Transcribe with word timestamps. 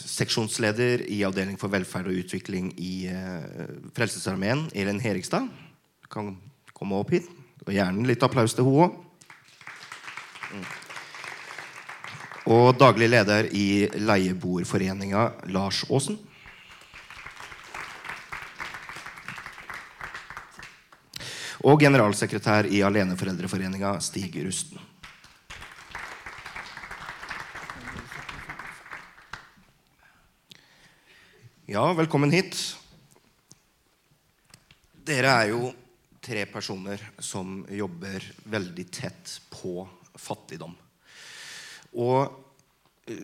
seksjonsleder 0.00 1.04
i 1.10 1.22
Avdeling 1.26 1.58
for 1.60 1.72
velferd 1.72 2.08
og 2.10 2.20
utvikling 2.22 2.70
i 2.80 3.08
eh, 3.10 3.68
Frelsesarmeen, 3.96 4.66
Elin 4.74 5.00
Herikstad. 5.02 5.48
Kan 6.12 6.36
komme 6.72 6.98
opp 7.00 7.12
hit. 7.14 7.28
Og 7.66 7.74
gjerne 7.74 8.06
litt 8.08 8.22
applaus 8.24 8.54
til 8.56 8.68
henne 8.68 8.88
òg. 8.88 9.04
Og 12.48 12.70
daglig 12.80 13.10
leder 13.10 13.50
i 13.52 13.84
Leieboerforeninga, 14.00 15.26
Lars 15.52 15.82
Aasen. 15.92 16.16
Og 21.68 21.82
generalsekretær 21.82 22.70
i 22.72 22.80
Aleneforeldreforeninga, 22.86 23.98
Stig 24.00 24.38
Rusten. 24.46 24.87
Ja, 31.68 31.82
velkommen 31.92 32.30
hit. 32.32 32.56
Dere 35.04 35.34
er 35.42 35.50
jo 35.52 35.66
tre 36.24 36.46
personer 36.48 37.02
som 37.20 37.60
jobber 37.68 38.24
veldig 38.48 38.86
tett 38.92 39.34
på 39.52 39.82
fattigdom. 40.16 40.72
Og 42.00 42.32
eh, 43.12 43.20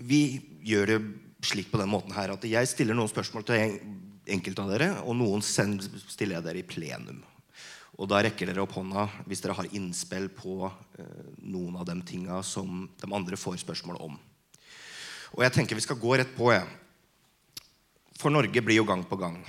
vi 0.00 0.22
gjør 0.64 0.94
det 0.94 0.98
slik 1.44 1.68
på 1.68 1.82
den 1.82 1.92
måten 1.92 2.16
her 2.16 2.32
at 2.32 2.48
jeg 2.48 2.70
stiller 2.70 2.96
noen 2.96 3.12
spørsmål 3.12 3.44
til 3.44 3.60
en- 3.60 4.00
enkelte 4.32 4.64
av 4.64 4.72
dere, 4.72 4.90
og 5.04 5.16
noen 5.18 5.44
stiller 5.44 6.38
jeg 6.38 6.44
dere 6.48 6.60
i 6.62 6.68
plenum. 6.68 7.20
Og 8.00 8.08
da 8.08 8.22
rekker 8.24 8.48
dere 8.48 8.64
opp 8.64 8.72
hånda 8.78 9.04
hvis 9.26 9.44
dere 9.44 9.60
har 9.60 9.68
innspill 9.76 10.30
på 10.32 10.62
eh, 10.64 11.32
noen 11.44 11.76
av 11.76 11.84
de 11.92 12.00
tinga 12.08 12.40
som 12.40 12.86
de 12.88 13.12
andre 13.12 13.36
får 13.36 13.60
spørsmål 13.66 14.00
om. 14.00 14.16
Og 15.36 15.44
jeg 15.44 15.60
tenker 15.60 15.76
vi 15.76 15.84
skal 15.84 16.00
gå 16.00 16.16
rett 16.16 16.32
på, 16.38 16.48
jeg. 16.56 16.78
For 18.22 18.30
Norge 18.30 18.60
blir 18.62 18.78
jo 18.78 18.84
gang 18.86 19.00
på 19.02 19.16
gang 19.18 19.40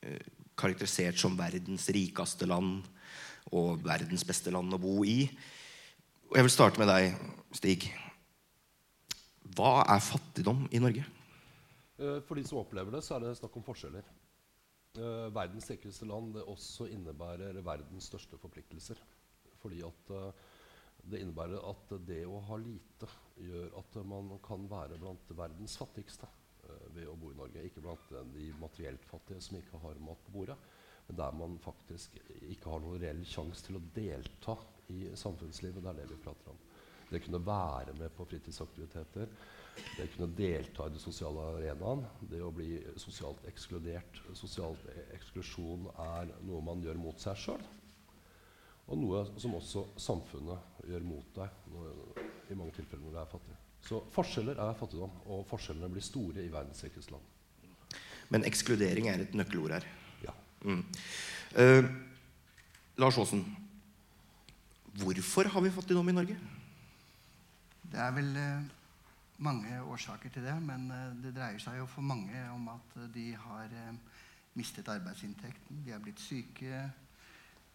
eh, 0.00 0.22
karakterisert 0.56 1.18
som 1.20 1.34
verdens 1.36 1.84
rikeste 1.92 2.46
land 2.48 2.86
og 3.52 3.82
verdens 3.84 4.24
beste 4.24 4.48
land 4.54 4.72
å 4.72 4.78
bo 4.80 5.02
i. 5.04 5.26
Og 6.30 6.38
jeg 6.38 6.46
vil 6.46 6.54
starte 6.54 6.80
med 6.80 6.88
deg, 6.88 7.18
Stig. 7.52 7.84
Hva 9.58 9.82
er 9.84 10.00
fattigdom 10.00 10.64
i 10.72 10.80
Norge? 10.80 11.04
Eh, 12.00 12.22
For 12.24 12.40
de 12.40 12.46
som 12.48 12.62
opplever 12.62 12.96
det, 12.96 13.02
så 13.04 13.18
er 13.18 13.26
det 13.26 13.34
snakk 13.36 13.60
om 13.60 13.66
forskjeller. 13.68 14.08
Eh, 14.96 15.28
verdens 15.36 15.68
sikreste 15.68 16.08
land 16.08 16.32
det 16.38 16.46
også 16.48 16.88
innebærer 16.88 17.60
verdens 17.68 18.08
største 18.08 18.40
forpliktelser. 18.40 19.04
Fordi 19.60 19.84
at 19.84 20.16
det 21.04 21.20
innebærer 21.20 21.60
at 21.68 21.92
det 22.08 22.24
å 22.24 22.40
ha 22.48 22.56
lite 22.64 23.12
gjør 23.44 23.76
at 23.76 24.02
man 24.08 24.38
kan 24.44 24.64
være 24.72 24.96
blant 25.04 25.36
verdens 25.36 25.76
fattigste 25.76 26.32
ved 26.96 27.10
å 27.10 27.16
bo 27.20 27.32
i 27.32 27.38
Norge. 27.38 27.64
Ikke 27.68 27.82
blant 27.84 28.10
de 28.34 28.50
materielt 28.60 29.04
fattige 29.10 29.42
som 29.44 29.58
ikke 29.60 29.80
har 29.82 30.00
mat 30.04 30.22
på 30.26 30.34
bordet, 30.38 30.56
men 31.06 31.20
der 31.20 31.36
man 31.38 31.58
faktisk 31.62 32.16
ikke 32.50 32.72
har 32.72 32.82
noen 32.82 33.00
reell 33.02 33.22
sjanse 33.28 33.66
til 33.66 33.78
å 33.78 33.84
delta 33.94 34.56
i 34.92 35.06
samfunnslivet. 35.14 35.82
Det 35.84 35.92
er 35.92 36.00
det 36.00 36.08
vi 36.10 36.22
prater 36.24 36.54
om. 36.54 36.64
Det 37.06 37.22
kunne 37.22 37.46
være 37.46 37.94
med 37.94 38.10
på 38.16 38.24
fritidsaktiviteter. 38.26 39.30
Det 39.96 40.08
kunne 40.14 40.34
delta 40.34 40.86
i 40.88 40.94
de 40.94 40.98
sosiale 40.98 41.44
arenaen. 41.52 42.02
Det 42.30 42.40
å 42.42 42.50
bli 42.54 42.80
sosialt 42.98 43.44
ekskludert. 43.46 44.22
Sosial 44.34 44.74
eksklusjon 45.14 45.86
er 45.92 46.32
noe 46.48 46.64
man 46.64 46.82
gjør 46.82 46.98
mot 46.98 47.22
seg 47.22 47.38
sjøl. 47.44 47.68
Og 48.86 48.98
noe 49.02 49.22
som 49.42 49.54
også 49.58 49.84
samfunnet 49.98 50.82
gjør 50.90 51.06
mot 51.06 51.30
deg 51.38 52.50
i 52.50 52.58
mange 52.58 52.74
tilfeller 52.74 53.06
når 53.06 53.14
du 53.14 53.22
er 53.22 53.30
fattig. 53.30 53.56
Så 53.86 54.00
forskjeller 54.14 54.58
er 54.58 54.78
fattigdom, 54.78 55.12
og 55.30 55.46
forskjellene 55.46 55.90
blir 55.92 56.04
store 56.04 56.42
i 56.42 56.50
verdens 56.50 56.82
rikeste 56.82 57.14
land. 57.14 57.98
Men 58.34 58.46
ekskludering 58.48 59.06
er 59.10 59.22
et 59.22 59.36
nøkkelord 59.38 59.76
her. 59.76 59.86
Ja. 60.24 60.34
Mm. 60.66 60.82
Eh, 61.62 61.84
Lars 62.98 63.18
Aasen, 63.18 63.44
hvorfor 64.98 65.52
har 65.52 65.62
vi 65.62 65.70
fattigdom 65.70 66.08
i 66.08 66.16
Norge? 66.16 66.38
Det 67.86 68.00
er 68.02 68.10
vel 68.16 68.32
eh, 68.40 68.66
mange 69.38 69.82
årsaker 69.82 70.34
til 70.34 70.42
det, 70.48 70.56
men 70.62 70.90
eh, 70.90 71.14
det 71.22 71.34
dreier 71.36 71.62
seg 71.62 71.78
jo 71.78 71.86
for 71.90 72.02
mange 72.02 72.42
om 72.54 72.68
at 72.72 72.98
eh, 72.98 73.10
de 73.14 73.26
har 73.38 73.70
eh, 73.70 74.22
mistet 74.58 74.88
arbeidsinntekten, 74.88 75.84
de 75.84 75.92
er 75.94 76.02
blitt 76.02 76.20
syke. 76.20 76.86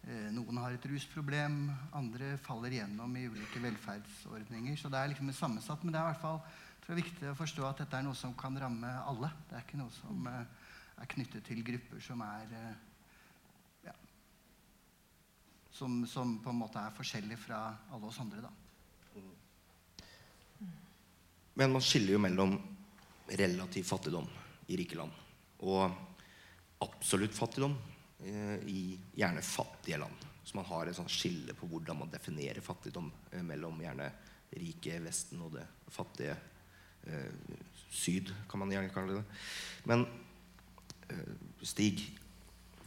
Eh, 0.01 0.29
noen 0.34 0.57
har 0.57 0.73
et 0.73 0.85
rusproblem, 0.89 1.67
andre 1.94 2.34
faller 2.41 2.73
igjennom 2.73 3.13
i 3.19 3.28
ulike 3.29 3.62
velferdsordninger. 3.62 4.78
Så 4.79 4.89
det 4.89 4.97
er 4.97 5.12
liksom 5.12 5.29
sammensatt, 5.38 5.84
men 5.85 5.94
det 5.94 6.01
er 6.01 6.07
hvert 6.09 6.23
fall 6.23 6.39
tror 6.81 6.95
jeg, 6.95 7.03
viktig 7.03 7.28
å 7.29 7.38
forstå 7.38 7.67
at 7.67 7.84
dette 7.84 8.00
er 8.00 8.07
noe 8.07 8.17
som 8.17 8.34
kan 8.38 8.57
ramme 8.57 8.89
alle. 9.06 9.29
Det 9.50 9.59
er 9.59 9.67
ikke 9.67 9.81
noe 9.81 9.94
som 9.94 10.25
eh, 10.31 10.72
er 10.97 11.12
knyttet 11.13 11.45
til 11.45 11.62
grupper 11.67 12.01
som 12.01 12.23
er 12.25 12.56
eh, 12.57 12.73
ja, 13.85 13.94
som, 15.78 16.01
som 16.09 16.33
på 16.41 16.50
en 16.50 16.62
måte 16.63 16.81
er 16.81 16.97
forskjellige 16.97 17.44
fra 17.45 17.62
alle 17.94 18.09
oss 18.09 18.19
andre. 18.25 18.41
da. 18.41 18.57
Men 21.62 21.78
man 21.78 21.83
skiller 21.85 22.16
jo 22.16 22.23
mellom 22.25 22.57
relativ 23.38 23.85
fattigdom 23.85 24.25
i 24.72 24.78
rike 24.79 24.97
land 24.97 25.13
og 25.62 25.94
absolutt 26.81 27.35
fattigdom 27.38 27.75
i 28.22 29.00
gjerne 29.18 29.42
fattige 29.42 29.98
land. 29.98 30.28
Så 30.44 30.58
man 30.58 30.68
har 30.70 30.90
et 30.90 30.98
sånt 30.98 31.14
skille 31.14 31.56
på 31.58 31.70
hvordan 31.70 32.02
man 32.02 32.12
definerer 32.12 32.62
fattigdom 32.66 33.12
eh, 33.32 33.44
mellom 33.46 33.82
gjerne 33.82 34.09
rike 34.52 34.98
Vesten 35.06 35.42
og 35.46 35.56
det 35.56 35.66
fattige 35.92 36.36
eh, 37.08 37.58
Syd, 37.92 38.31
kan 38.50 38.62
man 38.62 38.72
gjerne 38.72 38.92
kalle 38.94 39.20
det. 39.20 39.24
Men 39.90 40.06
eh, 41.10 41.34
Stig, 41.68 42.04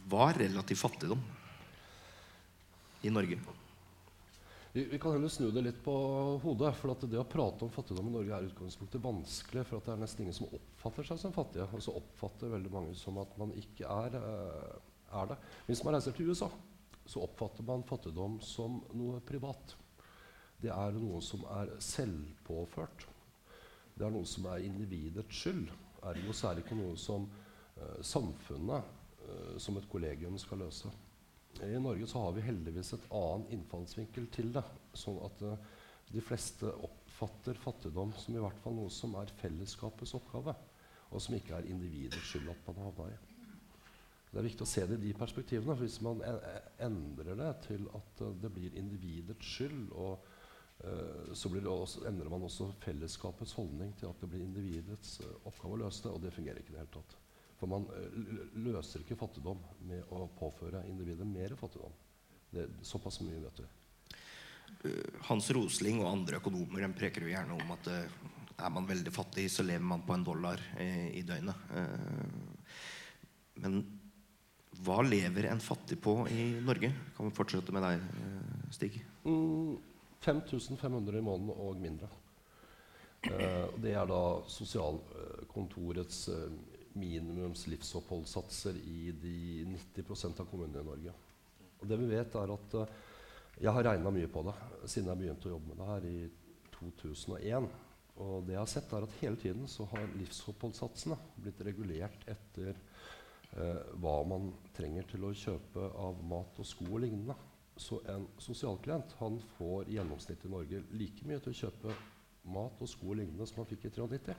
hva 0.09 0.29
er 0.29 0.45
relativ 0.45 0.81
fattigdom 0.81 1.21
i 3.05 3.13
Norge? 3.13 3.39
Vi, 4.75 4.83
vi 4.91 4.99
kan 4.99 5.13
heller 5.15 5.31
snu 5.31 5.47
det 5.55 5.61
litt 5.63 5.77
på 5.85 5.93
hodet. 6.43 6.73
For 6.75 6.91
det 7.07 7.21
å 7.21 7.27
prate 7.29 7.63
om 7.63 7.71
fattigdom 7.71 8.09
i 8.09 8.15
Norge 8.17 8.35
er 8.35 8.49
utgangspunktet 8.49 9.03
vanskelig. 9.03 9.63
For 9.69 9.79
det 9.79 9.93
er 9.93 10.01
nesten 10.01 10.25
ingen 10.25 10.35
som 10.35 10.49
oppfatter 10.49 11.07
seg 11.07 11.21
som 11.21 11.35
fattige. 11.35 11.69
Og 11.71 11.85
så 11.85 11.95
oppfatter 11.95 12.51
veldig 12.51 12.73
mange 12.73 12.97
som 12.99 13.21
at 13.21 13.37
man 13.39 13.53
ikke 13.55 13.87
er, 13.87 14.17
eh, 14.19 14.94
er 15.11 15.31
det. 15.31 15.37
Hvis 15.67 15.83
man 15.85 15.97
reiser 15.97 16.15
til 16.15 16.31
USA, 16.31 16.49
så 17.05 17.21
oppfatter 17.21 17.65
man 17.65 17.85
fattigdom 17.85 18.39
som 18.41 18.79
noe 18.97 19.21
privat. 19.25 19.75
Det 20.61 20.71
er 20.73 20.97
noe 20.97 21.21
som 21.21 21.43
er 21.59 21.75
selvpåført. 21.83 23.05
Det 23.95 24.05
er 24.05 24.13
noe 24.13 24.27
som 24.27 24.47
er 24.51 24.65
individets 24.65 25.41
skyld. 25.41 25.67
Ergo 26.05 26.33
så 26.35 26.49
er 26.49 26.57
det 26.57 26.65
ikke 26.65 26.77
noe 26.79 26.95
som 26.99 27.27
uh, 27.29 27.99
samfunnet 28.05 28.89
uh, 29.25 29.55
som 29.61 29.77
et 29.79 29.89
kollegium 29.91 30.37
skal 30.41 30.63
løse. 30.65 30.91
I 31.63 31.77
Norge 31.79 32.07
så 32.11 32.25
har 32.25 32.33
vi 32.35 32.43
heldigvis 32.43 32.95
et 32.97 33.07
annen 33.15 33.45
innfallsvinkel 33.55 34.27
til 34.33 34.51
det. 34.55 34.65
Sånn 34.97 35.21
at 35.23 35.45
uh, 35.45 35.55
de 36.11 36.23
fleste 36.23 36.71
oppfatter 36.85 37.57
fattigdom 37.61 38.13
som 38.19 38.35
i 38.35 38.43
hvert 38.43 38.59
fall 38.63 38.75
noe 38.77 38.91
som 38.93 39.15
er 39.21 39.31
fellesskapets 39.39 40.15
oppgave, 40.17 40.55
og 41.11 41.21
som 41.21 41.37
ikke 41.37 41.59
er 41.59 41.71
individets 41.71 42.33
skyld 42.33 42.51
at 42.51 42.67
man 42.67 42.83
havna 42.87 43.13
i. 43.13 43.34
Det 44.35 44.41
er 44.41 44.49
viktig 44.49 44.65
å 44.65 44.67
se 44.67 44.81
det 44.83 44.97
i 44.97 45.05
de 45.05 45.11
perspektivene. 45.15 45.71
for 45.71 45.85
Hvis 45.85 46.01
man 46.03 46.19
e- 46.19 46.31
e- 46.43 46.63
endrer 46.83 47.37
det 47.39 47.51
til 47.69 47.85
at 47.95 48.21
eh, 48.21 48.33
det 48.41 48.49
blir 48.51 48.75
individets 48.75 49.47
skyld, 49.47 49.93
og, 49.95 50.25
uh, 50.83 51.31
så 51.31 51.47
også, 51.47 52.03
endrer 52.09 52.29
man 52.29 52.43
også 52.43 52.67
fellesskapets 52.83 53.53
holdning 53.55 53.93
til 53.95 54.09
at 54.09 54.19
det 54.19 54.29
blir 54.29 54.43
individets 54.43 55.21
eh, 55.21 55.47
oppgave 55.47 55.77
å 55.77 55.81
løse 55.85 56.03
det, 56.03 56.11
og 56.11 56.21
det 56.21 56.33
fungerer 56.35 56.59
ikke 56.59 56.73
i 56.73 56.75
det 56.75 56.83
hele 56.83 56.93
tatt. 56.97 57.15
For 57.55 57.71
man 57.71 57.87
løser 58.59 58.99
ikke 58.99 59.15
fattigdom 59.15 59.63
med 59.87 60.03
å 60.11 60.27
påføre 60.35 60.83
individet 60.89 61.23
mer 61.23 61.55
fattigdom. 61.55 61.95
Det, 62.51 62.67
såpass 62.83 63.21
mye 63.23 63.39
vet 63.39 63.63
vi. 63.63 63.71
Hans 65.29 65.47
Rosling 65.55 66.03
og 66.03 66.11
andre 66.11 66.43
økonomer 66.43 66.83
de 66.83 66.91
preker 66.99 67.23
jo 67.23 67.31
gjerne 67.31 67.55
om 67.55 67.71
at 67.79 67.87
uh, 67.87 68.23
er 68.59 68.71
man 68.81 68.91
veldig 68.91 69.15
fattig, 69.15 69.47
så 69.47 69.63
lever 69.63 69.87
man 69.95 70.03
på 70.03 70.19
en 70.19 70.27
dollar 70.27 70.59
eh, 70.75 71.13
i 71.15 71.23
døgnet. 71.23 71.71
Uh, 71.71 72.83
men 73.63 73.85
hva 74.83 74.99
lever 75.05 75.47
en 75.49 75.63
fattig 75.63 75.97
på 76.03 76.17
i 76.31 76.49
Norge? 76.65 76.91
Kan 77.15 77.29
vi 77.29 77.35
fortsette 77.35 77.73
med 77.75 77.85
deg, 77.85 78.03
eh, 78.19 78.69
Stig? 78.75 78.99
Mm, 79.23 79.77
5500 80.25 81.17
i 81.17 81.21
måneden 81.21 81.53
og 81.55 81.81
mindre. 81.81 82.09
Eh, 83.25 83.67
det 83.81 83.93
er 83.97 84.05
da 84.09 84.21
sosialkontorets 84.51 86.27
eh, 86.33 86.51
minimums 86.95 87.65
livsoppholdssatser 87.71 88.77
i 88.77 89.11
de 89.21 89.65
90% 89.95 90.43
av 90.43 90.49
kommunene 90.49 90.83
i 90.83 90.89
Norge. 90.89 91.15
Og 91.81 91.89
det 91.89 91.99
vi 92.01 92.11
vet 92.11 92.37
er 92.39 92.53
at 92.55 92.77
eh, 92.81 92.95
Jeg 93.55 93.71
har 93.71 93.85
regna 93.87 94.11
mye 94.11 94.27
på 94.27 94.41
det 94.43 94.53
siden 94.91 95.07
jeg 95.07 95.19
begynte 95.21 95.47
å 95.47 95.53
jobbe 95.53 95.69
med 95.71 95.77
det 95.79 95.85
her 95.87 96.07
i 96.09 96.17
2001. 96.75 97.69
Og 98.19 98.33
det 98.47 98.55
jeg 98.55 98.61
har 98.61 98.71
sett 98.71 98.93
er 98.95 99.05
at 99.05 99.15
hele 99.21 99.39
tiden 99.39 99.69
så 99.71 99.87
har 99.93 100.09
livsoppholdssatsene 100.19 101.17
blitt 101.39 101.61
regulert 101.63 102.27
etter 102.31 102.75
hva 103.55 104.15
man 104.27 104.49
trenger 104.75 105.05
til 105.07 105.23
å 105.23 105.35
kjøpe 105.35 105.85
av 106.03 106.17
mat 106.27 106.57
og 106.59 106.67
sko 106.67 106.89
og 106.89 106.99
lignende. 107.05 107.35
Så 107.75 107.99
en 108.11 108.25
sosialklient 108.39 109.15
han 109.19 109.37
får 109.57 109.89
i 109.89 109.97
gjennomsnitt 109.97 110.45
i 110.47 110.51
Norge 110.51 110.81
like 110.95 111.27
mye 111.27 111.41
til 111.43 111.51
å 111.53 111.59
kjøpe 111.63 111.95
mat 112.55 112.81
og 112.83 112.89
sko 112.89 113.11
og 113.11 113.19
lignende 113.19 113.47
som 113.49 113.61
han 113.61 113.69
fikk 113.69 113.87
i 113.89 113.93
93. 113.95 114.35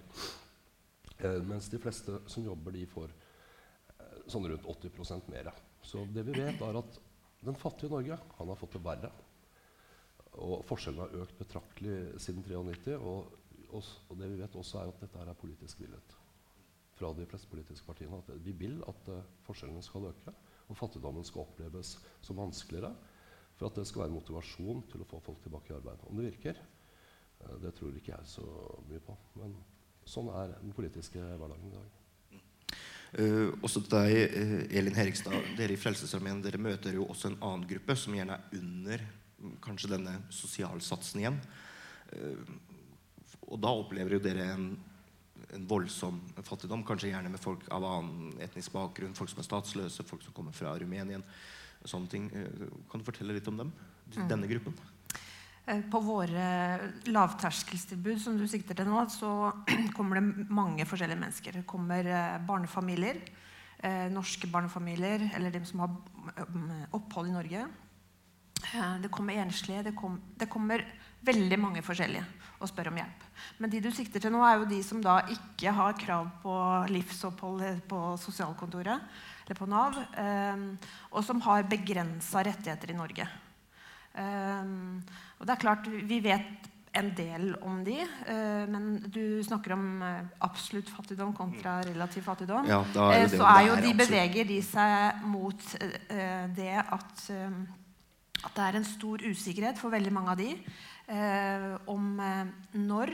Eh, 1.19 1.39
mens 1.49 1.69
de 1.73 1.81
fleste 1.81 2.19
som 2.29 2.45
jobber, 2.45 2.77
de 2.77 2.87
får 2.89 3.13
eh, 3.13 4.19
sånn 4.33 4.49
rundt 4.49 4.69
80% 4.73 5.31
mer. 5.33 5.53
Så 5.85 6.05
det 6.13 6.27
vi 6.29 6.37
vet, 6.37 6.61
er 6.61 6.81
at 6.81 7.01
den 7.45 7.57
fattige 7.61 7.93
Norge 7.93 8.19
han 8.39 8.53
har 8.53 8.61
fått 8.61 8.77
det 8.77 8.85
verre. 8.85 9.13
Og 10.37 10.61
forskjellene 10.69 11.07
har 11.07 11.25
økt 11.25 11.39
betraktelig 11.41 12.21
siden 12.21 12.45
93. 12.45 12.97
Og, 13.01 13.33
og, 13.71 13.91
og 14.09 14.21
det 14.21 14.31
vi 14.33 14.41
vet 14.43 14.61
også, 14.61 14.81
er 14.81 14.93
at 14.93 15.05
dette 15.05 15.25
er 15.25 15.41
politisk 15.41 15.85
villet 15.85 16.23
fra 16.97 17.13
de 17.17 17.27
fleste 17.29 17.51
politiske 17.51 17.87
partiene. 17.87 18.21
At 18.23 18.31
vi 18.45 18.55
vil 18.57 18.79
at 18.89 19.11
uh, 19.13 19.21
forskjellene 19.47 19.85
skal 19.85 20.09
øke, 20.11 20.35
og 20.67 20.79
fattigdommen 20.79 21.27
skal 21.27 21.45
oppleves 21.45 21.97
som 22.25 22.41
vanskeligere. 22.41 22.95
For 23.57 23.69
at 23.69 23.79
det 23.79 23.87
skal 23.89 24.05
være 24.05 24.17
motivasjon 24.17 24.83
til 24.91 25.05
å 25.05 25.09
få 25.09 25.21
folk 25.25 25.45
tilbake 25.45 25.73
i 25.73 25.77
arbeid. 25.77 26.03
Om 26.09 26.19
det 26.19 26.31
virker, 26.31 26.63
uh, 27.45 27.57
det 27.63 27.75
tror 27.77 27.95
ikke 27.97 28.15
jeg 28.15 28.33
så 28.37 28.47
mye 28.89 29.05
på. 29.05 29.17
Men 29.41 29.55
sånn 30.07 30.33
er 30.35 30.57
den 30.59 30.75
politiske 30.77 31.21
hverdagen 31.21 31.71
i 31.71 31.77
dag. 31.77 31.93
Uh, 33.17 33.53
også 33.65 33.85
til 33.85 33.93
deg, 33.95 34.39
Elin 34.77 34.97
Herikstad. 34.97 35.55
Dere 35.59 35.77
i 35.77 35.81
Frelsesarmeen 35.81 36.43
dere 36.45 36.61
møter 36.61 36.97
jo 36.97 37.07
også 37.11 37.31
en 37.31 37.41
annen 37.41 37.69
gruppe 37.71 37.97
som 37.97 38.17
gjerne 38.17 38.37
er 38.37 38.59
under 38.59 39.05
kanskje 39.65 39.93
denne 39.93 40.17
sosialsatsen 40.33 41.23
igjen. 41.23 41.39
Uh, 42.17 42.57
og 43.47 43.61
da 43.63 43.73
opplever 43.79 44.17
jo 44.17 44.23
dere 44.23 44.49
en, 44.55 44.71
en, 45.55 45.67
voldsom 45.69 46.19
fattigdom, 46.43 46.83
kanskje 46.87 47.13
gjerne 47.13 47.31
med 47.31 47.43
folk 47.43 47.69
av 47.75 47.85
annen 47.87 48.35
etnisk 48.43 48.75
bakgrunn, 48.75 49.15
folk 49.15 49.31
som 49.31 49.43
er 49.43 49.49
statsløse, 49.49 50.07
folk 50.07 50.25
som 50.27 50.35
kommer 50.37 50.57
fra 50.57 50.75
Rumenien. 50.79 51.25
sånne 51.85 52.09
ting. 52.09 52.31
kan 52.91 53.01
du 53.01 53.05
fortelle 53.07 53.37
litt 53.37 53.49
om 53.49 53.57
dem? 53.57 53.73
Mm. 54.17 54.29
Denne 54.29 54.47
gruppen? 54.51 54.75
Eh, 55.67 55.83
på 55.91 55.99
våre 56.01 56.79
lavterskelstilbud 57.11 58.21
som 58.23 58.37
du 58.39 58.45
sikter 58.47 58.79
til 58.79 58.87
nå, 58.87 59.01
så 59.11 59.51
kommer 59.97 60.21
det 60.21 60.47
mange 60.47 60.87
forskjellige 60.87 61.19
mennesker. 61.19 61.59
Det 61.59 61.67
kommer 61.67 62.07
eh, 62.07 62.37
barnefamilier, 62.47 63.19
eh, 63.83 64.07
norske 64.15 64.47
barnefamilier, 64.53 65.27
eller 65.35 65.51
de 65.51 65.65
som 65.67 65.83
har 65.83 65.97
opphold 66.95 67.33
i 67.33 67.35
Norge. 67.35 67.67
Det 69.03 69.11
kommer 69.15 69.37
enslige. 69.39 69.83
Det, 69.87 69.93
kom, 69.95 70.17
det, 70.39 70.49
kommer 70.51 70.83
veldig 71.27 71.59
mange 71.61 71.83
forskjellige 71.87 72.25
og 72.61 72.71
spør 72.71 72.91
om 72.93 73.01
hjelp. 73.01 73.25
Men 73.61 73.73
de 73.73 73.81
du 73.85 73.91
sikter 73.95 74.23
til 74.23 74.33
nå, 74.35 74.43
er 74.45 74.61
jo 74.61 74.69
de 74.71 74.83
som 74.85 75.01
da 75.05 75.21
ikke 75.33 75.73
har 75.77 75.97
krav 76.01 76.29
på 76.43 76.59
livsopphold 76.93 77.83
på 77.89 78.03
sosialkontoret 78.23 79.25
eller 79.47 79.59
på 79.59 79.69
Nav, 79.71 79.95
og 81.13 81.21
som 81.23 81.39
har 81.45 81.69
begrensa 81.71 82.43
rettigheter 82.43 82.91
i 82.91 82.97
Norge. 82.99 83.29
Um, 84.17 85.03
og 85.37 85.45
det 85.45 85.53
er 85.53 85.61
klart, 85.61 85.89
Vi 86.09 86.21
vet 86.25 86.73
en 86.97 87.11
del 87.13 87.51
om 87.61 87.83
de, 87.85 87.99
uh, 88.01 88.65
men 88.73 88.87
du 89.13 89.43
snakker 89.45 89.75
om 89.75 90.01
uh, 90.01 90.23
absolutt 90.47 90.89
fattigdom 90.89 91.35
kontra 91.37 91.83
relativ 91.85 92.25
fattigdom. 92.25 92.69
Ja, 92.71 92.81
er 92.81 93.27
uh, 93.27 93.35
så 93.35 93.45
er 93.51 93.67
jo 93.69 93.77
de 93.85 93.93
beveger 93.99 94.49
de 94.49 94.63
seg 94.65 95.27
mot 95.29 95.67
det 96.57 96.73
at, 96.81 97.13
at, 97.29 98.53
det 98.57 98.65
er 98.65 98.79
en 98.79 98.89
stor 98.89 99.21
usikkerhet 99.27 99.77
for 99.81 99.93
veldig 99.93 100.15
mange 100.15 100.33
av 100.33 100.41
de 100.41 100.55
om 101.07 102.07
når 102.75 103.13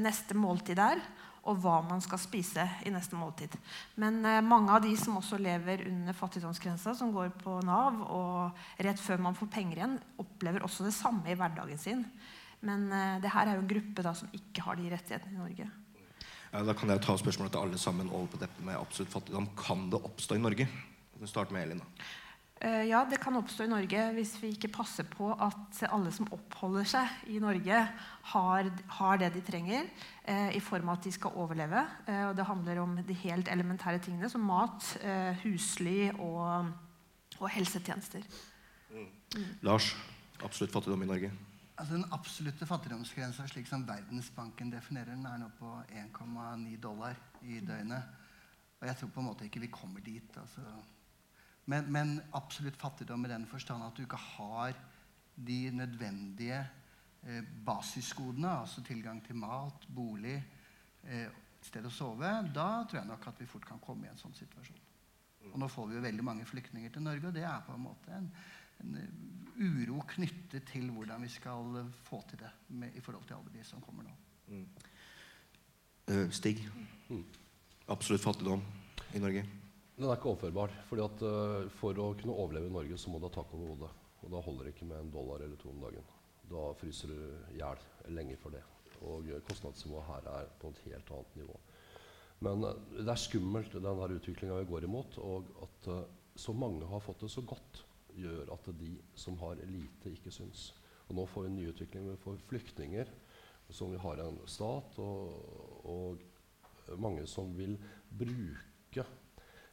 neste 0.00 0.36
måltid 0.38 0.78
er 0.80 1.02
og 1.46 1.60
hva 1.62 1.78
man 1.86 2.02
skal 2.02 2.20
spise 2.20 2.64
i 2.86 2.92
neste 2.92 3.18
måltid. 3.18 3.54
Men 4.02 4.18
eh, 4.26 4.42
mange 4.44 4.72
av 4.74 4.82
de 4.84 4.92
som 4.98 5.18
også 5.20 5.38
lever 5.40 5.84
under 5.88 6.16
fattigdomsgrensa, 6.16 6.94
som 6.98 7.12
går 7.14 7.32
på 7.42 7.60
Nav, 7.66 8.00
og 8.10 8.82
rett 8.82 9.02
før 9.02 9.22
man 9.28 9.38
får 9.38 9.52
penger 9.54 9.80
igjen, 9.80 9.96
opplever 10.22 10.66
også 10.66 10.86
det 10.86 10.94
samme 10.96 11.30
i 11.30 11.38
hverdagen 11.38 11.80
sin. 11.80 12.04
Men 12.66 12.88
eh, 12.90 13.18
det 13.22 13.32
her 13.34 13.46
er 13.46 13.58
jo 13.58 13.64
en 13.64 13.72
gruppe 13.76 14.06
da, 14.06 14.14
som 14.18 14.32
ikke 14.34 14.66
har 14.66 14.78
de 14.78 14.90
rettighetene 14.90 15.36
i 15.36 15.42
Norge. 15.44 15.70
Ja, 16.50 16.62
da 16.66 16.74
kan 16.78 16.90
jeg 16.90 17.02
ta 17.04 17.16
spørsmålet 17.20 17.54
til 17.54 17.62
alle 17.62 17.80
sammen 17.80 18.10
over 18.10 18.30
på 18.34 18.42
dette 18.42 18.66
med 18.66 18.78
absolutt 18.78 19.14
fattigdom. 19.14 19.50
Kan 19.58 19.90
det 19.92 20.02
oppstå 20.02 20.38
i 20.38 20.42
Norge? 20.42 20.68
Vi 21.16 21.30
starter 21.30 21.54
med 21.54 21.68
Elin. 21.68 21.82
da. 21.82 22.08
Eh, 22.64 22.86
ja, 22.88 23.02
det 23.04 23.18
kan 23.20 23.36
oppstå 23.36 23.66
i 23.66 23.68
Norge 23.68 24.02
hvis 24.16 24.30
vi 24.40 24.54
ikke 24.54 24.70
passer 24.72 25.04
på 25.10 25.28
at 25.44 25.82
alle 25.92 26.08
som 26.14 26.28
oppholder 26.32 26.88
seg 26.88 27.26
i 27.28 27.36
Norge, 27.42 27.82
har, 28.32 28.70
har 28.96 29.20
det 29.20 29.28
de 29.34 29.42
trenger 29.44 29.84
eh, 30.24 30.56
i 30.56 30.62
form 30.64 30.88
av 30.88 30.96
at 30.96 31.04
de 31.04 31.12
skal 31.12 31.36
overleve. 31.36 31.82
Eh, 32.08 32.22
og 32.30 32.32
det 32.38 32.48
handler 32.48 32.80
om 32.80 32.96
de 32.96 33.18
helt 33.26 33.52
elementære 33.52 34.00
tingene 34.08 34.32
som 34.32 34.46
mat, 34.48 34.88
eh, 35.04 35.36
husly 35.44 36.08
og, 36.14 36.72
og 37.36 37.52
helsetjenester. 37.52 38.24
Mm. 38.88 39.12
Mm. 39.36 39.52
Lars, 39.68 39.92
absolutt 40.40 40.72
fattigdom 40.72 41.04
i 41.04 41.12
Norge? 41.12 41.32
Altså 41.76 41.92
Den 41.92 42.08
absolutte 42.16 42.64
fattigdomsgrensa 42.64 43.44
slik 43.52 43.68
som 43.68 43.84
Verdensbanken 43.84 44.72
definerer 44.72 45.12
den, 45.12 45.28
er 45.28 45.42
nå 45.42 45.52
på 45.60 45.76
1,9 45.92 46.80
dollar 46.80 47.20
i 47.44 47.60
døgnet. 47.60 48.16
Og 48.80 48.88
jeg 48.88 48.96
tror 48.96 49.12
på 49.12 49.20
en 49.20 49.28
måte 49.28 49.44
ikke 49.44 49.60
vi 49.60 49.72
kommer 49.72 50.00
dit. 50.00 50.38
altså 50.40 50.64
men, 51.66 51.88
men, 51.92 52.12
absolutt 52.38 52.76
fattigdom 52.78 53.26
i 53.26 53.32
den 53.32 53.46
forstand 53.50 53.84
at 53.84 53.96
du 53.96 54.04
ikke 54.04 54.20
har 54.36 54.76
de 55.46 55.58
nødvendige 55.74 56.60
eh, 57.26 57.42
basisgodene, 57.66 58.52
altså 58.62 58.84
tilgang 58.86 59.20
til 59.26 59.36
mat, 59.36 59.86
bolig, 59.94 60.36
eh, 61.04 61.26
sted 61.66 61.86
å 61.86 61.92
sove, 61.92 62.30
da 62.54 62.68
tror 62.86 63.00
jeg 63.00 63.08
nok 63.08 63.26
at 63.26 63.40
vi 63.42 63.48
fort 63.50 63.66
kan 63.66 63.82
komme 63.82 64.06
i 64.06 64.12
en 64.12 64.20
sånn 64.20 64.36
situasjon. 64.36 64.82
Og 65.52 65.58
nå 65.60 65.68
får 65.70 65.90
vi 65.90 65.98
jo 65.98 66.04
veldig 66.04 66.24
mange 66.26 66.46
flyktninger 66.46 66.94
til 66.94 67.04
Norge, 67.06 67.28
og 67.28 67.34
det 67.34 67.44
er 67.46 67.66
på 67.66 67.74
en 67.74 67.84
måte 67.84 68.14
en, 68.14 68.30
en 68.82 68.96
uro 69.56 70.00
knyttet 70.14 70.66
til 70.70 70.88
hvordan 70.94 71.22
vi 71.22 71.30
skal 71.32 71.80
få 72.06 72.22
til 72.30 72.42
det 72.42 72.52
med, 72.68 72.94
i 72.94 73.02
forhold 73.02 73.26
til 73.28 73.38
alle 73.38 73.54
de 73.54 73.66
som 73.66 73.82
kommer 73.82 74.06
nå. 74.06 74.16
Mm. 74.46 74.66
Uh, 76.06 76.26
Stig, 76.30 76.62
mm. 77.10 77.24
absolutt 77.90 78.22
fattigdom 78.22 78.62
i 79.14 79.22
Norge? 79.22 79.46
Den 79.96 80.10
er 80.10 80.18
ikke 80.18 80.28
overførbar. 80.28 80.72
fordi 80.90 81.04
at 81.04 81.22
uh, 81.24 81.70
For 81.72 81.96
å 81.96 82.10
kunne 82.20 82.36
overleve 82.36 82.68
i 82.68 82.74
Norge 82.74 82.98
så 83.00 83.10
må 83.10 83.18
du 83.18 83.30
ha 83.30 83.32
tak 83.32 83.54
over 83.56 83.72
hodet. 83.72 83.92
Og 84.24 84.32
da 84.32 84.42
holder 84.44 84.66
det 84.66 84.74
ikke 84.74 84.88
med 84.90 85.00
en 85.00 85.12
dollar 85.14 85.44
eller 85.44 85.56
to 85.60 85.70
om 85.72 85.80
dagen. 85.80 86.04
Da 86.50 86.66
fryser 86.76 87.12
du 87.12 87.16
i 87.54 87.60
hjel 87.62 87.80
lenge 88.12 88.36
for 88.42 88.52
det. 88.52 88.60
Og 89.00 89.30
uh, 89.32 89.40
kostnadsnivået 89.48 90.08
her 90.10 90.30
er 90.34 90.52
på 90.60 90.74
et 90.74 90.84
helt 90.90 91.16
annet 91.16 91.40
nivå. 91.40 91.58
Men 92.44 92.68
uh, 92.68 92.76
det 92.98 93.08
er 93.08 93.24
skummelt, 93.24 93.72
den 93.72 94.16
utviklinga 94.18 94.60
vi 94.60 94.70
går 94.74 94.84
imot. 94.84 95.18
Og 95.24 95.48
at 95.64 95.90
så 96.36 96.52
mange 96.52 96.84
har 96.84 97.00
fått 97.00 97.24
det 97.24 97.32
så 97.32 97.40
godt, 97.40 97.84
gjør 98.16 98.52
at 98.52 98.68
de 98.76 98.98
som 99.16 99.38
har 99.40 99.56
lite, 99.64 100.12
ikke 100.12 100.32
syns. 100.32 100.74
Og 101.08 101.16
nå 101.16 101.24
får 101.30 101.46
vi 101.46 101.54
en 101.54 101.56
ny 101.56 101.68
utvikling. 101.72 102.10
Vi 102.10 102.20
får 102.20 102.42
flyktninger 102.50 103.08
som 103.72 103.90
vi 103.90 103.98
har 103.98 104.20
en 104.22 104.36
stat, 104.46 104.98
og, 105.00 105.86
og 105.88 106.98
mange 107.00 107.24
som 107.26 107.48
vil 107.56 107.78
bruke 108.12 109.06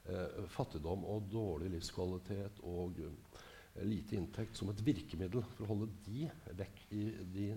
eh, 0.09 0.43
fattigdom 0.51 1.05
og 1.09 1.27
dårlig 1.31 1.71
livskvalitet 1.73 2.63
og 2.69 2.99
eh, 3.03 3.83
lite 3.87 4.17
inntekt 4.19 4.57
som 4.57 4.69
et 4.69 4.83
virkemiddel 4.85 5.45
for 5.55 5.65
å 5.65 5.71
holde 5.73 5.91
de, 6.05 6.27
vekk 6.59 6.83
i, 6.93 7.05
de 7.33 7.47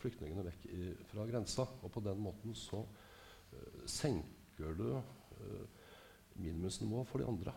flyktningene 0.00 0.46
vekk 0.48 0.66
i, 0.72 0.88
fra 1.10 1.26
grensa. 1.28 1.66
Og 1.82 1.92
på 1.94 2.02
den 2.04 2.22
måten 2.24 2.56
så 2.58 2.82
eh, 3.52 3.84
senker 3.90 4.74
du 4.78 4.88
eh, 4.96 5.86
minimumsnivået 6.40 7.08
for 7.10 7.22
de 7.22 7.30
andre. 7.30 7.54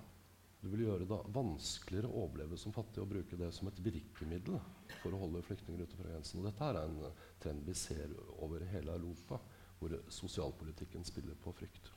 Du 0.58 0.72
vil 0.72 0.88
gjøre 0.88 1.06
det 1.06 1.18
vanskeligere 1.36 2.10
å 2.10 2.24
overleve 2.26 2.58
som 2.60 2.74
fattig 2.74 3.04
og 3.04 3.12
bruke 3.12 3.38
det 3.40 3.52
som 3.54 3.70
et 3.70 3.82
virkemiddel 3.86 4.58
for 5.04 5.14
å 5.14 5.22
holde 5.22 5.44
flyktninger 5.46 5.86
ute 5.86 6.00
fra 6.00 6.10
grensen. 6.10 6.42
Og 6.42 6.50
dette 6.50 6.66
er 6.66 6.80
en 6.82 6.98
trend 7.44 7.62
vi 7.68 7.78
ser 7.78 8.16
over 8.42 8.66
hele 8.72 8.98
Europa, 8.98 9.40
hvor 9.78 9.94
sosialpolitikken 10.10 11.06
spiller 11.06 11.38
på 11.40 11.54
frykt 11.54 11.92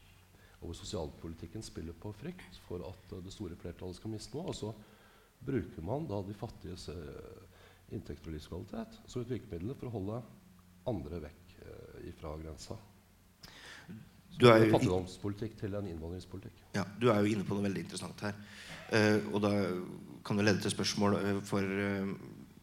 og 0.60 0.68
hvor 0.68 0.76
sosialpolitikken 0.76 1.64
spiller 1.64 1.96
på 1.96 2.12
frykt 2.20 2.60
for 2.66 2.84
at 2.88 3.14
det 3.24 3.32
store 3.32 3.56
flertallet 3.58 3.96
skal 3.96 4.12
miste 4.12 4.36
noe. 4.36 4.52
Og 4.52 4.56
så 4.56 4.72
bruker 5.46 5.84
man 5.86 6.04
da 6.08 6.20
de 6.26 6.36
fattiges 6.36 6.90
inntekter 7.90 8.28
og 8.28 8.36
livskvalitet 8.36 9.00
som 9.08 9.24
et 9.24 9.32
virkemiddel 9.32 9.72
for 9.72 9.88
å 9.88 9.94
holde 9.96 10.20
andre 10.92 11.22
vekk 11.24 11.56
ifra 12.10 12.34
fra 12.34 12.36
grensa. 12.42 12.76
Du 14.40 14.46
er 14.48 14.68
fattigdomspolitikk 14.72 15.56
til 15.60 15.74
en 15.76 15.88
innvandringspolitikk. 15.90 16.60
Ja, 16.76 16.84
Du 17.00 17.10
er 17.12 17.20
jo 17.20 17.32
inne 17.32 17.44
på 17.44 17.56
noe 17.56 17.66
veldig 17.66 17.84
interessant 17.84 18.22
her. 18.24 18.36
Uh, 18.90 19.34
og 19.34 19.42
da 19.44 19.52
kan 20.24 20.38
det 20.38 20.46
lede 20.46 20.62
til 20.64 20.72
spørsmål. 20.72 21.16
Uh, 21.20 21.40
for 21.46 21.60
uh, 21.60 22.14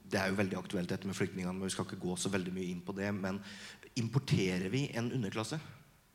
det 0.08 0.20
er 0.22 0.32
jo 0.32 0.40
veldig 0.40 0.58
aktuelt 0.58 0.90
dette 0.90 1.08
med 1.08 1.18
flyktningene. 1.18 1.54
Men 1.54 1.68
vi 1.68 1.74
skal 1.76 1.86
ikke 1.86 2.02
gå 2.02 2.16
så 2.18 2.32
veldig 2.34 2.54
mye 2.56 2.72
inn 2.72 2.82
på 2.86 2.96
det. 2.98 3.12
Men 3.14 3.42
importerer 4.00 4.70
vi 4.74 4.88
en 4.98 5.12
underklasse? 5.20 5.60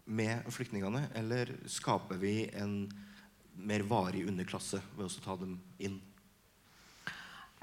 Med 0.04 0.46
flyktningene, 0.50 1.08
eller 1.14 1.52
skaper 1.70 2.18
vi 2.18 2.48
en 2.58 2.86
mer 3.54 3.84
varig 3.86 4.24
underklasse 4.28 4.80
ved 4.96 5.06
å 5.06 5.22
ta 5.24 5.36
dem 5.38 5.58
inn? 5.78 6.00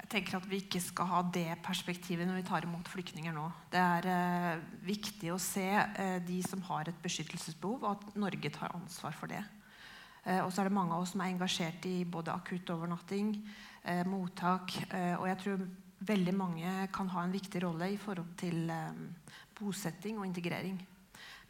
Jeg 0.00 0.08
tenker 0.14 0.38
at 0.38 0.48
Vi 0.48 0.62
ikke 0.64 0.80
skal 0.82 1.06
ha 1.10 1.20
det 1.22 1.60
perspektivet 1.62 2.26
når 2.26 2.40
vi 2.40 2.46
tar 2.48 2.64
imot 2.66 2.88
flyktninger 2.90 3.34
nå. 3.36 3.44
Det 3.70 3.78
er 3.78 4.08
eh, 4.10 4.62
viktig 4.86 5.30
å 5.34 5.38
se 5.38 5.68
eh, 5.76 6.16
de 6.24 6.40
som 6.42 6.62
har 6.70 6.88
et 6.88 7.02
beskyttelsesbehov, 7.04 7.84
og 7.84 7.90
at 7.92 8.16
Norge 8.18 8.50
tar 8.54 8.74
ansvar 8.74 9.14
for 9.14 9.30
det. 9.30 9.42
Eh, 10.24 10.40
og 10.40 10.50
så 10.50 10.62
er 10.62 10.70
det 10.70 10.78
mange 10.78 10.96
av 10.96 11.04
oss 11.04 11.12
som 11.14 11.22
er 11.22 11.34
engasjert 11.34 11.86
i 11.86 12.00
både 12.08 12.32
akutt 12.32 12.72
overnatting, 12.74 13.36
eh, 13.84 14.02
mottak. 14.08 14.74
Eh, 14.88 15.14
og 15.20 15.28
jeg 15.28 15.40
tror 15.44 15.68
veldig 16.10 16.34
mange 16.34 16.74
kan 16.96 17.12
ha 17.12 17.24
en 17.24 17.36
viktig 17.36 17.62
rolle 17.62 17.92
i 17.92 18.00
forhold 18.00 18.34
til 18.40 18.72
eh, 18.72 19.04
bosetting 19.60 20.18
og 20.18 20.26
integrering. 20.26 20.80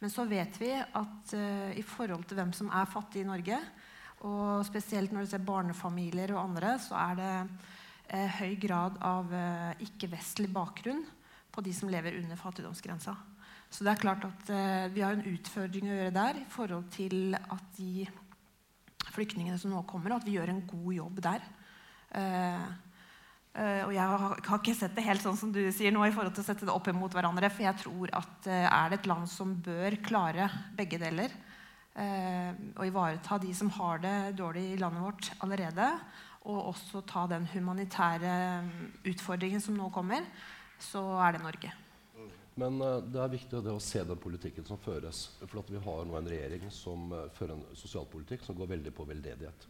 Men 0.01 0.09
så 0.09 0.25
vet 0.25 0.57
vi 0.57 0.71
at 0.73 1.33
uh, 1.37 1.71
i 1.77 1.83
forhold 1.85 2.25
til 2.27 2.39
hvem 2.39 2.53
som 2.57 2.71
er 2.73 2.89
fattig 2.89 3.21
i 3.21 3.27
Norge, 3.29 3.59
og 4.25 4.65
spesielt 4.67 5.13
når 5.13 5.25
du 5.25 5.31
ser 5.31 5.45
barnefamilier 5.45 6.33
og 6.35 6.43
andre, 6.43 6.75
så 6.81 6.97
er 6.97 7.19
det 7.19 7.33
uh, 8.13 8.39
høy 8.39 8.55
grad 8.61 8.97
av 9.05 9.29
uh, 9.29 9.83
ikke-vestlig 9.85 10.49
bakgrunn 10.53 11.03
på 11.51 11.63
de 11.65 11.73
som 11.75 11.91
lever 11.91 12.17
under 12.21 12.39
fattigdomsgrensa. 12.39 13.15
Så 13.71 13.85
det 13.85 13.93
er 13.93 14.01
klart 14.01 14.25
at 14.27 14.49
vi 14.91 14.99
har 14.99 15.15
en 15.15 15.29
utfordring 15.31 15.85
å 15.87 15.93
gjøre 15.95 16.13
der 16.15 16.39
i 16.41 16.47
forhold 16.51 16.89
til 16.91 17.37
at 17.39 17.69
de 17.77 18.03
flyktningene 19.15 19.59
som 19.59 19.71
nå 19.71 19.83
kommer, 19.87 20.15
at 20.15 20.27
vi 20.27 20.35
gjør 20.35 20.51
en 20.51 20.63
god 20.67 20.89
jobb 20.95 21.21
der. 21.23 21.45
Uh, 22.11 22.90
Uh, 23.51 23.83
og 23.83 23.91
jeg 23.91 24.07
har, 24.07 24.37
ikke 24.55 24.73
sett 24.79 24.93
det 24.95 25.03
helt 25.03 25.23
sånn 25.25 25.35
som 25.35 25.49
du 25.51 25.59
sier 25.75 25.91
nå, 25.91 26.05
i 26.07 26.13
forhold 26.15 26.31
til 26.37 26.43
å 26.45 26.47
sette 26.47 26.63
det 26.67 26.71
opp 26.71 26.85
imot 26.87 27.11
hverandre. 27.11 27.49
For 27.51 27.65
jeg 27.65 27.81
tror 27.81 28.13
at 28.15 28.47
uh, 28.47 28.67
er 28.69 28.93
det 28.93 29.01
et 29.01 29.09
land 29.11 29.27
som 29.27 29.51
bør 29.65 29.97
klare 30.05 30.47
begge 30.77 30.99
deler, 31.01 31.35
uh, 31.97 32.51
og 32.77 32.85
ivareta 32.87 33.41
de 33.43 33.51
som 33.57 33.71
har 33.75 33.99
det 34.05 34.15
dårlig 34.39 34.69
i 34.69 34.79
landet 34.79 35.03
vårt 35.03 35.31
allerede, 35.43 35.89
og 36.47 36.71
også 36.71 37.03
ta 37.05 37.25
den 37.29 37.43
humanitære 37.51 38.31
utfordringen 39.11 39.61
som 39.61 39.75
nå 39.75 39.91
kommer, 39.93 40.23
så 40.81 41.03
er 41.27 41.35
det 41.35 41.43
Norge. 41.43 41.73
Men 42.61 42.79
det 42.81 43.19
er 43.21 43.29
viktig 43.35 43.61
det 43.63 43.75
å 43.75 43.83
se 43.83 44.01
den 44.05 44.19
politikken 44.19 44.65
som 44.67 44.79
føres. 44.81 45.21
For 45.43 45.69
vi 45.69 45.83
har 45.83 46.07
nå 46.07 46.17
en 46.17 46.31
regjering 46.31 46.65
som 46.73 47.13
fører 47.35 47.53
en 47.55 47.77
sosialpolitikk 47.77 48.43
som 48.47 48.57
går 48.57 48.73
veldig 48.73 48.95
på 48.95 49.05
veldedighet. 49.07 49.69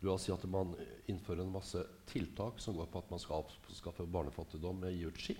Du 0.00 0.08
oss 0.08 0.24
si 0.24 0.32
at 0.32 0.44
man 0.48 0.72
innfører 1.12 1.44
en 1.44 1.52
masse 1.52 1.82
tiltak 2.08 2.60
som 2.60 2.78
går 2.78 2.88
på 2.88 3.02
at 3.02 3.10
man 3.12 3.20
skal 3.20 3.42
avskaffe 3.42 4.06
barnefattigdom 4.08 4.80
med 4.80 4.96
IUCI. 4.96 5.36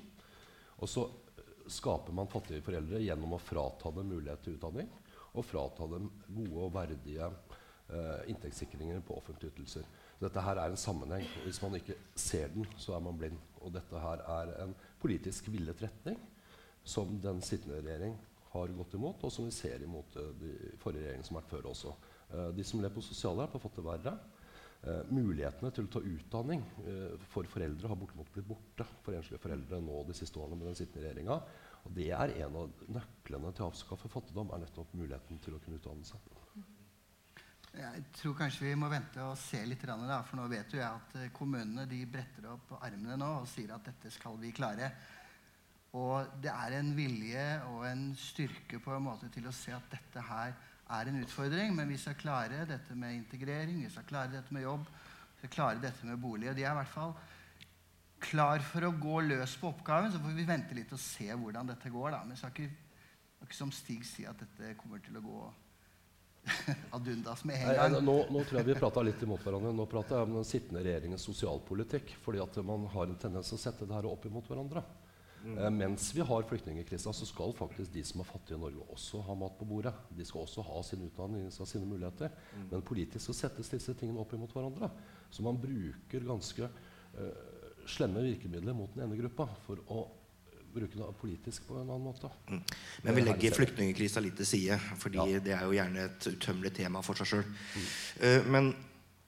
Og 0.84 0.88
så 0.88 1.06
skaper 1.70 2.12
man 2.16 2.28
fattige 2.28 2.64
foreldre 2.64 3.00
gjennom 3.00 3.36
å 3.36 3.40
frata 3.40 3.92
dem 3.94 4.10
mulighet 4.12 4.44
til 4.44 4.58
utdanning 4.58 4.90
og 5.30 5.46
frata 5.46 5.86
dem 5.92 6.08
gode 6.26 6.64
og 6.66 6.72
verdige 6.74 7.28
eh, 7.28 8.30
inntektssikringer 8.32 9.02
på 9.06 9.16
offentlige 9.20 9.54
ytelser. 9.54 9.86
Dette 10.20 10.42
her 10.44 10.58
er 10.58 10.72
en 10.72 10.80
sammenheng. 10.80 11.24
og 11.38 11.46
Hvis 11.46 11.60
man 11.62 11.76
ikke 11.78 11.96
ser 12.18 12.50
den, 12.52 12.66
så 12.76 12.96
er 12.96 13.04
man 13.04 13.18
blind. 13.18 13.38
Og 13.62 13.72
dette 13.74 14.02
her 14.02 14.24
er 14.40 14.52
en 14.64 14.74
politisk 15.00 15.48
villet 15.52 15.80
retning 15.84 16.18
som 16.84 17.14
den 17.22 17.40
sittende 17.44 17.78
regjering 17.80 18.16
har 18.50 18.72
gått 18.74 18.96
imot, 18.98 19.22
og 19.22 19.30
som 19.32 19.46
vi 19.46 19.54
ser 19.54 19.84
imot 19.86 20.16
uh, 20.18 20.32
de 20.40 20.72
forrige 20.82 21.04
regjeringene 21.04 21.28
som 21.28 21.36
har 21.36 21.44
vært 21.44 21.52
før 21.52 21.68
også. 21.70 21.92
Uh, 22.32 22.48
de 22.56 22.64
som 22.66 22.80
lever 22.82 22.96
på 22.96 23.04
sosialhjelp, 23.06 23.52
har 23.54 23.62
fått 23.62 23.78
det 23.78 23.84
verre. 23.86 24.14
Uh, 24.80 25.02
mulighetene 25.12 25.68
til 25.76 25.84
å 25.84 25.90
ta 25.92 26.00
utdanning 26.00 26.62
uh, 26.86 27.16
for 27.28 27.44
foreldre 27.52 27.90
har 27.90 27.98
bortimot 28.00 28.30
blitt 28.32 28.46
borte 28.48 28.86
for 29.04 29.12
enslige 29.12 29.42
foreldre 29.42 29.76
nå 29.84 29.98
de 30.08 30.16
siste 30.16 30.40
årene 30.40 30.56
med 30.56 30.70
den 30.70 30.78
sittende 30.78 31.04
regjeringa. 31.04 31.36
Og 31.84 31.92
det 31.96 32.06
er 32.16 32.32
en 32.46 32.56
av 32.62 32.84
nøklene 32.96 33.52
til 33.52 33.66
å 33.66 33.70
avskaffe 33.74 34.08
fattigdom, 34.12 34.52
er 34.54 34.62
nettopp 34.64 34.94
muligheten 34.96 35.40
til 35.44 35.56
å 35.56 35.60
kunne 35.60 35.80
utdanne 35.80 36.08
seg. 36.08 36.32
Jeg 37.70 38.02
tror 38.18 38.34
kanskje 38.34 38.66
vi 38.66 38.74
må 38.78 38.88
vente 38.90 39.22
og 39.22 39.36
se 39.38 39.60
litt, 39.68 39.84
da, 39.86 40.18
for 40.26 40.40
nå 40.40 40.48
vet 40.50 40.72
jo 40.74 40.80
jeg 40.80 40.90
at 40.90 41.12
eh, 41.20 41.30
kommunene 41.30 41.86
bretter 42.10 42.48
opp 42.50 42.72
armene 42.80 43.14
nå 43.20 43.28
og 43.44 43.46
sier 43.48 43.70
at 43.76 43.86
dette 43.86 44.10
skal 44.10 44.40
vi 44.40 44.50
klare. 44.50 44.90
Og 45.94 46.40
det 46.42 46.50
er 46.50 46.76
en 46.80 46.90
vilje 46.96 47.44
og 47.70 47.84
en 47.86 48.10
styrke 48.18 48.80
på 48.82 48.94
en 48.94 49.06
måte 49.06 49.30
til 49.30 49.46
å 49.46 49.54
se 49.54 49.74
at 49.74 49.86
dette 49.92 50.24
her 50.26 50.56
er 50.90 51.10
en 51.10 51.20
utfordring, 51.22 51.74
men 51.76 51.90
vi 51.90 51.98
skal 52.00 52.18
klare 52.18 52.64
dette 52.68 52.96
med 52.98 53.14
integrering, 53.14 53.84
vi 53.84 53.92
skal 53.92 54.06
klare 54.08 54.32
dette 54.34 54.54
med 54.54 54.64
jobb, 54.66 54.86
vi 54.88 55.42
skal 55.42 55.54
klare 55.54 55.82
dette 55.82 56.06
med 56.08 56.20
bolig. 56.20 56.50
Og 56.50 56.58
de 56.58 56.64
er 56.66 56.72
i 56.72 56.80
hvert 56.80 56.92
fall 56.94 57.14
klar 58.20 58.62
for 58.66 58.84
å 58.84 58.92
gå 59.00 59.22
løs 59.30 59.56
på 59.60 59.70
oppgaven. 59.70 60.12
Så 60.12 60.20
får 60.20 60.36
vi 60.36 60.46
vente 60.48 60.76
litt 60.76 60.92
og 60.94 61.02
se 61.02 61.30
hvordan 61.30 61.72
dette 61.72 61.92
går. 61.92 62.12
da. 62.14 62.22
Men 62.24 62.36
vi 62.36 62.40
skal 62.42 62.54
ikke, 62.54 62.70
ikke 63.46 63.58
som 63.58 63.74
Stig 63.74 64.06
sier, 64.08 64.34
at 64.34 64.42
dette 64.42 64.76
kommer 64.80 65.02
til 65.04 65.18
å 65.20 65.24
gå 65.24 65.42
ad 66.96 67.08
undas 67.14 67.44
med 67.48 67.60
en 67.60 67.70
gang. 67.70 67.94
Nei, 67.96 68.04
nå, 68.04 68.16
nå, 68.32 68.44
tror 68.48 68.60
jeg 68.60 68.70
vi 68.70 68.78
prata 68.80 69.04
litt 69.04 69.22
imot 69.24 69.44
hverandre. 69.44 69.74
Nå 69.76 69.86
prater 69.90 70.18
jeg 70.18 70.28
om 70.28 70.40
den 70.40 70.48
sittende 70.48 70.84
regjeringens 70.86 71.26
sosialpolitikk. 71.28 72.16
fordi 72.24 72.42
at 72.44 72.60
man 72.66 72.88
har 72.94 73.08
en 73.08 73.20
tendens 73.20 73.52
til 73.52 73.60
å 73.60 73.64
sette 73.64 73.88
det 73.88 73.96
her 73.96 74.08
opp 74.10 74.26
imot 74.28 74.48
hverandre. 74.50 74.84
Mm. 75.44 75.58
Eh, 75.58 75.70
mens 75.70 76.14
vi 76.14 76.20
har 76.20 76.42
flyktningkrisa, 76.42 77.12
så 77.12 77.26
skal 77.26 77.54
faktisk 77.56 77.92
de 77.92 78.04
som 78.04 78.20
er 78.20 78.28
fattige 78.28 78.58
i 78.58 78.60
Norge, 78.60 78.84
også 78.92 79.22
ha 79.24 79.36
mat 79.38 79.56
på 79.58 79.68
bordet. 79.68 79.94
De 80.16 80.24
skal 80.26 80.44
også 80.44 80.64
ha 80.66 80.82
sin 80.86 81.04
utdanning, 81.06 81.48
ha 81.48 81.66
sine 81.66 81.88
muligheter. 81.88 82.32
Mm. 82.56 82.66
Men 82.72 82.86
politisk 82.86 83.24
så 83.26 83.36
settes 83.44 83.72
disse 83.72 83.94
tingene 83.98 84.20
opp 84.20 84.34
imot 84.36 84.52
hverandre. 84.56 84.90
Så 85.30 85.44
man 85.46 85.58
bruker 85.60 86.26
ganske 86.26 86.66
uh, 86.66 87.84
slemme 87.88 88.24
virkemidler 88.24 88.76
mot 88.76 88.92
den 88.94 89.06
ene 89.06 89.18
gruppa 89.20 89.46
for 89.64 89.80
å 89.88 90.04
bruke 90.70 90.98
det 90.98 91.08
politisk 91.18 91.66
på 91.66 91.78
en 91.78 91.88
annen 91.88 92.04
måte. 92.04 92.30
Mm. 92.50 92.60
Men 93.06 93.16
vi 93.16 93.24
legger 93.24 93.56
flyktningkrisa 93.56 94.22
litt 94.22 94.36
til 94.38 94.46
side, 94.46 94.78
fordi 95.00 95.22
ja. 95.22 95.40
det 95.42 95.56
er 95.56 95.64
jo 95.66 95.74
gjerne 95.74 96.04
et 96.06 96.30
utømmelig 96.34 96.74
tema 96.82 97.02
for 97.06 97.18
seg 97.18 97.32
sjøl. 97.32 97.48
Mm. 97.48 97.90
Uh, 98.20 98.52
men 98.54 98.72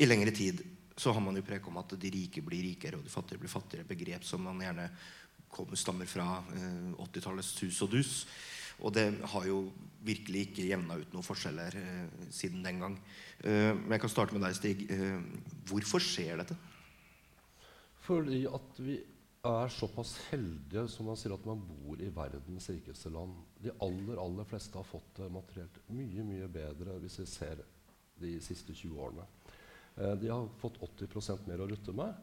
i 0.02 0.08
lengre 0.08 0.34
tid 0.34 0.62
så 0.96 1.12
har 1.14 1.24
man 1.24 1.36
jo 1.38 1.44
prek 1.46 1.66
om 1.68 1.78
at 1.80 1.94
de 1.98 2.10
rike 2.12 2.42
blir 2.44 2.62
rikere 2.66 2.98
og 2.98 3.06
de 3.06 3.12
fattige 3.12 3.40
blir 3.40 3.50
fattigere. 3.50 3.88
Begrep 3.88 4.26
som 4.28 4.42
man 4.44 4.60
gjerne 4.62 4.90
kommer, 5.52 5.78
stammer 5.78 6.08
fra 6.10 6.40
eh, 6.56 6.90
80-tallets 7.04 7.54
sus 7.60 7.80
og 7.84 7.92
dus. 7.94 8.12
Og 8.82 8.94
det 8.96 9.06
har 9.34 9.46
jo 9.46 9.66
virkelig 10.02 10.48
ikke 10.48 10.66
jevna 10.66 10.96
ut 10.98 11.12
noen 11.14 11.26
forskjeller 11.26 11.76
eh, 11.78 12.26
siden 12.34 12.64
den 12.66 12.82
gang. 12.82 12.98
Eh, 13.44 13.70
men 13.76 13.96
jeg 13.96 14.04
kan 14.04 14.14
starte 14.14 14.36
med 14.36 14.44
deg, 14.46 14.58
Stig. 14.58 14.84
Eh, 14.90 15.18
hvorfor 15.70 16.02
skjer 16.02 16.42
dette? 16.42 16.58
Fordi 18.02 18.42
at 18.50 18.80
vi 18.82 18.98
er 19.42 19.70
såpass 19.74 20.14
heldige 20.30 20.84
som 20.90 21.08
man 21.10 21.18
sier 21.18 21.34
at 21.34 21.46
man 21.46 21.62
bor 21.66 21.98
i 21.98 22.10
verdens 22.14 22.68
rikeste 22.70 23.10
land. 23.10 23.34
De 23.62 23.74
aller 23.82 24.18
aller 24.22 24.46
fleste 24.46 24.78
har 24.78 24.86
fått 24.86 25.16
det 25.18 25.30
materielt 25.34 25.80
mye 25.90 26.26
mye 26.26 26.50
bedre 26.50 26.98
hvis 27.02 27.18
vi 27.22 27.26
ser 27.30 27.62
de 28.22 28.36
siste 28.42 28.74
20 28.74 29.02
årene. 29.02 29.26
Eh, 29.96 30.14
de 30.22 30.30
har 30.30 30.48
fått 30.62 30.78
80% 30.82 31.46
mer 31.50 31.62
å 31.62 31.68
rutte 31.70 31.94
med. 31.96 32.14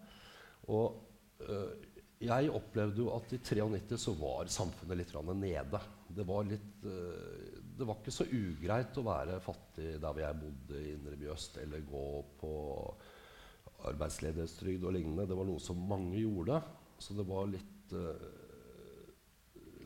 Og 0.72 1.00
eh, 1.44 1.89
jeg 2.20 2.52
opplevde 2.52 3.00
jo 3.00 3.14
at 3.16 3.32
i 3.32 3.40
93 3.40 3.96
så 4.02 4.14
var 4.20 4.50
samfunnet 4.52 5.00
litt 5.00 5.14
nede. 5.40 5.80
Det 6.12 6.26
var, 6.28 6.44
litt, 6.44 6.82
uh, 6.84 7.62
det 7.78 7.88
var 7.88 8.02
ikke 8.02 8.12
så 8.12 8.28
ugreit 8.28 8.98
å 9.00 9.06
være 9.08 9.40
fattig 9.44 9.94
der 9.94 10.10
hvor 10.10 10.20
jeg 10.20 10.40
bodde 10.42 10.82
i 10.82 10.92
Indre 10.98 11.32
øst, 11.32 11.58
eller 11.64 11.86
gå 11.88 12.04
på 12.42 12.52
arbeidsledighetstrygd 13.88 14.84
og 14.84 14.98
lignende. 14.98 15.30
Det 15.30 15.38
var 15.40 15.48
noe 15.48 15.64
som 15.64 15.80
mange 15.80 16.20
gjorde. 16.20 16.60
Så 17.00 17.16
det 17.16 17.24
var 17.30 17.48
litt 17.48 17.96
uh, 17.96 18.28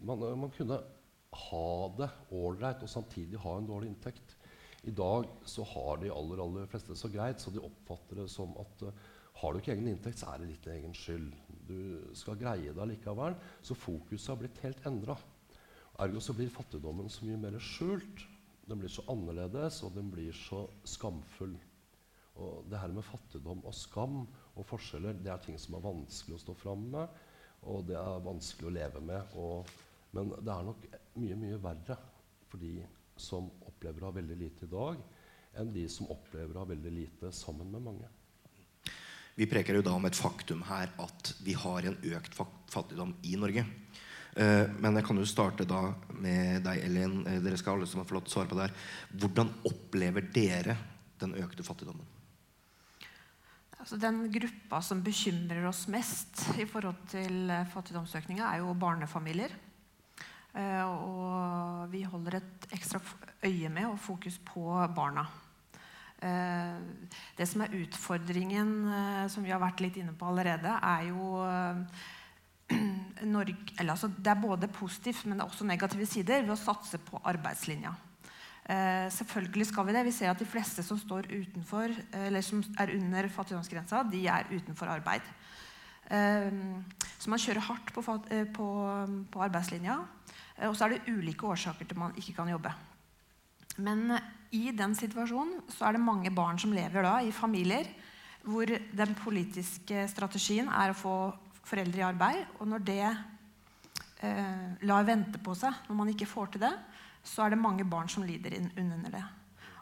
man, 0.02 0.26
man, 0.42 0.50
kunne 0.52 0.82
ha 1.34 1.68
det 2.00 2.10
ålreit 2.34 2.82
og 2.82 2.90
samtidig 2.90 3.42
ha 3.46 3.60
en 3.60 3.70
dårlig 3.70 3.94
inntekt. 3.94 4.40
I 4.90 4.92
dag 4.92 5.30
så 5.48 5.64
har 5.70 6.02
de 6.02 6.10
aller, 6.12 6.42
aller 6.42 6.66
fleste 6.70 6.98
så 6.98 7.14
greit, 7.14 7.40
så 7.40 7.54
de 7.54 7.62
oppfatter 7.62 8.24
det 8.24 8.32
som 8.34 8.58
at 8.60 8.88
har 9.40 9.54
du 9.54 9.60
ikke 9.60 9.74
egen 9.74 9.88
inntekt, 9.90 10.20
så 10.20 10.34
er 10.34 10.42
det 10.42 10.50
litt 10.52 10.68
egen 10.74 10.94
skyld 10.98 11.30
du 11.68 12.14
skal 12.18 12.40
greie 12.40 12.74
det 12.76 12.88
likevel. 12.90 13.36
Så 13.62 13.78
fokuset 13.78 14.32
har 14.32 14.40
blitt 14.42 14.62
helt 14.66 14.86
endra. 14.90 15.18
Ergo 16.04 16.22
så 16.24 16.34
blir 16.34 16.52
fattigdommen 16.54 17.12
så 17.12 17.26
mye 17.28 17.42
mer 17.42 17.60
skjult. 17.62 18.26
Den 18.66 18.80
blir 18.80 18.92
så 18.92 19.04
annerledes, 19.12 19.82
og 19.84 19.94
den 19.98 20.10
blir 20.12 20.34
så 20.36 20.64
skamfull. 20.88 21.56
Og 22.42 22.66
det 22.70 22.80
her 22.82 22.94
med 22.96 23.06
fattigdom 23.06 23.62
og 23.68 23.76
skam 23.78 24.24
og 24.54 24.66
forskjeller 24.66 25.20
det 25.22 25.32
er 25.34 25.42
ting 25.44 25.60
som 25.62 25.78
er 25.78 25.86
vanskelig 25.86 26.38
å 26.38 26.42
stå 26.42 26.56
fram 26.58 26.88
med, 26.96 27.20
og 27.70 27.86
det 27.90 27.98
er 28.00 28.26
vanskelig 28.26 28.70
å 28.70 28.74
leve 28.74 29.04
med. 29.06 29.36
Og, 29.38 29.70
men 30.16 30.34
det 30.40 30.54
er 30.54 30.66
nok 30.70 30.88
mye, 31.22 31.38
mye 31.44 31.62
verre 31.62 32.00
for 32.50 32.62
de 32.62 32.74
som 33.20 33.52
opplever 33.68 34.02
å 34.02 34.10
ha 34.10 34.18
veldig 34.18 34.40
lite 34.40 34.66
i 34.66 34.72
dag, 34.72 34.98
enn 35.62 35.74
de 35.76 35.86
som 35.92 36.10
opplever 36.14 36.58
å 36.58 36.64
ha 36.64 36.72
veldig 36.74 36.94
lite 36.94 37.30
sammen 37.36 37.70
med 37.74 37.86
mange. 37.86 38.10
Vi 39.36 39.48
preker 39.50 39.80
jo 39.80 39.86
da 39.86 39.96
om 39.98 40.06
et 40.06 40.18
faktum 40.18 40.62
her 40.68 40.92
at 41.02 41.34
vi 41.42 41.56
har 41.58 41.88
en 41.90 41.98
økt 42.14 42.36
fattigdom 42.38 43.16
i 43.26 43.34
Norge. 43.42 43.66
Uh, 44.34 44.66
men 44.82 44.98
jeg 44.98 45.06
kan 45.06 45.20
jo 45.22 45.28
starte 45.30 45.66
da 45.70 45.82
med 46.22 46.64
deg, 46.66 46.82
Elin. 46.88 47.20
Uh, 47.26 47.38
dere 47.42 47.58
skal 47.58 47.78
alle 47.78 47.90
som 47.90 48.02
har 48.02 48.10
fått 48.10 48.32
svare 48.34 48.50
på 48.50 48.58
det 48.58 48.68
her. 48.68 48.76
Hvordan 49.22 49.52
opplever 49.70 50.26
dere 50.34 50.78
den 51.22 51.36
økte 51.42 51.66
fattigdommen? 51.66 52.06
Altså, 53.78 54.00
den 54.00 54.24
gruppa 54.32 54.80
som 54.86 55.04
bekymrer 55.06 55.66
oss 55.70 55.86
mest 55.92 56.46
i 56.62 56.66
forhold 56.70 57.02
til 57.14 57.52
uh, 57.52 57.66
fattigdomsøkninga, 57.74 58.48
er 58.54 58.64
jo 58.64 58.74
barnefamilier. 58.78 59.62
og 60.54 61.90
vi 61.90 62.04
holder 62.06 62.36
et 62.38 62.68
ekstra 62.78 63.00
øye 63.44 63.70
med 63.70 63.88
og 63.88 63.98
fokus 64.00 64.38
på 64.46 64.62
barna. 64.96 65.26
Eh, 66.24 66.76
det 67.36 67.48
som 67.50 67.64
er 67.66 67.74
utfordringen, 67.82 68.70
eh, 68.88 69.24
som 69.32 69.44
vi 69.44 69.52
har 69.52 69.60
vært 69.60 69.82
litt 69.84 69.98
inne 70.00 70.14
på 70.16 70.30
allerede, 70.30 70.72
er 70.72 71.10
jo 71.10 71.42
eh, 71.44 72.78
Norge, 73.36 73.76
altså 73.84 74.08
det 74.08 74.32
er 74.32 74.40
både 74.40 74.70
positivt, 74.72 75.26
men 75.26 75.38
det 75.38 75.44
er 75.44 75.52
også 75.52 75.68
negative 75.68 76.08
sider 76.08 76.46
ved 76.46 76.56
å 76.56 76.60
satse 76.60 77.00
på 77.04 77.22
arbeidslinja. 77.24 77.94
Selvfølgelig 78.64 79.66
skal 79.68 79.84
vi 79.84 79.92
det. 79.92 80.06
Vi 80.08 80.12
ser 80.16 80.30
at 80.32 80.40
de 80.40 80.46
fleste 80.48 80.86
som 80.88 80.96
utenfor, 80.96 81.92
som 82.48 82.62
er 82.80 82.94
under 82.96 83.28
fattigdomsgrensa, 83.28 84.06
de 84.08 84.22
er 84.32 84.48
utenfor 84.54 84.88
arbeid. 84.88 85.26
Så 86.08 87.28
man 87.28 87.44
kjører 87.44 87.68
hardt 87.68 87.92
på, 87.92 88.06
på, 88.56 88.70
på 89.36 89.44
arbeidslinja. 89.44 89.98
Og 90.70 90.80
så 90.80 90.88
er 90.88 90.96
det 90.96 91.12
ulike 91.12 91.52
årsaker 91.52 91.92
til 91.92 92.00
man 92.00 92.16
ikke 92.16 92.38
kan 92.40 92.56
jobbe. 92.56 92.72
Men 93.82 94.12
eh, 94.12 94.32
i 94.54 94.72
den 94.76 94.94
situasjonen 94.98 95.64
så 95.74 95.88
er 95.88 95.98
det 95.98 96.06
mange 96.06 96.32
barn 96.34 96.60
som 96.62 96.74
lever 96.76 97.06
da 97.06 97.20
i 97.24 97.34
familier 97.34 97.90
hvor 98.44 98.68
den 98.68 99.14
politiske 99.16 100.04
strategien 100.12 100.68
er 100.68 100.92
å 100.92 100.98
få 100.98 101.16
foreldre 101.64 102.02
i 102.02 102.06
arbeid. 102.06 102.42
Og 102.60 102.68
når 102.70 102.84
det 102.86 103.06
eh, 103.08 104.66
lar 104.84 105.08
vente 105.08 105.40
på 105.40 105.56
seg, 105.58 105.86
når 105.88 106.00
man 106.02 106.12
ikke 106.12 106.30
får 106.30 106.52
til 106.54 106.66
det, 106.66 106.74
så 107.24 107.46
er 107.46 107.54
det 107.54 107.64
mange 107.64 107.88
barn 107.88 108.12
som 108.12 108.26
lider 108.28 108.58
under 108.60 109.16
det. 109.16 109.24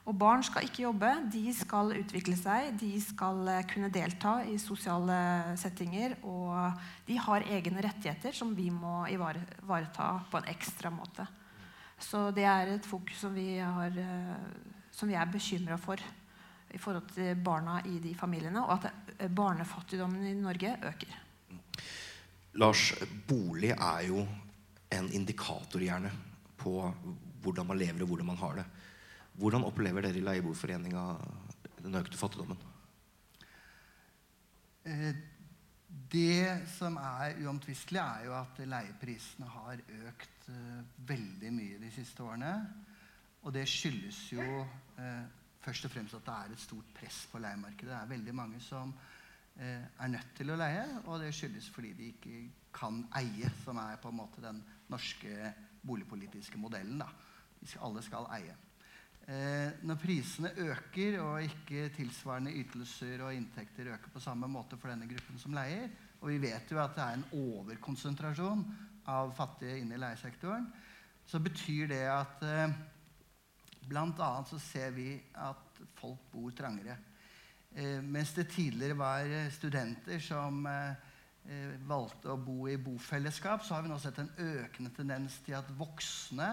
Og 0.09 0.15
barn 0.17 0.41
skal 0.45 0.65
ikke 0.65 0.85
jobbe. 0.87 1.09
De 1.33 1.43
skal 1.53 1.93
utvikle 1.99 2.37
seg, 2.37 2.71
de 2.79 2.93
skal 3.01 3.41
eh, 3.49 3.65
kunne 3.69 3.91
delta 3.93 4.39
i 4.49 4.57
sosiale 4.61 5.57
settinger. 5.61 6.17
Og 6.25 6.55
de 7.09 7.19
har 7.21 7.45
egne 7.57 7.83
rettigheter 7.85 8.35
som 8.37 8.55
vi 8.57 8.69
må 8.73 9.03
ivareta 9.11 10.13
på 10.31 10.41
en 10.41 10.49
ekstra 10.53 10.93
måte. 10.93 11.27
Så 12.01 12.29
det 12.35 12.45
er 12.49 12.73
et 12.73 12.87
fokus 12.87 13.21
som 13.21 13.35
vi, 13.35 13.55
har, 13.61 13.97
eh, 13.97 14.35
som 14.91 15.09
vi 15.09 15.17
er 15.17 15.31
bekymra 15.31 15.77
for 15.79 16.01
i 16.71 16.79
forhold 16.79 17.11
til 17.13 17.35
barna 17.43 17.81
i 17.85 17.99
de 17.99 18.13
familiene, 18.15 18.63
og 18.63 18.79
at 18.79 19.27
barnefattigdommen 19.35 20.23
i 20.25 20.37
Norge 20.39 20.77
øker. 20.87 21.17
Lars, 22.59 22.91
bolig 23.27 23.71
er 23.75 24.07
jo 24.07 24.23
en 24.91 25.09
indikator 25.15 25.83
gjerne 25.83 26.11
på 26.59 26.73
hvordan 27.41 27.67
man 27.67 27.79
lever 27.79 28.03
og 28.03 28.11
hvordan 28.11 28.31
man 28.31 28.39
har 28.39 28.57
det. 28.59 28.65
Hvordan 29.39 29.65
opplever 29.67 30.03
dere 30.05 30.19
i 30.19 30.23
Leieboerforeninga 30.23 31.05
den 31.81 31.95
økte 31.95 32.19
fattigdommen? 32.19 32.59
Eh, 34.85 35.13
det 36.11 36.67
som 36.71 36.97
er 36.99 37.37
uomtvistelig, 37.43 37.99
er 37.99 38.25
jo 38.27 38.35
at 38.35 38.59
leieprisene 38.67 39.47
har 39.47 39.81
økt 40.07 40.47
uh, 40.49 40.79
veldig 41.07 41.51
mye 41.55 41.79
de 41.81 41.91
siste 41.91 42.23
årene. 42.23 42.51
Og 43.41 43.53
det 43.55 43.67
skyldes 43.69 44.19
jo 44.33 44.45
uh, 44.61 45.23
først 45.61 45.87
og 45.87 45.93
fremst 45.93 46.17
at 46.17 46.25
det 46.27 46.37
er 46.37 46.55
et 46.55 46.63
stort 46.63 46.93
press 46.95 47.25
på 47.31 47.41
leiemarkedet. 47.43 47.91
Det 47.91 47.99
er 47.99 48.13
veldig 48.13 48.35
mange 48.35 48.59
som 48.63 48.93
uh, 48.93 49.61
er 49.63 50.13
nødt 50.15 50.35
til 50.37 50.51
å 50.51 50.59
leie, 50.59 50.87
og 51.05 51.19
det 51.23 51.33
skyldes 51.35 51.69
fordi 51.73 51.93
de 51.97 52.11
ikke 52.15 52.41
kan 52.75 53.03
eie, 53.19 53.51
som 53.65 53.79
er 53.83 53.99
på 54.01 54.11
en 54.11 54.19
måte 54.21 54.43
den 54.43 54.63
norske 54.91 55.53
boligpolitiske 55.83 56.59
modellen. 56.59 57.01
Da. 57.03 57.09
Alle 57.83 58.03
skal 58.03 58.29
eie. 58.37 58.55
Eh, 59.31 59.71
når 59.87 59.95
prisene 60.01 60.49
øker 60.59 61.15
og 61.23 61.43
ikke 61.45 61.85
tilsvarende 61.95 62.51
ytelser 62.51 63.21
og 63.23 63.35
inntekter 63.35 63.93
øker 63.93 64.11
på 64.11 64.19
samme 64.19 64.49
måte 64.51 64.75
for 64.79 64.91
denne 64.91 65.07
gruppen 65.07 65.39
som 65.39 65.53
leier, 65.55 65.87
og 66.19 66.33
vi 66.33 66.41
vet 66.43 66.71
jo 66.71 66.79
at 66.81 66.97
det 66.97 67.03
er 67.05 67.19
en 67.19 67.27
overkonsentrasjon 67.39 68.65
av 69.07 69.31
fattige 69.37 69.77
inne 69.79 69.95
i 69.95 70.01
leiesektoren, 70.01 70.65
så 71.23 71.39
betyr 71.39 71.87
det 71.93 72.01
at 72.11 72.43
eh, 72.43 72.73
bl.a. 73.87 74.33
så 74.49 74.59
ser 74.59 74.91
vi 74.97 75.13
at 75.39 75.79
folk 76.01 76.27
bor 76.33 76.51
trangere. 76.57 76.97
Eh, 77.71 78.03
mens 78.03 78.33
det 78.35 78.49
tidligere 78.51 78.99
var 78.99 79.31
studenter 79.55 80.19
som 80.19 80.65
eh, 80.67 81.07
eh, 81.47 81.79
valgte 81.87 82.33
å 82.33 82.41
bo 82.41 82.67
i 82.67 82.75
bofellesskap, 82.75 83.63
så 83.63 83.77
har 83.77 83.87
vi 83.87 83.93
nå 83.93 84.01
sett 84.01 84.19
en 84.19 84.33
økende 84.35 84.91
tendens 84.97 85.39
til 85.45 85.55
at 85.55 85.71
voksne 85.79 86.51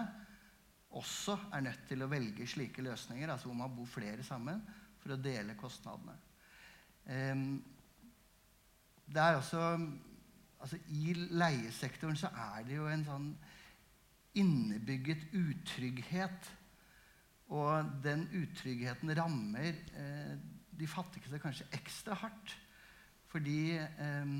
også 0.97 1.37
er 1.53 1.61
nødt 1.61 1.81
til 1.87 2.01
å 2.01 2.09
velge 2.09 2.47
slike 2.49 2.81
løsninger, 2.81 3.29
altså 3.29 3.49
hvor 3.49 3.59
man 3.59 3.75
bor 3.75 3.89
flere 3.89 4.23
sammen, 4.25 4.61
for 4.99 5.13
å 5.15 5.21
dele 5.21 5.57
kostnadene. 5.59 6.15
Um, 7.09 7.43
det 9.09 9.21
er 9.21 9.39
også 9.39 9.61
altså 10.59 10.77
I 10.91 11.13
leiesektoren 11.15 12.17
så 12.19 12.29
er 12.35 12.65
det 12.67 12.75
jo 12.75 12.87
en 12.91 13.05
sånn 13.07 13.29
innebygget 14.39 15.29
utrygghet. 15.33 16.49
Og 17.49 17.93
den 18.03 18.27
utryggheten 18.37 19.09
rammer 19.17 19.71
eh, 19.97 20.33
de 20.79 20.87
fattigste 20.87 21.39
kanskje 21.41 21.65
ekstra 21.73 22.17
hardt. 22.21 22.53
Fordi 23.31 23.61
eh, 23.79 24.35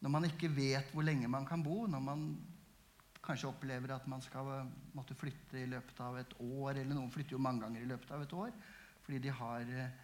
når 0.00 0.12
man 0.14 0.28
ikke 0.28 0.52
vet 0.54 0.92
hvor 0.94 1.06
lenge 1.06 1.30
man 1.30 1.48
kan 1.48 1.64
bo, 1.64 1.86
når 1.90 2.04
man 2.04 2.28
kanskje 3.30 3.50
opplever 3.50 3.94
at 3.94 4.06
man 4.10 4.22
skal 4.24 4.52
eh, 4.58 4.70
måtte 4.98 5.16
flytte 5.18 5.58
i 5.60 5.68
løpet 5.70 6.04
av 6.04 6.18
et 6.20 6.36
år, 6.42 6.74
eller 6.74 6.94
noen 6.94 7.12
flytter 7.14 7.36
jo 7.36 7.42
mange 7.42 7.64
ganger 7.64 7.84
i 7.84 7.90
løpet 7.90 8.14
av 8.16 8.26
et 8.26 8.38
år 8.44 8.54
fordi 9.00 9.18
de 9.24 9.32
har 9.34 9.70
eh, 9.74 9.94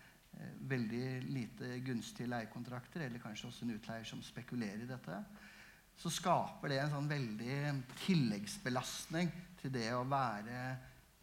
veldig 0.67 1.07
lite 1.29 1.77
gunstige 1.87 2.31
leiekontrakter, 2.31 3.05
eller 3.07 3.23
kanskje 3.23 3.51
også 3.51 3.67
en 3.67 3.77
utleier 3.77 4.09
som 4.09 4.23
spekulerer 4.25 4.83
i 4.83 4.89
dette, 4.89 5.21
så 5.97 6.13
skaper 6.13 6.73
det 6.73 6.81
en 6.83 6.93
sånn 6.93 7.09
veldig 7.09 7.59
tilleggsbelastning 8.03 9.31
til 9.61 9.73
det 9.73 9.89
å 9.97 10.05
være 10.09 10.65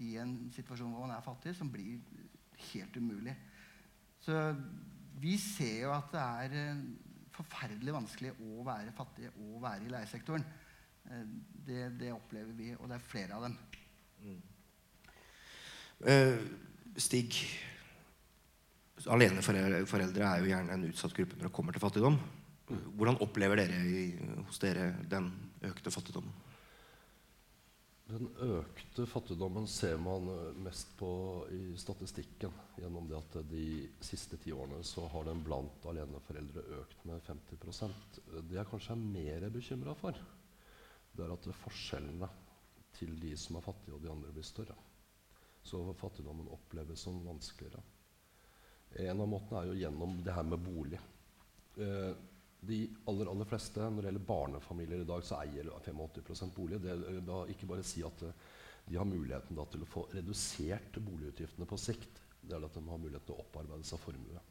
i 0.06 0.16
en 0.22 0.38
situasjon 0.54 0.94
hvor 0.94 1.06
man 1.06 1.16
er 1.18 1.26
fattig, 1.26 1.54
som 1.58 1.70
blir 1.74 2.00
helt 2.72 2.98
umulig. 2.98 3.36
Så 4.24 4.38
vi 5.22 5.36
ser 5.42 5.84
jo 5.84 5.94
at 5.94 6.10
det 6.14 6.24
er 6.24 6.58
eh, 6.62 6.86
forferdelig 7.34 7.96
vanskelig 7.96 8.34
å 8.46 8.66
være 8.66 8.94
fattig 8.96 9.30
og 9.42 9.62
være 9.64 9.88
i 9.88 9.94
leiesektoren. 9.94 10.46
Eh, 11.12 11.26
det, 11.68 11.82
det, 12.00 12.12
opplever 12.14 12.54
vi, 12.58 12.74
og 12.78 12.90
det 12.90 12.98
er 12.98 13.08
flere 13.08 13.38
av 13.38 13.48
dem. 13.48 13.58
Mm. 14.24 14.42
Uh, 16.04 16.40
Stig, 17.00 17.38
aleneforeldre 19.10 20.28
er 20.28 20.42
jo 20.42 20.50
gjerne 20.52 20.76
en 20.76 20.88
utsatt 20.90 21.16
gruppe 21.16 21.40
når 21.40 21.48
det 21.48 21.56
kommer 21.56 21.76
til 21.76 21.84
fattigdom. 21.84 22.18
Hvordan 22.98 23.20
opplever 23.24 23.60
dere 23.60 23.80
i, 23.84 24.04
hos 24.48 24.62
dere 24.62 24.92
den 25.10 25.32
økte 25.68 25.92
fattigdommen? 25.94 26.34
Den 28.14 28.28
økte 28.44 29.06
fattigdommen 29.08 29.66
ser 29.72 29.96
man 30.02 30.28
eh, 30.30 30.56
mest 30.66 30.92
på 31.00 31.10
i 31.56 31.72
statistikken. 31.80 32.52
Gjennom 32.78 33.08
det 33.10 33.16
at 33.18 33.38
de 33.50 33.68
siste 34.04 34.38
ti 34.44 34.52
årene 34.54 34.84
så 34.86 35.08
har 35.10 35.26
den 35.30 35.42
blant 35.46 35.88
aleneforeldre 35.90 36.66
økt 36.82 37.06
med 37.08 37.24
50% 37.26 38.20
Det 38.44 38.58
jeg 38.58 38.70
kanskje 38.70 38.94
er 38.94 39.06
mer 39.16 39.48
bekymra 39.56 39.96
for, 39.98 40.20
det 41.14 41.26
er 41.26 41.34
at 41.36 41.50
forskjellene 41.62 42.30
til 42.98 43.16
de 43.22 43.34
som 43.38 43.58
er 43.58 43.66
fattige, 43.66 43.96
og 43.96 44.02
de 44.04 44.12
andre 44.12 44.34
blir 44.34 44.46
større. 44.46 44.76
Så 45.64 45.80
fattigdommen 45.98 46.52
oppleves 46.52 47.06
som 47.06 47.22
vanskeligere. 47.26 47.82
En 49.04 49.24
av 49.24 49.30
måtene 49.30 49.62
er 49.62 49.72
jo 49.72 49.80
gjennom 49.80 50.20
det 50.26 50.36
her 50.36 50.46
med 50.46 50.62
bolig. 50.62 51.00
Eh, 51.82 52.12
de 52.64 52.80
aller, 53.10 53.28
aller 53.28 53.48
fleste, 53.50 53.80
Når 53.82 54.02
det 54.02 54.10
gjelder 54.12 54.28
barnefamilier 54.28 55.02
i 55.02 55.08
dag, 55.08 55.24
så 55.24 55.40
eier 55.42 55.72
85% 55.72 56.54
bolig. 56.56 56.82
Det 56.82 56.96
vil 57.00 57.26
da 57.26 57.40
ikke 57.50 57.68
bare 57.68 57.84
si 57.84 58.04
at 58.06 58.22
eh, 58.28 58.44
de 58.86 59.00
har 59.00 59.08
muligheten 59.08 59.56
da, 59.58 59.66
til 59.66 59.84
å 59.84 59.90
få 59.90 60.06
redusert 60.14 61.00
boligutgiftene 61.00 61.68
på 61.68 61.80
sikt. 61.80 62.22
Det 62.44 62.56
er 62.56 62.66
at 62.68 62.76
de 62.76 62.84
har 62.88 63.00
mulighet 63.00 63.26
til 63.28 63.38
å 63.38 63.44
opparbeide 63.46 63.88
seg 63.88 64.02
formue. 64.04 64.44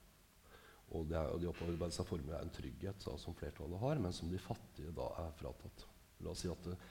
Og, 0.93 1.07
det 1.09 1.17
er, 1.17 1.33
de 1.41 1.49
opparbeide 1.49 1.95
seg 1.95 2.09
formue 2.09 2.37
er 2.37 2.45
en 2.45 2.53
trygghet 2.53 3.05
da, 3.07 3.17
som 3.21 3.37
flertallet 3.37 3.81
har, 3.81 4.01
men 4.01 4.17
som 4.17 4.33
de 4.33 4.41
fattige 4.41 4.93
da 4.97 5.09
er 5.23 5.35
fratatt. 5.39 5.87
La 6.23 6.35
oss 6.35 6.45
si 6.45 6.51
at 6.51 6.69
uh, 6.71 6.91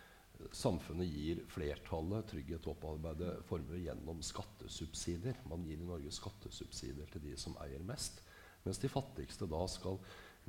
samfunnet 0.56 1.10
gir 1.10 1.42
flertallet 1.52 2.30
trygghet 2.32 2.64
til 2.64 2.72
å 2.72 2.76
opparbeide 2.76 3.38
formue 3.48 3.82
gjennom 3.84 4.22
skattesubsidier. 4.26 5.40
Man 5.50 5.66
gir 5.68 5.82
i 5.82 5.88
Norge 5.88 6.12
skattesubsidier 6.16 7.10
til 7.14 7.26
de 7.26 7.38
som 7.40 7.58
eier 7.64 7.84
mest. 7.86 8.22
Mens 8.66 8.82
de 8.82 8.92
fattigste 8.92 9.48
da 9.50 9.64
skal 9.70 10.00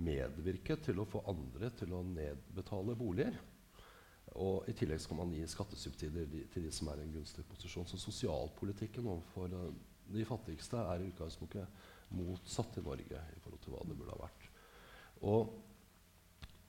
medvirke 0.02 0.78
til 0.80 1.00
å 1.00 1.08
få 1.08 1.22
andre 1.28 1.70
til 1.76 1.92
å 1.96 2.04
nedbetale 2.06 2.96
boliger. 2.98 3.36
Og 4.40 4.68
I 4.70 4.74
tillegg 4.76 5.00
skal 5.04 5.18
man 5.18 5.32
gi 5.34 5.44
skattesubsidier 5.50 6.30
til 6.52 6.64
de 6.64 6.70
som 6.72 6.88
er 6.88 7.02
i 7.02 7.06
en 7.06 7.16
gunstig 7.18 7.44
posisjon. 7.50 7.88
Så 7.88 8.00
sosialpolitikken 8.00 9.08
overfor 9.08 9.52
uh, 9.52 9.66
de 10.12 10.24
fattigste 10.28 10.80
er 10.80 11.02
i 11.02 11.10
utgangspunktet 11.12 11.84
motsatt 12.16 12.78
i 12.80 12.84
Norge 12.84 13.20
i 13.36 13.42
forhold 13.44 13.62
til 13.64 13.74
hva 13.74 13.84
det 13.88 13.98
burde 13.98 14.16
ha 14.16 14.24
vært. 14.24 14.48
Og 15.28 15.52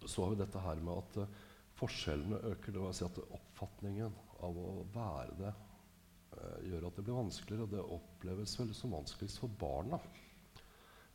så 0.04 0.26
har 0.26 0.34
vi 0.34 0.41
dette 0.43 0.63
her 0.63 0.84
med 0.84 0.99
at 0.99 1.19
uh, 1.23 1.41
forskjellene 1.84 2.41
øker. 2.54 2.72
Det 2.72 2.82
vil 2.82 2.98
si 2.98 3.06
at 3.08 3.22
oppfatningen 3.24 4.17
av 4.43 4.60
å 4.60 4.74
være 4.93 5.38
det 5.39 5.54
eh, 5.54 6.60
gjør 6.72 6.89
at 6.89 7.00
det 7.00 7.06
blir 7.08 7.19
vanskeligere. 7.22 7.67
Og 7.67 7.74
det 7.74 7.86
oppleves 8.00 8.58
vel 8.60 8.76
som 8.78 8.96
vanskeligst 8.96 9.43
for 9.43 9.60
barna. 9.60 10.00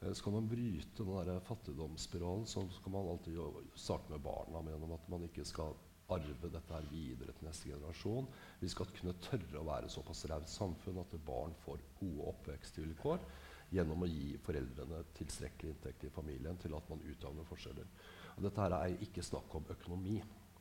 Eh, 0.03 0.15
skal 0.15 0.37
man 0.37 0.49
bryte 0.51 1.07
den 1.29 1.45
fattigdomsspiralen, 1.49 2.47
så 2.47 2.67
skal 2.77 2.95
man 2.95 3.13
alltid 3.15 3.39
starte 3.75 4.13
med 4.13 4.25
barna. 4.25 4.65
Gjennom 4.71 4.97
at 4.99 5.13
man 5.13 5.27
ikke 5.29 5.47
skal 5.49 5.77
arve 6.09 6.49
dette 6.49 6.73
her 6.73 6.87
videre 6.89 7.35
til 7.37 7.49
neste 7.49 7.69
generasjon. 7.69 8.29
Vi 8.63 8.71
skal 8.73 8.89
kunne 8.97 9.17
tørre 9.25 9.61
å 9.61 9.67
være 9.69 9.93
såpass 9.93 10.25
raust 10.31 10.57
samfunn 10.57 11.03
at 11.03 11.19
barn 11.27 11.53
får 11.67 11.83
gode 12.01 12.31
oppvekstvilkår 12.33 13.21
gjennom 13.77 14.05
å 14.05 14.09
gi 14.09 14.39
foreldrene 14.41 15.03
tilstrekkelig 15.19 15.75
inntekt 15.75 16.07
i 16.09 16.13
familien 16.13 16.57
til 16.63 16.73
at 16.79 16.89
man 16.89 17.05
utjevner 17.05 17.45
forskjeller. 17.49 17.91
Og 18.39 18.47
dette 18.47 18.65
her 18.65 18.77
er 18.79 19.03
ikke 19.05 19.25
snakk 19.27 19.59
om 19.59 19.69
økonomi. 19.75 20.17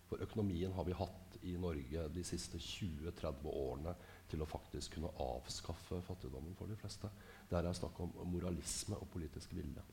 For 0.07 0.23
økonomien 0.23 0.71
har 0.73 0.85
vi 0.87 0.95
hatt 0.95 1.37
i 1.43 1.57
Norge 1.59 2.07
de 2.15 2.23
siste 2.25 2.59
20-30 2.63 3.47
årene 3.51 3.93
til 4.31 4.43
å 4.43 4.49
faktisk 4.49 4.95
kunne 4.95 5.11
avskaffe 5.23 5.99
fattigdommen 6.05 6.55
for 6.57 6.71
de 6.71 6.77
fleste. 6.79 7.11
Der 7.51 7.67
er 7.67 7.75
snakk 7.75 7.99
om 8.03 8.13
moralisme 8.31 8.99
og 8.99 9.09
politisk 9.13 9.55
vilje. 9.57 9.83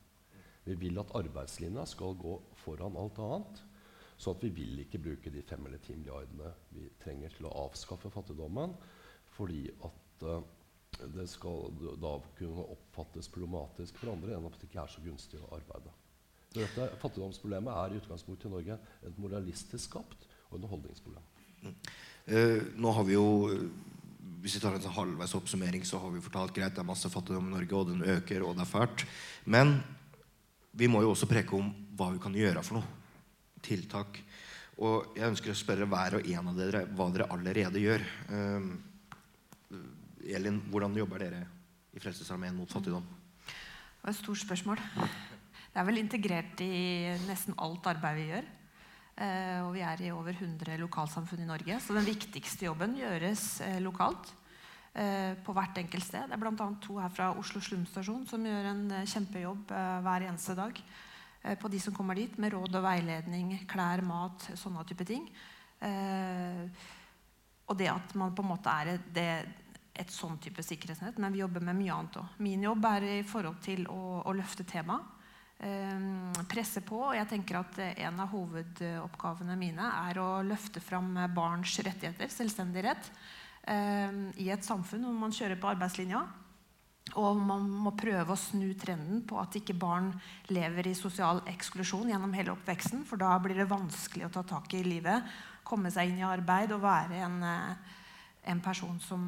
Vi 0.65 0.75
vil 0.81 0.97
at 0.97 1.13
arbeidslinja 1.19 1.85
skal 1.89 2.15
gå 2.17 2.39
foran 2.63 2.97
alt 2.97 3.19
annet. 3.21 3.63
Så 4.17 4.31
vi 4.39 4.49
vil 4.55 4.79
ikke 4.79 5.01
bruke 5.03 5.31
de 5.31 5.43
fem 5.43 5.65
eller 5.67 5.81
ti 5.83 5.95
milliardene 5.97 6.53
vi 6.71 6.87
trenger 7.01 7.35
til 7.35 7.49
å 7.49 7.55
avskaffe 7.65 8.09
fattigdommen, 8.13 8.71
fordi 9.35 9.65
at 9.83 10.23
uh, 10.23 10.39
det 11.11 11.27
skal 11.27 11.67
da 11.99 12.13
kunne 12.37 12.63
oppfattes 12.71 13.27
problematisk 13.27 13.99
for 13.99 14.13
andre 14.13 14.37
enn 14.37 14.47
at 14.47 14.55
det 14.61 14.69
ikke 14.69 14.85
er 14.85 14.93
så 14.93 15.03
gunstig 15.03 15.41
å 15.43 15.51
arbeide. 15.57 15.91
Så 16.55 16.63
dette 16.63 16.87
Fattigdomsproblemet 17.01 17.75
er 17.75 17.91
i 17.91 17.99
utgangspunktet 17.99 18.47
i 18.47 18.53
Norge 18.53 18.77
et 19.03 19.17
moralistisk 19.19 19.89
skapt 19.89 20.21
og 20.47 20.61
et 20.61 20.69
holdningsproblem. 20.71 21.25
Mm. 21.65 21.73
Eh, 22.31 22.61
nå 22.79 22.93
har 22.95 23.03
vi 23.03 23.17
jo 23.17 23.25
hvis 24.45 24.55
vi 24.55 24.61
tar 24.61 24.77
en 24.77 24.83
sånn 24.83 24.93
halvveis 24.93 25.33
oppsummering, 25.35 25.83
så 25.89 25.97
har 25.97 26.11
vi 26.13 26.21
fortalt 26.21 26.53
greit 26.53 26.75
det 26.77 26.83
er 26.83 26.87
masse 26.87 27.09
fattigdom 27.09 27.47
i 27.49 27.55
Norge, 27.55 27.75
og 27.75 27.89
den 27.89 28.03
øker, 28.13 28.43
og 28.45 28.53
det 28.55 28.61
er 28.61 28.69
fælt. 28.69 29.03
Men 29.49 29.79
vi 30.77 30.87
må 30.91 31.01
jo 31.01 31.11
også 31.15 31.27
preke 31.27 31.57
om 31.57 31.71
hva 31.97 32.11
vi 32.13 32.21
kan 32.21 32.37
gjøre 32.37 32.61
for 32.63 32.77
noe. 32.77 32.91
Tiltak. 33.65 34.19
Og 34.85 35.17
jeg 35.17 35.31
ønsker 35.31 35.49
å 35.49 35.57
spørre 35.57 35.89
hver 35.89 36.19
og 36.19 36.29
en 36.29 36.51
av 36.51 36.59
dere 36.61 36.83
hva 36.93 37.09
dere 37.15 37.29
allerede 37.33 37.81
gjør. 37.81 38.05
Um, 38.29 38.69
Elin, 40.25 40.61
hvordan 40.69 40.97
jobber 41.01 41.25
dere 41.25 41.41
i 41.95 42.03
Frelsesarmeen 42.03 42.57
mot 42.57 42.69
fattigdom? 42.69 43.05
Det 43.49 44.03
var 44.03 44.13
et 44.13 44.21
stort 44.21 44.43
spørsmål. 44.45 44.83
Det 45.75 45.81
er 45.81 45.87
vel 45.89 45.99
integrert 45.99 46.61
i 46.63 46.75
nesten 47.27 47.51
alt 47.59 47.83
arbeid 47.91 48.15
vi 48.15 48.29
gjør. 48.29 48.45
Uh, 49.15 49.59
og 49.65 49.73
vi 49.75 49.81
er 49.83 50.01
i 50.05 50.11
over 50.15 50.31
100 50.31 50.77
lokalsamfunn 50.79 51.41
i 51.43 51.47
Norge, 51.49 51.79
så 51.83 51.97
den 51.97 52.05
viktigste 52.07 52.69
jobben 52.69 52.93
gjøres 52.95 53.43
uh, 53.59 53.75
lokalt. 53.83 54.29
Uh, 54.95 55.35
på 55.43 55.51
hvert 55.51 55.75
enkelt 55.81 56.05
sted. 56.07 56.29
Det 56.31 56.37
er 56.37 56.39
bl.a. 56.39 56.67
to 56.79 56.95
her 57.03 57.11
fra 57.11 57.33
Oslo 57.35 57.59
Slumstasjon 57.59 58.23
som 58.29 58.47
gjør 58.47 58.69
en 58.69 58.85
kjempejobb 59.03 59.73
hver 60.05 60.29
eneste 60.29 60.55
dag 60.55 60.79
på 61.59 61.69
de 61.69 61.81
som 61.83 61.93
kommer 61.93 62.15
dit, 62.17 62.39
med 62.39 62.55
råd 62.55 62.79
og 62.79 62.85
veiledning, 62.87 63.51
klær, 63.69 63.99
mat, 64.01 64.47
sånne 64.57 64.81
type 64.87 65.05
ting. 65.05 65.27
og 67.67 67.77
det 67.77 67.91
at 67.91 68.15
man 68.17 68.33
på 68.33 68.41
en 68.41 68.49
måte 68.49 68.71
er 68.71 69.03
det, 69.13 69.27
et 69.93 70.11
sånn 70.11 70.39
type 70.41 70.63
sikkerhetsnett, 70.65 71.19
men 71.21 71.35
vi 71.35 71.43
jobber 71.43 71.61
med 71.67 71.77
mye 71.77 71.93
annet 71.93 72.17
òg. 72.23 72.39
Min 72.41 72.65
jobb 72.65 72.87
er 72.89 73.05
i 73.19 73.21
forhold 73.27 73.61
til 73.63 73.85
å, 73.91 74.23
å 74.25 74.33
løfte 74.33 74.65
temaet. 74.67 75.14
Um, 75.65 76.33
presse 76.45 76.83
på. 76.85 76.99
og 77.07 77.15
jeg 77.17 77.25
tenker 77.31 77.57
at 77.57 77.79
En 77.97 78.19
av 78.21 78.29
hovedoppgavene 78.29 79.55
mine 79.57 79.87
er 80.05 80.19
å 80.21 80.43
løfte 80.45 80.81
fram 80.83 81.15
barns 81.33 81.79
rettigheter, 81.79 82.29
selvstendig 82.29 82.83
rett, 82.85 83.07
um, 83.65 84.27
i 84.37 84.51
et 84.53 84.65
samfunn 84.65 85.07
hvor 85.07 85.15
man 85.23 85.33
kjører 85.33 85.57
på 85.57 85.71
arbeidslinja. 85.71 86.21
Og 87.21 87.37
man 87.37 87.65
må 87.69 87.93
prøve 87.97 88.33
å 88.33 88.39
snu 88.39 88.73
trenden 88.81 89.23
på 89.25 89.37
at 89.41 89.57
ikke 89.57 89.77
barn 89.77 90.11
lever 90.49 90.89
i 90.89 90.95
sosial 90.97 91.41
eksklusjon 91.49 92.09
gjennom 92.09 92.33
hele 92.33 92.53
oppveksten. 92.53 93.03
For 93.05 93.21
da 93.21 93.35
blir 93.41 93.57
det 93.57 93.69
vanskelig 93.69 94.25
å 94.27 94.33
ta 94.33 94.45
tak 94.45 94.73
i 94.73 94.83
livet, 94.85 95.25
komme 95.65 95.89
seg 95.93 96.09
inn 96.11 96.21
i 96.21 96.25
arbeid 96.25 96.73
og 96.73 96.81
være 96.85 97.21
en, 97.25 97.37
en 98.53 98.61
person 98.65 98.97
som 99.01 99.27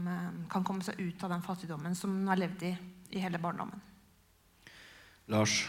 kan 0.49 0.65
komme 0.65 0.85
seg 0.85 1.01
ut 1.01 1.25
av 1.25 1.33
den 1.33 1.45
fattigdommen 1.45 1.97
som 1.97 2.13
man 2.13 2.33
har 2.33 2.41
levd 2.45 2.65
i 2.69 2.75
i 3.09 3.19
hele 3.19 3.39
barndommen. 3.39 3.81
Lars? 5.27 5.65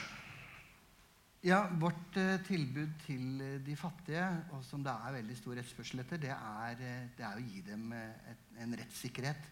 Ja, 1.46 1.68
Vårt 1.78 2.16
uh, 2.18 2.40
tilbud 2.42 2.96
til 3.04 3.38
uh, 3.38 3.60
de 3.62 3.76
fattige, 3.78 4.24
og 4.50 4.64
som 4.66 4.82
det 4.82 4.90
er 4.90 5.12
veldig 5.20 5.36
stor 5.38 5.52
etterspørsel 5.60 6.02
etter, 6.02 6.18
det 6.18 6.32
er, 6.34 6.80
uh, 6.80 7.04
det 7.14 7.22
er, 7.22 7.36
å 7.38 7.44
gi 7.44 7.60
dem 7.62 7.92
et, 7.94 8.40
en 8.58 8.74
rettssikkerhet. 8.80 9.46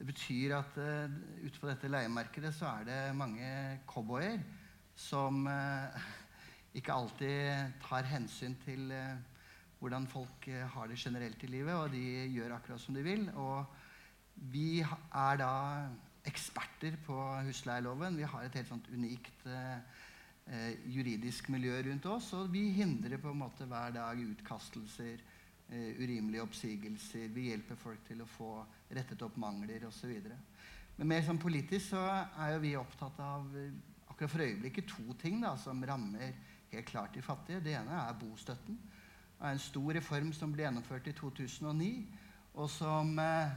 Det 0.00 0.06
betyr 0.08 0.56
at 0.58 0.74
ute 0.76 1.60
på 1.60 1.68
dette 1.70 1.88
leiemarkedet 1.88 2.50
så 2.52 2.66
er 2.68 2.88
det 2.88 2.98
mange 3.16 3.46
cowboyer 3.88 4.42
som 4.98 5.46
ikke 6.78 6.92
alltid 6.92 7.78
tar 7.86 8.10
hensyn 8.10 8.58
til 8.66 8.90
hvordan 9.78 10.04
folk 10.10 10.50
har 10.74 10.90
det 10.90 10.98
generelt 11.00 11.46
i 11.46 11.52
livet, 11.54 11.72
og 11.72 11.94
de 11.94 12.26
gjør 12.34 12.58
akkurat 12.58 12.82
som 12.82 12.98
de 12.98 13.06
vil. 13.06 13.24
Og 13.40 13.64
vi 14.52 14.82
er 14.82 15.40
da 15.40 15.54
eksperter 16.28 16.98
på 17.06 17.16
husleieloven. 17.46 18.18
Vi 18.18 18.28
har 18.28 18.44
et 18.44 18.58
helt 18.58 18.68
sånt 18.68 18.90
unikt 18.92 19.46
eh, 19.48 19.80
eh, 20.46 20.76
juridisk 20.92 21.48
miljø 21.52 21.78
rundt 21.86 22.06
oss. 22.10 22.32
Og 22.38 22.50
vi 22.52 22.68
hindrer 22.76 23.20
på 23.22 23.32
en 23.32 23.42
måte 23.42 23.66
hver 23.68 23.94
dag 23.94 24.20
utkastelser, 24.22 25.22
eh, 25.68 26.00
urimelige 26.00 26.42
oppsigelser. 26.42 27.28
Vi 27.34 27.48
hjelper 27.50 27.80
folk 27.80 28.04
til 28.06 28.22
å 28.22 28.30
få 28.30 28.50
rettet 28.90 29.22
opp 29.22 29.36
mangler 29.36 29.86
osv. 29.88 30.12
Men 30.96 31.08
mer 31.08 31.24
sånn 31.26 31.40
politisk 31.42 31.92
så 31.92 32.04
er 32.08 32.54
jo 32.54 32.62
vi 32.64 32.76
opptatt 32.76 33.18
av 33.20 33.56
eh, 33.56 33.72
akkurat 34.08 34.32
for 34.32 34.46
øyeblikket 34.46 34.88
to 34.92 35.16
ting 35.20 35.40
da, 35.42 35.56
som 35.60 35.82
rammer 35.84 36.32
helt 36.72 36.86
klart 36.86 37.14
de 37.14 37.22
fattige. 37.22 37.60
Det 37.64 37.74
ene 37.76 38.04
er 38.04 38.20
bostøtten. 38.20 38.78
Det 39.36 39.44
er 39.44 39.52
en 39.52 39.66
stor 39.66 39.92
reform 39.98 40.32
som 40.32 40.52
ble 40.52 40.64
gjennomført 40.64 41.10
i 41.10 41.16
2009 41.16 41.90
og 42.56 42.70
som 42.72 43.10
eh, 43.20 43.52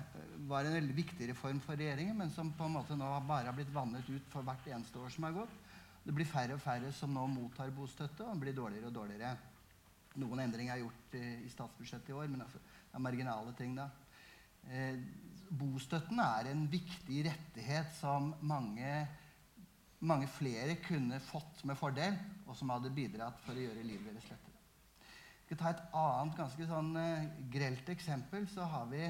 var 0.50 0.68
en 0.68 0.76
veldig 0.76 0.96
viktig 0.98 1.30
reform 1.32 1.62
for 1.64 1.80
regjeringen, 1.80 2.18
men 2.20 2.32
som 2.34 2.52
på 2.56 2.68
en 2.68 2.76
måte 2.76 2.98
nå 3.00 3.08
bare 3.28 3.48
har 3.48 3.56
blitt 3.56 3.72
vannet 3.72 4.08
ut 4.12 4.26
for 4.32 4.44
hvert 4.44 4.68
eneste 4.68 5.00
år 5.00 5.14
som 5.14 5.28
har 5.28 5.38
gått. 5.38 5.54
Det 6.10 6.16
blir 6.18 6.26
færre 6.26 6.56
og 6.58 6.62
færre 6.64 6.90
som 6.98 7.12
nå 7.14 7.22
mottar 7.30 7.70
bostøtte, 7.70 8.24
og 8.26 8.32
den 8.34 8.40
blir 8.42 8.56
dårligere 8.58 8.90
og 8.90 8.96
dårligere. 8.96 9.36
Noen 10.18 10.40
endringer 10.42 10.74
er 10.74 10.82
gjort 10.82 11.18
i, 11.20 11.26
i 11.46 11.52
statsbudsjettet 11.54 12.10
i 12.10 12.16
år, 12.18 12.32
men 12.34 12.42
altså, 12.48 12.58
det 12.58 12.98
er 12.98 13.04
marginale 13.06 13.54
ting. 13.54 13.76
da. 13.78 13.86
Eh, 14.74 14.98
bostøtten 15.54 16.18
er 16.24 16.50
en 16.50 16.66
viktig 16.72 17.20
rettighet 17.30 17.94
som 18.00 18.32
mange, 18.42 18.90
mange 20.02 20.32
flere 20.34 20.80
kunne 20.82 21.22
fått 21.30 21.62
med 21.70 21.78
fordel, 21.78 22.18
og 22.48 22.58
som 22.58 22.74
hadde 22.74 22.96
bidratt 22.98 23.46
for 23.46 23.54
å 23.54 23.68
gjøre 23.68 23.86
livet 23.86 24.10
deres 24.10 24.34
lettere. 24.34 24.58
Jeg 25.46 25.54
vi 25.54 25.62
ta 25.62 25.76
et 25.76 25.88
annet 26.02 26.42
ganske 26.42 26.70
sånn 26.74 26.90
uh, 26.98 27.30
grelt 27.54 27.94
eksempel. 27.94 28.50
Så 28.50 28.66
har 28.66 28.90
vi 28.90 29.06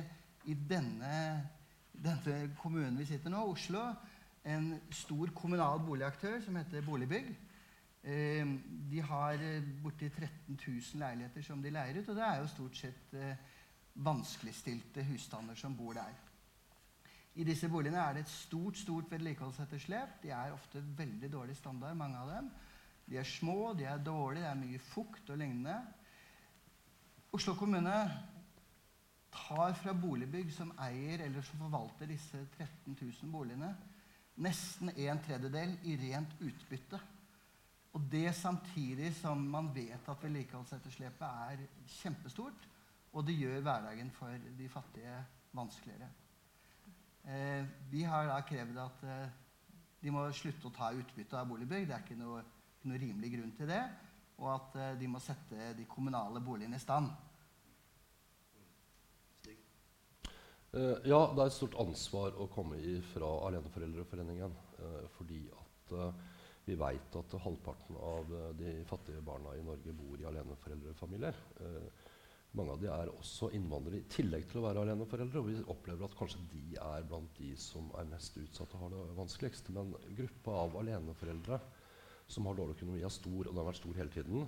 i 0.51 0.59
denne, 0.67 1.15
denne 1.95 2.41
kommunen 2.59 2.99
vi 2.99 3.07
sitter 3.07 3.31
nå, 3.31 3.47
Oslo, 3.55 3.87
en 4.49 4.69
stor 4.91 5.31
kommunal 5.35 5.81
boligaktør 5.85 6.39
som 6.41 6.57
heter 6.57 6.85
Boligbygg. 6.85 7.29
Eh, 8.03 8.47
de 8.91 9.01
har 9.03 9.41
eh, 9.43 9.65
borti 9.83 10.09
13 10.09 10.57
000 10.67 11.01
leiligheter 11.01 11.43
som 11.45 11.61
de 11.61 11.73
leier 11.73 11.99
ut, 11.99 12.09
og 12.09 12.15
det 12.15 12.25
er 12.25 12.39
jo 12.39 12.47
stort 12.53 12.79
sett 12.79 13.13
eh, 13.13 13.43
vanskeligstilte 13.99 15.03
husstander 15.09 15.59
som 15.59 15.75
bor 15.77 15.93
der. 15.97 16.15
I 17.35 17.43
disse 17.43 17.69
boligene 17.69 17.99
er 18.01 18.17
det 18.17 18.25
et 18.25 18.31
stort 18.31 18.77
stort 18.77 19.11
vedlikeholdsetterslep. 19.11 20.17
De 20.23 20.31
er 20.33 20.55
ofte 20.55 20.81
veldig 20.97 21.31
dårlig 21.31 21.55
standard, 21.55 21.95
mange 21.95 22.17
av 22.17 22.31
dem. 22.33 22.49
De 23.09 23.17
er 23.17 23.27
små, 23.27 23.73
de 23.77 23.85
er 23.85 24.01
dårlige, 24.03 24.43
det 24.43 24.49
er 24.49 24.59
mye 24.63 24.79
fukt 24.79 25.29
og 25.29 25.37
lignende. 25.37 25.77
Oslo 27.33 27.53
kommune 27.53 27.95
tar 29.31 29.73
fra 29.77 29.93
Boligbygg, 29.93 30.51
som 30.53 30.73
eier 30.81 31.21
eller 31.25 31.45
som 31.45 31.61
forvalter 31.61 32.09
disse 32.09 32.41
13 32.57 32.97
000 32.97 33.31
boligene, 33.31 33.75
nesten 34.39 34.91
en 34.95 35.21
tredjedel 35.23 35.75
i 35.87 35.95
rent 35.99 36.35
utbytte. 36.39 36.99
Og 37.97 38.05
det 38.11 38.29
samtidig 38.37 39.11
som 39.17 39.41
man 39.49 39.71
vet 39.75 40.07
at 40.09 40.23
vedlikeholdsetterslepet 40.23 41.27
er 41.27 41.63
kjempestort, 41.99 42.67
og 43.13 43.25
det 43.25 43.39
gjør 43.39 43.63
hverdagen 43.65 44.11
for 44.13 44.49
de 44.57 44.69
fattige 44.69 45.15
vanskeligere. 45.57 46.09
Eh, 47.25 47.65
vi 47.89 48.03
har 48.03 48.29
da 48.29 48.41
krevd 48.45 48.77
at 48.79 49.03
eh, 49.05 49.31
de 50.01 50.11
må 50.13 50.23
slutte 50.33 50.69
å 50.69 50.73
ta 50.73 50.91
utbytte 50.95 51.37
av 51.37 51.49
boligbygg. 51.49 51.87
Det 51.89 51.95
er 51.95 52.05
ikke 52.05 52.19
noe, 52.19 52.43
ikke 52.77 52.91
noe 52.91 53.01
rimelig 53.01 53.33
grunn 53.33 53.55
til 53.57 53.69
det. 53.69 53.81
Og 54.39 54.53
at 54.53 54.77
eh, 54.79 54.93
de 55.01 55.09
må 55.11 55.21
sette 55.23 55.73
de 55.77 55.87
kommunale 55.89 56.41
boligene 56.45 56.79
i 56.79 56.83
stand. 56.83 57.09
Uh, 58.55 60.29
ja, 60.71 61.19
det 61.33 61.41
er 61.41 61.47
et 61.47 61.55
stort 61.55 61.77
ansvar 61.81 62.35
å 62.37 62.45
komme 62.53 62.77
ifra 62.91 63.29
Aleneforeldreforeningen. 63.47 64.53
Uh, 64.79 65.05
fordi 65.15 65.41
at 65.51 65.95
uh, 65.97 66.27
vi 66.69 66.75
veit 66.77 67.15
at 67.17 67.33
halvparten 67.41 67.97
av 67.97 68.29
de 68.59 68.75
fattige 68.85 69.23
barna 69.25 69.55
i 69.57 69.63
Norge 69.65 69.93
bor 69.97 70.19
i 70.21 70.27
aleneforeldrefamilier. 70.29 71.39
mange 72.53 72.75
av 72.75 72.81
de 72.81 72.89
er 72.93 73.09
også 73.09 73.49
innvandrere 73.57 73.97
i 73.97 74.09
tillegg 74.13 74.45
til 74.51 74.59
å 74.59 74.65
være 74.67 74.83
aleneforeldre. 74.83 75.41
Og 75.41 75.47
vi 75.49 75.63
opplever 75.73 76.05
at 76.05 76.17
kanskje 76.19 76.43
de 76.51 76.77
er 76.77 77.07
blant 77.09 77.41
de 77.41 77.55
som 77.57 77.89
er 77.97 78.11
mest 78.11 78.37
utsatte 78.37 78.77
og 78.77 78.83
har 78.83 78.93
det 78.93 79.17
vanskeligst. 79.17 79.71
Men 79.73 79.95
gruppa 80.19 80.59
av 80.67 80.77
aleneforeldre 80.83 81.57
som 82.29 82.45
har 82.45 82.59
dårlig 82.59 82.77
økonomi, 82.77 83.01
er 83.01 83.13
stor, 83.13 83.39
og 83.47 83.49
den 83.49 83.61
har 83.63 83.69
vært 83.71 83.81
stor 83.81 83.97
hele 83.97 84.13
tiden. 84.13 84.45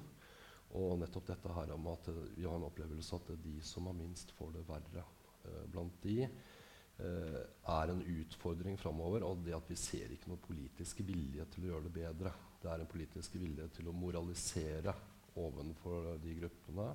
Og 0.78 0.94
nettopp 1.02 1.32
dette 1.32 1.56
her 1.58 1.74
om 1.74 1.90
at 1.92 2.12
vi 2.36 2.46
har 2.46 2.56
en 2.60 2.70
opplevelse 2.70 3.18
at 3.18 3.34
de 3.44 3.58
som 3.66 3.90
har 3.90 3.98
minst, 3.98 4.32
får 4.38 4.54
det 4.60 4.68
verre. 4.70 5.08
Eh, 5.46 5.64
blant 5.72 6.04
de 6.04 6.18
eh, 6.26 7.40
er 7.76 7.94
en 7.94 8.04
utfordring 8.18 8.78
framover. 8.80 9.26
Og 9.28 9.46
det 9.46 9.56
at 9.58 9.72
vi 9.72 9.80
ser 9.80 10.14
ikke 10.14 10.32
noen 10.32 10.44
politisk 10.44 11.04
vilje 11.08 11.48
til 11.54 11.66
å 11.66 11.74
gjøre 11.74 11.88
det 11.88 11.96
bedre. 11.98 12.36
Det 12.62 12.70
er 12.70 12.84
en 12.84 12.92
politisk 12.92 13.40
vilje 13.42 13.68
til 13.78 13.90
å 13.90 13.96
moralisere 13.96 14.94
ovenfor 15.42 16.16
de 16.22 16.38
gruppene. 16.42 16.92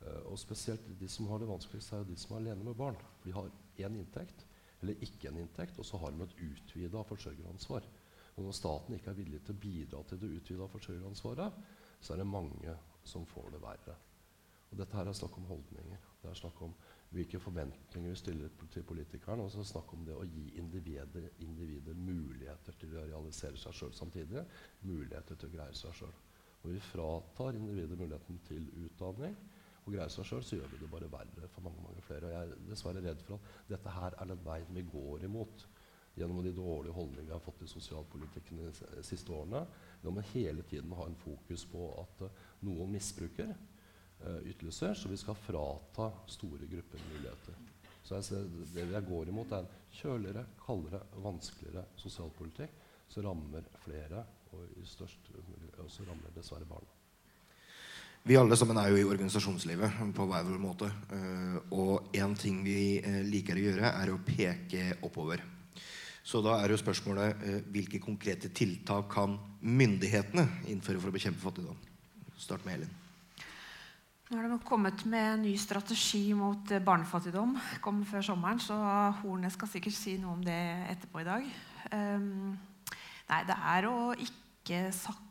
Eh, 0.00 0.22
og 0.30 0.40
spesielt 0.40 0.86
de 1.00 1.10
som 1.10 1.28
har 1.30 1.42
det 1.42 1.50
vanskeligst, 1.50 1.92
er 1.92 2.02
jo 2.02 2.10
de 2.12 2.18
som 2.20 2.36
er 2.36 2.44
alene 2.44 2.70
med 2.70 2.78
barn. 2.78 2.98
For 3.20 3.30
de 3.30 3.38
har 3.38 3.52
én 3.84 4.00
inntekt 4.00 4.46
eller 4.84 5.00
ikke 5.00 5.30
en 5.30 5.38
inntekt, 5.40 5.78
og 5.80 5.86
så 5.88 5.96
har 6.02 6.12
de 6.12 6.24
et 6.26 6.40
utvida 6.44 7.00
forsørgeransvar. 7.08 7.86
Og 8.34 8.44
når 8.44 8.56
staten 8.58 8.96
ikke 8.96 9.12
er 9.12 9.16
villig 9.16 9.38
til 9.44 9.54
å 9.54 9.62
bidra 9.62 10.02
til 10.04 10.20
det 10.20 10.32
utvida 10.36 10.66
forsørgeransvaret, 10.68 11.60
så 12.04 12.12
er 12.12 12.20
det 12.20 12.26
mange 12.28 12.74
som 13.06 13.24
får 13.30 13.54
det 13.54 13.62
verre. 13.62 13.94
Og 14.70 14.80
dette 14.80 14.98
her 14.98 15.08
er 15.08 15.16
snakk 15.16 15.38
om 15.38 15.46
holdninger. 15.48 16.04
Det 16.20 16.30
er 16.30 16.36
snakk 16.36 16.60
om 16.66 16.74
hvilke 17.14 17.40
forventninger 17.40 18.10
vi 18.10 18.18
stiller 18.18 18.68
til 18.72 18.84
politikerne. 18.86 19.46
Og 19.46 19.52
så 19.54 19.64
snakk 19.66 19.92
om 19.94 20.04
det 20.06 20.16
å 20.18 20.26
gi 20.26 20.44
individer, 20.60 21.30
individer 21.44 21.98
muligheter 21.98 22.76
til 22.80 22.96
å 22.96 23.06
realisere 23.06 23.60
seg 23.60 23.76
sjøl 23.78 23.94
samtidig. 23.96 24.44
Muligheter 24.82 25.38
til 25.38 25.50
å 25.50 25.56
greie 25.56 25.76
seg 25.78 25.94
sjøl. 26.00 26.14
Når 26.64 26.72
vi 26.72 26.86
fratar 26.86 27.58
individer 27.58 28.00
muligheten 28.00 28.40
til 28.48 28.66
utdanning 28.86 29.36
og 29.84 29.92
greier 29.92 30.12
seg 30.12 30.26
sjøl, 30.26 30.44
så 30.44 30.58
gjør 30.58 30.70
vi 30.72 30.80
det 30.80 30.90
bare 30.90 31.10
verre 31.12 31.50
for 31.52 31.66
mange 31.66 31.84
mange 31.84 32.02
flere. 32.06 32.28
Og 32.28 32.34
jeg 32.34 32.50
er 32.50 32.68
dessverre 32.70 33.04
redd 33.04 33.24
for 33.26 33.36
at 33.36 33.72
dette 33.74 33.96
her 33.98 34.16
er 34.16 34.30
den 34.32 34.44
veien 34.46 34.78
vi 34.78 34.86
går 34.88 35.26
imot 35.28 35.66
gjennom 36.14 36.40
de 36.46 36.54
dårlige 36.54 36.94
holdningene 36.94 37.26
vi 37.26 37.34
har 37.34 37.42
fått 37.42 37.64
i 37.66 37.68
sosialpolitikken 37.68 38.62
de 38.62 39.04
siste 39.06 39.32
årene. 39.34 39.64
Gjennom 40.00 40.22
hele 40.32 40.64
tiden 40.70 40.94
ha 40.96 41.06
en 41.10 41.18
fokus 41.18 41.66
på 41.68 41.88
at 42.00 42.26
uh, 42.28 42.42
noen 42.66 42.94
misbruker 42.94 43.50
ytelser, 44.48 44.94
så 44.96 45.10
vi 45.10 45.18
skal 45.20 45.36
frata 45.36 46.10
store 46.32 46.68
grupper 46.70 47.02
muligheter. 47.10 47.60
Så 48.04 48.18
jeg 48.20 48.48
det 48.74 48.88
jeg 48.92 49.06
går 49.08 49.30
imot, 49.32 49.52
er 49.52 49.64
en 49.64 49.84
kjøligere, 49.94 50.44
kaldere, 50.64 51.00
vanskeligere 51.24 51.86
sosialpolitikk 52.00 52.82
som 53.08 53.24
rammer 53.24 53.64
flere, 53.84 54.24
og 54.52 54.76
i 54.80 54.84
størst 54.86 55.30
også 55.84 56.04
rammer 56.08 56.34
dessverre 56.36 56.68
barna. 56.68 56.90
Vi 58.24 58.36
alle 58.40 58.56
sammen 58.56 58.78
er 58.80 58.88
jo 58.88 59.00
i 59.02 59.04
organisasjonslivet 59.04 59.98
på 60.16 60.26
hver 60.30 60.46
vår 60.46 60.60
måte. 60.60 60.88
Uh, 61.10 61.58
og 61.76 62.14
én 62.16 62.32
ting 62.40 62.62
vi 62.64 63.02
liker 63.28 63.60
å 63.60 63.66
gjøre, 63.66 63.90
er 63.90 64.12
å 64.12 64.22
peke 64.24 64.94
oppover. 65.04 65.44
Så 66.24 66.40
da 66.40 66.56
er 66.56 66.72
jo 66.72 66.80
spørsmålet 66.80 67.42
eh, 67.44 67.56
hvilke 67.68 68.00
konkrete 68.00 68.48
tiltak 68.48 69.10
kan 69.12 69.36
myndighetene 69.60 70.46
innføre 70.72 71.02
for 71.02 71.12
å 71.12 71.16
bekjempe 71.18 71.44
fattigdom? 71.44 71.76
Start 72.40 72.64
med 72.64 72.78
Elin. 72.78 73.03
Nå 74.34 74.40
har 74.42 74.50
de 74.50 74.56
kommet 74.66 75.04
med 75.06 75.24
en 75.30 75.42
ny 75.46 75.52
strategi 75.54 76.32
mot 76.34 76.70
eh, 76.74 76.80
barnefattigdom. 76.82 77.52
Kom 77.78 78.00
før 78.02 78.24
sommeren, 78.26 78.58
så 78.58 78.74
Hornet 79.20 79.54
skal 79.54 79.68
sikkert 79.70 79.94
si 79.94 80.16
noe 80.18 80.32
om 80.34 80.40
det 80.42 80.56
etterpå 80.90 81.20
i 81.22 81.26
dag. 81.28 81.44
Um, 81.94 82.56
nei, 83.28 83.38
det 83.46 83.54
er 83.54 83.86
å 83.86 83.94
ikke 84.10 84.88
sakke 84.90 85.22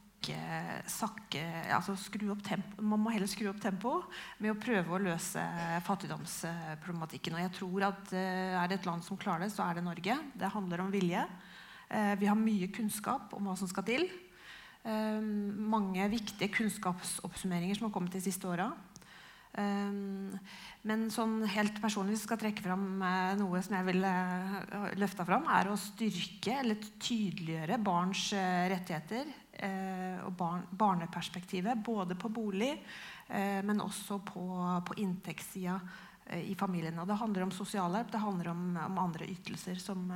sakke, 0.88 1.42
altså 1.76 1.98
skru 2.00 2.30
opp 2.32 2.46
tempo, 2.48 2.80
Man 2.80 3.02
må 3.04 3.12
heller 3.12 3.28
skru 3.28 3.50
opp 3.50 3.60
tempoet 3.60 4.06
med 4.40 4.54
å 4.54 4.62
prøve 4.62 4.96
å 4.96 5.02
løse 5.04 5.44
fattigdomsproblematikken. 5.84 7.36
Og 7.36 7.44
jeg 7.44 7.54
tror 7.58 7.88
at 7.90 8.14
uh, 8.16 8.62
er 8.62 8.72
det 8.72 8.78
et 8.80 8.88
land 8.88 9.04
som 9.04 9.20
klarer 9.20 9.44
det, 9.44 9.52
så 9.52 9.66
er 9.68 9.82
det 9.82 9.84
Norge. 9.90 10.16
Det 10.32 10.54
handler 10.56 10.86
om 10.86 10.96
vilje. 10.96 11.26
Uh, 11.92 12.16
vi 12.24 12.32
har 12.32 12.40
mye 12.40 12.72
kunnskap 12.72 13.36
om 13.36 13.52
hva 13.52 13.60
som 13.60 13.68
skal 13.68 13.84
til. 13.92 14.08
Um, 14.88 15.52
mange 15.76 16.08
viktige 16.16 16.54
kunnskapsoppsummeringer 16.56 17.76
som 17.76 17.90
har 17.90 17.96
kommet 18.00 18.16
de 18.16 18.24
siste 18.24 18.48
åra. 18.48 18.72
Men 19.54 21.04
sånn 21.14 21.36
helt 21.54 21.76
personlig 21.78 22.16
skal 22.18 22.40
trekke 22.42 22.64
fram 22.66 23.04
noe 23.38 23.60
som 23.62 23.76
jeg 23.78 23.86
ville 23.92 24.14
løfta 24.98 25.28
fram, 25.28 25.46
er 25.46 25.70
å 25.70 25.78
styrke 25.78 26.56
eller 26.64 26.82
tydeliggjøre 26.98 27.78
barns 27.86 28.32
rettigheter 28.34 29.30
Eh, 29.54 30.18
og 30.26 30.34
barneperspektivet. 30.78 31.78
Både 31.86 32.16
på 32.16 32.30
bolig, 32.30 32.72
eh, 33.28 33.62
men 33.64 33.82
også 33.82 34.18
på, 34.26 34.46
på 34.88 34.96
inntektssida 34.98 35.76
eh, 36.26 36.50
i 36.50 36.56
familien. 36.56 36.98
Og 37.00 37.08
det 37.08 37.20
handler 37.20 37.46
om 37.46 37.54
sosialhjelp, 37.54 38.12
det 38.12 38.24
handler 38.24 38.50
om, 38.50 38.64
om 38.88 38.98
andre 38.98 39.28
ytelser 39.30 39.78
som, 39.78 40.10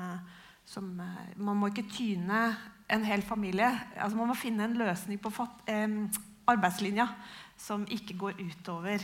som, 0.65 0.89
Man 1.35 1.57
må 1.57 1.69
ikke 1.69 1.85
tyne 1.91 2.41
en 2.89 3.05
hel 3.05 3.21
familie. 3.21 3.69
Altså 3.95 4.17
man 4.17 4.33
må 4.33 4.35
finne 4.35 4.65
en 4.65 4.79
løsning 4.79 5.21
på 5.21 5.29
fat, 5.29 5.61
eh, 5.69 5.85
arbeidslinja 6.47 7.07
som 7.57 7.85
ikke 7.89 8.15
går 8.17 8.39
utover 8.39 9.01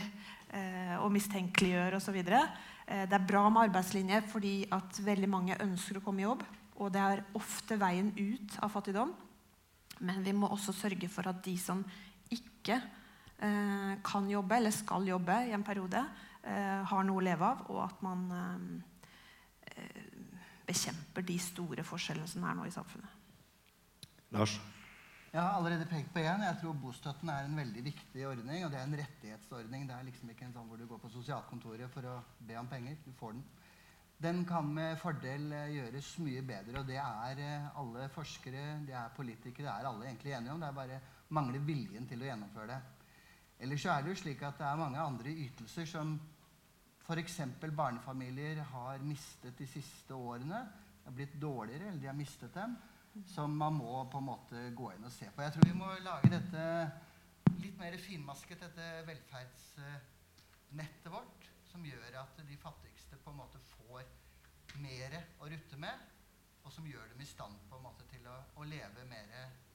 eh, 0.54 0.96
og 1.00 1.10
mistenkeliggjør 1.14 1.98
osv. 1.98 2.20
Eh, 2.24 3.04
det 3.10 3.18
er 3.18 3.28
bra 3.28 3.48
med 3.50 3.68
arbeidslinje 3.68 4.22
fordi 4.30 4.54
at 4.74 5.00
veldig 5.04 5.30
mange 5.30 5.58
ønsker 5.64 5.98
å 5.98 6.04
komme 6.04 6.22
i 6.22 6.28
jobb. 6.28 6.44
Og 6.82 6.90
det 6.94 7.02
er 7.02 7.24
ofte 7.38 7.78
veien 7.78 8.10
ut 8.18 8.58
av 8.62 8.72
fattigdom. 8.74 9.12
Men 10.02 10.24
vi 10.26 10.34
må 10.34 10.50
også 10.50 10.74
sørge 10.74 11.08
for 11.12 11.26
at 11.30 11.42
de 11.44 11.54
som 11.60 11.84
ikke 12.34 12.78
eh, 12.78 13.92
kan 14.04 14.30
jobbe 14.30 14.58
eller 14.58 14.74
skal 14.74 15.06
jobbe 15.06 15.38
i 15.48 15.54
en 15.54 15.66
periode, 15.66 16.02
eh, 16.42 16.82
har 16.90 17.06
noe 17.06 17.22
å 17.22 17.24
leve 17.24 17.46
av, 17.46 17.66
og 17.70 17.82
at 17.86 18.02
man 18.02 18.26
eh, 19.70 20.02
bekjemper 20.66 21.26
de 21.26 21.38
store 21.38 21.86
forskjellene 21.86 22.30
som 22.30 22.46
er 22.48 22.58
nå 22.58 22.66
i 22.66 22.74
samfunnet. 22.74 23.20
Lars? 24.34 24.58
Jeg 25.34 25.42
har 25.42 25.56
allerede 25.58 25.86
pekt 25.90 26.12
på 26.14 26.22
én. 26.22 26.42
Jeg 26.46 26.58
tror 26.60 26.76
bostøtten 26.78 27.28
er 27.28 27.48
en 27.48 27.56
veldig 27.58 27.82
viktig 27.84 28.26
ordning. 28.28 28.64
Og 28.64 28.70
det 28.70 28.78
er 28.78 28.86
en 28.86 28.98
rettighetsordning. 29.00 29.88
Det 29.88 29.96
er 29.96 30.06
liksom 30.06 30.30
ikke 30.30 30.46
en 30.46 30.52
sånn 30.54 30.68
hvor 30.70 30.78
du 30.78 30.86
går 30.86 31.00
på 31.02 31.10
sosialkontoret 31.10 31.90
for 31.90 32.06
å 32.06 32.20
be 32.38 32.54
om 32.60 32.70
penger. 32.70 33.00
Du 33.02 33.10
får 33.18 33.34
den 33.34 33.42
den 34.24 34.44
kan 34.46 34.68
med 34.74 34.94
fordel 35.02 35.50
eh, 35.52 35.72
gjøres 35.74 36.12
mye 36.24 36.42
bedre. 36.46 36.80
Og 36.80 36.86
det 36.88 37.00
er 37.02 37.40
eh, 37.42 37.66
alle 37.80 38.06
forskere, 38.14 38.62
det 38.86 38.94
er 38.96 39.16
politikere, 39.16 39.66
det 39.66 39.72
er 39.72 39.88
alle 39.90 40.06
egentlig 40.06 40.36
enige 40.36 40.54
om. 40.54 40.62
Det 40.62 40.68
er 40.68 40.78
bare 40.78 41.00
mangler 41.34 41.66
viljen 41.66 42.06
til 42.08 42.22
å 42.22 42.30
gjennomføre 42.30 42.70
det. 42.70 42.78
Ellers 43.64 43.82
så 43.82 43.92
er 43.94 44.02
det 44.04 44.14
jo 44.14 44.22
slik 44.22 44.42
at 44.46 44.58
det 44.60 44.68
er 44.68 44.80
mange 44.80 45.02
andre 45.02 45.34
ytelser 45.44 45.90
som 45.90 46.14
f.eks. 47.04 47.40
barnefamilier 47.76 48.62
har 48.70 49.02
mistet 49.04 49.58
de 49.58 49.66
siste 49.68 50.14
årene. 50.14 50.62
Det 51.02 51.10
har 51.10 51.18
blitt 51.18 51.40
dårligere, 51.40 51.90
eller 51.90 52.00
de 52.00 52.08
har 52.08 52.16
mistet 52.16 52.54
dem. 52.54 52.78
Som 53.30 53.54
man 53.56 53.76
må 53.78 54.10
på 54.10 54.18
en 54.18 54.26
måte 54.26 54.56
gå 54.74 54.88
inn 54.94 55.04
og 55.06 55.12
se 55.14 55.28
på. 55.30 55.42
Jeg 55.44 55.52
tror 55.54 55.68
vi 55.68 55.74
må 55.78 55.86
lage 56.02 56.30
dette 56.32 56.62
litt 57.62 57.76
mer 57.78 57.94
finmasket, 58.02 58.58
dette 58.64 58.86
velferdsnettet 59.06 61.12
vårt, 61.12 61.46
som 61.70 61.84
gjør 61.86 62.16
at 62.24 62.34
de 62.42 62.56
fattigste 62.58 63.16
på 63.22 63.30
en 63.30 63.38
måte 63.38 63.58
får 63.76 64.02
mer 64.82 65.14
å 65.38 65.46
rutte 65.50 65.76
med, 65.78 65.94
og 66.64 66.72
som 66.74 66.86
gjør 66.88 67.06
dem 67.12 67.20
i 67.22 67.26
stand 67.28 67.54
på 67.68 67.76
en 67.78 67.86
måte 67.86 68.04
til 68.10 68.26
å, 68.26 68.36
å 68.58 68.62
leve 68.66 69.04
mer 69.06 69.26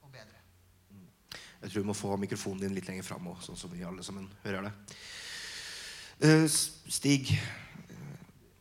og 0.02 0.10
bedre. 0.12 0.38
Mm. 0.90 1.08
Jeg 1.62 1.70
tror 1.70 1.80
vi 1.80 1.88
må 1.88 1.94
få 1.96 2.16
mikrofonen 2.20 2.60
din 2.66 2.76
litt 2.76 2.88
lenger 2.90 3.04
fram 3.06 3.24
òg, 3.32 3.40
sånn 3.46 3.56
som 3.56 3.72
vi 3.72 3.86
alle 3.86 4.04
sammen 4.04 4.28
hører 4.44 4.62
det. 4.68 4.74
Uh, 6.20 6.44
Stig, 6.92 7.32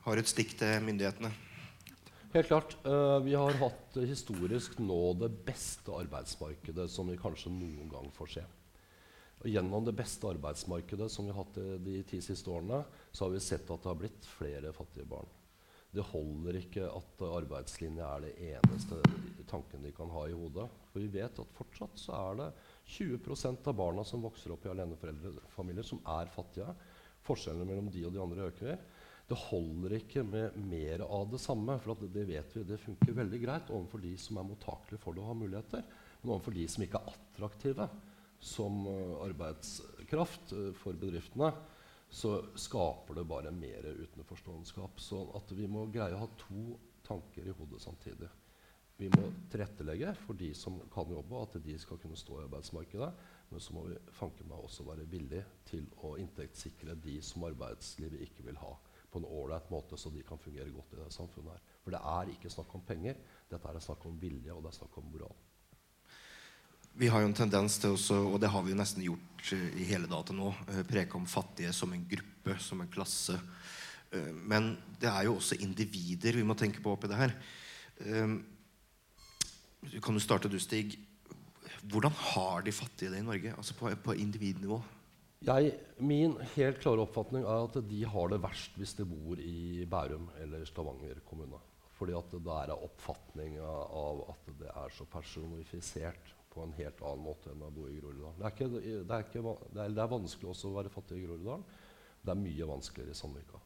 har 0.06 0.18
et 0.18 0.32
stikk 0.32 0.56
til 0.62 0.80
myndighetene? 0.88 1.49
Helt 2.32 2.48
klart. 2.48 2.78
Uh, 2.86 3.18
vi 3.26 3.34
har 3.34 3.56
hatt 3.58 3.96
historisk 4.06 4.78
nå 4.78 5.00
det 5.18 5.32
beste 5.48 5.90
arbeidsmarkedet 5.98 6.86
som 6.94 7.10
vi 7.10 7.18
kanskje 7.18 7.50
noen 7.50 7.90
gang 7.90 8.12
får 8.14 8.34
se. 8.36 8.44
Og 9.40 9.48
gjennom 9.50 9.88
det 9.88 9.96
beste 9.98 10.30
arbeidsmarkedet 10.30 11.08
som 11.10 11.26
vi 11.26 11.34
har 11.34 11.42
hatt 11.42 11.58
de 11.82 12.04
ti 12.06 12.20
siste 12.22 12.52
årene, 12.54 12.84
så 13.10 13.26
har 13.26 13.34
vi 13.34 13.42
sett 13.42 13.66
at 13.72 13.82
det 13.82 13.90
har 13.90 13.98
blitt 13.98 14.30
flere 14.30 14.74
fattige 14.76 15.10
barn. 15.10 15.30
Det 15.90 16.06
holder 16.06 16.60
ikke 16.60 16.86
at 16.86 17.24
arbeidslinja 17.26 18.06
er 18.06 18.28
det 18.28 18.34
eneste 18.52 19.00
tanken 19.50 19.82
de 19.82 19.94
kan 19.96 20.12
ha 20.14 20.28
i 20.30 20.36
hodet. 20.38 20.68
For 20.92 21.02
vi 21.02 21.10
vet 21.18 21.42
at 21.42 21.56
fortsatt 21.58 21.98
så 21.98 22.14
er 22.14 22.38
det 22.44 22.50
20% 23.00 23.72
av 23.72 23.80
barna 23.80 24.06
som 24.06 24.22
vokser 24.22 24.54
opp 24.54 24.68
i 24.68 24.74
aleneforeldrefamilier, 24.76 25.88
som 25.88 26.04
er 26.20 26.30
fattige. 26.30 26.76
Forskjellene 27.26 27.66
mellom 27.66 27.90
de 27.90 28.06
og 28.06 28.14
de 28.14 28.22
andre 28.22 28.52
øker. 28.52 28.78
Det 29.30 29.38
holder 29.38 29.94
ikke 30.00 30.24
med 30.26 30.56
mer 30.66 31.04
av 31.06 31.28
det 31.30 31.40
samme. 31.44 31.76
For 31.84 32.08
det 32.10 32.26
vet 32.30 32.56
vi, 32.56 32.66
det 32.66 32.82
funker 32.82 33.18
veldig 33.20 33.42
greit 33.44 33.70
overfor 33.70 34.02
de 34.02 34.16
som 34.18 34.40
er 34.42 34.48
mottakelige 34.48 35.04
for 35.04 35.14
det 35.14 35.22
og 35.22 35.30
har 35.32 35.38
muligheter. 35.38 35.84
Men 36.22 36.34
overfor 36.36 36.56
de 36.58 36.66
som 36.72 36.86
ikke 36.86 37.02
er 37.02 37.12
attraktive 37.14 37.90
som 38.40 38.86
arbeidskraft 39.26 40.54
eh, 40.56 40.72
for 40.80 40.98
bedriftene, 41.00 41.52
så 42.10 42.40
skaper 42.58 43.20
det 43.20 43.28
bare 43.30 43.54
mer 43.54 43.86
utenforståendeskap. 43.86 44.98
Så 44.98 45.22
at 45.38 45.52
vi 45.54 45.68
må 45.70 45.86
greie 45.94 46.16
å 46.18 46.24
ha 46.24 46.30
to 46.42 46.80
tanker 47.06 47.46
i 47.46 47.54
hodet 47.54 47.84
samtidig. 47.84 48.30
Vi 49.00 49.08
må 49.14 49.30
tilrettelegge 49.52 50.12
for 50.26 50.36
de 50.36 50.50
som 50.58 50.82
kan 50.92 51.12
jobbe, 51.14 51.38
at 51.40 51.54
de 51.64 51.78
skal 51.80 52.00
kunne 52.02 52.18
stå 52.20 52.40
i 52.40 52.46
arbeidsmarkedet. 52.48 53.12
Men 53.50 53.64
så 53.64 53.76
må 53.76 53.86
vi 53.88 54.00
fanke 54.18 54.44
meg 54.48 54.60
også 54.60 54.84
være 54.90 55.08
villige 55.10 55.46
til 55.70 55.86
å 56.04 56.18
inntektssikre 56.20 56.98
de 57.00 57.16
som 57.24 57.46
arbeidslivet 57.48 58.26
ikke 58.26 58.50
vil 58.50 58.60
ha, 58.60 58.74
på 59.10 59.20
en 59.20 59.28
ålreit 59.28 59.70
måte, 59.74 59.98
så 59.98 60.12
de 60.14 60.24
kan 60.26 60.42
fungere 60.42 60.70
godt 60.74 60.94
i 60.94 61.00
det 61.02 61.12
samfunnet 61.14 61.56
her. 61.56 61.78
For 61.84 61.96
det 61.96 62.02
er 62.12 62.34
ikke 62.34 62.52
snakk 62.54 62.74
om 62.78 62.84
penger. 62.86 63.22
Dette 63.50 63.72
er 63.72 63.80
snakk 63.84 64.06
om 64.10 64.20
vilje, 64.22 64.54
og 64.54 64.64
det 64.64 64.72
er 64.72 64.80
snakk 64.80 65.00
om 65.02 65.10
moral. 65.10 65.38
Vi 67.00 67.08
har 67.08 67.22
jo 67.24 67.30
en 67.30 67.38
tendens 67.38 67.78
til 67.80 67.94
også, 67.96 68.18
og 68.28 68.40
det 68.42 68.50
har 68.52 68.64
vi 68.66 68.74
jo 68.74 68.78
nesten 68.80 69.04
gjort 69.06 69.52
eh, 69.56 69.68
i 69.80 69.86
hele 69.88 70.10
data 70.10 70.34
nå, 70.36 70.50
eh, 70.74 70.82
preke 70.88 71.16
om 71.16 71.28
fattige 71.30 71.72
som 71.76 71.94
en 71.96 72.06
gruppe, 72.10 72.58
som 72.60 72.82
en 72.82 72.92
klasse. 72.92 73.38
Eh, 74.12 74.32
men 74.34 74.74
det 75.00 75.08
er 75.12 75.28
jo 75.30 75.38
også 75.38 75.60
individer 75.64 76.36
vi 76.36 76.46
må 76.46 76.58
tenke 76.60 76.84
på 76.84 76.94
oppi 76.96 77.10
det 77.12 77.20
her. 77.20 77.36
Kan 80.00 80.16
du 80.16 80.22
starte, 80.24 80.52
du, 80.52 80.56
Stig? 80.60 80.96
Hvordan 81.84 82.14
har 82.16 82.64
de 82.64 82.72
fattige 82.72 83.12
det 83.12 83.20
i 83.20 83.28
Norge? 83.28 83.52
Altså 83.58 83.76
på, 83.76 83.92
på 84.04 84.16
individnivå? 84.16 84.80
Jeg, 85.40 85.72
min 86.04 86.34
helt 86.58 86.82
klare 86.84 87.06
oppfatning 87.06 87.46
er 87.48 87.62
at 87.64 87.78
de 87.88 88.00
har 88.12 88.32
det 88.32 88.42
verst 88.44 88.76
hvis 88.76 88.92
de 88.98 89.06
bor 89.08 89.40
i 89.40 89.86
Bærum 89.88 90.28
eller 90.44 90.66
Stavanger 90.68 91.22
kommune. 91.28 91.62
Fordi 91.96 92.16
at 92.16 92.34
det 92.34 92.42
der 92.44 92.74
er 92.74 92.84
oppfatninga 92.84 93.70
av 94.02 94.26
at 94.34 94.52
det 94.60 94.68
er 94.74 94.92
så 94.96 95.08
personifisert 95.08 96.36
på 96.52 96.66
en 96.66 96.76
helt 96.76 97.00
annen 97.06 97.24
måte 97.24 97.54
enn 97.54 97.64
å 97.64 97.72
bo 97.72 97.88
i 97.88 97.96
Groruddalen. 98.02 98.44
Det 98.44 98.68
det, 98.84 99.00
det, 99.08 99.88
det 99.96 100.04
er 100.04 100.12
vanskelig 100.12 100.52
også 100.52 100.74
å 100.74 100.76
være 100.76 100.92
fattig 100.92 101.22
i 101.22 101.26
Groruddalen. 101.28 101.66
Det 102.20 102.36
er 102.36 102.44
mye 102.44 102.72
vanskeligere 102.74 103.16
i 103.16 103.20
Sandvika. 103.22 103.64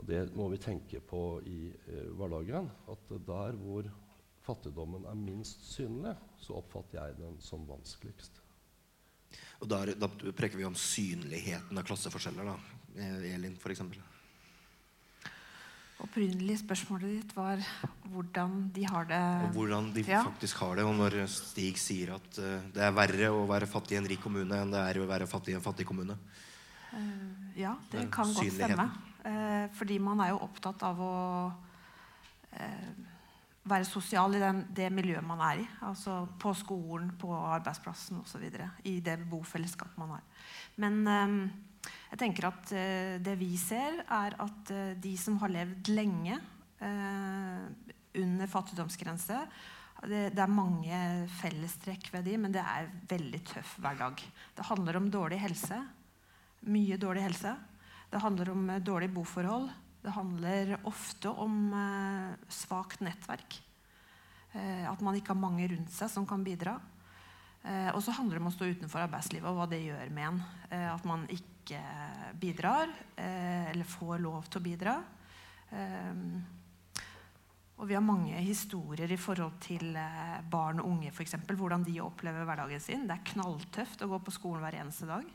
Og 0.00 0.06
det 0.08 0.22
må 0.32 0.48
vi 0.48 0.62
tenke 0.64 1.02
på 1.04 1.24
i 1.44 1.58
eh, 1.68 2.06
hverdagen. 2.16 2.70
At 2.88 3.16
der 3.28 3.58
hvor 3.60 3.88
fattigdommen 4.46 5.04
er 5.04 5.18
minst 5.28 5.66
synlig, 5.74 6.16
så 6.40 6.56
oppfatter 6.62 7.02
jeg 7.02 7.20
den 7.20 7.36
som 7.44 7.68
vanskeligst. 7.68 8.39
Og 9.60 9.68
der, 9.68 9.94
Da 10.00 10.08
preker 10.08 10.56
vi 10.56 10.64
om 10.64 10.74
synligheten 10.74 11.76
av 11.76 11.84
klasseforskjeller, 11.84 12.48
da. 12.48 12.56
Eh, 12.96 13.34
Elin, 13.34 13.56
f.eks. 13.60 13.82
Opprinnelig 16.00 16.62
spørsmålet 16.62 17.10
ditt 17.12 17.32
var 17.36 17.60
hvordan 18.08 18.70
de 18.72 18.86
har 18.88 19.04
det. 19.04 19.20
Og 19.44 19.58
hvordan 19.58 19.90
de 19.92 20.04
Ja. 20.08 20.22
faktisk 20.24 20.56
har 20.64 20.76
det. 20.76 20.84
Og 20.84 20.94
når 20.96 21.26
Stig 21.28 21.76
sier 21.76 22.14
at 22.14 22.38
uh, 22.38 22.62
det 22.72 22.82
er 22.86 22.92
verre 22.96 23.28
å 23.28 23.46
være 23.46 23.68
fattig 23.68 23.92
i 23.92 24.00
en 24.00 24.08
rik 24.08 24.22
kommune 24.22 24.62
enn 24.62 24.72
det 24.72 24.80
er 24.80 25.02
å 25.02 25.06
være 25.06 25.28
fattig 25.28 25.52
i 25.52 25.58
en 25.58 25.66
fattig 25.66 25.86
kommune. 25.86 26.16
Uh, 26.94 27.52
ja, 27.54 27.76
det 27.92 28.10
kan 28.10 28.32
godt 28.32 28.48
stemme. 28.52 28.88
Uh, 29.20 29.68
fordi 29.76 29.98
man 30.00 30.20
er 30.24 30.32
jo 30.32 30.40
opptatt 30.40 30.82
av 30.82 30.96
å 31.04 31.52
eh, 32.56 33.09
være 33.70 33.88
sosial 33.88 34.34
i 34.36 34.42
den, 34.42 34.64
det 34.76 34.90
miljøet 34.92 35.26
man 35.26 35.40
er 35.46 35.62
i. 35.62 35.66
Altså 35.86 36.24
på 36.40 36.52
skolen, 36.58 37.12
på 37.18 37.30
arbeidsplassen 37.32 38.20
osv. 38.24 38.46
I 38.84 39.00
det 39.04 39.18
bofellesskapet 39.30 39.98
man 40.00 40.16
har. 40.16 40.24
Men 40.80 41.00
eh, 41.06 41.34
jeg 42.10 42.20
tenker 42.20 42.48
at 42.50 42.72
eh, 42.76 43.16
det 43.22 43.36
vi 43.40 43.54
ser, 43.60 44.02
er 44.04 44.36
at 44.42 44.72
eh, 44.74 44.94
de 45.00 45.14
som 45.20 45.38
har 45.42 45.52
levd 45.52 45.92
lenge 45.94 46.36
eh, 46.36 47.66
under 48.20 48.50
fattigdomsgrense 48.50 49.44
det, 50.10 50.30
det 50.32 50.40
er 50.40 50.52
mange 50.52 50.98
fellestrekk 51.40 52.08
ved 52.14 52.24
de, 52.24 52.36
men 52.40 52.54
det 52.54 52.62
er 52.64 52.88
veldig 53.10 53.40
tøff 53.50 53.74
hverdag. 53.84 54.22
Det 54.56 54.64
handler 54.64 54.96
om 54.96 55.10
dårlig 55.12 55.40
helse. 55.42 55.76
Mye 56.72 56.96
dårlig 57.00 57.26
helse. 57.26 57.52
Det 58.10 58.22
handler 58.22 58.50
om 58.54 58.62
dårlige 58.80 59.12
boforhold. 59.12 59.68
Det 60.00 60.10
handler 60.16 60.78
ofte 60.88 61.28
om 61.28 61.72
eh, 61.76 62.48
svakt 62.48 63.02
nettverk. 63.04 63.58
Eh, 64.52 64.86
at 64.88 65.02
man 65.04 65.18
ikke 65.18 65.34
har 65.34 65.42
mange 65.42 65.66
rundt 65.68 65.92
seg 65.92 66.08
som 66.12 66.26
kan 66.28 66.44
bidra. 66.44 66.78
Eh, 67.60 67.90
og 67.92 68.00
så 68.00 68.14
handler 68.16 68.38
det 68.38 68.44
om 68.44 68.48
å 68.48 68.54
stå 68.54 68.70
utenfor 68.70 69.04
arbeidslivet 69.04 69.50
og 69.50 69.58
hva 69.58 69.66
det 69.68 69.82
gjør 69.84 70.14
med 70.16 70.28
en. 70.30 70.40
At 70.70 71.04
man 71.04 71.26
ikke 71.34 71.80
bidrar, 72.40 72.88
eller 73.18 73.86
får 73.86 74.20
lov 74.22 74.46
til 74.48 74.60
å 74.60 74.64
bidra. 74.64 74.94
Og 77.80 77.88
vi 77.88 77.96
har 77.96 78.04
mange 78.04 78.38
historier 78.46 79.10
i 79.10 79.18
forhold 79.18 79.58
til 79.62 79.98
barn 80.50 80.82
og 80.82 80.88
unge, 80.92 81.10
f.eks. 81.10 81.36
Hvordan 81.50 81.84
de 81.86 81.98
opplever 82.02 82.46
hverdagen 82.46 82.82
sin. 82.82 83.06
Det 83.10 83.16
er 83.18 83.28
knalltøft 83.32 84.02
å 84.06 84.10
gå 84.14 84.22
på 84.26 84.34
skolen 84.34 84.62
hver 84.64 84.78
eneste 84.80 85.10
dag. 85.10 85.26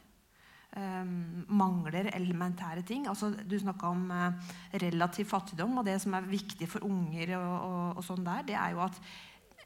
Um, 0.76 1.46
mangler 1.56 2.10
elementære 2.12 2.82
ting. 2.84 3.06
Altså, 3.08 3.30
du 3.32 3.54
snakka 3.56 3.88
om 3.94 4.10
eh, 4.12 4.50
relativ 4.84 5.30
fattigdom, 5.30 5.78
og 5.80 5.86
det 5.88 5.94
som 6.04 6.14
er 6.18 6.26
viktig 6.28 6.68
for 6.68 6.84
unger, 6.84 7.30
og, 7.38 7.54
og, 7.54 7.84
og 8.02 8.04
sånn 8.04 8.26
der, 8.26 8.42
det 8.50 8.58
er 8.60 8.74
jo 8.74 8.82
at 8.84 8.98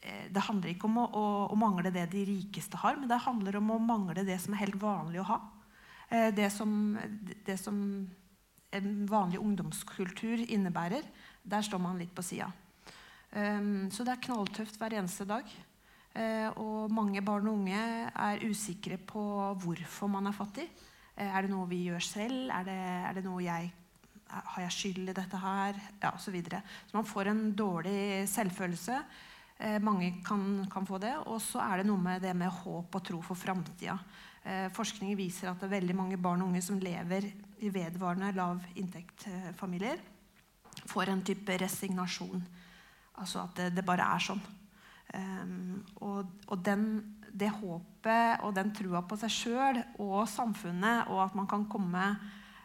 eh, 0.04 0.28
det 0.30 0.44
handler 0.46 0.70
ikke 0.70 0.86
om 0.86 1.00
å, 1.02 1.06
å, 1.10 1.24
å 1.50 1.58
mangle 1.58 1.90
det 1.96 2.04
de 2.12 2.22
rikeste 2.28 2.78
har, 2.84 3.00
men 3.00 3.10
det 3.10 3.18
handler 3.24 3.58
om 3.58 3.72
å 3.74 3.80
mangle 3.82 4.22
det 4.28 4.38
som 4.44 4.54
er 4.54 4.62
helt 4.62 4.78
vanlig 4.84 5.24
å 5.24 5.26
ha. 5.32 5.38
Eh, 6.12 6.28
det, 6.38 6.52
som, 6.54 6.76
det 7.48 7.56
som 7.58 7.80
en 8.78 8.92
vanlig 9.10 9.42
ungdomskultur 9.42 10.44
innebærer. 10.46 11.10
Der 11.42 11.66
står 11.66 11.82
man 11.82 11.98
litt 11.98 12.14
på 12.14 12.28
sida. 12.28 12.52
Um, 13.34 13.90
så 13.90 14.06
det 14.06 14.14
er 14.14 14.22
knalltøft 14.28 14.78
hver 14.78 14.94
eneste 15.00 15.26
dag. 15.30 15.50
Og 16.60 16.90
mange 16.92 17.22
barn 17.24 17.48
og 17.48 17.60
unge 17.62 17.82
er 18.10 18.42
usikre 18.50 18.98
på 18.98 19.22
hvorfor 19.62 20.10
man 20.12 20.28
er 20.28 20.36
fattig. 20.36 20.66
Eh, 21.20 21.28
er 21.28 21.46
det 21.46 21.52
noe 21.52 21.68
vi 21.68 21.84
gjør 21.90 22.04
selv? 22.04 22.48
Er 22.56 22.68
det, 22.68 22.80
er 22.80 23.20
det 23.20 23.26
noe 23.28 23.44
jeg 23.44 23.74
Har 24.30 24.62
jeg 24.62 24.74
skyld 24.76 25.10
i 25.10 25.18
dette 25.18 25.38
her? 25.42 25.78
Ja, 26.02 26.12
og 26.14 26.20
Så, 26.22 26.32
så 26.32 26.94
man 26.94 27.06
får 27.06 27.28
en 27.32 27.56
dårlig 27.56 28.28
selvfølelse. 28.30 29.00
Eh, 29.60 29.80
mange 29.82 30.22
kan, 30.24 30.66
kan 30.72 30.86
få 30.86 31.00
det. 31.02 31.16
Og 31.26 31.42
så 31.42 31.60
er 31.60 31.78
det 31.78 31.88
noe 31.90 31.98
med 31.98 32.22
det 32.22 32.36
med 32.36 32.52
håp 32.62 32.96
og 32.96 33.04
tro 33.04 33.22
for 33.22 33.36
framtida. 33.36 33.98
Eh, 34.44 34.70
forskning 34.72 35.18
viser 35.18 35.50
at 35.50 35.60
det 35.60 35.68
er 35.68 35.80
veldig 35.80 35.96
mange 35.96 36.18
barn 36.18 36.42
og 36.42 36.54
unge 36.54 36.62
som 36.62 36.80
lever 36.80 37.26
i 37.60 37.74
vedvarende 37.74 38.32
lav 38.38 38.62
inntektfamilier, 38.80 40.00
får 40.88 41.12
en 41.12 41.26
type 41.26 41.58
resignasjon. 41.60 42.46
Altså 43.20 43.44
at 43.44 43.58
det, 43.58 43.74
det 43.76 43.86
bare 43.86 44.06
er 44.16 44.24
sånn. 44.24 44.40
Um, 45.10 45.80
og, 46.06 46.28
og 46.48 46.62
den, 46.64 46.86
det 47.34 47.52
håpet 47.60 48.44
og 48.46 48.54
den 48.56 48.74
trua 48.76 49.02
på 49.06 49.18
seg 49.20 49.34
sjøl 49.34 49.82
og 50.02 50.24
samfunnet, 50.30 51.10
og 51.12 51.24
at 51.28 51.38
man 51.38 51.50
kan 51.50 51.68
komme 51.72 52.06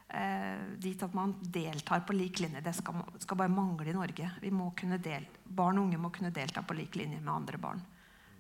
eh, 0.09 0.63
dit 0.81 1.03
at 1.03 1.15
man 1.17 1.37
deltar 1.43 2.05
på 2.07 2.17
lik 2.17 2.41
linje, 2.45 2.63
det 2.65 2.75
skal, 2.77 3.05
skal 3.23 3.41
bare 3.41 3.53
mangle 3.53 3.91
i 3.91 3.97
Norge. 3.97 4.31
Vi 4.43 4.53
må 4.55 4.71
kunne 4.79 5.01
del, 5.03 5.27
barn 5.45 5.81
og 5.81 5.89
unge 5.89 6.01
må 6.01 6.13
kunne 6.15 6.35
delta 6.35 6.65
på 6.65 6.77
lik 6.79 6.99
linje 7.01 7.21
med 7.21 7.35
andre 7.35 7.61
barn. 7.61 7.85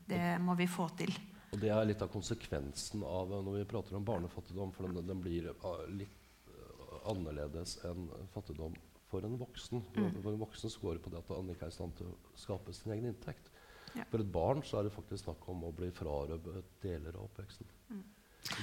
Det 0.04 0.38
må 0.40 0.56
vi 0.58 0.68
få 0.68 0.88
til. 0.98 1.14
Og 1.54 1.60
det 1.62 1.70
er 1.70 1.87
litt 1.87 2.02
av 2.02 2.10
konsekvensen 2.12 3.04
av 3.06 3.30
når 3.30 3.60
vi 3.60 3.68
prater 3.70 3.96
om 3.96 4.04
barnefattigdom. 4.04 4.72
For 4.74 4.90
den, 4.90 5.06
den 5.06 5.22
blir 5.22 5.52
uh, 5.62 5.84
litt 5.94 6.26
uh, 6.50 6.98
annerledes 7.12 7.78
enn 7.88 8.08
fattigdom 8.34 8.74
for 9.06 9.24
en 9.24 9.38
voksen. 9.38 9.84
For 9.94 10.32
en 10.32 10.42
voksen 10.42 10.72
skårer 10.72 10.98
på 11.02 11.12
det 11.12 11.22
at 11.22 11.30
han 11.30 11.52
ikke 11.54 11.68
er 11.68 11.72
i 11.72 11.76
stand 11.76 11.94
til 12.00 12.10
å 12.10 12.16
skape 12.38 12.74
sin 12.74 12.96
egen 12.96 13.12
inntekt. 13.12 13.53
Ja. 13.94 14.04
For 14.11 14.20
et 14.24 14.33
barn 14.33 14.62
så 14.66 14.78
er 14.80 14.88
det 14.88 14.92
faktisk 14.94 15.24
snakk 15.24 15.48
om 15.52 15.62
å 15.68 15.72
bli 15.76 15.90
frarøvet 15.94 16.64
deler 16.83 17.14
av 17.16 17.28
oppveksten. 17.28 17.66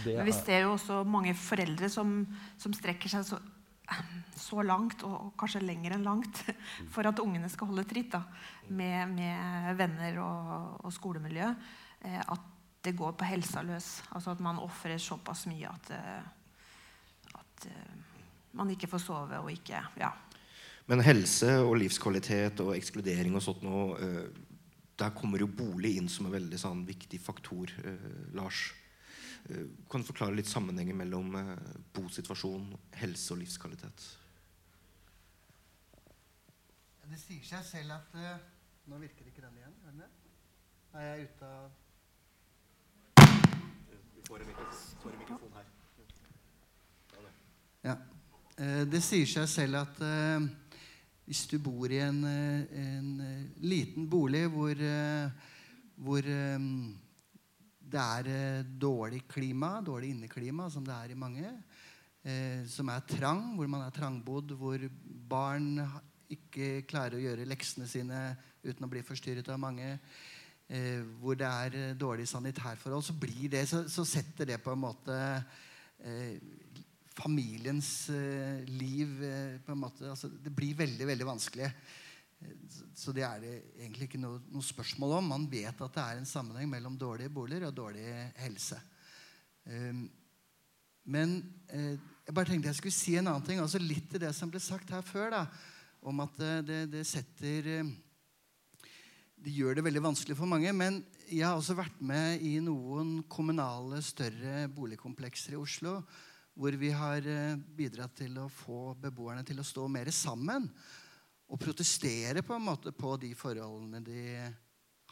Det 0.04 0.14
Men 0.16 0.26
vi 0.28 0.32
er- 0.32 0.44
ser 0.46 0.62
jo 0.66 0.74
også 0.76 1.04
mange 1.08 1.34
foreldre 1.34 1.90
som, 1.90 2.26
som 2.58 2.74
strekker 2.74 3.10
seg 3.10 3.24
så, 3.26 3.40
så 4.48 4.62
langt, 4.64 5.04
og, 5.08 5.32
kanskje 5.40 5.64
lenger 5.64 5.96
enn 5.96 6.04
langt, 6.06 6.44
for 6.94 7.08
at 7.08 7.20
ungene 7.24 7.50
skal 7.50 7.72
holde 7.72 7.88
tritt 7.90 8.12
da, 8.14 8.24
med, 8.70 9.16
med 9.16 9.76
venner 9.80 10.20
og, 10.22 10.76
og 10.86 10.94
skolemiljø. 10.94 11.48
Eh, 12.06 12.20
at 12.22 12.50
det 12.84 12.96
går 12.98 13.14
på 13.14 13.26
helsa 13.30 13.62
løs. 13.62 14.02
Altså 14.12 14.32
at 14.34 14.40
man 14.42 14.58
ofrer 14.62 14.98
såpass 15.02 15.46
mye 15.50 15.70
at, 15.70 15.92
eh, 15.94 17.36
at 17.38 17.66
eh, 17.70 17.98
man 18.58 18.70
ikke 18.74 18.90
får 18.90 19.04
sove 19.08 19.40
og 19.40 19.52
ikke 19.54 19.82
Ja. 20.02 20.12
Men 20.90 21.00
helse 21.06 21.60
og 21.62 21.76
livskvalitet 21.78 22.60
og 22.60 22.74
ekskludering 22.76 23.36
og 23.38 23.44
sånt 23.46 23.62
nå, 23.64 23.84
eh, 24.02 24.24
der 25.02 25.14
kommer 25.18 25.42
jo 25.42 25.48
bolig 25.50 25.96
inn 25.98 26.10
som 26.12 26.28
en 26.30 26.36
veldig 26.36 26.60
sånn, 26.62 26.86
viktig 26.86 27.20
faktor. 27.22 27.72
Eh, 27.84 28.08
Lars, 28.38 28.68
eh, 29.50 29.66
kan 29.90 30.04
du 30.04 30.08
forklare 30.08 30.38
litt 30.38 30.50
sammenhengen 30.50 30.98
mellom 31.00 31.36
eh, 31.40 31.56
bosituasjon, 31.96 32.68
helse 33.02 33.34
og 33.34 33.42
livskvalitet? 33.42 34.10
Det 37.12 37.20
sier 37.20 37.44
seg 37.44 37.66
selv 37.68 37.98
at 37.98 38.14
eh, 38.16 38.50
Nå 38.88 38.98
virker 38.98 39.28
ikke 39.28 39.44
den 39.44 39.58
igjen. 39.60 39.74
Er 39.86 39.92
den? 39.94 40.14
Er 40.96 41.04
jeg 41.06 41.28
ute 41.28 41.46
av 41.48 41.70
Vi 44.16 44.24
får 44.28 44.42
en 44.42 44.50
mikrofon 45.20 45.54
her. 45.58 45.68
Ja. 47.84 47.96
Eh, 48.58 48.84
Det 48.90 49.02
sier 49.04 49.28
seg 49.30 49.48
selv 49.52 49.82
at 49.82 50.02
eh, 50.06 50.48
hvis 51.26 51.46
du 51.52 51.58
bor 51.64 51.92
i 51.92 52.00
en, 52.02 52.24
eh, 52.26 52.66
en 52.82 53.10
eh, 53.24 53.50
liten 53.64 54.08
bolig 54.10 54.48
hvor, 54.52 54.72
eh, 54.72 55.30
hvor 56.02 56.22
det 57.92 58.02
er 58.02 58.64
dårlig 58.64 59.22
klima, 59.28 59.82
dårlig 59.86 60.14
inneklima, 60.16 60.70
som 60.70 60.86
det 60.86 60.96
er 60.96 61.12
i 61.12 61.20
mange, 61.20 61.52
som 62.70 62.90
er 62.94 63.02
trang, 63.10 63.56
hvor 63.58 63.68
man 63.68 63.82
er 63.82 63.94
trangbodd, 63.96 64.54
hvor 64.56 64.84
barn 65.28 65.82
ikke 66.30 66.86
klarer 66.88 67.18
å 67.18 67.24
gjøre 67.24 67.48
leksene 67.50 67.88
sine 67.90 68.20
uten 68.64 68.86
å 68.86 68.90
bli 68.90 69.02
forstyrret 69.04 69.50
av 69.50 69.60
mange, 69.60 69.98
hvor 71.20 71.36
det 71.36 71.50
er 71.50 71.98
dårlige 72.00 72.30
sanitærforhold, 72.32 73.04
så, 73.04 73.18
det, 73.52 73.66
så, 73.68 73.84
så 73.90 74.06
setter 74.06 74.54
det 74.54 74.62
på 74.64 74.72
en 74.72 74.84
måte 74.86 75.18
familiens 77.18 78.10
eh, 78.10 78.62
liv 78.68 79.24
eh, 79.24 79.58
på 79.66 79.74
en 79.74 79.82
måte, 79.84 80.08
altså, 80.10 80.30
Det 80.32 80.54
blir 80.56 80.78
veldig, 80.80 81.08
veldig 81.08 81.28
vanskelig. 81.28 81.72
Så- 82.96 83.14
det 83.14 83.24
er 83.24 83.40
det 83.40 83.64
egentlig 83.78 84.08
ikke 84.08 84.22
noe, 84.22 84.40
noe 84.50 84.64
spørsmål 84.66 85.18
om. 85.20 85.28
Man 85.30 85.50
vet 85.50 85.82
at 85.82 85.94
det 85.94 86.02
er 86.04 86.18
en 86.18 86.26
sammenheng 86.26 86.70
mellom 86.70 86.98
dårlige 86.98 87.30
boliger 87.30 87.68
og 87.68 87.76
dårlig 87.76 88.08
helse. 88.42 88.80
Um, 89.66 90.10
men 91.06 91.36
eh, 91.70 91.98
jeg 92.26 92.34
bare 92.34 92.46
tenkte 92.50 92.72
jeg 92.72 92.80
skulle 92.80 92.96
si 92.96 93.16
en 93.18 93.28
annen 93.28 93.46
ting. 93.46 93.60
altså 93.60 93.82
Litt 93.82 94.10
til 94.10 94.22
det 94.24 94.34
som 94.36 94.50
ble 94.50 94.60
sagt 94.60 94.90
her 94.90 95.02
før. 95.06 95.30
da, 95.32 95.46
Om 96.02 96.20
at 96.26 96.40
eh, 96.40 96.62
det, 96.66 96.80
det 96.92 97.06
setter 97.06 97.70
Det 99.42 99.54
gjør 99.54 99.76
det 99.76 99.84
veldig 99.86 100.04
vanskelig 100.04 100.38
for 100.38 100.50
mange. 100.50 100.74
Men 100.74 101.04
jeg 101.30 101.46
har 101.46 101.56
også 101.58 101.78
vært 101.78 102.02
med 102.02 102.42
i 102.42 102.60
noen 102.60 103.24
kommunale, 103.30 104.02
større 104.02 104.68
boligkomplekser 104.70 105.54
i 105.54 105.62
Oslo. 105.62 106.02
Hvor 106.54 106.76
vi 106.76 106.92
har 106.92 107.26
eh, 107.28 107.60
bidratt 107.78 108.18
til 108.20 108.36
å 108.42 108.50
få 108.52 108.94
beboerne 109.00 109.44
til 109.48 109.62
å 109.62 109.68
stå 109.68 109.88
mer 109.88 110.12
sammen. 110.12 110.70
og 111.52 111.60
protestere 111.60 112.40
på 112.48 112.56
en 112.56 112.64
måte 112.64 112.94
på 112.96 113.18
de 113.20 113.34
forholdene 113.36 114.00
de 114.00 114.22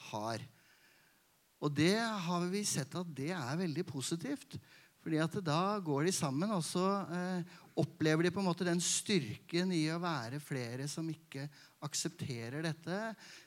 har. 0.08 0.44
Og 1.60 1.74
det 1.76 1.98
har 2.00 2.46
vi 2.48 2.62
sett 2.64 2.96
at 2.96 3.10
det 3.12 3.34
er 3.36 3.60
veldig 3.60 3.84
positivt. 3.84 4.56
Fordi 5.04 5.20
at 5.20 5.36
da 5.44 5.80
går 5.84 6.08
de 6.08 6.14
sammen, 6.16 6.52
og 6.52 6.64
så 6.64 6.86
eh, 7.16 7.52
opplever 7.80 8.28
de 8.28 8.32
på 8.36 8.40
en 8.40 8.48
måte 8.50 8.68
den 8.68 8.82
styrken 8.84 9.72
i 9.76 9.86
å 9.92 10.00
være 10.00 10.42
flere 10.44 10.88
som 10.92 11.08
ikke 11.12 11.46
aksepterer 11.88 12.64
dette. 12.64 13.00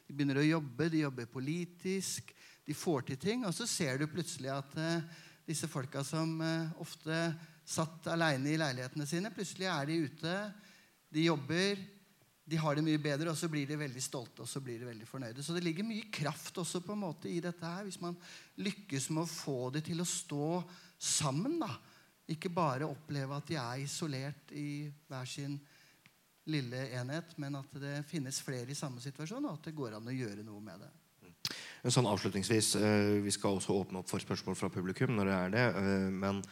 De 0.08 0.16
begynner 0.16 0.40
å 0.40 0.46
jobbe, 0.46 0.88
de 0.92 1.04
jobber 1.04 1.28
politisk, 1.32 2.32
de 2.64 2.76
får 2.76 3.08
til 3.10 3.20
ting. 3.24 3.44
Og 3.48 3.56
så 3.56 3.68
ser 3.68 4.00
du 4.00 4.08
plutselig 4.08 4.52
at 4.52 4.76
eh, 4.80 5.04
disse 5.48 5.68
folka 5.68 6.04
som 6.06 6.38
ofte 6.80 7.16
satt 7.64 8.06
aleine 8.12 8.52
i 8.52 8.58
leilighetene 8.60 9.06
sine, 9.08 9.32
plutselig 9.34 9.68
er 9.70 9.88
de 9.88 9.98
ute. 10.06 10.36
De 11.12 11.26
jobber, 11.26 11.82
de 12.44 12.58
har 12.58 12.76
det 12.76 12.84
mye 12.84 13.00
bedre, 13.02 13.30
og 13.30 13.38
så 13.38 13.48
blir 13.52 13.68
de 13.68 13.78
veldig 13.78 14.02
stolte 14.02 14.42
og 14.44 14.50
så 14.50 14.62
blir 14.64 14.80
de 14.82 14.88
veldig 14.88 15.06
fornøyde. 15.08 15.44
Så 15.44 15.54
det 15.54 15.62
ligger 15.64 15.86
mye 15.86 16.10
kraft 16.12 16.58
også 16.58 16.82
på 16.84 16.96
en 16.96 17.04
måte 17.04 17.30
i 17.30 17.40
dette 17.44 17.66
her, 17.66 17.86
hvis 17.86 18.00
man 18.02 18.18
lykkes 18.60 19.10
med 19.12 19.24
å 19.24 19.30
få 19.30 19.70
det 19.76 19.84
til 19.88 20.02
å 20.02 20.08
stå 20.08 20.48
sammen. 20.98 21.60
da. 21.62 21.70
Ikke 22.32 22.52
bare 22.52 22.88
oppleve 22.88 23.38
at 23.38 23.48
de 23.50 23.60
er 23.60 23.84
isolert 23.84 24.52
i 24.56 24.88
hver 25.10 25.28
sin 25.28 25.60
lille 26.50 26.88
enhet, 26.98 27.36
men 27.38 27.60
at 27.60 27.78
det 27.78 28.00
finnes 28.10 28.40
flere 28.42 28.74
i 28.74 28.78
samme 28.78 29.02
situasjon, 29.02 29.46
og 29.46 29.60
at 29.60 29.68
det 29.68 29.76
går 29.78 29.96
an 29.98 30.10
å 30.10 30.16
gjøre 30.16 30.42
noe 30.46 30.62
med 30.64 30.82
det. 30.82 30.90
Sånn 31.82 32.06
avslutningsvis, 32.06 32.76
eh, 32.78 33.20
Vi 33.22 33.30
skal 33.34 33.56
også 33.58 33.74
åpne 33.74 33.98
opp 33.98 34.08
for 34.08 34.22
spørsmål 34.22 34.54
fra 34.54 34.68
publikum. 34.70 35.16
når 35.16 35.24
det 35.24 35.34
er 35.34 35.50
det, 35.50 35.76
eh, 35.76 36.10
Men 36.10 36.42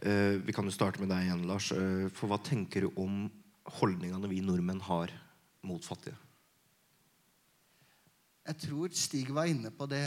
eh, 0.00 0.38
vi 0.38 0.52
kan 0.52 0.64
jo 0.64 0.70
starte 0.70 1.00
med 1.00 1.08
deg 1.08 1.26
igjen, 1.26 1.46
Lars. 1.46 1.68
For 2.14 2.28
hva 2.28 2.38
tenker 2.38 2.82
du 2.82 2.92
om 2.96 3.28
holdningene 3.64 4.28
vi 4.28 4.40
nordmenn 4.40 4.80
har 4.80 5.10
mot 5.64 5.82
fattige? 5.82 6.14
Jeg 8.46 8.58
tror 8.58 8.88
Stig 8.94 9.28
var 9.34 9.46
inne 9.46 9.72
på 9.72 9.88
det 9.88 10.06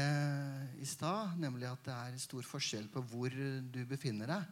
i 0.80 0.86
stad, 0.86 1.38
nemlig 1.38 1.70
at 1.70 1.84
det 1.84 1.94
er 1.94 2.18
stor 2.18 2.42
forskjell 2.42 2.88
på 2.88 3.04
hvor 3.04 3.30
du 3.30 3.86
befinner 3.86 4.28
deg. 4.28 4.46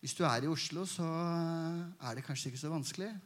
Hvis 0.00 0.14
du 0.14 0.24
er 0.24 0.44
i 0.44 0.46
Oslo, 0.46 0.86
så 0.86 1.04
er 2.00 2.14
det 2.14 2.24
kanskje 2.24 2.48
ikke 2.48 2.58
så 2.58 2.70
vanskelig. 2.72 3.20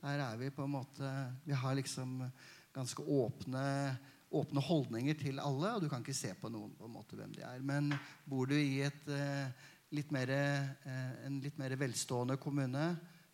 Der 0.00 0.20
er 0.20 0.36
vi 0.36 0.50
på 0.50 0.62
en 0.62 0.70
måte 0.70 1.34
Vi 1.44 1.52
har 1.52 1.74
liksom 1.74 2.30
ganske 2.72 3.02
åpne, 3.02 3.98
åpne 4.30 4.62
holdninger 4.62 5.18
til 5.18 5.40
alle, 5.42 5.74
og 5.74 5.82
du 5.82 5.88
kan 5.90 6.04
ikke 6.04 6.14
se 6.14 6.30
på 6.38 6.50
noen 6.52 6.70
på 6.78 6.86
en 6.86 6.94
måte 6.94 7.18
hvem 7.18 7.32
de 7.34 7.42
er. 7.46 7.62
Men 7.66 7.90
bor 8.30 8.46
du 8.46 8.54
i 8.54 8.82
et, 8.86 9.08
eh, 9.10 9.50
litt 9.90 10.12
mer, 10.14 10.30
eh, 10.30 11.26
en 11.26 11.40
litt 11.42 11.58
mer 11.58 11.74
velstående 11.76 12.38
kommune 12.38 12.84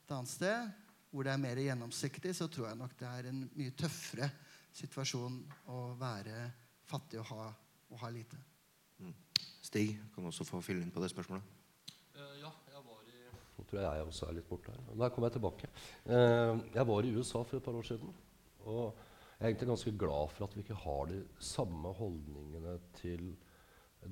et 0.07 0.15
annet 0.15 0.31
sted, 0.31 0.69
hvor 1.11 1.27
det 1.27 1.33
er 1.33 1.43
mer 1.43 1.59
gjennomsiktig, 1.59 2.35
så 2.35 2.49
tror 2.49 2.69
jeg 2.71 2.79
nok 2.79 2.97
det 2.99 3.09
er 3.09 3.29
en 3.31 3.41
mye 3.57 3.73
tøffere 3.75 4.31
situasjon 4.77 5.41
å 5.73 5.81
være 5.99 6.51
fattig 6.87 7.19
og 7.21 7.27
ha, 7.33 7.47
og 7.91 7.99
ha 7.99 8.11
lite. 8.15 8.39
Mm. 9.03 9.15
Stig 9.67 9.97
kan 10.15 10.29
også 10.29 10.47
få 10.47 10.61
fylle 10.63 10.85
inn 10.85 10.93
på 10.95 11.03
det 11.03 11.11
spørsmålet. 11.11 11.43
Uh, 12.15 12.37
ja, 12.41 12.53
jeg 12.73 12.85
var 12.87 13.03
i 13.11 13.25
Nå 13.57 13.65
tror 13.65 13.81
jeg 13.81 13.99
jeg 13.99 14.07
også 14.07 14.29
er 14.29 14.39
litt 14.39 14.49
borte 14.49 14.73
her. 14.73 14.87
Der 14.93 15.11
kommer 15.11 15.29
jeg 15.29 15.37
tilbake. 15.39 15.73
Uh, 16.07 16.63
jeg 16.77 16.87
var 16.93 17.09
i 17.09 17.15
USA 17.17 17.43
for 17.43 17.59
et 17.59 17.67
par 17.67 17.81
år 17.81 17.89
siden. 17.91 18.15
Og 18.67 19.06
jeg 19.37 19.45
er 19.45 19.51
egentlig 19.51 19.69
ganske 19.69 19.93
glad 20.01 20.31
for 20.33 20.47
at 20.47 20.55
vi 20.57 20.63
ikke 20.65 20.79
har 20.81 21.09
de 21.11 21.19
samme 21.45 21.91
holdningene 21.99 22.79
til 22.97 23.35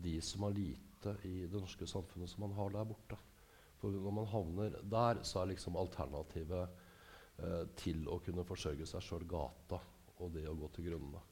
de 0.04 0.18
som 0.20 0.44
har 0.44 0.52
lite 0.52 1.14
i 1.24 1.46
det 1.48 1.60
norske 1.60 1.86
samfunnet, 1.88 2.28
som 2.28 2.44
man 2.44 2.56
har 2.58 2.74
der 2.74 2.84
borte. 2.88 3.16
For 3.80 3.92
når 3.92 4.16
man 4.18 4.28
havner 4.28 4.76
der, 4.82 5.22
så 5.24 5.40
er 5.40 5.52
liksom 5.52 5.78
alternativet 5.80 6.68
eh, 7.40 7.64
til 7.76 8.04
å 8.08 8.18
kunne 8.24 8.44
forsørge 8.44 8.88
seg 8.88 9.04
sjøl 9.04 9.24
gata 9.28 9.80
og 10.20 10.34
det 10.36 10.44
å 10.48 10.56
gå 10.58 10.68
til 10.76 10.90
grunne. 10.90 11.22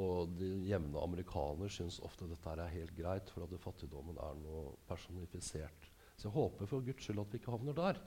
Og 0.00 0.36
de 0.36 0.50
jevne 0.68 1.00
amerikaner 1.00 1.70
syns 1.72 2.00
ofte 2.04 2.28
dette 2.28 2.54
er 2.58 2.72
helt 2.72 2.96
greit, 2.96 3.30
for 3.30 3.46
at 3.46 3.56
fattigdommen 3.62 4.18
er 4.20 4.36
noe 4.40 4.74
personifisert. 4.88 5.88
Så 6.16 6.28
jeg 6.28 6.36
håper 6.36 6.68
for 6.68 6.84
Guds 6.84 7.06
skyld 7.06 7.22
at 7.22 7.32
vi 7.32 7.40
ikke 7.40 7.54
havner 7.54 7.76
der. 7.78 8.00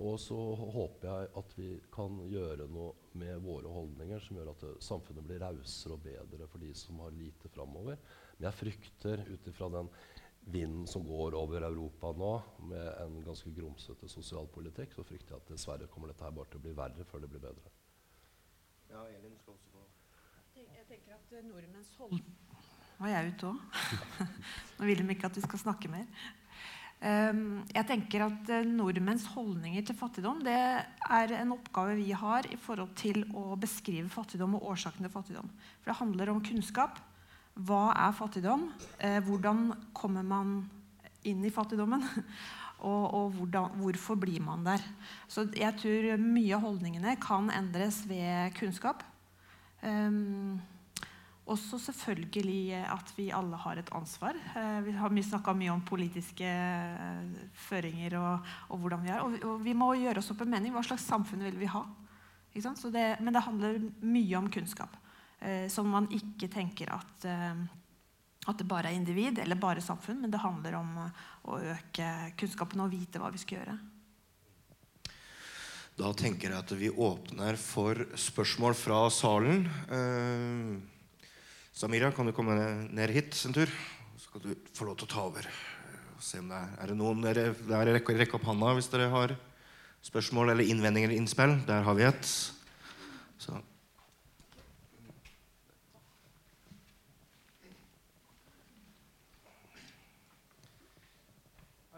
Og 0.00 0.16
så 0.20 0.36
håper 0.56 1.08
jeg 1.08 1.30
at 1.36 1.54
vi 1.58 1.68
kan 1.92 2.16
gjøre 2.30 2.64
noe 2.72 3.12
med 3.20 3.42
våre 3.44 3.68
holdninger 3.68 4.22
som 4.24 4.38
gjør 4.38 4.52
at 4.54 4.64
samfunnet 4.80 5.26
blir 5.26 5.42
rausere 5.42 5.98
og 5.98 6.04
bedre 6.06 6.48
for 6.48 6.64
de 6.64 6.72
som 6.76 7.02
har 7.04 7.12
lite 7.12 7.50
framover. 7.52 8.00
Men 8.38 8.48
jeg 8.48 8.58
frykter 8.60 9.24
ut 9.28 9.50
ifra 9.52 9.68
den 9.74 9.90
vinden 10.44 10.86
som 10.90 11.04
går 11.06 11.36
over 11.38 11.62
Europa 11.68 12.10
nå, 12.16 12.32
med 12.72 12.88
en 13.04 13.20
ganske 13.22 13.52
grumsete 13.54 14.08
sosialpolitikk, 14.10 14.96
så 14.96 15.04
frykter 15.06 15.36
jeg 15.36 15.44
at 15.44 15.52
dessverre 15.52 15.90
kommer 15.92 16.10
dette 16.10 16.24
her 16.24 16.34
bare 16.34 16.50
til 16.50 16.62
å 16.62 16.64
bli 16.64 16.74
verre 16.76 17.06
før 17.06 17.22
det 17.22 17.30
blir 17.30 17.44
bedre. 17.44 17.74
Ja, 18.90 19.04
Elin 19.06 19.36
skal 19.38 19.54
også 19.54 19.70
gå. 19.76 19.84
Jeg 20.56 20.88
tenker 20.88 21.14
at 21.16 21.36
nordmenns 21.46 21.94
hold... 22.00 22.18
Var 23.02 23.10
jeg 23.10 23.32
ute 23.32 23.48
òg? 23.48 23.78
Nå 24.78 24.86
vil 24.86 25.00
de 25.00 25.14
ikke 25.14 25.30
at 25.30 25.38
vi 25.38 25.42
skal 25.42 25.62
snakke 25.62 25.88
mer. 25.90 26.08
Um, 27.02 27.64
jeg 27.74 27.82
tenker 27.88 28.22
at 28.28 28.50
uh, 28.54 28.60
Nordmenns 28.62 29.24
holdninger 29.32 29.82
til 29.82 29.96
fattigdom 29.98 30.38
det 30.46 30.54
er 30.54 31.32
en 31.34 31.54
oppgave 31.56 31.96
vi 31.98 32.12
har 32.14 32.46
i 32.46 32.58
forhold 32.62 32.92
til 32.94 33.24
å 33.34 33.56
beskrive 33.58 34.06
fattigdom 34.12 34.54
og 34.54 34.68
årsaken 34.70 35.02
til 35.02 35.10
fattigdom. 35.10 35.48
For 35.80 35.90
det 35.90 35.98
handler 35.98 36.30
om 36.30 36.42
kunnskap. 36.46 37.00
Hva 37.58 37.88
er 38.04 38.14
fattigdom? 38.14 38.68
Uh, 39.02 39.18
hvordan 39.26 39.72
kommer 39.98 40.22
man 40.22 40.60
inn 41.26 41.42
i 41.42 41.50
fattigdommen? 41.50 42.06
og, 42.86 43.02
og 43.14 43.34
hvordan, 43.38 43.74
hvorfor 43.82 44.18
blir 44.22 44.38
man 44.42 44.62
der. 44.66 44.86
Så 45.26 45.48
jeg 45.58 45.74
tror 45.82 46.22
mye 46.22 46.54
av 46.54 46.66
holdningene 46.68 47.16
kan 47.22 47.50
endres 47.54 48.04
ved 48.06 48.54
kunnskap. 48.58 49.02
Um, 49.82 50.60
også 51.52 51.78
selvfølgelig 51.80 52.80
at 52.90 53.12
vi 53.16 53.28
alle 53.34 53.58
har 53.60 53.80
et 53.80 53.92
ansvar. 53.94 54.38
Uh, 54.56 54.80
vi 54.86 54.94
har 54.96 55.12
snakka 55.28 55.54
mye 55.56 55.72
om 55.74 55.84
politiske 55.86 56.48
uh, 56.48 57.44
føringer 57.68 58.16
og, 58.20 58.48
og, 58.68 58.78
hvordan 58.78 59.04
vi 59.04 59.12
er. 59.12 59.22
Og, 59.22 59.60
vi 59.64 59.74
må 59.76 59.92
gjøre 60.00 60.22
oss 60.22 60.32
opp 60.34 60.42
en 60.44 60.54
mening. 60.54 60.72
Hva 60.74 60.84
slags 60.86 61.06
samfunn 61.08 61.44
vil 61.44 61.60
vi 61.60 61.70
ha? 61.70 61.84
Det, 62.52 63.06
men 63.20 63.32
det 63.32 63.46
handler 63.46 63.78
mye 64.04 64.36
om 64.36 64.50
kunnskap. 64.52 64.98
Som 65.72 65.88
man 65.90 66.04
ikke 66.14 66.46
tenker 66.52 66.92
at 66.94 67.24
at 68.46 68.58
det 68.58 68.66
bare 68.66 68.90
er 68.90 68.98
individ 68.98 69.38
eller 69.38 69.58
bare 69.58 69.82
samfunn, 69.82 70.20
men 70.22 70.30
det 70.30 70.42
handler 70.42 70.76
om 70.78 70.92
å 71.46 71.58
øke 71.62 72.08
kunnskapen 72.38 72.82
og 72.82 72.90
vite 72.90 73.22
hva 73.22 73.30
vi 73.32 73.40
skal 73.42 73.60
gjøre. 73.60 73.76
Da 75.98 76.10
tenker 76.16 76.50
jeg 76.50 76.64
at 76.64 76.72
vi 76.78 76.88
åpner 76.90 77.58
for 77.60 78.06
spørsmål 78.18 78.74
fra 78.78 79.04
salen. 79.14 79.66
Eh, 81.72 81.78
Samira, 81.78 82.12
kan 82.12 82.26
du 82.26 82.32
komme 82.32 82.54
ned 82.92 83.10
hit 83.10 83.34
en 83.46 83.52
tur? 83.52 83.66
Så 84.16 84.28
skal 84.28 84.40
du 84.40 84.54
få 84.74 84.84
lov 84.84 84.96
til 84.96 85.06
å 85.08 85.12
ta 85.12 85.22
over. 85.24 85.48
Se 86.20 86.38
om 86.38 86.48
det 86.48 86.56
er, 86.56 86.68
er 86.78 86.86
det 86.92 86.96
noen 86.96 87.22
dere, 87.22 87.54
der 87.66 87.92
rekker 87.96 88.18
rekke 88.18 88.36
opp 88.36 88.46
handa 88.46 88.74
hvis 88.76 88.90
dere 88.92 89.08
har 89.10 89.34
spørsmål 90.02 90.52
eller 90.52 90.68
innvendinger 90.68 91.08
eller 91.08 91.18
innspill. 91.18 91.56
Der 91.66 91.82
har 91.82 91.94
vi 91.94 92.04
et. 92.04 92.24
Så 93.38 93.60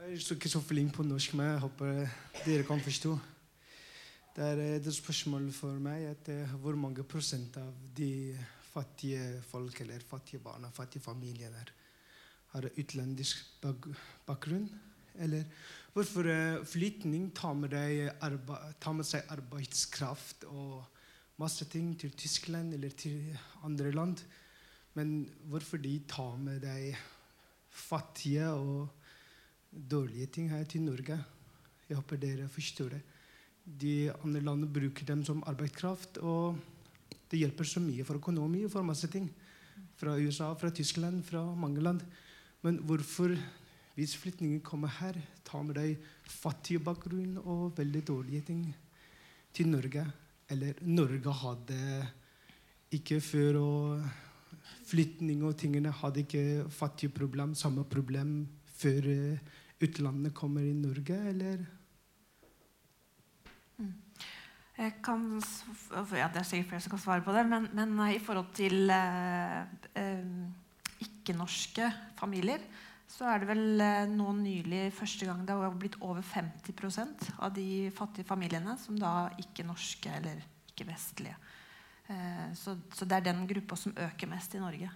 Jeg 0.05 0.21
er 0.21 0.37
ikke 0.37 0.49
så 0.53 0.61
flink 0.61 0.93
på 0.95 1.03
norsk, 1.03 1.33
men 1.35 1.47
jeg 1.49 1.61
håper 1.63 2.09
dere 2.45 2.65
kan 2.69 2.81
forstå. 2.81 3.17
Det 4.37 4.45
er 4.45 4.61
et 4.77 4.89
spørsmål 4.95 5.49
for 5.53 5.81
meg 5.81 6.05
at 6.11 6.29
eh, 6.29 6.53
hvor 6.61 6.77
mange 6.79 7.03
prosent 7.03 7.57
av 7.57 7.73
de 7.97 8.37
fattige 8.75 9.43
folk 9.47 9.81
eller 9.85 10.03
fattige 10.03 10.43
barna, 10.43 10.71
fattige 10.75 11.03
familier 11.03 11.55
har 12.55 12.67
utenlandsk 12.79 13.45
bakgrunn? 14.27 14.69
Eller 15.15 15.45
hvorfor 15.95 16.27
flytning 16.67 17.29
tar 17.35 17.55
med, 17.55 17.71
tar 18.81 18.97
med, 18.97 19.07
seg 19.07 19.31
arbeidskraft 19.31 20.47
og 20.51 20.83
masse 21.39 21.67
ting 21.71 21.95
til 21.99 22.15
Tyskland 22.19 22.75
eller 22.75 22.95
til 22.99 23.31
andre 23.67 23.93
land, 23.95 24.23
men 24.95 25.25
hvorfor 25.51 25.79
de 25.83 26.01
tar 26.11 26.37
med 26.39 26.63
deg 26.63 26.95
fattige 27.75 28.51
og 28.55 28.89
dårlige 29.71 30.27
ting 30.27 30.51
her 30.51 30.65
til 30.65 30.85
Norge. 30.87 31.19
Jeg 31.89 31.99
håper 31.99 32.21
dere 32.23 32.49
forstår 32.49 32.95
det. 32.95 33.03
De 33.65 34.13
andre 34.13 34.41
landene 34.41 34.71
bruker 34.73 35.07
dem 35.09 35.25
som 35.27 35.43
arbeidskraft, 35.47 36.19
og 36.19 36.59
det 37.35 37.43
hjelper 37.43 37.67
så 37.67 37.83
mye 37.83 38.07
for 38.07 38.23
økonomi 38.23 38.63
og 38.65 38.71
for 38.71 38.87
masse 38.87 39.11
ting. 39.11 39.27
Fra 39.99 40.15
USA, 40.15 40.53
fra 40.55 40.71
Tyskland, 40.71 41.25
fra 41.27 41.43
mange 41.59 41.83
land. 41.83 42.05
Men 42.63 42.79
hvorfor, 42.87 43.35
hvis 43.99 44.15
flyktninger 44.17 44.63
kommer 44.63 44.93
her, 45.01 45.19
tar 45.45 45.65
med 45.67 45.77
deg 45.81 46.05
fattig 46.31 46.79
bakgrunn 46.87 47.41
og 47.43 47.75
veldig 47.79 48.05
dårlige 48.07 48.47
ting 48.53 48.63
til 49.55 49.73
Norge? 49.73 50.07
Eller 50.49 50.79
Norge 50.87 51.35
hadde 51.43 51.81
ikke 52.95 53.19
før 53.25 53.59
og 53.59 54.07
flytning 54.87 55.43
og 55.43 55.57
tingene 55.59 55.91
hadde 55.91 56.23
ikke 56.23 56.71
fattige 56.71 57.13
problem, 57.17 57.57
samme 57.59 57.83
problem 57.91 58.45
før 58.79 59.11
utlandet 59.83 60.35
kommer 60.37 60.63
i 60.63 60.73
Norge, 60.77 61.19
eller? 61.33 61.65
Mm. 63.79 63.93
Jeg 64.75 64.97
kan, 65.07 65.27
ja, 66.19 66.27
det 66.35 66.41
er 66.41 66.47
sikkert 66.49 66.73
flere 66.73 66.83
som 66.83 66.95
kan 66.97 67.03
svare 67.05 67.23
på 67.23 67.35
det, 67.37 67.45
men, 67.47 67.69
men 67.79 67.95
i 68.11 68.19
forhold 68.19 68.49
til 68.59 68.91
eh, 68.91 69.61
eh, 70.01 70.25
ikke-norske 71.05 71.93
familier 72.19 72.65
så 73.15 73.29
er 73.31 73.43
det 73.43 73.49
vel 73.53 73.83
eh, 73.85 74.07
nå 74.11 74.33
nylig 74.41 74.89
første 74.97 75.29
gang 75.29 75.45
det 75.47 75.55
har 75.55 75.77
blitt 75.79 76.01
over 76.03 76.25
50% 76.27 77.29
av 77.39 77.55
de 77.55 77.93
fattige 77.95 78.27
familiene 78.27 78.75
som 78.81 78.99
da 78.99 79.29
ikke-norske 79.39 80.11
eller 80.19 80.43
ikke-vestlige. 80.73 81.37
Eh, 82.11 82.49
så, 82.59 82.75
det 82.75 83.15
er 83.15 83.29
den 83.31 83.47
gruppa 83.49 83.79
som 83.79 83.95
øker 83.95 84.31
mest 84.33 84.57
i 84.59 84.63
Norge. 84.63 84.91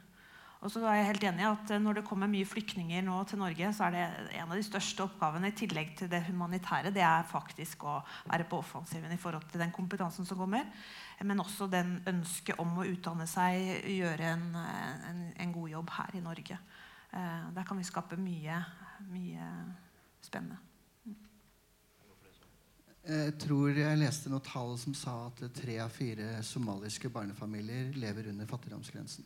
Og 0.58 0.72
så 0.74 0.80
er 0.82 0.96
jeg 0.98 1.06
helt 1.12 1.24
enig 1.28 1.44
i 1.44 1.46
at 1.46 1.70
eh, 1.70 1.80
Når 1.82 2.00
det 2.00 2.06
kommer 2.08 2.30
mye 2.30 2.46
flyktninger 2.48 3.04
nå 3.06 3.18
til 3.30 3.38
Norge, 3.38 3.70
så 3.74 3.86
er 3.86 3.94
det 3.94 4.04
en 4.40 4.48
av 4.48 4.56
de 4.58 4.64
største 4.66 5.04
oppgavene 5.04 5.52
i 5.52 5.56
tillegg 5.58 5.92
til 5.98 6.10
det 6.10 6.24
humanitære, 6.26 6.90
det 6.94 7.04
er 7.06 7.28
faktisk 7.30 7.84
å 7.86 8.00
være 8.26 8.48
på 8.50 8.58
offensiven 8.58 9.12
i 9.14 9.20
forhold 9.20 9.46
til 9.52 9.62
den 9.62 9.74
kompetansen 9.74 10.26
som 10.26 10.40
kommer. 10.40 10.66
Men 11.22 11.42
også 11.42 11.68
den 11.70 12.00
ønsket 12.10 12.58
om 12.58 12.74
å 12.78 12.86
utdanne 12.86 13.26
seg, 13.30 13.86
gjøre 13.86 14.32
en, 14.34 14.48
en, 14.58 15.20
en 15.38 15.52
god 15.54 15.74
jobb 15.76 15.92
her 15.98 16.18
i 16.18 16.24
Norge. 16.24 16.58
Eh, 17.12 17.44
der 17.54 17.68
kan 17.68 17.78
vi 17.78 17.86
skape 17.86 18.18
mye, 18.18 18.58
mye 19.12 19.52
spennende. 20.26 20.58
Jeg 23.08 23.38
tror 23.40 23.70
jeg 23.72 24.00
leste 24.02 24.28
noe 24.28 24.44
tall 24.44 24.74
som 24.76 24.92
sa 24.92 25.14
at 25.30 25.40
tre 25.56 25.78
av 25.80 25.94
fire 25.94 26.42
somaliske 26.44 27.08
barnefamilier 27.08 27.94
lever 27.96 28.28
under 28.34 28.50
fattigdomsgrensen. 28.50 29.24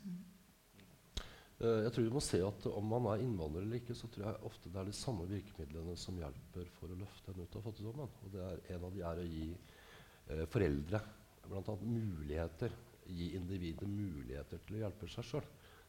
Eh, 1.63 1.85
jeg 1.87 1.95
tror 1.95 2.07
vi 2.09 2.15
må 2.17 2.23
se 2.25 2.41
at 2.43 2.65
Om 2.73 2.89
man 2.91 3.09
er 3.13 3.23
innvandrer 3.23 3.63
eller 3.63 3.79
ikke, 3.79 3.95
så 3.95 4.11
tror 4.11 4.27
jeg 4.27 4.47
ofte 4.49 4.71
det 4.73 4.81
er 4.81 4.89
de 4.91 4.99
samme 4.99 5.27
virkemidlene 5.31 5.97
som 6.01 6.19
hjelper 6.19 6.71
for 6.79 6.91
å 6.91 6.99
løfte 6.99 7.31
en 7.33 7.43
ut 7.45 7.59
av 7.59 7.67
fattigdommen. 7.69 8.15
Og 8.25 8.33
det 8.35 8.47
er, 8.47 8.63
En 8.75 8.87
av 8.89 8.95
de 8.97 9.05
er 9.07 9.21
å 9.23 9.27
gi 9.29 9.49
eh, 9.53 10.47
foreldre 10.51 11.03
bl.a. 11.47 11.77
muligheter, 11.83 12.75
gi 13.07 13.33
individet 13.37 13.87
muligheter 13.87 14.63
til 14.67 14.79
å 14.79 14.83
hjelpe 14.85 15.11
seg 15.11 15.29
sjøl. 15.29 15.49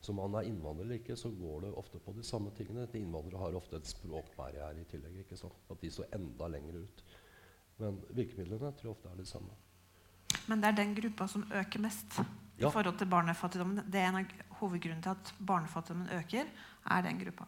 om 0.10 0.16
man 0.20 0.36
er 0.36 0.50
innvandrer 0.50 0.86
eller 0.86 1.00
ikke, 1.00 1.16
så 1.18 1.30
går 1.32 1.62
det 1.62 1.74
ofte 1.80 2.00
på 2.00 2.14
de 2.14 2.24
samme 2.24 2.52
tingene. 2.58 2.88
De 2.92 3.00
innvandrere 3.00 3.42
har 3.42 3.56
ofte 3.56 3.78
et 3.78 3.88
språkbarriere 3.88 4.82
i 4.82 4.90
tillegg. 4.92 5.20
ikke 5.24 5.38
sant? 5.38 5.58
At 5.70 5.82
de 5.82 5.90
står 5.90 6.14
enda 6.14 6.48
lenger 6.48 6.84
ut. 6.84 7.04
Men 7.80 8.02
virkemidlene 8.10 8.74
tror 8.78 8.92
jeg 8.92 8.98
ofte 8.98 9.10
er 9.10 9.18
de 9.18 9.26
samme. 9.26 9.56
Men 10.48 10.62
det 10.62 10.70
er 10.70 10.82
den 10.84 10.96
gruppa 10.96 11.28
som 11.28 11.46
øker 11.50 11.80
mest. 11.80 12.20
I 12.58 12.70
forhold 12.70 12.98
til 13.00 13.10
barnefattigdommen. 13.10 13.86
Det 13.90 14.00
er 14.00 14.12
en 14.12 14.22
av 14.22 14.58
hovedgrunnene 14.60 15.04
til 15.04 15.14
at 15.16 15.34
barnefattigdommen 15.40 16.12
øker, 16.20 16.52
er 16.92 17.06
den 17.06 17.20
gruppa. 17.24 17.48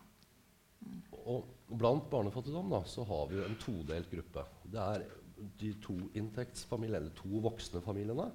Mm. 0.82 1.02
Og 1.26 1.78
blant 1.80 2.10
barnefattigdom 2.10 2.72
da, 2.74 2.82
så 2.90 3.06
har 3.08 3.30
vi 3.30 3.40
jo 3.40 3.46
en 3.46 3.58
todelt 3.62 4.12
gruppe. 4.12 4.46
Det 4.72 4.82
er 4.82 5.06
de 5.60 5.72
to 5.84 5.96
inntektsfamiliene, 6.18 7.02
eller 7.02 7.18
to 7.18 7.42
voksne 7.44 7.82
familiene, 7.84 8.30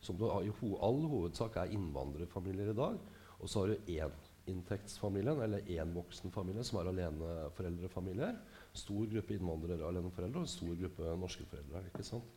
som 0.00 0.16
i 0.16 0.52
all 0.80 1.02
hovedsak 1.12 1.56
er 1.60 1.74
innvandrerfamilier 1.76 2.72
i 2.72 2.76
dag. 2.76 2.98
Og 3.40 3.48
så 3.48 3.62
har 3.62 3.72
du 3.72 3.90
éninntektsfamilien, 3.92 5.42
eller 5.44 5.68
én 5.68 5.92
voksenfamilie, 5.94 6.64
som 6.64 6.80
er 6.80 6.90
aleneforeldrefamilier. 6.92 8.40
Stor 8.72 9.06
gruppe 9.12 9.36
innvandrere 9.36 9.88
aleneforeldre 9.88 10.44
og 10.44 10.48
stor 10.48 10.74
gruppe 10.80 11.14
norske 11.20 11.46
foreldre. 11.48 11.84
ikke 11.88 12.06
sant? 12.06 12.36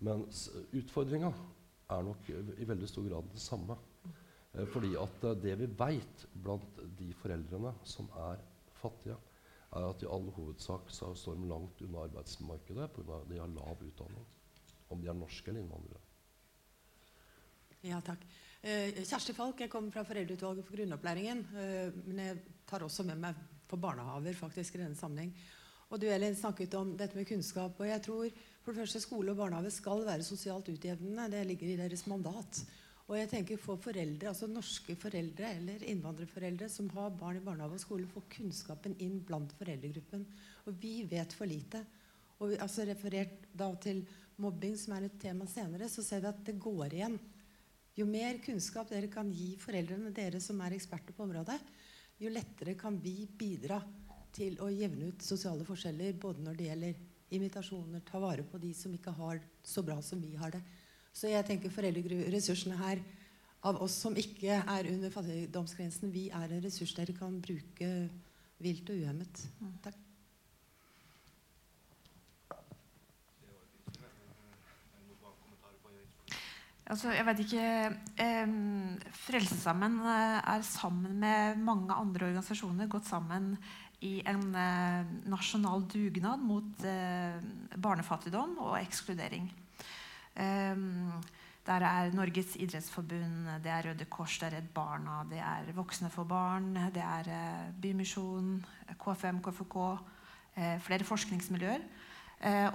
Men 0.00 0.26
utfordringa 0.72 1.32
er 1.90 2.04
nok 2.06 2.28
i 2.30 2.68
veldig 2.68 2.88
stor 2.88 3.08
grad 3.08 3.30
det 3.32 3.42
samme. 3.42 3.76
Eh, 4.52 4.66
fordi 4.66 4.94
at 4.98 5.24
eh, 5.24 5.38
det 5.44 5.56
vi 5.60 5.68
veit 5.78 6.26
blant 6.34 6.82
de 6.98 7.10
foreldrene 7.20 7.72
som 7.86 8.10
er 8.30 8.42
fattige, 8.80 9.16
er 9.70 9.86
at 9.86 10.02
i 10.02 10.08
all 10.10 10.26
hovedsak 10.34 10.90
så 10.90 11.12
står 11.14 11.38
de 11.38 11.48
langt 11.50 11.82
unna 11.86 12.06
arbeidsmarkedet 12.08 12.88
pga. 12.96 13.20
de 13.28 13.38
har 13.38 13.52
lav 13.54 13.82
utdanning. 13.86 14.26
Om 14.90 15.02
de 15.02 15.08
er 15.08 15.14
norske 15.14 15.50
eller 15.50 15.62
innvandrere. 15.62 16.00
Ja, 17.86 18.00
takk. 18.04 18.24
Eh, 18.60 18.98
Kjersti 19.06 19.32
Falk, 19.32 19.60
jeg 19.60 19.70
kommer 19.70 19.94
fra 19.94 20.02
Foreldreutvalget 20.04 20.66
for 20.66 20.76
grunnopplæringen. 20.76 21.46
Men 22.04 22.18
jeg 22.18 22.42
tar 22.66 22.82
også 22.82 23.06
med 23.06 23.22
meg 23.22 23.38
på 23.70 23.78
barnehaver 23.78 24.34
faktisk 24.34 24.74
i 24.74 24.82
denne 24.82 24.98
sammenheng. 24.98 25.30
Og 25.90 26.00
du 26.00 26.08
Elin, 26.10 26.34
snakket 26.36 26.74
om 26.74 26.96
dette 26.98 27.16
med 27.16 27.26
kunnskap. 27.26 27.78
og 27.78 27.86
jeg 27.86 28.02
tror 28.02 28.26
for 28.60 28.72
det 28.72 28.84
første 28.84 29.00
Skole 29.02 29.32
og 29.32 29.40
barnehage 29.40 29.72
skal 29.72 30.04
være 30.06 30.26
sosialt 30.26 30.68
utjevnende. 30.72 31.30
Det 31.32 31.46
ligger 31.48 31.72
i 31.72 31.78
deres 31.80 32.04
mandat. 32.10 32.60
Og 33.10 33.16
jeg 33.18 33.30
tenker 33.32 33.58
for 33.58 33.80
foreldre, 33.82 34.28
altså 34.30 34.46
Norske 34.46 34.94
foreldre 35.00 35.48
eller 35.56 35.82
innvandrerforeldre 35.90 36.68
som 36.70 36.86
har 36.94 37.10
barn 37.18 37.40
i 37.40 37.42
barnehage 37.42 37.80
og 37.80 37.82
skole, 37.82 38.06
får 38.06 38.28
kunnskapen 38.36 38.94
inn 39.02 39.18
blant 39.26 39.50
foreldregruppen. 39.58 40.22
Og 40.70 40.76
vi 40.78 41.00
vet 41.10 41.34
for 41.34 41.50
lite. 41.50 41.82
Og 42.38 42.52
vi, 42.52 42.60
altså 42.62 42.86
Referert 42.86 43.48
da 43.50 43.72
til 43.82 44.04
mobbing, 44.40 44.76
som 44.78 44.94
er 44.94 45.08
et 45.08 45.18
tema 45.20 45.48
senere, 45.50 45.90
så 45.90 46.04
ser 46.06 46.22
vi 46.22 46.30
at 46.30 46.44
det 46.46 46.58
går 46.62 46.94
igjen. 46.94 47.18
Jo 47.98 48.06
mer 48.06 48.38
kunnskap 48.44 48.92
dere 48.92 49.10
kan 49.10 49.32
gi 49.34 49.56
foreldrene, 49.60 50.14
dere 50.14 50.38
som 50.40 50.60
er 50.62 50.76
eksperter 50.76 51.16
på 51.16 51.26
området, 51.26 51.58
jo 52.20 52.30
lettere 52.30 52.76
kan 52.78 52.94
vi 53.02 53.24
bidra 53.26 53.80
til 54.36 54.60
å 54.62 54.68
jevne 54.70 55.10
ut 55.10 55.24
sosiale 55.24 55.66
forskjeller, 55.66 56.14
både 56.20 56.44
når 56.46 56.58
det 56.58 56.68
gjelder 56.68 57.00
invitasjoner, 57.30 58.02
ta 58.06 58.20
vare 58.22 58.44
på 58.46 58.58
de 58.62 58.72
som 58.76 58.92
ikke 58.94 59.14
har 59.16 59.40
så 59.62 59.84
bra 59.86 60.00
som 60.02 60.20
vi 60.22 60.34
har 60.38 60.54
det. 60.54 60.62
Så 61.12 61.30
jeg 61.30 61.46
tenker 61.46 61.72
foreldreressursene 61.74 62.78
her 62.80 63.02
av 63.66 63.80
oss 63.84 63.96
som 64.02 64.16
ikke 64.16 64.60
er 64.60 64.90
under 64.92 65.12
fattigdomsgrensen, 65.12 66.12
vi 66.12 66.28
er 66.32 66.48
en 66.48 66.62
ressurs 66.64 66.94
dere 66.96 67.16
kan 67.16 67.40
bruke 67.42 67.90
vilt 68.60 68.92
og 68.92 69.02
uhemmet. 69.02 69.42
Takk. 69.84 69.98
Altså, 76.90 77.12
jeg 77.14 77.22
vet 77.22 77.40
ikke 77.44 77.66
eh, 78.18 78.54
Frelsesarmeen 79.14 80.00
er 80.10 80.64
sammen 80.66 81.20
med 81.22 81.60
mange 81.62 81.94
andre 81.94 82.32
organisasjoner 82.32 82.90
gått 82.90 83.06
sammen 83.06 83.52
i 84.06 84.20
en 84.28 84.54
eh, 84.56 85.08
nasjonal 85.28 85.84
dugnad 85.90 86.40
mot 86.44 86.84
eh, 86.88 87.36
barnefattigdom 87.76 88.56
og 88.64 88.78
ekskludering. 88.80 89.50
Eh, 90.40 90.84
der 91.66 91.84
er 91.84 92.14
Norges 92.16 92.54
idrettsforbund, 92.56 93.50
det 93.62 93.70
er 93.70 93.90
Røde 93.90 94.06
Kors, 94.08 94.38
det 94.40 94.48
er 94.48 94.56
Redd 94.56 94.70
Barna, 94.74 95.20
det 95.28 95.42
er 95.44 95.68
Voksne 95.76 96.08
for 96.10 96.24
barn, 96.24 96.72
det 96.94 97.04
er 97.04 97.28
eh, 97.28 97.66
Bymisjon, 97.82 98.54
KFM, 98.98 99.42
KFK, 99.44 99.76
flere 100.82 101.06
forskningsmiljøer. 101.06 101.84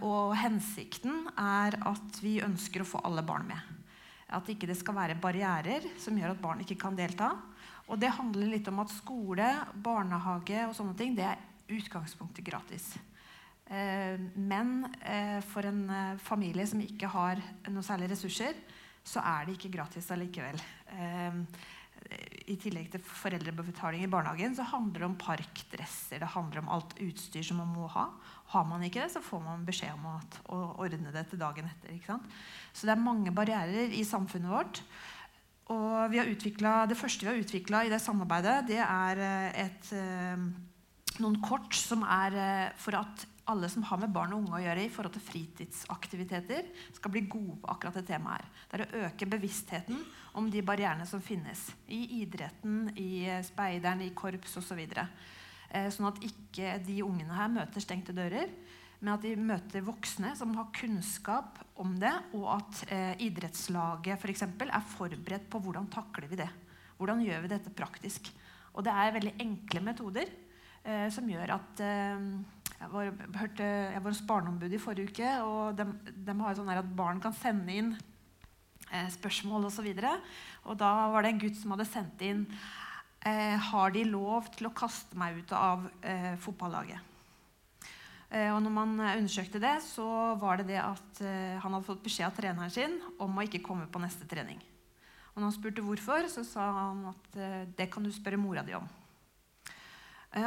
og 0.08 0.32
hensikten 0.40 1.28
er 1.38 1.76
at 1.86 2.20
vi 2.24 2.40
ønsker 2.42 2.82
å 2.82 2.88
få 2.88 3.02
alle 3.04 3.22
barn 3.22 3.46
med. 3.50 3.60
At 4.32 4.48
ikke 4.50 4.66
det 4.66 4.78
skal 4.80 4.96
være 4.96 5.20
barrierer 5.22 5.84
som 6.02 6.18
gjør 6.18 6.34
at 6.34 6.42
barn 6.42 6.64
ikke 6.64 6.80
kan 6.80 6.96
delta. 6.96 7.34
Og 7.86 8.00
det 8.02 8.14
handler 8.18 8.56
litt 8.56 8.70
om 8.72 8.82
at 8.82 8.94
skole, 8.94 9.50
barnehage 9.86 10.64
og 10.66 10.74
sånne 10.78 10.96
ting 10.98 11.14
det 11.18 11.28
er 11.30 11.44
utgangspunktet 11.76 12.46
gratis. 12.46 12.94
Eh, 13.66 14.18
men 14.38 14.84
eh, 15.02 15.40
for 15.46 15.66
en 15.66 15.86
eh, 15.90 16.18
familie 16.22 16.68
som 16.70 16.82
ikke 16.84 17.10
har 17.10 17.42
noe 17.72 17.86
særlig 17.86 18.12
ressurser, 18.14 18.58
så 19.06 19.24
er 19.26 19.46
det 19.46 19.58
ikke 19.58 19.74
gratis 19.78 20.10
allikevel. 20.14 20.62
I 22.46 22.56
tillegg 22.62 22.88
til 22.94 23.02
foreldrebetaling 23.06 24.04
i 24.06 24.10
barnehagen 24.10 24.54
så 24.58 24.66
handler 24.70 25.04
det 25.04 25.08
om 25.08 25.18
parkdresser, 25.18 26.22
det 26.22 26.30
handler 26.34 26.62
om 26.62 26.72
alt 26.74 26.96
utstyr 27.02 27.46
som 27.46 27.62
man 27.62 27.70
må 27.74 27.90
ha. 27.94 28.08
Har 28.54 28.66
man 28.70 28.82
ikke 28.86 29.04
det, 29.04 29.12
så 29.14 29.22
får 29.26 29.44
man 29.46 29.66
beskjed 29.66 29.94
om 29.94 30.08
å, 30.10 30.60
ordne 30.82 31.14
det 31.14 31.26
til 31.30 31.42
dagen 31.42 31.70
etter. 31.70 32.18
Så 32.74 32.90
det 32.90 32.96
er 32.96 33.06
mange 33.06 33.34
barrierer 33.34 33.94
i 33.94 34.02
samfunnet 34.06 34.54
vårt. 34.54 34.82
Og 35.74 36.12
vi 36.12 36.20
har 36.20 36.30
det 36.30 36.98
første 36.98 37.26
vi 37.26 37.32
har 37.32 37.42
utvikla 37.42 37.86
i 37.86 37.90
det 37.90 38.02
samarbeidet, 38.02 38.68
det 38.68 38.82
er 38.82 39.22
eh, 39.26 39.64
et, 39.66 39.88
eh, 39.98 40.44
noen 41.24 41.40
kort 41.42 41.74
som 41.74 42.04
er 42.04 42.38
eh, 42.38 42.76
for 42.78 42.98
at 43.00 43.26
alle 43.50 43.70
som 43.70 43.86
har 43.86 43.98
med 44.02 44.14
barn 44.14 44.34
og 44.34 44.44
unge 44.44 44.58
å 44.58 44.62
gjøre 44.62 44.84
i 44.86 44.92
forhold 44.94 45.14
til 45.14 45.26
fritidsaktiviteter, 45.26 46.70
skal 46.94 47.14
bli 47.14 47.26
gode 47.30 47.58
på 47.62 47.70
akkurat 47.74 47.98
det 47.98 48.06
temaet 48.08 48.42
her. 48.42 48.62
Det 48.70 48.78
er 48.78 48.86
å 48.86 49.04
øke 49.10 49.30
bevisstheten 49.30 50.00
om 50.38 50.50
de 50.54 50.64
barrierene 50.66 51.06
som 51.10 51.22
finnes 51.22 51.68
i 51.90 52.22
idretten, 52.22 52.88
i 52.98 53.26
speideren, 53.46 54.02
i 54.02 54.14
korps 54.18 54.58
osv. 54.58 54.66
Så 54.66 54.78
videre. 54.78 55.06
sånn 55.94 56.10
at 56.10 56.24
ikke 56.26 56.80
de 56.86 57.04
ungene 57.06 57.38
her 57.38 57.54
møter 57.54 57.84
stengte 57.84 58.14
dører, 58.18 58.50
men 59.06 59.14
at 59.14 59.22
de 59.22 59.36
møter 59.38 59.84
voksne 59.86 60.32
som 60.34 60.56
har 60.58 60.72
kunnskap 60.74 61.60
om 61.78 61.92
det, 62.02 62.14
og 62.34 62.48
at 62.56 62.80
eh, 62.90 63.12
idrettslaget 63.28 64.18
for 64.18 64.34
eksempel, 64.34 64.72
er 64.74 64.88
forberedt 64.96 65.46
på 65.52 65.62
hvordan 65.62 65.86
takler 65.94 66.26
vi 66.32 66.40
det. 66.40 66.50
Hvordan 66.98 67.22
gjør 67.22 67.44
vi 67.44 67.52
dette 67.52 67.74
praktisk? 67.78 68.32
Og 68.74 68.82
det 68.88 68.96
er 68.98 69.14
veldig 69.14 69.36
enkle 69.46 69.84
metoder 69.86 70.34
eh, 70.82 71.06
som 71.14 71.30
gjør 71.30 71.54
at 71.60 71.86
eh, 71.86 72.26
jeg 72.82 72.90
var 72.90 74.10
hos 74.10 74.26
Barneombudet 74.26 74.80
i 74.80 74.82
forrige 74.82 75.14
uke, 75.14 75.38
og 75.46 75.78
de, 75.78 75.86
de 76.26 76.40
har 76.42 76.58
sånn 76.58 76.74
at 76.74 76.94
barn 76.98 77.22
kan 77.22 77.38
sende 77.38 77.78
inn 77.78 77.94
eh, 78.90 79.10
spørsmål 79.14 79.70
osv. 79.70 79.86
Og, 79.86 80.02
så 80.02 80.18
og 80.66 80.82
da 80.82 80.94
var 81.14 81.22
det 81.22 81.36
en 81.36 81.46
gutt 81.46 81.62
som 81.62 81.78
hadde 81.78 81.92
sendt 81.94 82.26
inn 82.26 82.48
eh, 83.22 83.54
Har 83.70 83.94
de 83.94 84.10
lov 84.10 84.50
til 84.58 84.66
å 84.66 84.74
kaste 84.74 85.14
meg 85.20 85.44
ut 85.44 85.54
av 85.54 85.92
eh, 86.02 86.34
fotballaget? 86.42 87.15
Eh, 88.36 88.52
og 88.52 88.60
når 88.66 88.74
man 88.74 88.96
eh, 89.00 89.18
undersøkte 89.22 89.62
det, 89.64 89.78
så 89.86 90.06
var 90.42 90.60
det 90.60 90.68
det 90.74 90.82
at 90.82 91.24
eh, 91.24 91.56
han 91.62 91.72
hadde 91.72 91.88
fått 91.88 92.04
beskjed 92.04 92.28
av 92.28 92.36
treneren 92.36 92.74
sin 92.74 92.98
om 93.24 93.32
å 93.38 93.46
ikke 93.46 93.64
komme 93.64 93.88
på 93.92 94.02
neste 94.04 94.28
trening. 94.28 94.60
Og 95.34 95.40
når 95.40 95.48
han 95.48 95.56
spurte 95.56 95.84
hvorfor, 95.84 96.28
så 96.32 96.44
sa 96.48 96.66
han 96.78 97.02
at 97.12 97.34
det 97.76 97.90
kan 97.92 98.06
du 98.06 98.12
spørre 98.16 98.40
mora 98.40 98.62
di 98.64 98.72
om. 98.78 98.86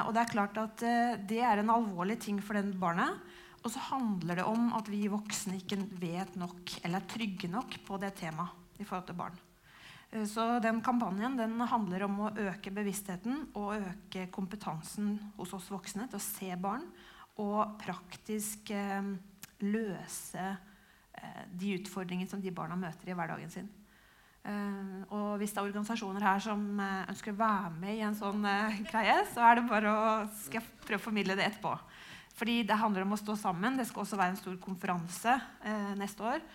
Og 0.00 0.08
det 0.16 0.22
er 0.22 0.30
klart 0.32 0.56
at 0.60 0.80
det 1.28 1.42
er 1.44 1.60
en 1.60 1.72
alvorlig 1.74 2.16
ting 2.24 2.38
for 2.40 2.56
den 2.56 2.70
barnet. 2.80 3.18
Og 3.60 3.68
så 3.74 3.82
handler 3.90 4.40
det 4.40 4.46
om 4.48 4.70
at 4.78 4.88
vi 4.88 5.02
voksne 5.12 5.58
ikke 5.60 5.76
vet 6.00 6.38
nok 6.40 6.72
eller 6.80 7.02
er 7.02 7.10
trygge 7.12 7.52
nok 7.52 7.76
på 7.84 8.00
det 8.00 8.14
temaet 8.16 8.80
i 8.80 8.88
forhold 8.88 9.10
til 9.10 9.20
barn. 9.20 9.36
Så 10.24 10.46
den 10.64 10.80
kampanjen 10.80 11.36
den 11.36 11.60
handler 11.68 12.06
om 12.08 12.16
å 12.24 12.32
øke 12.48 12.72
bevisstheten 12.72 13.44
og 13.60 13.76
øke 13.76 14.24
kompetansen 14.32 15.18
hos 15.36 15.52
oss 15.52 15.68
voksne 15.68 16.08
til 16.08 16.16
å 16.16 16.26
se 16.30 16.48
barn 16.56 16.88
og 17.38 17.78
praktisk 17.80 18.72
eh, 18.74 19.10
løse 19.64 20.46
eh, 20.46 21.42
de 21.54 21.74
utfordringene 21.78 22.30
som 22.30 22.42
de 22.42 22.54
barna 22.54 22.78
møter 22.78 23.10
i 23.10 23.18
hverdagen 23.18 23.52
sin. 23.52 23.68
Uh, 24.48 25.02
og 25.12 25.32
hvis 25.42 25.50
det 25.52 25.58
er 25.60 25.66
organisasjoner 25.66 26.24
her 26.24 26.38
som 26.40 26.62
ønsker 26.80 27.34
å 27.34 27.40
være 27.40 27.72
med 27.82 27.98
i 27.98 28.04
en 28.06 28.14
sånn 28.16 28.46
greie, 28.86 29.18
så 29.34 29.42
er 29.44 29.58
det 29.58 29.64
bare 29.68 29.92
å 29.92 30.06
skal 30.38 30.62
jeg 30.62 30.86
prøve 30.86 31.02
å 31.02 31.04
formidle 31.04 31.36
det 31.36 31.44
etterpå. 31.50 31.74
Fordi 32.38 32.54
det 32.64 32.78
handler 32.80 33.04
om 33.04 33.12
å 33.12 33.20
stå 33.20 33.34
sammen. 33.36 33.76
Det 33.76 33.84
skal 33.90 34.06
også 34.06 34.16
være 34.16 34.36
en 34.36 34.40
stor 34.40 34.56
konferanse 34.62 35.34
neste 35.98 36.22
år. 36.32 36.48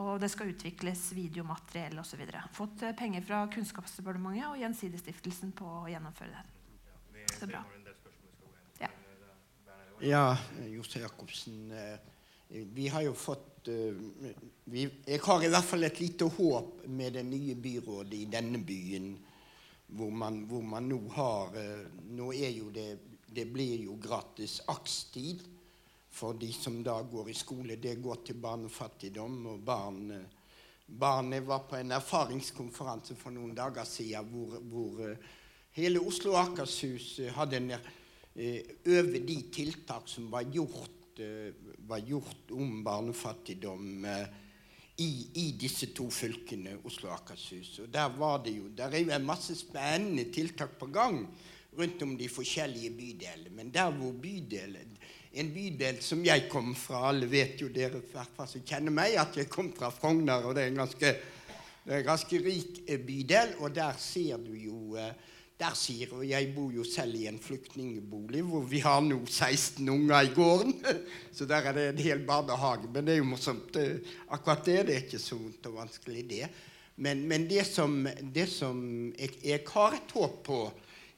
Og 0.00 0.14
det 0.22 0.30
skal 0.30 0.54
utvikles 0.54 1.08
videomateriell 1.18 1.98
osv. 2.00 2.22
Fått 2.54 2.86
penger 2.96 3.26
fra 3.26 3.44
Kunnskapsdepartementet 3.52 4.52
og 4.52 4.60
Gjensidigestiftelsen 4.62 5.52
på 5.58 5.66
å 5.82 5.88
gjennomføre 5.90 6.38
det. 6.38 6.44
Så 7.34 7.50
bra. 7.50 7.66
Ja, 10.06 10.36
Jose 10.66 11.00
Jacobsen. 11.00 11.72
Eh, 11.72 11.98
vi 12.48 12.88
har 12.88 13.02
jo 13.02 13.14
fått 13.14 13.68
eh, 13.68 13.94
vi, 14.64 14.82
Jeg 15.06 15.20
har 15.24 15.44
i 15.44 15.48
hvert 15.48 15.64
fall 15.64 15.86
et 15.86 16.00
lite 16.00 16.28
håp 16.28 16.82
med 16.92 17.16
det 17.16 17.22
nye 17.24 17.54
byrådet 17.56 18.18
i 18.18 18.26
denne 18.28 18.60
byen, 18.60 19.14
hvor 19.96 20.12
man, 20.12 20.42
hvor 20.50 20.60
man 20.60 20.90
nå 20.92 21.00
har 21.16 21.56
eh, 21.56 21.86
Nå 22.18 22.28
er 22.36 22.52
jo 22.52 22.68
det 22.74 22.98
Det 23.24 23.46
blir 23.48 23.86
jo 23.86 23.96
gratis 23.96 24.60
akstid 24.68 25.40
for 26.12 26.36
de 26.36 26.52
som 26.52 26.82
da 26.84 27.00
går 27.02 27.32
i 27.32 27.34
skole. 27.34 27.80
Det 27.80 27.96
går 27.96 28.20
til 28.26 28.36
barnefattigdom. 28.38 29.40
Og 29.54 29.58
barn, 29.58 30.12
barnet 30.86 31.42
var 31.48 31.64
på 31.66 31.80
en 31.80 31.96
erfaringskonferanse 31.96 33.16
for 33.16 33.34
noen 33.34 33.56
dager 33.56 33.88
siden 33.88 34.28
hvor, 34.30 34.60
hvor 34.60 35.02
hele 35.72 36.04
Oslo 36.04 36.36
og 36.36 36.42
Akershus 36.44 37.16
hadde 37.34 37.62
en 37.62 37.72
Eh, 37.74 38.03
over 38.34 39.20
de 39.26 39.36
tiltak 39.52 40.08
som 40.08 40.30
var 40.30 40.42
gjort, 40.42 41.18
eh, 41.18 41.54
var 41.86 41.98
gjort 41.98 42.50
om 42.50 42.82
barnefattigdom 42.84 44.04
eh, 44.04 44.26
i, 44.96 45.28
i, 45.34 45.52
disse 45.58 45.86
to 45.94 46.08
fylkene, 46.10 46.76
Oslo 46.86 47.10
og 47.10 47.16
Akershus. 47.20 47.78
Og 47.82 47.90
der 47.94 48.10
var 48.18 48.42
det 48.44 48.56
jo 48.56 48.68
Der 48.74 48.90
er 48.90 48.98
jo 48.98 49.10
en 49.10 49.26
masse 49.26 49.54
spennende 49.58 50.24
tiltak 50.32 50.78
på 50.78 50.86
gang 50.86 51.26
rundt 51.78 52.02
om 52.02 52.16
de 52.18 52.28
forskjellige 52.28 52.90
bydelene. 52.90 53.50
Men 53.54 53.70
der 53.74 53.90
hvor 53.90 54.12
bydelen 54.12 54.98
En 55.34 55.48
bydel 55.50 55.96
som 56.02 56.20
jeg 56.22 56.44
kom 56.46 56.76
fra 56.78 57.08
Alle 57.08 57.26
vet 57.26 57.58
jo 57.60 57.66
dere 57.68 57.98
som 58.46 58.60
kjenner 58.62 58.94
meg, 58.94 59.16
at 59.18 59.36
jeg 59.36 59.48
kom 59.50 59.72
fra 59.74 59.90
Frogner, 59.90 60.44
og 60.46 60.54
det 60.54 60.62
er 60.62 60.68
en 60.70 60.76
ganske, 60.78 61.08
er 61.86 61.96
en 61.98 62.06
ganske 62.06 62.38
rik 62.38 62.84
bydel. 63.06 63.56
Og 63.58 63.74
der 63.74 63.98
ser 63.98 64.38
du 64.38 64.52
jo 64.54 64.94
eh, 64.94 65.10
der 65.60 65.74
sier 65.78 66.10
hun 66.10 66.24
jeg 66.26 66.50
bor 66.54 66.72
jo 66.74 66.82
selv 66.86 67.14
i 67.14 67.28
en 67.30 67.38
flyktningbolig 67.38 68.42
hvor 68.48 68.64
vi 68.66 68.80
har 68.82 69.02
nå 69.04 69.20
16 69.22 69.86
unger 69.88 70.26
i 70.26 70.32
gården. 70.34 70.74
Så 71.36 71.46
der 71.46 71.70
er 71.70 71.76
det 71.76 71.84
en 71.92 72.02
hel 72.02 72.24
barnehage. 72.26 72.90
Men 72.90 73.06
det 73.06 73.14
er 73.14 73.20
jo 73.20 73.28
morsomt. 73.30 73.76
Akkurat 74.34 74.64
det, 74.66 74.80
det 74.88 74.96
er 74.96 75.04
ikke 75.06 75.22
så 75.22 75.38
vondt 75.38 75.68
og 75.70 75.76
vanskelig, 75.78 76.24
det. 76.30 76.48
Men, 76.96 77.22
men 77.30 77.46
det 77.50 77.66
som, 77.66 77.94
det 78.34 78.48
som 78.50 78.82
jeg, 79.18 79.38
jeg, 79.42 79.62
har 79.70 79.94
et 79.96 80.14
håp 80.14 80.42
på, 80.46 80.58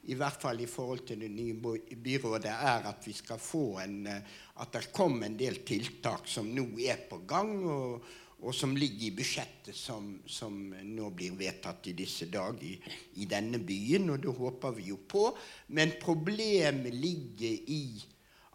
i 0.07 0.15
hvert 0.17 0.37
fall 0.41 0.61
i 0.63 0.69
forhold 0.69 1.03
til 1.09 1.25
det 1.25 1.31
nye 1.33 1.57
byrådet, 2.03 2.53
er 2.53 2.87
at 2.93 3.09
vi 3.09 3.13
skal 3.17 3.41
få 3.41 3.65
en 3.83 4.05
At 4.07 4.71
det 4.73 4.87
kommer 4.93 5.27
en 5.27 5.37
del 5.37 5.59
tiltak 5.65 6.29
som 6.29 6.47
nå 6.49 6.65
er 6.81 7.03
på 7.09 7.19
gang. 7.27 7.51
og 7.65 8.05
og 8.45 8.53
som 8.53 8.75
ligger 8.77 9.07
i 9.07 9.15
budsjettet 9.17 9.75
som, 9.75 10.11
som, 10.29 10.53
nå 10.85 11.09
blir 11.17 11.33
vedtatt 11.39 11.89
i 11.89 11.95
disse 11.97 12.27
dager 12.29 12.61
i, 12.67 12.75
i, 13.17 13.25
denne 13.25 13.57
byen. 13.65 14.11
Og 14.13 14.21
det 14.21 14.33
håper 14.37 14.75
vi 14.77 14.91
jo 14.91 14.99
på. 15.09 15.31
Men 15.73 15.95
problemet 16.01 16.93
ligger 16.93 17.71
i 17.73 17.81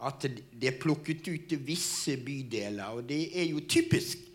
at 0.07 0.27
det 0.27 0.71
er 0.71 0.79
plukket 0.83 1.27
ut 1.29 1.57
visse 1.67 2.15
bydeler. 2.23 2.95
Og 2.95 3.09
det 3.11 3.25
er 3.35 3.51
jo 3.51 3.65
typisk 3.67 4.29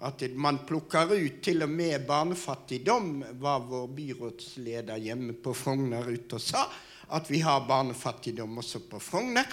at 0.00 0.24
man 0.32 0.62
plukker 0.64 1.12
ut 1.12 1.42
til 1.44 1.60
og 1.66 1.68
med 1.68 2.06
barnefattigdom, 2.08 3.18
var 3.40 3.66
vår 3.68 3.90
byrådsleder 3.98 5.02
hjemme 5.04 5.36
på 5.36 5.52
Frogner 5.52 6.08
ute 6.08 6.38
og 6.38 6.44
sa. 6.44 6.64
At 7.12 7.28
vi 7.28 7.42
har 7.44 7.66
barnefattigdom 7.68 8.62
også 8.62 8.86
på 8.88 9.00
Frogner. 9.02 9.44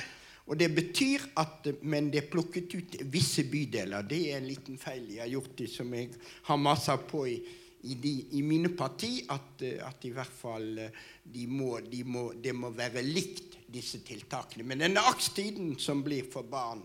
Og 0.47 0.55
det 0.55 0.69
betyr 0.71 1.25
at 1.41 1.67
Men 1.81 2.09
det 2.11 2.23
er 2.23 2.31
plukket 2.31 2.75
ut 2.77 2.97
visse 3.11 3.43
bydeler. 3.51 4.07
Det 4.07 4.19
er 4.31 4.39
en 4.39 4.47
liten 4.47 4.77
feil 4.79 5.09
jeg 5.11 5.25
har 5.25 5.33
gjort, 5.33 5.63
som 5.69 5.93
jeg 5.93 6.11
har 6.47 6.59
masa 6.61 6.95
på 6.97 7.25
i, 7.27 7.37
i, 7.83 7.95
de, 7.95 8.13
i, 8.39 8.41
mine 8.41 8.71
parti, 8.75 9.25
at, 9.29 9.61
at, 9.61 10.05
i 10.07 10.13
hvert 10.15 10.33
fall 10.33 10.69
de 11.23 11.47
må, 11.47 11.79
de 11.83 12.03
må, 12.07 12.29
det 12.33 12.55
må 12.55 12.71
være 12.75 13.03
likt, 13.03 13.57
disse 13.67 13.99
tiltakene. 14.07 14.63
Men 14.63 14.85
denne 14.85 15.03
akstiden 15.09 15.75
som 15.79 15.99
blir 16.05 16.29
for 16.31 16.47
barn 16.47 16.79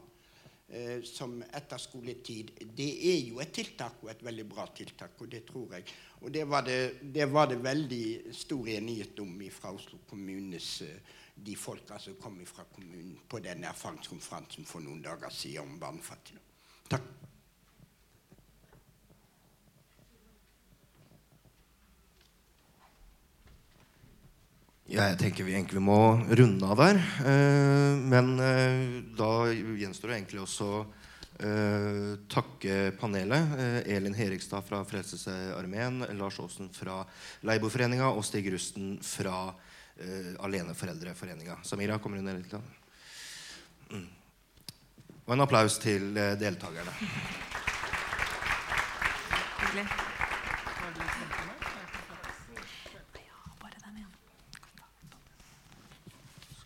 eh, 0.67 0.99
som 1.07 1.39
etterskoletid, 1.47 2.51
det 2.75 2.91
er 3.13 3.21
jo 3.29 3.39
et 3.43 3.55
tiltak, 3.55 4.03
og 4.03 4.11
et 4.11 4.25
veldig 4.27 4.49
bra 4.51 4.67
tiltak. 4.75 5.15
Og 5.23 5.31
det 5.31 5.45
tror 5.47 5.79
jeg. 5.79 5.87
Og 6.23 6.35
det 6.35 6.43
var 6.51 6.67
det, 6.67 6.81
det, 7.15 7.31
var 7.31 7.47
det 7.51 7.63
veldig 7.63 8.35
stor 8.35 8.69
enighet 8.75 9.23
om 9.23 9.39
fra 9.55 9.71
Oslo 9.79 10.03
kommunes 10.11 10.81
eh, 10.83 11.21
de 11.35 11.57
folka 11.57 11.99
som 11.99 12.15
kom 12.21 12.39
fra 12.47 12.65
kommunen 12.75 13.19
på 13.29 13.41
den 13.43 13.65
erfaringskonferansen 13.65 14.69
for 14.69 14.85
noen 14.85 15.03
dager 15.03 15.33
siden 15.33 15.67
om 15.67 15.79
barnefattigdom. 15.81 16.49
Takk. 16.93 17.11
Ja, 24.93 25.07
jeg 25.09 25.23
tenker 25.23 25.47
vi 25.47 25.55
egentlig 25.57 25.81
må 25.81 26.19
runde 26.21 26.69
av 26.69 26.77
der. 26.77 26.99
Eh, 27.25 27.95
men 28.13 28.35
eh, 28.45 28.83
da 29.17 29.47
gjenstår 29.49 30.11
det 30.11 30.19
egentlig 30.19 30.43
også 30.43 30.69
å 30.73 30.83
takke 32.31 32.93
panelet. 33.01 33.55
Eh, 33.59 33.97
Elin 33.97 34.15
Herigstad 34.15 34.63
fra 34.67 34.83
Frelsesarmeen, 34.87 36.05
Lars 36.19 36.37
Aasen 36.45 36.69
fra 36.77 37.01
Leiboforeninga 37.49 38.13
og 38.13 38.21
Stig 38.29 38.51
Rusten 38.53 38.99
fra 39.03 39.49
uh, 40.01 40.45
Aleneforeldreforeninga. 40.45 41.59
Samira, 41.63 41.99
kommer 41.99 42.17
du 42.17 42.27
ned 42.27 42.41
litt? 42.41 42.55
Mm. 43.93 44.09
Og 45.27 45.35
en 45.37 45.45
applaus 45.45 45.79
til 45.83 46.11
uh, 46.17 46.33
deltakerne. 46.41 46.97
Hyggelig. 49.63 49.87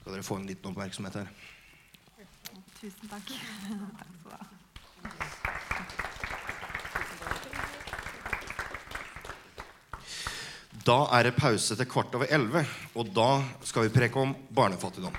Skal 0.06 0.14
dere 0.14 0.22
få 0.22 0.36
en 0.38 0.46
liten 0.46 0.70
oppmerksomhet 0.70 1.14
her. 1.18 1.30
Tusen 2.80 3.08
takk. 3.10 3.32
takk 3.98 4.12
skal 4.20 4.30
du 4.30 4.36
ha. 4.36 6.05
Da 10.86 11.00
er 11.18 11.26
det 11.26 11.34
pause 11.34 11.74
til 11.74 11.88
kvart 11.90 12.14
over 12.14 12.30
elleve, 12.30 12.60
og 12.94 13.08
da 13.10 13.40
skal 13.66 13.88
vi 13.88 13.94
preke 13.96 14.20
om 14.22 14.36
barnefattigdom. 14.54 15.16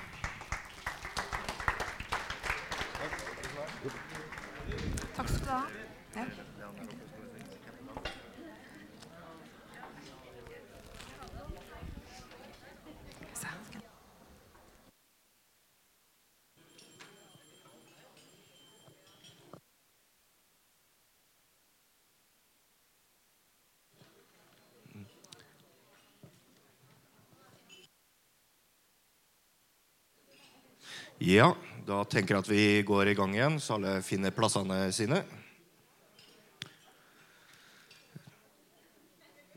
Ja, 31.28 31.50
da 31.84 32.06
tenker 32.08 32.38
jeg 32.38 32.44
at 32.46 32.48
vi 32.48 32.66
går 32.88 33.10
i 33.12 33.14
gang 33.18 33.34
igjen, 33.36 33.58
så 33.60 33.76
alle 33.76 33.98
finner 34.06 34.32
plassene 34.32 34.78
sine. 34.96 35.18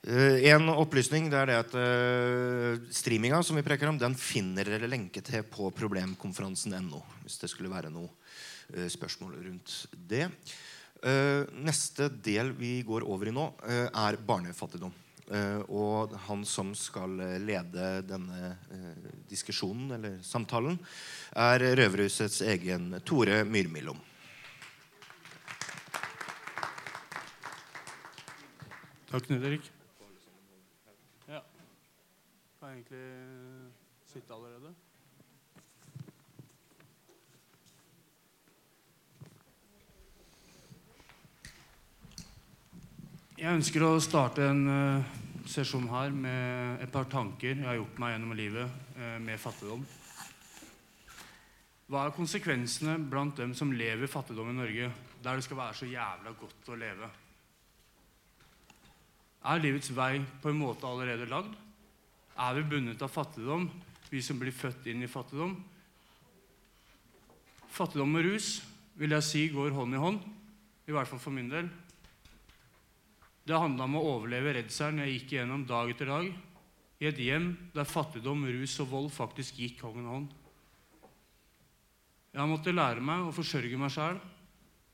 Eh, 0.02 0.48
en 0.50 0.66
opplysning 0.72 1.28
det 1.30 1.38
er 1.38 1.50
det 1.52 1.58
at 1.60 1.76
uh, 1.78 2.88
streaminga 2.90 3.38
som 3.46 3.60
vi 3.60 3.62
preker 3.62 3.86
om, 3.86 4.00
den 4.00 4.16
finner 4.18 4.66
dere 4.66 4.88
lenke 4.90 5.22
til 5.22 5.44
på 5.46 5.68
problemkonferansen.no. 5.76 7.04
Hvis 7.22 7.38
det 7.44 7.52
skulle 7.52 7.70
være 7.70 7.92
noe 7.94 8.08
uh, 8.08 8.88
spørsmål 8.90 9.38
rundt 9.38 9.76
det. 10.10 10.26
Neste 11.64 12.10
del 12.20 12.50
vi 12.58 12.80
går 12.84 13.06
over 13.08 13.30
i 13.30 13.32
nå, 13.32 13.46
er 13.64 14.18
barnefattigdom. 14.20 14.92
Og 15.70 16.14
han 16.26 16.44
som 16.48 16.72
skal 16.74 17.14
lede 17.38 18.02
denne 18.02 18.56
diskusjonen, 19.30 19.92
eller 19.94 20.16
samtalen, 20.26 20.78
er 21.38 21.62
Røverhusets 21.78 22.40
egen 22.50 22.96
Tore 23.06 23.44
Myrmillom. 23.46 24.00
Takk, 29.10 29.24
Knut 29.26 29.42
Erik. 29.42 29.70
Ja. 31.26 31.40
Kan 32.58 32.68
jeg 32.68 32.76
egentlig 32.76 33.06
sitte 34.06 34.34
allerede? 34.34 34.74
Jeg 43.40 43.56
ønsker 43.56 43.86
å 43.86 43.94
starte 44.04 44.44
en 44.50 44.66
sesjon 45.48 45.88
her 45.88 46.12
med 46.12 46.82
et 46.84 46.92
par 46.92 47.08
tanker 47.10 47.54
jeg 47.54 47.66
har 47.66 47.78
gjort 47.78 47.98
meg 48.02 48.14
gjennom 48.14 48.36
livet 48.36 48.76
uh, 48.98 49.16
med 49.22 49.40
fattigdom. 49.40 49.82
Hva 51.90 52.04
er 52.06 52.14
konsekvensene 52.14 52.98
blant 53.10 53.40
dem 53.40 53.54
som 53.56 53.72
lever 53.74 54.10
fattigdom 54.10 54.52
i 54.52 54.58
Norge, 54.58 54.92
der 55.24 55.36
det 55.36 55.46
skal 55.46 55.58
være 55.58 55.78
så 55.80 55.88
jævla 55.90 56.34
godt 56.38 56.70
å 56.70 56.78
leve? 56.78 57.08
Er 59.50 59.62
livets 59.64 59.90
vei 59.96 60.20
på 60.42 60.52
en 60.52 60.60
måte 60.60 60.86
allerede 60.86 61.26
lagd? 61.26 61.56
Er 62.40 62.56
vi 62.56 62.68
bundet 62.70 63.02
av 63.02 63.10
fattigdom, 63.10 63.66
vi 64.10 64.22
som 64.22 64.38
blir 64.38 64.54
født 64.54 64.86
inn 64.92 65.02
i 65.02 65.10
fattigdom? 65.10 65.56
Fattigdom 67.74 68.18
og 68.20 68.26
rus 68.28 68.52
vil 69.00 69.16
jeg 69.16 69.26
si 69.26 69.46
går 69.50 69.72
hånd 69.74 69.96
i 69.96 70.02
hånd, 70.02 70.20
i 70.86 70.94
hvert 70.94 71.08
fall 71.08 71.22
for 71.22 71.34
min 71.34 71.50
del. 71.50 71.70
Det 73.46 73.56
handla 73.56 73.86
om 73.86 73.96
å 73.98 74.04
overleve 74.16 74.54
redselen 74.58 75.00
jeg 75.04 75.16
gikk 75.16 75.34
igjennom 75.34 75.64
dag 75.68 75.90
etter 75.92 76.10
dag 76.12 76.28
i 77.00 77.08
et 77.08 77.20
hjem 77.20 77.54
der 77.74 77.88
fattigdom, 77.88 78.44
rus 78.44 78.76
og 78.84 78.90
vold 78.90 79.08
faktisk 79.14 79.62
gikk 79.62 79.80
hånd 79.86 80.02
i 80.02 80.10
hånd. 80.10 80.28
Jeg 82.36 82.50
måtte 82.50 82.74
lære 82.74 83.02
meg 83.02 83.24
å 83.26 83.34
forsørge 83.34 83.80
meg 83.80 83.90
sjæl 83.94 84.20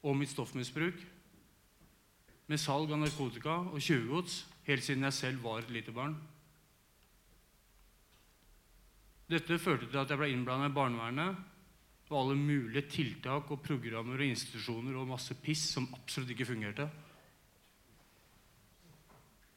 og 0.07 0.17
mitt 0.17 0.31
stoffmisbruk 0.33 1.03
med 2.47 2.63
salg 2.63 2.93
av 2.95 3.03
narkotika 3.03 3.59
og 3.73 3.83
tjuvgods 3.83 4.45
helt 4.69 4.87
siden 4.87 5.05
jeg 5.09 5.17
selv 5.19 5.45
var 5.45 5.61
et 5.61 5.73
lite 5.75 5.93
barn. 5.95 6.15
Dette 9.27 9.59
førte 9.59 9.89
til 9.91 9.99
at 9.99 10.11
jeg 10.11 10.21
ble 10.21 10.31
innblanda 10.31 10.71
i 10.71 10.75
barnevernet 10.75 11.43
og 12.07 12.19
alle 12.21 12.37
mulige 12.39 12.87
tiltak 12.87 13.51
og 13.51 13.65
programmer 13.67 14.23
og 14.23 14.31
institusjoner 14.31 14.95
og 14.95 15.11
masse 15.11 15.35
piss 15.43 15.65
som 15.75 15.89
absolutt 15.99 16.31
ikke 16.37 16.47
fungerte. 16.47 16.87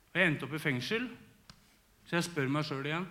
Og 0.09 0.17
jeg 0.17 0.31
endte 0.31 0.47
opp 0.47 0.55
i 0.57 0.61
fengsel, 0.61 1.05
så 2.07 2.17
jeg 2.17 2.25
spør 2.25 2.49
meg 2.49 2.65
sjøl 2.65 2.87
igjen 2.89 3.05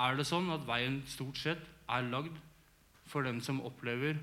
Er 0.00 0.16
det 0.16 0.24
sånn 0.24 0.48
at 0.54 0.64
veien 0.64 1.02
stort 1.10 1.36
sett 1.36 1.66
er 1.92 2.06
lagd 2.08 2.38
for 3.04 3.26
den 3.28 3.42
som 3.44 3.60
opplever 3.60 4.16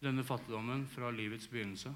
denne 0.00 0.24
fattigdommen 0.24 0.86
fra 0.88 1.10
livets 1.12 1.50
begynnelse? 1.52 1.92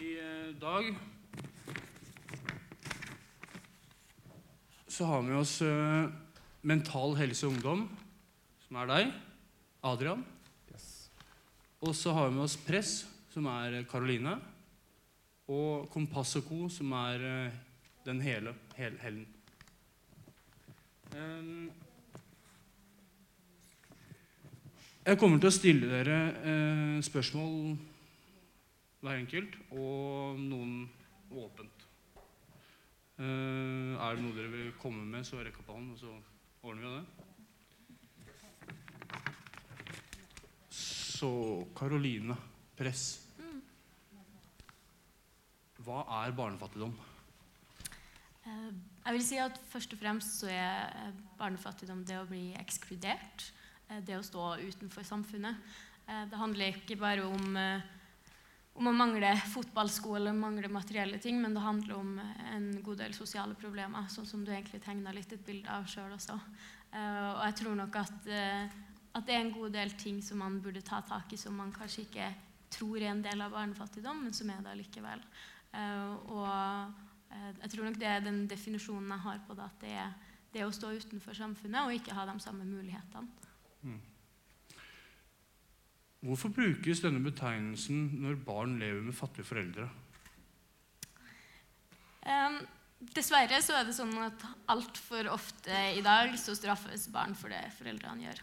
I 0.00 0.16
eh, 0.16 0.56
dag 0.62 0.94
så 4.88 5.06
har 5.12 5.22
vi 5.28 5.36
oss 5.36 5.60
uh, 5.64 6.08
Mental 6.62 7.14
Helse 7.16 7.48
Ungdom, 7.48 7.86
som 8.66 8.76
er 8.82 8.88
deg, 8.90 9.12
Adrian. 9.86 10.24
Og 11.80 11.94
så 11.96 12.12
har 12.12 12.28
vi 12.28 12.34
med 12.36 12.44
oss 12.44 12.58
Press, 12.60 12.90
som 13.32 13.46
er 13.48 13.78
Karoline. 13.88 14.34
Og 15.48 15.88
Kompass 15.90 16.36
og 16.36 16.44
Co., 16.44 16.66
som 16.68 16.92
er 16.92 17.22
uh, 17.24 17.54
den 18.04 18.20
hele, 18.20 18.52
hele 18.76 19.00
Helen. 19.00 19.26
Um, 21.16 21.70
jeg 25.06 25.18
kommer 25.18 25.40
til 25.40 25.48
å 25.48 25.56
stille 25.56 25.88
dere 25.88 26.18
uh, 26.44 27.00
spørsmål 27.02 27.56
hver 29.00 29.16
enkelt, 29.16 29.56
og 29.72 30.36
noen 30.36 30.84
åpent. 31.32 31.88
Uh, 33.16 33.96
er 33.96 34.20
det 34.20 34.26
noe 34.26 34.36
dere 34.36 34.52
vil 34.52 34.70
komme 34.84 35.08
med, 35.08 35.24
så 35.24 35.40
rekk 35.40 35.62
opp 35.64 35.72
hånden, 35.72 35.96
og 35.96 36.04
så 36.04 36.12
ordner 36.60 36.84
vi 36.84 36.94
det. 36.98 37.19
Så 41.20 41.66
Karoline 41.76 42.32
Press. 42.78 43.18
Hva 45.84 46.00
er 46.22 46.32
barnefattigdom? 46.36 46.94
Eh, 48.48 48.70
jeg 49.04 49.16
vil 49.18 49.24
si 49.26 49.40
at 49.42 49.58
Først 49.68 49.92
og 49.92 50.00
fremst 50.00 50.38
så 50.40 50.48
er 50.48 50.94
eh, 50.96 51.18
barnefattigdom 51.36 52.06
det 52.08 52.16
å 52.22 52.28
bli 52.28 52.54
ekskludert. 52.60 53.50
Eh, 53.90 54.00
det 54.06 54.16
å 54.16 54.24
stå 54.24 54.54
utenfor 54.62 55.04
samfunnet. 55.04 55.60
Det 56.10 56.38
handler 56.40 56.80
ikke 56.80 56.96
bare 56.98 57.22
om, 57.22 57.52
om 58.74 58.88
å 58.90 58.92
mangle 58.96 59.28
fotballsko 59.52 60.16
eller 60.18 60.34
mangle 60.34 60.66
materielle 60.72 61.20
ting, 61.22 61.36
men 61.38 61.54
det 61.54 61.62
handler 61.62 62.00
om 62.00 62.16
en 62.50 62.66
god 62.82 63.04
del 63.04 63.14
sosiale 63.14 63.54
problemer, 63.54 64.08
sånn 64.10 64.26
som 64.26 64.42
du 64.42 64.50
egentlig 64.50 64.80
tegna 64.82 65.12
litt 65.14 65.30
et 65.36 65.44
bilde 65.46 65.70
av 65.70 65.86
sjøl 65.86 66.16
også. 66.16 66.34
Og 66.90 67.44
jeg 67.44 67.56
tror 67.60 67.78
nok 67.78 68.00
at 68.02 68.26
at 69.10 69.26
det 69.26 69.34
er 69.34 69.42
en 69.42 69.54
god 69.54 69.74
del 69.74 69.92
ting 69.98 70.20
som 70.22 70.38
man 70.42 70.60
burde 70.62 70.82
ta 70.86 71.00
tak 71.06 71.32
i, 71.34 71.38
som 71.40 71.56
man 71.58 71.72
kanskje 71.74 72.04
ikke 72.06 72.28
tror 72.70 73.00
er 73.00 73.10
en 73.10 73.22
del 73.24 73.42
av 73.42 73.54
barnefattigdom, 73.54 74.24
men 74.24 74.34
som 74.36 74.50
er 74.52 74.60
det 74.64 74.76
likevel. 74.78 75.22
Uh, 75.74 76.14
og 76.30 76.46
uh, 76.46 77.50
jeg 77.62 77.72
tror 77.72 77.88
nok 77.88 77.98
det 77.98 78.10
er 78.10 78.22
den 78.24 78.44
definisjonen 78.50 79.10
jeg 79.10 79.24
har 79.26 79.42
på 79.46 79.56
det, 79.58 79.66
at 79.66 79.82
det 79.82 79.96
er 80.04 80.14
det 80.54 80.66
å 80.66 80.72
stå 80.74 80.92
utenfor 80.98 81.36
samfunnet 81.38 81.86
og 81.86 81.94
ikke 81.94 82.14
ha 82.14 82.26
de 82.26 82.36
samme 82.42 82.66
mulighetene. 82.66 83.50
Mm. 83.86 84.00
Hvorfor 86.26 86.52
brukes 86.52 87.00
denne 87.00 87.22
betegnelsen 87.24 88.10
når 88.20 88.42
barn 88.44 88.76
lever 88.82 89.06
med 89.06 89.16
fattige 89.16 89.46
foreldre? 89.48 89.86
Um, 92.26 92.58
dessverre 93.16 93.62
så 93.64 93.78
er 93.78 93.86
det 93.88 93.96
sånn 93.96 94.12
at 94.20 94.42
altfor 94.70 95.30
ofte 95.32 95.78
i 95.96 96.02
dag 96.04 96.34
så 96.38 96.54
straffes 96.58 97.08
barn 97.14 97.32
for 97.38 97.50
det 97.52 97.62
foreldrene 97.78 98.28
gjør 98.28 98.42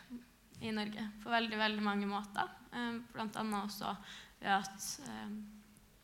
i 0.61 0.71
Norge 0.73 1.03
på 1.21 1.31
veldig 1.31 1.59
veldig 1.59 1.83
mange 1.85 2.09
måter. 2.09 2.49
Eh, 2.73 2.99
Bl.a. 3.13 3.43
også 3.61 3.93
ved 4.39 4.51
at, 4.57 4.87
eh, 5.07 5.31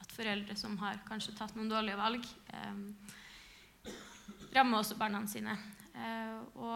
at, 0.02 0.12
foreldre 0.14 0.56
som 0.60 0.78
har 0.82 1.02
kanskje 1.08 1.36
tatt 1.38 1.56
noen 1.58 1.72
dårlige 1.72 1.98
valg, 1.98 2.26
eh, 2.54 3.94
rammer 4.54 4.82
også 4.82 4.98
barna 5.00 5.26
sine. 5.28 5.56
Og, 5.94 6.74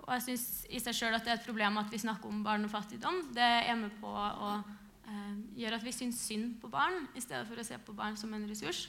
og 0.00 0.10
jeg 0.14 0.22
syns 0.24 0.44
i 0.72 0.78
seg 0.80 0.94
sjøl 0.96 1.14
at 1.16 1.24
det 1.26 1.32
er 1.32 1.38
et 1.38 1.44
problem 1.44 1.76
at 1.76 1.90
vi 1.92 2.00
snakker 2.00 2.28
om 2.28 2.38
barnefattigdom. 2.44 3.18
Det 3.36 3.44
er 3.44 3.76
med 3.76 3.92
på 4.00 4.08
å 4.08 4.54
gjøre 5.56 5.76
at 5.76 5.84
vi 5.84 5.92
syns 5.92 6.22
synd 6.24 6.54
på 6.62 6.70
barn 6.72 7.04
i 7.12 7.20
stedet 7.20 7.44
for 7.48 7.60
å 7.60 7.66
se 7.68 7.76
på 7.84 7.96
barn 7.96 8.16
som 8.16 8.32
en 8.32 8.46
ressurs. 8.48 8.86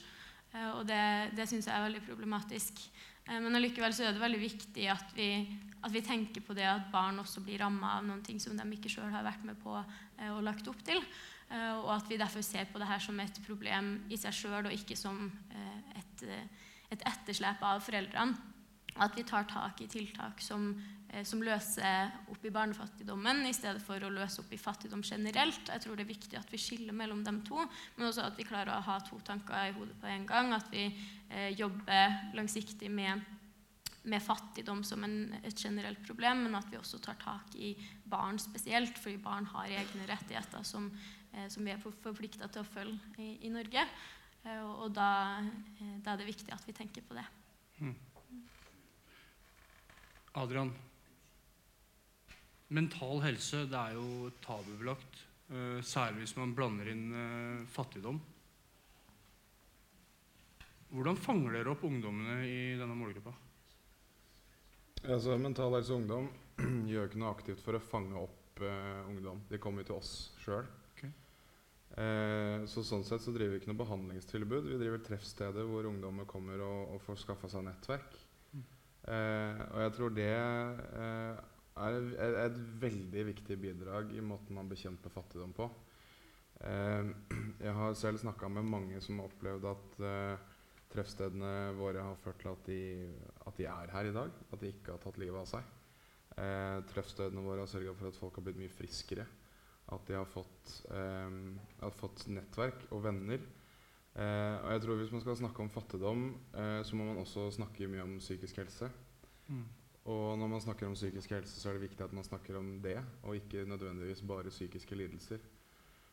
Og 0.78 0.86
det, 0.88 1.02
det 1.36 1.48
syns 1.50 1.68
jeg 1.68 1.76
er 1.76 1.84
veldig 1.84 2.00
problematisk. 2.06 2.80
Eh, 3.28 3.40
men 3.40 3.56
allikevel 3.58 3.94
så 3.94 4.06
er 4.06 4.14
det 4.16 4.22
veldig 4.22 4.40
viktig 4.42 4.88
at 4.92 5.14
vi, 5.16 5.30
at 5.82 5.94
vi, 5.94 6.04
tenker 6.04 6.44
på 6.44 6.56
det 6.56 6.66
at 6.68 6.90
barn 6.92 7.20
også 7.22 7.44
blir 7.44 7.60
ramma 7.62 7.98
av 7.98 8.06
noen 8.08 8.22
ting 8.26 8.40
som 8.42 8.56
de 8.56 8.66
ikke 8.76 8.92
sjøl 8.92 9.12
har 9.12 9.26
vært 9.26 9.44
med 9.46 9.58
på 9.62 9.76
eh, 9.78 10.30
og 10.32 10.44
lagt 10.46 10.68
opp 10.70 10.80
til. 10.86 11.02
Eh, 11.48 11.74
og 11.76 11.92
at 11.98 12.10
vi 12.10 12.20
derfor 12.20 12.44
ser 12.44 12.68
på 12.72 12.80
det 12.80 12.88
her 12.88 13.02
som 13.02 13.20
et 13.20 13.42
problem 13.46 13.96
i 14.08 14.20
seg 14.20 14.36
sjøl, 14.36 14.68
og 14.68 14.74
ikke 14.74 14.96
som 14.98 15.28
et, 15.96 16.28
et 16.92 17.08
etterslep 17.12 17.64
av 17.64 17.82
foreldrene. 17.84 18.54
At 18.98 19.14
vi 19.14 19.22
tar 19.22 19.44
tak 19.46 19.78
i 19.84 19.86
tiltak 19.86 20.40
som, 20.42 20.72
som, 21.24 21.40
løser 21.42 22.10
opp 22.28 22.44
i 22.44 22.52
barnefattigdommen, 22.52 23.46
i 23.48 23.54
stedet 23.56 23.80
for 23.84 24.02
å 24.04 24.10
løse 24.12 24.42
opp 24.42 24.52
i 24.52 24.60
fattigdom 24.60 25.02
generelt. 25.06 25.70
Jeg 25.70 25.84
tror 25.84 25.96
det 25.96 26.04
er 26.04 26.10
viktig 26.10 26.36
at 26.38 26.52
vi 26.52 26.60
skiller 26.60 26.96
mellom 26.96 27.22
dem 27.24 27.40
to, 27.46 27.62
men 27.96 28.08
også 28.08 28.26
at 28.26 28.36
vi 28.38 28.46
klarer 28.48 28.74
å 28.74 28.84
ha 28.84 28.98
to 29.06 29.20
tanker 29.24 29.70
i 29.70 29.74
hodet 29.76 29.96
på 30.00 30.10
en 30.10 30.26
gang. 30.28 30.52
At 30.56 30.68
vi 30.72 30.84
eh, 30.88 31.48
jobber 31.56 32.34
langsiktig 32.36 32.90
med, 32.92 33.24
med 34.04 34.24
fattigdom 34.24 34.84
som 34.84 35.06
en, 35.08 35.16
et 35.40 35.64
generelt 35.64 36.04
problem, 36.04 36.44
men 36.44 36.60
at 36.60 36.68
vi 36.68 36.80
også 36.80 37.00
tar 37.04 37.16
tak 37.22 37.56
i 37.56 37.72
barn 38.04 38.40
spesielt, 38.42 39.00
fordi 39.00 39.16
barn 39.24 39.48
har 39.54 39.72
egne 39.80 40.10
rettigheter 40.12 40.66
som, 40.66 40.92
eh, 41.32 41.48
som 41.48 41.64
vi 41.64 41.72
er 41.72 41.82
forplikta 41.82 42.52
til 42.52 42.66
å 42.66 42.70
følge 42.76 43.24
i, 43.24 43.32
i 43.48 43.54
Norge. 43.54 43.88
Eh, 44.44 44.64
og 44.64 44.92
da, 44.94 45.08
eh, 45.80 45.96
da, 46.02 46.12
er 46.12 46.20
det 46.20 46.28
viktig 46.28 46.52
at 46.54 46.66
vi 46.66 46.76
tenker 46.76 47.04
på 47.04 47.16
det. 47.16 47.24
Hmm. 47.78 47.96
Adrian, 50.38 50.70
mental 52.74 53.22
helse 53.24 53.64
det 53.70 53.78
er 53.78 53.96
jo 53.96 54.30
tabubelagt 54.44 55.22
eh, 55.52 55.78
særlig 55.84 56.24
hvis 56.26 56.36
man 56.38 56.54
blander 56.56 56.90
inn 56.92 57.06
eh, 57.12 57.68
fattigdom. 57.72 58.20
Hvordan 60.88 61.20
fanger 61.20 61.58
dere 61.58 61.74
opp 61.74 61.84
ungdommene 61.84 62.40
i 62.48 62.60
denne 62.80 62.96
målgruppa? 62.96 63.34
Altså, 65.04 65.36
Mental 65.38 65.74
Helse 65.76 65.94
Ungdom 65.94 66.30
gjør 66.90 67.10
ikke 67.10 67.20
noe 67.20 67.32
aktivt 67.34 67.60
for 67.62 67.76
å 67.76 67.82
fange 67.82 68.16
opp 68.18 68.62
eh, 68.64 69.10
ungdom. 69.10 69.42
De 69.50 69.60
kommer 69.62 69.84
til 69.86 69.98
oss 69.98 70.32
sjøl. 70.42 70.64
Okay. 70.94 71.12
Eh, 72.00 72.64
så 72.72 72.82
sånn 72.86 73.04
sett 73.06 73.22
så 73.22 73.34
driver 73.36 73.54
vi 73.54 73.60
ikke 73.60 73.70
noe 73.70 73.82
behandlingstilbud. 73.82 74.72
Vi 74.72 74.80
driver 74.80 75.04
treffsteder 75.04 75.68
hvor 75.68 75.86
ungdommer 75.90 76.26
kommer 76.30 76.64
og, 76.64 76.96
og 76.96 77.04
får 77.04 77.20
skaffa 77.26 77.52
seg 77.52 77.68
nettverk. 77.68 78.16
Eh, 79.08 79.60
og 79.70 79.78
jeg 79.84 79.94
tror 79.96 80.16
det 80.16 80.32
eh, 80.32 81.44
er 81.86 81.98
et, 81.98 82.36
et 82.46 82.58
veldig 82.82 83.24
viktig 83.32 83.58
bidrag 83.60 84.12
i 84.16 84.24
måten 84.24 84.56
man 84.58 84.70
bekjemper 84.70 85.12
fattigdom 85.12 85.54
på. 85.56 85.68
Eh, 86.66 87.10
jeg 87.66 87.74
har 87.80 87.98
selv 87.98 88.20
snakka 88.22 88.50
med 88.52 88.68
mange 88.68 89.00
som 89.04 89.20
har 89.20 89.30
opplevd 89.30 89.68
at 89.70 89.98
eh, 90.02 90.46
treffstedene 90.92 91.74
våre 91.78 92.04
har 92.04 92.22
ført 92.22 92.40
til 92.42 92.52
at 92.52 92.70
de, 92.70 92.80
at 93.46 93.60
de 93.60 93.68
er 93.68 93.92
her 93.94 94.10
i 94.10 94.14
dag. 94.16 94.40
At 94.52 94.62
de 94.62 94.72
ikke 94.72 94.94
har 94.94 95.02
tatt 95.02 95.20
livet 95.20 95.42
av 95.42 95.50
seg. 95.50 95.74
Eh, 96.38 96.78
treffstedene 96.92 97.44
våre 97.44 97.64
har 97.64 97.70
sørga 97.70 97.94
for 97.98 98.10
at 98.10 98.18
folk 98.18 98.40
har 98.40 98.48
blitt 98.48 98.60
mye 98.60 98.72
friskere. 98.72 99.26
At 99.88 100.04
de 100.08 100.18
har 100.18 100.28
fått, 100.28 100.82
eh, 100.92 101.38
har 101.80 101.96
fått 101.96 102.26
nettverk 102.32 102.88
og 102.92 103.04
venner. 103.06 103.40
Eh, 104.18 104.56
og 104.64 104.72
jeg 104.72 104.82
tror 104.82 104.96
Hvis 104.98 105.12
man 105.14 105.20
skal 105.22 105.36
snakke 105.38 105.62
om 105.62 105.70
fattigdom, 105.70 106.22
eh, 106.54 106.80
så 106.82 106.96
må 106.96 107.04
man 107.04 107.20
også 107.22 107.50
snakke 107.54 107.86
mye 107.88 108.02
om 108.02 108.18
psykisk 108.18 108.56
helse. 108.56 108.90
Mm. 109.48 109.64
Og 110.08 110.38
når 110.40 110.48
man 110.48 110.62
snakker 110.62 110.88
om 110.88 110.96
psykisk 110.96 111.34
helse, 111.34 111.60
så 111.60 111.68
er 111.68 111.76
det 111.76 111.88
viktig 111.88 112.04
at 112.04 112.14
man 112.16 112.24
snakker 112.24 112.56
om 112.56 112.78
det, 112.84 112.96
og 113.22 113.36
ikke 113.36 113.66
nødvendigvis 113.68 114.22
bare 114.28 114.52
psykiske 114.52 114.96
lidelser. 114.96 115.42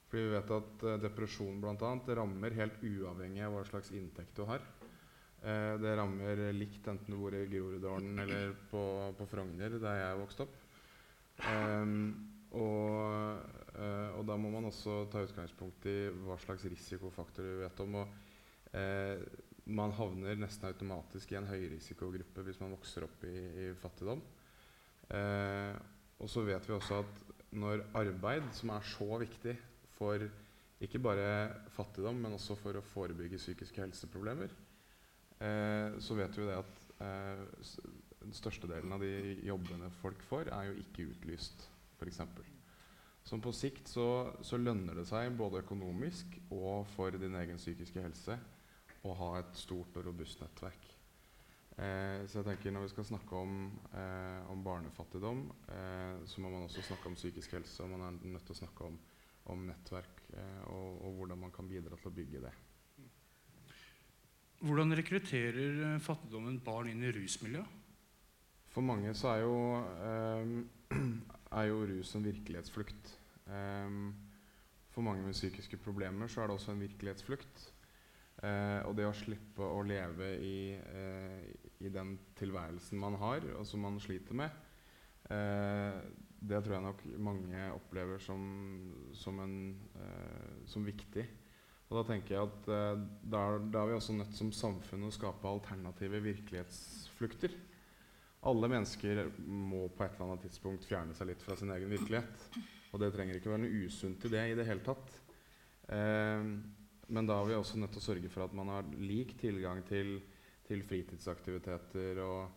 Fordi 0.09 0.23
vi 0.23 0.33
vet 0.35 0.51
at 0.57 0.83
uh, 0.83 0.97
depresjon 1.01 1.63
annet, 1.63 2.11
rammer 2.17 2.57
helt 2.59 2.83
uavhengig 2.83 3.41
av 3.45 3.55
hva 3.55 3.63
slags 3.67 3.91
inntekt 3.95 4.37
du 4.37 4.45
har. 4.49 4.61
Uh, 5.45 5.75
det 5.81 5.95
rammer 5.97 6.43
likt 6.55 6.87
enten 6.87 7.15
du 7.15 7.19
bor 7.21 7.35
i 7.35 7.45
Groruddalen 7.49 8.19
eller 8.25 8.53
på, 8.71 8.83
på 9.17 9.27
Frogner, 9.31 9.79
der 9.81 9.99
jeg 10.01 10.21
vokste 10.21 10.45
opp. 10.45 10.61
Um, 11.45 12.13
og, 12.55 13.41
uh, 13.75 14.09
og 14.15 14.23
da 14.27 14.37
må 14.39 14.51
man 14.53 14.69
også 14.69 15.03
ta 15.11 15.23
utgangspunkt 15.25 15.87
i 15.91 15.97
hva 16.25 16.37
slags 16.43 16.67
risikofaktor 16.71 17.47
du 17.47 17.59
vet 17.63 17.83
om. 17.85 17.99
Og 18.03 18.21
man 19.65 19.93
havner 19.97 20.37
nesten 20.37 20.69
automatisk 20.69 21.31
i 21.33 21.39
en 21.39 21.49
høyrisikogruppe 21.49 22.43
hvis 22.45 22.59
man 22.61 22.75
vokser 22.75 23.05
opp 23.07 23.23
i, 23.25 23.35
i 23.65 23.67
fattigdom. 23.81 24.21
Eh, 25.09 25.73
og 26.21 26.29
så 26.31 26.45
vet 26.45 26.67
vi 26.67 26.75
også 26.75 27.01
at 27.01 27.21
når 27.55 27.85
arbeid, 27.97 28.45
som 28.53 28.73
er 28.75 28.85
så 28.85 29.19
viktig 29.21 29.55
for 29.95 30.21
ikke 30.85 30.99
bare 30.99 31.27
fattigdom, 31.73 32.17
men 32.21 32.35
også 32.35 32.57
for 32.59 32.77
å 32.77 32.85
forebygge 32.93 33.39
psykiske 33.39 33.81
helseproblemer, 33.81 34.51
eh, 35.39 35.97
så 36.03 36.17
vet 36.19 36.37
vi 36.37 36.49
det 36.49 36.57
at 36.59 36.81
eh, 37.05 37.45
den 38.25 38.35
største 38.35 38.69
delen 38.69 38.93
av 38.93 39.01
de 39.01 39.39
jobbene 39.45 39.89
folk 40.01 40.21
får, 40.29 40.51
er 40.53 40.69
jo 40.69 40.81
ikke 40.83 41.07
utlyst, 41.13 41.69
f.eks. 41.97 42.21
Så 43.25 43.39
på 43.41 43.53
sikt 43.55 43.89
så, 43.89 44.07
så 44.45 44.59
lønner 44.61 44.99
det 44.99 45.07
seg 45.09 45.33
både 45.37 45.63
økonomisk 45.63 46.35
og 46.53 46.85
for 46.93 47.15
din 47.17 47.33
egen 47.39 47.57
psykiske 47.57 48.03
helse 48.03 48.37
å 49.05 49.15
ha 49.19 49.31
et 49.39 49.57
stort 49.59 49.97
og 49.99 50.07
robust 50.09 50.41
nettverk. 50.41 50.91
Eh, 51.75 52.23
så 52.31 52.39
jeg 52.39 52.47
tenker 52.47 52.71
Når 52.71 52.85
vi 52.85 52.91
skal 52.93 53.07
snakke 53.09 53.35
om, 53.35 53.79
eh, 53.91 54.51
om 54.51 54.63
barnefattigdom, 54.63 55.41
eh, 55.67 56.25
så 56.25 56.41
må 56.41 56.49
man 56.49 56.63
også 56.63 56.81
snakke 56.81 57.07
om 57.07 57.15
psykisk 57.15 57.51
helse. 57.51 57.83
Og 57.83 57.89
man 57.89 58.01
er 58.01 58.19
nødt 58.23 58.45
til 58.45 58.55
å 58.55 58.61
snakke 58.63 58.85
om, 58.85 58.97
om 59.45 59.65
nettverk 59.67 60.23
eh, 60.33 60.61
og, 60.71 61.01
og 61.03 61.17
hvordan 61.19 61.39
man 61.39 61.51
kan 61.51 61.67
bidra 61.67 61.97
til 61.97 62.11
å 62.11 62.15
bygge 62.15 62.41
det. 62.47 62.53
Hvordan 64.63 64.95
rekrutterer 64.95 65.81
eh, 65.95 65.99
fattigdommen 65.99 66.61
barn 66.63 66.89
inn 66.93 67.03
i 67.03 67.11
rusmiljøet? 67.11 67.83
For 68.71 68.83
mange 68.83 69.13
så 69.15 69.35
er 69.35 69.43
jo, 69.43 69.59
eh, 70.07 70.95
er 71.59 71.69
jo 71.69 71.85
rus 71.91 72.15
en 72.15 72.25
virkelighetsflukt. 72.25 73.13
For 73.45 75.03
mange 75.05 75.21
med 75.21 75.35
psykiske 75.35 75.77
problemer 75.77 76.27
så 76.31 76.41
er 76.41 76.47
det 76.47 76.55
også 76.55 76.71
en 76.71 76.81
virkelighetsflukt. 76.81 77.74
Eh, 78.45 78.81
og 78.85 78.93
det 78.97 79.07
å 79.09 79.15
slippe 79.15 79.65
å 79.65 79.81
leve 79.87 80.33
i, 80.43 80.57
eh, 80.75 81.45
i 81.81 81.89
den 81.93 82.15
tilværelsen 82.37 82.99
man 83.01 83.17
har, 83.21 83.45
og 83.55 83.65
som 83.65 83.81
man 83.85 83.97
sliter 84.03 84.37
med, 84.37 84.51
eh, 85.29 85.97
det 86.45 86.59
tror 86.61 86.75
jeg 86.75 86.85
nok 86.85 87.01
mange 87.25 87.71
opplever 87.73 88.21
som, 88.21 88.43
som, 89.17 89.39
en, 89.41 89.55
som 90.69 90.85
viktig. 90.85 91.23
Og 91.85 91.99
da 91.99 92.03
tenker 92.09 92.35
jeg 92.35 92.49
at 92.49 92.69
eh, 92.73 93.03
da, 93.29 93.41
da 93.61 93.81
er 93.83 93.91
vi 93.91 93.97
også 93.99 94.15
nødt 94.17 94.33
som 94.37 94.51
samfunn 94.53 95.05
å 95.05 95.13
skape 95.13 95.49
alternative 95.49 96.21
virkelighetsflukter. 96.25 97.53
Alle 98.45 98.69
mennesker 98.69 99.23
må 99.41 99.87
på 99.93 100.05
et 100.05 100.17
eller 100.17 100.31
annet 100.31 100.47
tidspunkt 100.47 100.85
fjerne 100.85 101.15
seg 101.17 101.31
litt 101.31 101.45
fra 101.45 101.57
sin 101.57 101.73
egen 101.73 101.93
virkelighet. 101.93 102.47
Og 102.93 103.01
det 103.01 103.11
trenger 103.13 103.37
ikke 103.37 103.53
være 103.53 103.65
noe 103.65 103.85
usunt 103.85 104.25
i 104.25 104.33
det 104.33 104.43
i 104.51 104.57
det 104.57 104.65
hele 104.67 104.85
tatt. 104.85 105.13
Eh, 105.93 106.49
men 107.07 107.27
da 107.27 107.37
er 107.37 107.49
vi 107.49 107.57
også 107.57 107.79
nødt 107.79 107.93
til 107.93 108.01
å 108.01 108.07
sørge 108.07 108.29
for 108.33 108.45
at 108.45 108.53
man 108.57 108.71
har 108.73 108.87
lik 108.97 109.35
tilgang 109.41 109.83
til, 109.85 110.17
til 110.65 110.81
fritidsaktiviteter. 110.85 112.21
og 112.23 112.47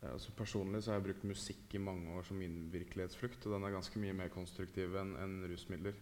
eh, 0.00 0.12
altså 0.12 0.32
Personlig 0.36 0.82
så 0.82 0.92
har 0.92 1.00
jeg 1.00 1.08
brukt 1.10 1.26
musikk 1.28 1.74
i 1.76 1.82
mange 1.82 2.14
år 2.16 2.24
som 2.26 2.40
min 2.40 2.70
virkelighetsflukt, 2.72 3.44
og 3.46 3.56
den 3.56 3.66
er 3.68 3.76
ganske 3.76 4.00
mye 4.00 4.16
mer 4.16 4.32
konstruktiv 4.32 4.96
enn 5.00 5.16
en 5.20 5.36
rusmidler. 5.50 5.98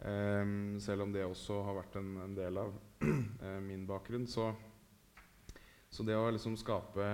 Um, 0.00 0.78
selv 0.80 1.04
om 1.04 1.12
det 1.12 1.26
også 1.26 1.58
har 1.66 1.76
vært 1.76 1.98
en, 2.00 2.14
en 2.24 2.36
del 2.36 2.56
av 2.56 2.72
eh, 3.04 3.58
min 3.60 3.84
bakgrunn, 3.88 4.24
så, 4.24 4.46
så 5.92 6.06
det 6.08 6.16
å 6.16 6.30
liksom 6.32 6.56
skape 6.56 7.10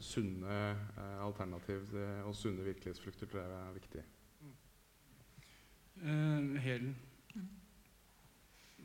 sunne 0.00 0.56
uh, 0.96 1.20
alternativ 1.26 1.92
og 2.24 2.32
sunne 2.38 2.64
virkelighetsflukter 2.64 3.28
tror 3.28 3.44
jeg 3.44 3.58
er 3.58 3.76
viktig. 3.76 4.06
Uh, 6.00 6.56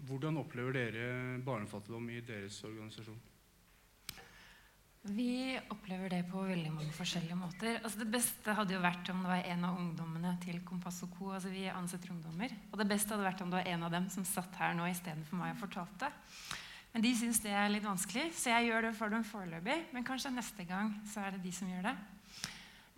hvordan 0.08 0.42
opplever 0.42 0.76
dere 0.76 1.40
barnefattigdom 1.46 2.10
i 2.14 2.20
deres 2.26 2.60
organisasjon? 2.68 3.22
Vi 5.06 5.54
opplever 5.70 6.10
det 6.10 6.24
på 6.32 6.42
veldig 6.48 6.72
mange 6.74 6.94
forskjellige 6.98 7.38
måter. 7.38 7.76
Altså 7.78 8.02
det 8.02 8.08
beste 8.10 8.56
hadde 8.58 8.74
jo 8.74 8.82
vært 8.82 9.12
om 9.14 9.20
det 9.22 9.30
var 9.30 9.50
en 9.52 9.68
av 9.68 9.78
ungdommene 9.78 10.32
til 10.42 10.64
Kompass 10.66 11.04
og 11.06 11.12
Co. 11.14 11.28
Altså 11.36 11.52
vi 11.54 11.68
ansetter 11.70 12.10
ungdommer. 12.10 12.56
Og 12.72 12.80
det 12.82 12.88
beste 12.90 13.14
hadde 13.14 13.28
vært 13.28 13.44
om 13.46 13.52
det 13.54 13.60
var 13.60 13.70
en 13.70 13.86
av 13.86 13.94
dem 13.94 14.08
som 14.10 14.26
satt 14.26 14.58
her 14.58 14.74
nå 14.74 14.88
istedenfor 14.90 15.38
meg 15.38 15.54
og 15.54 15.62
fortalte. 15.62 16.10
Men 16.96 17.06
de 17.06 17.12
syns 17.20 17.44
det 17.44 17.54
er 17.54 17.70
litt 17.70 17.86
vanskelig, 17.86 18.32
så 18.34 18.56
jeg 18.56 18.72
gjør 18.72 18.88
det 18.88 18.92
for 18.98 19.14
dem 19.14 19.28
foreløpig. 19.30 19.78
Men 19.94 20.08
kanskje 20.08 20.34
neste 20.34 20.66
gang 20.66 20.90
så 21.12 21.22
er 21.22 21.36
det 21.36 21.44
de 21.44 21.54
som 21.54 21.70
gjør 21.70 21.86
det. 21.92 21.96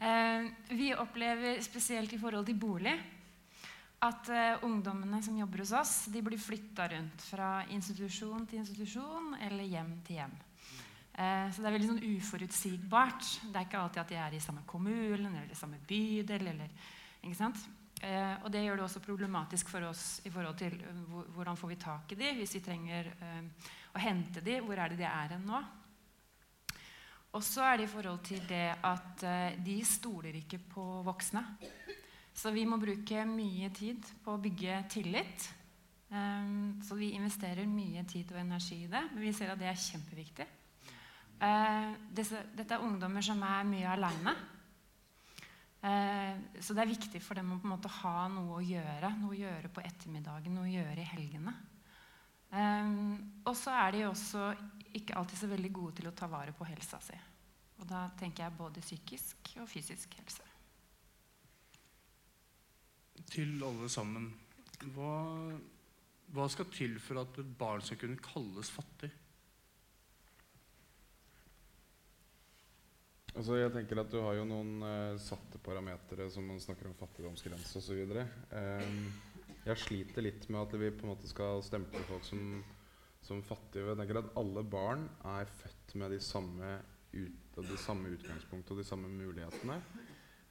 Eh, 0.08 0.48
vi 0.80 0.94
opplever 0.96 1.60
spesielt 1.66 2.14
i 2.14 2.22
forhold 2.22 2.48
til 2.48 2.60
bolig 2.62 2.96
at 4.00 4.30
uh, 4.30 4.66
ungdommene 4.68 5.24
som 5.26 5.38
jobber 5.38 5.64
hos 5.64 5.72
oss, 5.74 5.94
de 6.14 6.22
blir 6.22 6.38
flytta 6.38 6.86
rundt 6.92 7.24
fra 7.32 7.64
institusjon 7.74 8.46
til 8.46 8.62
institusjon 8.62 9.34
eller 9.48 9.66
hjem 9.66 9.96
til 10.06 10.20
hjem. 10.20 10.36
Uh, 11.18 11.48
så 11.50 11.64
det 11.64 11.66
er 11.66 11.74
veldig 11.74 11.90
sånn 11.90 12.06
uforutsigbart. 12.06 13.32
Det 13.48 13.58
er 13.58 13.66
ikke 13.66 13.82
alltid 13.82 14.04
at 14.04 14.14
de 14.14 14.20
er 14.22 14.38
i 14.38 14.44
samme 14.44 14.62
kommune 14.70 15.32
eller 15.32 15.58
samme 15.58 15.82
bydel. 15.90 16.52
Eller, 16.54 16.94
ikke 17.24 17.40
sant? 17.40 17.64
Uh, 18.04 18.36
og 18.44 18.52
det 18.54 18.62
gjør 18.68 18.78
det 18.78 18.86
også 18.86 19.02
problematisk 19.02 19.74
for 19.74 19.88
oss 19.90 20.06
i 20.30 20.34
forhold 20.34 20.60
til 20.62 20.78
hvor, 21.10 21.26
hvordan 21.34 21.58
får 21.58 21.74
vi 21.74 21.82
tak 21.82 22.14
i 22.14 22.20
de 22.22 22.30
hvis 22.38 22.54
vi 22.60 22.64
trenger 22.68 23.10
å 23.98 24.04
hente 24.04 24.46
de. 24.46 24.60
Hvor 24.62 24.78
er 24.78 24.94
det 24.94 25.02
de 25.02 25.10
er 25.10 25.34
hen 25.34 25.50
nå? 25.50 25.64
Og 27.34 27.42
så 27.44 27.66
er 27.66 27.82
det 27.82 27.90
i 27.90 27.92
forhold 27.92 28.22
til 28.26 28.46
det 28.50 28.68
at 28.86 29.26
de 29.66 29.82
stoler 29.86 30.38
ikke 30.38 30.62
på 30.70 30.86
voksne. 31.06 31.42
Så 32.38 32.52
vi 32.54 32.68
må 32.70 32.78
bruke 32.78 33.24
mye 33.26 33.72
tid 33.74 34.06
på 34.24 34.36
å 34.36 34.42
bygge 34.42 34.82
tillit. 34.94 35.48
Um, 36.08 36.78
så 36.86 36.96
vi 36.96 37.10
investerer 37.18 37.68
mye 37.68 38.04
tid 38.08 38.30
og 38.32 38.40
energi 38.40 38.84
i 38.86 38.92
det, 38.92 39.02
men 39.12 39.26
vi 39.26 39.34
ser 39.36 39.52
at 39.52 39.60
det 39.60 39.68
er 39.72 39.82
kjempeviktig. 39.82 40.46
Eh, 41.38 41.90
disse, 42.18 42.40
dette 42.58 42.74
er 42.74 42.82
ungdommer 42.82 43.22
som 43.22 43.42
er 43.46 43.66
mye 43.70 43.90
aleine. 43.92 44.34
Eh, 45.86 46.40
så 46.58 46.74
det 46.74 46.82
er 46.82 46.90
viktig 46.90 47.22
for 47.22 47.38
dem 47.38 47.52
å 47.54 47.60
på 47.62 47.68
en 47.70 47.74
måte 47.76 47.92
ha 48.00 48.26
noe 48.34 48.58
å 48.58 48.66
gjøre. 48.66 49.12
Noe 49.20 49.36
å 49.36 49.38
gjøre 49.38 49.70
på 49.74 49.84
ettermiddagen, 49.86 50.58
noe 50.58 50.66
å 50.66 50.74
gjøre 50.74 51.04
i 51.04 51.10
helgene. 51.12 51.54
Og 53.44 53.54
så 53.60 53.74
er 53.76 53.92
de 53.92 54.06
også 54.08 54.46
ikke 54.96 55.18
alltid 55.20 55.42
så 55.42 55.50
veldig 55.52 55.72
gode 55.76 55.98
til 56.00 56.08
å 56.10 56.16
ta 56.16 56.30
vare 56.32 56.56
på 56.56 56.66
helsa 56.66 56.98
si. 57.04 57.18
Og 57.78 57.86
da 57.90 58.08
tenker 58.18 58.46
jeg 58.46 58.58
både 58.58 58.82
psykisk 58.82 59.52
og 59.62 59.68
fysisk 59.70 60.16
helse. 60.18 60.47
Til 63.26 63.64
alle 63.66 63.90
sammen. 63.92 64.30
Hva, 64.94 65.14
hva 66.36 66.50
skal 66.54 66.70
til 66.74 67.00
for 67.02 67.24
at 67.24 67.40
et 67.42 67.56
barn 67.60 67.82
skal 67.86 68.00
kunne 68.02 68.22
kalles 68.24 68.70
fattig? 68.72 69.10
Altså 73.38 73.60
jeg 73.60 73.74
tenker 73.74 74.02
at 74.02 74.10
Du 74.10 74.18
har 74.24 74.38
jo 74.40 74.48
noen 74.50 74.82
eh, 74.86 75.20
satte 75.22 75.60
parametere 75.62 76.30
som 76.34 76.48
man 76.50 76.62
snakker 76.62 76.90
om 76.90 76.98
fattigdomsgrense 76.98 77.78
osv. 77.78 78.16
Um, 78.50 79.04
jeg 79.68 79.82
sliter 79.84 80.26
litt 80.26 80.48
med 80.50 80.64
at 80.64 80.76
vi 80.80 80.90
på 80.96 81.06
en 81.06 81.12
måte 81.12 81.30
skal 81.30 81.62
stemple 81.66 82.02
folk 82.08 82.26
som, 82.26 82.62
som 83.26 83.44
fattige. 83.46 83.86
Jeg 83.92 84.00
tenker 84.00 84.22
at 84.24 84.32
alle 84.42 84.64
barn 84.66 85.06
er 85.36 85.50
født 85.60 85.98
med 86.02 86.16
de 86.16 86.22
samme, 86.24 86.78
ut, 87.14 87.58
det 87.58 87.80
samme 87.84 88.14
utgangspunktet 88.16 88.74
og 88.74 88.82
de 88.82 88.88
samme 88.88 89.12
mulighetene. 89.12 89.78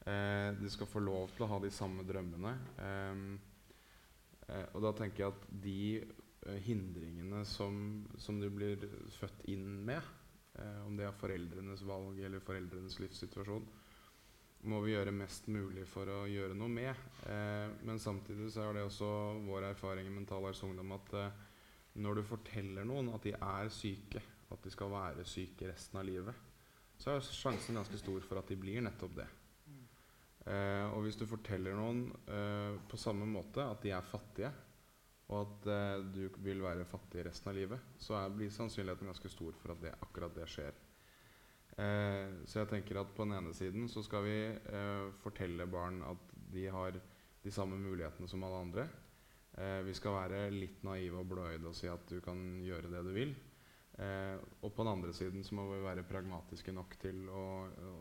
Eh, 0.07 0.53
de 0.55 0.69
skal 0.71 0.87
få 0.87 1.01
lov 1.03 1.33
til 1.35 1.43
å 1.43 1.49
ha 1.51 1.57
de 1.59 1.71
samme 1.73 2.05
drømmene. 2.07 2.53
Eh, 2.79 3.23
eh, 4.47 4.67
og 4.71 4.85
da 4.85 4.93
tenker 4.95 5.25
jeg 5.25 5.33
at 5.33 5.47
de 5.65 5.79
eh, 5.99 6.59
hindringene 6.63 7.41
som, 7.47 8.05
som 8.15 8.39
du 8.39 8.47
blir 8.53 8.85
født 9.17 9.43
inn 9.51 9.65
med, 9.89 10.05
eh, 10.55 10.79
om 10.85 10.95
det 10.95 11.09
er 11.09 11.17
foreldrenes 11.19 11.83
valg 11.87 12.21
eller 12.23 12.43
foreldrenes 12.45 13.01
livssituasjon, 13.03 13.67
må 14.67 14.79
vi 14.81 14.93
gjøre 14.93 15.13
mest 15.13 15.49
mulig 15.53 15.83
for 15.91 16.09
å 16.09 16.21
gjøre 16.31 16.55
noe 16.57 16.71
med. 16.71 17.03
Eh, 17.27 17.67
men 17.87 17.99
samtidig 17.99 18.47
så 18.53 18.63
er 18.63 18.77
det 18.77 18.85
også 18.87 19.09
vår 19.43 19.73
erfaring 19.73 20.07
i 20.07 20.13
Mental 20.13 20.47
Helse 20.47 20.65
Ungdom 20.69 20.95
at 20.95 21.11
eh, 21.19 21.43
når 21.99 22.19
du 22.21 22.23
forteller 22.29 22.87
noen 22.87 23.11
at 23.11 23.27
de 23.27 23.33
er 23.35 23.73
syke, 23.73 24.23
at 24.47 24.63
de 24.63 24.71
skal 24.71 24.93
være 24.93 25.27
syke 25.27 25.67
resten 25.67 25.99
av 25.99 26.07
livet, 26.07 26.45
så 26.97 27.11
er 27.11 27.27
sjansen 27.27 27.75
ganske 27.75 27.99
stor 27.99 28.23
for 28.23 28.39
at 28.39 28.47
de 28.49 28.57
blir 28.59 28.79
nettopp 28.85 29.19
det. 29.19 29.27
Eh, 30.47 30.85
og 30.93 31.03
hvis 31.03 31.17
du 31.19 31.25
forteller 31.27 31.75
noen 31.75 32.05
eh, 32.31 32.77
på 32.87 32.99
samme 32.99 33.27
måte 33.27 33.65
at 33.67 33.83
de 33.83 33.91
er 33.95 34.05
fattige, 34.05 34.51
og 35.27 35.41
at 35.41 35.69
eh, 35.73 36.05
du 36.15 36.21
vil 36.45 36.61
være 36.63 36.87
fattig 36.87 37.25
resten 37.27 37.51
av 37.51 37.57
livet, 37.57 37.95
så 37.99 38.15
er, 38.21 38.35
blir 38.35 38.53
sannsynligheten 38.53 39.09
ganske 39.11 39.31
stor 39.31 39.57
for 39.59 39.75
at 39.75 39.81
det, 39.83 39.95
akkurat 40.05 40.37
det 40.37 40.47
skjer. 40.51 40.77
Eh, 41.77 42.37
så 42.47 42.63
jeg 42.63 42.71
tenker 42.71 43.01
at 43.01 43.11
på 43.13 43.27
den 43.27 43.35
ene 43.37 43.51
siden 43.53 43.89
så 43.91 44.01
skal 44.05 44.23
vi 44.25 44.37
eh, 44.47 45.09
fortelle 45.21 45.67
barn 45.69 45.99
at 46.07 46.31
de 46.53 46.63
har 46.73 46.95
de 47.43 47.53
samme 47.53 47.77
mulighetene 47.81 48.29
som 48.31 48.45
alle 48.47 48.63
andre. 48.63 48.87
Eh, 49.57 49.81
vi 49.85 49.93
skal 49.97 50.15
være 50.15 50.47
litt 50.55 50.79
naive 50.87 51.21
og 51.21 51.29
blåøyde 51.33 51.69
og 51.69 51.75
si 51.77 51.89
at 51.91 52.07
du 52.09 52.21
kan 52.23 52.39
gjøre 52.63 52.93
det 52.93 53.03
du 53.05 53.11
vil. 53.15 53.35
Eh, 53.97 54.37
og 54.61 54.73
på 54.75 54.83
den 54.83 54.91
andre 54.91 55.13
siden 55.15 55.43
så 55.43 55.55
må 55.57 55.65
vi 55.71 55.81
være 55.81 56.05
pragmatiske 56.05 56.73
nok 56.75 56.97
til 57.01 57.23
å, 57.33 57.45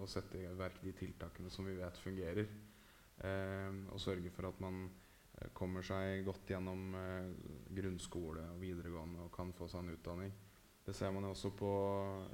å 0.04 0.08
sette 0.10 0.42
i 0.42 0.50
verk 0.58 0.82
de 0.84 0.92
tiltakene 0.96 1.52
som 1.52 1.68
vi 1.68 1.76
vet 1.78 2.00
fungerer. 2.02 2.50
Eh, 3.24 3.78
og 3.88 4.02
sørge 4.02 4.32
for 4.34 4.50
at 4.50 4.60
man 4.60 4.82
eh, 4.84 5.48
kommer 5.56 5.86
seg 5.86 6.26
godt 6.26 6.52
gjennom 6.52 6.92
eh, 7.00 7.30
grunnskole 7.78 8.44
og 8.52 8.60
videregående 8.60 9.24
og 9.24 9.32
kan 9.32 9.54
få 9.56 9.70
seg 9.72 9.86
en 9.86 9.96
utdanning. 9.96 10.36
Det 10.86 10.94
ser 10.94 11.10
man 11.16 11.24
jo 11.24 11.32
også 11.32 11.50
på, 11.56 11.72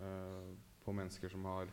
eh, 0.08 0.50
på 0.82 0.96
mennesker 0.98 1.30
som 1.32 1.46
har 1.52 1.70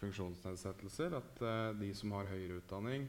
funksjonsnedsettelser, 0.00 1.20
at 1.20 1.44
eh, 1.44 1.68
de 1.84 1.92
som 1.96 2.16
har 2.16 2.32
høyere 2.32 2.62
utdanning, 2.62 3.06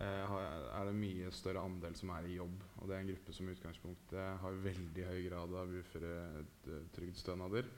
er 0.00 0.86
det 0.88 0.96
mye 0.96 1.30
større 1.34 1.62
andel 1.66 1.94
som 1.98 2.12
er 2.14 2.24
i 2.28 2.36
jobb. 2.38 2.62
Og 2.80 2.88
det 2.88 2.96
er 2.96 3.02
en 3.02 3.10
gruppe 3.12 3.34
som 3.36 3.48
i 3.48 3.54
utgangspunktet 3.54 4.40
har 4.42 4.62
veldig 4.64 5.04
høy 5.10 5.20
grad 5.28 5.56
av 5.60 5.74
uføretrygdstønader 5.80 7.68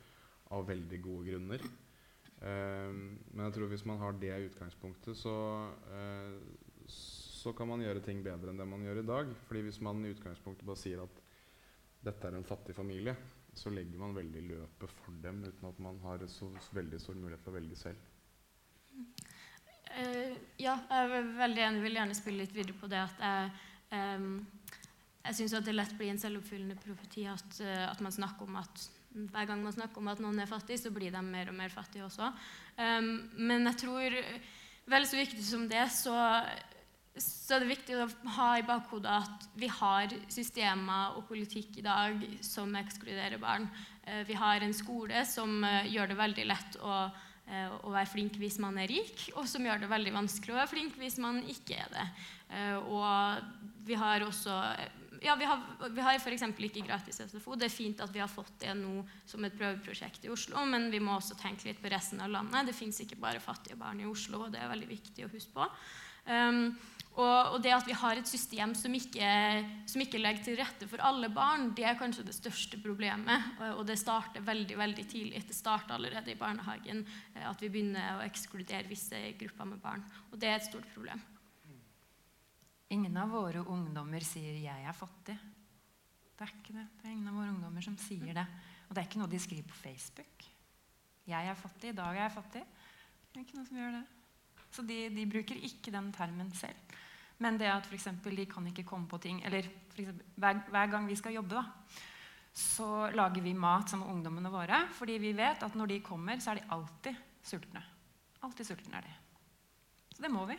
av 0.52 0.68
veldig 0.68 1.00
gode 1.02 1.32
grunner. 1.32 1.64
Um, 2.42 3.02
men 3.30 3.44
jeg 3.46 3.54
tror 3.56 3.70
hvis 3.70 3.84
man 3.86 4.00
har 4.02 4.16
det 4.18 4.32
utgangspunktet, 4.48 5.18
så, 5.18 5.34
uh, 5.92 6.88
så 6.90 7.52
kan 7.56 7.70
man 7.70 7.84
gjøre 7.84 8.02
ting 8.04 8.22
bedre 8.24 8.50
enn 8.50 8.58
det 8.60 8.66
man 8.68 8.82
gjør 8.86 9.02
i 9.02 9.08
dag. 9.12 9.34
Fordi 9.48 9.66
hvis 9.68 9.80
man 9.84 10.02
i 10.04 10.12
utgangspunktet 10.14 10.66
bare 10.68 10.82
sier 10.82 11.04
at 11.04 11.22
dette 12.02 12.28
er 12.28 12.38
en 12.38 12.46
fattig 12.46 12.74
familie, 12.74 13.14
så 13.54 13.70
legger 13.70 14.00
man 14.00 14.16
veldig 14.16 14.42
løpet 14.48 14.94
for 15.02 15.18
dem 15.22 15.42
uten 15.44 15.68
at 15.68 15.82
man 15.84 16.00
har 16.06 16.24
så 16.30 16.48
veldig 16.74 17.00
stor 17.02 17.18
mulighet 17.18 17.44
til 17.44 17.52
å 17.52 17.58
velge 17.58 17.78
selv. 17.78 18.08
Uh, 19.92 20.32
ja, 20.60 20.78
jeg 20.88 21.04
er 21.04 21.28
veldig 21.36 21.62
enig. 21.66 21.84
vil 21.84 21.98
gjerne 21.98 22.16
spille 22.16 22.44
litt 22.44 22.56
videre 22.56 22.76
på 22.78 22.88
det 22.88 23.02
at 23.02 23.20
jeg, 23.20 23.50
um, 23.92 24.40
jeg 25.26 25.38
syns 25.38 25.54
det 25.66 25.74
lett 25.76 25.94
blir 25.98 26.12
en 26.14 26.20
selvoppfyllende 26.22 26.78
profeti 26.80 27.26
at, 27.28 27.60
uh, 27.60 27.86
at, 27.90 28.00
man 28.04 28.14
snakker 28.14 28.48
om 28.48 28.56
at 28.62 28.86
hver 29.12 29.48
gang 29.50 29.60
man 29.60 29.74
snakker 29.74 30.00
om 30.00 30.08
at 30.08 30.22
noen 30.24 30.40
er 30.40 30.48
fattig, 30.48 30.78
så 30.80 30.92
blir 30.94 31.12
de 31.12 31.20
mer 31.26 31.50
og 31.52 31.58
mer 31.58 31.72
fattige 31.72 32.06
også. 32.06 32.30
Um, 32.78 33.10
men 33.36 33.68
jeg 33.68 33.82
tror 33.82 34.16
vel 34.92 35.08
så 35.08 35.18
viktig 35.18 35.44
som 35.44 35.66
det, 35.68 35.82
så, 35.92 36.14
så 37.12 37.58
er 37.58 37.62
det 37.62 37.74
viktig 37.74 37.98
å 38.00 38.08
ha 38.38 38.48
i 38.56 38.64
bakhodet 38.66 39.12
at 39.12 39.44
vi 39.60 39.68
har 39.68 40.14
systemer 40.32 41.18
og 41.18 41.26
politikk 41.28 41.82
i 41.82 41.84
dag 41.84 42.24
som 42.40 42.72
ekskluderer 42.80 43.36
barn. 43.42 43.68
Uh, 44.08 44.22
vi 44.30 44.40
har 44.40 44.64
en 44.64 44.72
skole 44.76 45.26
som 45.28 45.60
gjør 45.92 46.14
det 46.14 46.18
veldig 46.22 46.48
lett 46.48 46.80
å 46.80 47.02
Eh, 47.06 47.31
å 47.82 47.90
være 47.92 48.08
flink 48.08 48.38
hvis 48.40 48.58
man 48.62 48.78
er 48.80 48.90
rik, 48.90 49.26
og 49.34 49.46
som 49.50 49.64
gjør 49.66 49.82
det 49.82 49.90
veldig 49.90 50.14
vanskelig 50.14 50.54
å 50.54 50.60
være 50.60 50.70
flink 50.70 50.98
hvis 51.00 51.18
man 51.22 51.42
ikke 51.50 51.78
er 51.82 51.90
det. 51.92 52.08
Eh, 52.54 52.76
og 52.78 53.86
vi 53.86 53.98
har 53.98 54.24
også 54.26 54.56
ja, 55.22 55.36
vi 55.38 55.46
har, 55.46 55.60
vi 55.94 56.02
har 56.02 56.18
f.eks. 56.18 56.42
ikke 56.50 56.82
gratis 56.86 57.20
SFO. 57.22 57.54
Det 57.54 57.68
er 57.68 57.74
fint 57.74 58.00
at 58.02 58.10
vi 58.10 58.22
har 58.22 58.30
fått 58.30 58.56
det 58.64 58.72
nå 58.74 59.04
som 59.28 59.44
et 59.46 59.54
prøveprosjekt 59.54 60.26
i 60.26 60.32
Oslo, 60.34 60.64
men 60.66 60.88
vi 60.90 60.98
må 61.02 61.14
også 61.14 61.36
tenke 61.38 61.68
litt 61.68 61.82
på 61.82 61.92
resten 61.92 62.22
av 62.24 62.32
landet. 62.32 62.66
Det 62.70 62.74
fins 62.74 62.98
ikke 63.04 63.20
bare 63.22 63.42
fattige 63.42 63.78
barn 63.78 64.02
i 64.02 64.08
Oslo, 64.08 64.46
og 64.46 64.54
det 64.54 64.62
er 64.62 64.72
veldig 64.72 64.88
viktig 64.90 65.26
å 65.26 65.30
huske 65.30 65.54
på. 65.54 65.68
Um, 66.26 66.74
og, 67.12 67.52
og, 67.52 67.58
det 67.60 67.74
at 67.76 67.84
vi 67.84 67.96
har 67.96 68.16
et 68.16 68.28
system 68.28 68.72
som 68.78 68.94
ikke, 68.96 69.32
som 69.90 70.00
ikke, 70.00 70.20
legger 70.20 70.46
til 70.46 70.56
rette 70.56 70.86
for 70.88 71.02
alle 71.04 71.28
barn, 71.32 71.68
det 71.76 71.84
er 71.84 71.98
kanskje 72.00 72.24
det 72.24 72.36
største 72.36 72.78
problemet. 72.80 73.50
Og, 73.58 73.82
og 73.82 73.84
det 73.88 73.98
starter 74.00 74.44
veldig 74.46 74.78
veldig 74.80 75.04
tidlig. 75.10 75.42
Det 75.48 75.56
starter 75.56 75.98
allerede 75.98 76.32
i 76.32 76.38
barnehagen 76.40 77.02
eh, 77.34 77.44
at 77.44 77.60
vi 77.60 77.68
begynner 77.74 78.16
å 78.16 78.24
ekskludere 78.24 78.88
visse 78.88 79.20
grupper 79.40 79.68
med 79.74 79.82
barn. 79.84 80.06
Og 80.30 80.40
det 80.40 80.48
er 80.48 80.56
et 80.56 80.70
stort 80.70 80.88
problem. 80.94 81.20
Ingen 82.92 83.16
av 83.16 83.30
våre 83.32 83.60
ungdommer 83.60 84.24
sier 84.24 84.56
'jeg 84.60 84.84
er 84.84 84.96
fattig'. 84.96 85.38
Det 86.36 86.48
er 86.48 86.52
ikke 86.52 86.74
det. 86.76 86.86
Det 87.00 87.06
er 87.08 87.12
ingen 87.12 87.28
av 87.28 87.34
våre 87.34 87.52
ungdommer 87.52 87.82
som 87.82 87.96
sier 87.96 88.34
det. 88.34 88.46
Og 88.88 88.94
det 88.94 89.00
er 89.00 89.08
ikke 89.08 89.20
noe 89.20 89.32
de 89.32 89.38
skriver 89.38 89.68
på 89.68 89.80
Facebook. 89.84 90.48
'Jeg 91.26 91.48
er 91.48 91.54
fattig. 91.54 91.90
I 91.90 91.96
dag 91.96 92.16
er 92.16 92.28
jeg 92.28 92.36
fattig'. 92.36 92.66
Det 93.32 93.36
er 93.36 93.44
ikke 93.44 93.56
noe 93.56 93.66
som 93.66 93.76
gjør 93.76 93.92
det. 94.00 94.04
Så 94.72 94.82
de, 94.82 94.98
de 95.12 95.26
bruker 95.28 95.56
ikke 95.56 95.92
den 95.92 96.12
termen 96.12 96.52
selv. 96.56 96.76
Men 97.42 97.58
det 97.58 97.70
at 97.72 97.88
f.eks. 97.88 98.08
de 98.22 98.46
kan 98.46 98.66
ikke 98.70 98.86
komme 98.86 99.08
på 99.10 99.18
ting 99.22 99.40
Eller 99.46 99.66
eksempel, 99.66 100.26
hver, 100.36 100.62
hver, 100.70 100.90
gang 100.92 101.08
vi 101.08 101.18
skal 101.18 101.34
jobbe, 101.36 101.58
da, 101.58 101.64
så 102.52 103.10
lager 103.12 103.42
vi 103.44 103.54
mat 103.56 103.90
sammen 103.90 104.06
med 104.06 104.14
ungdommene 104.16 104.52
våre. 104.52 104.82
Fordi 104.96 105.18
vi 105.20 105.32
vet 105.36 105.62
at 105.64 105.76
når 105.76 105.94
de 105.94 106.00
kommer, 106.04 106.40
så 106.40 106.52
er 106.52 106.60
de 106.60 106.70
alltid 106.76 107.18
sultne. 107.42 107.82
Alltid 108.42 108.68
sultne 108.68 108.98
er 108.98 109.08
de. 109.08 109.14
Så 110.16 110.24
det 110.24 110.32
må 110.32 110.46
vi. 110.48 110.56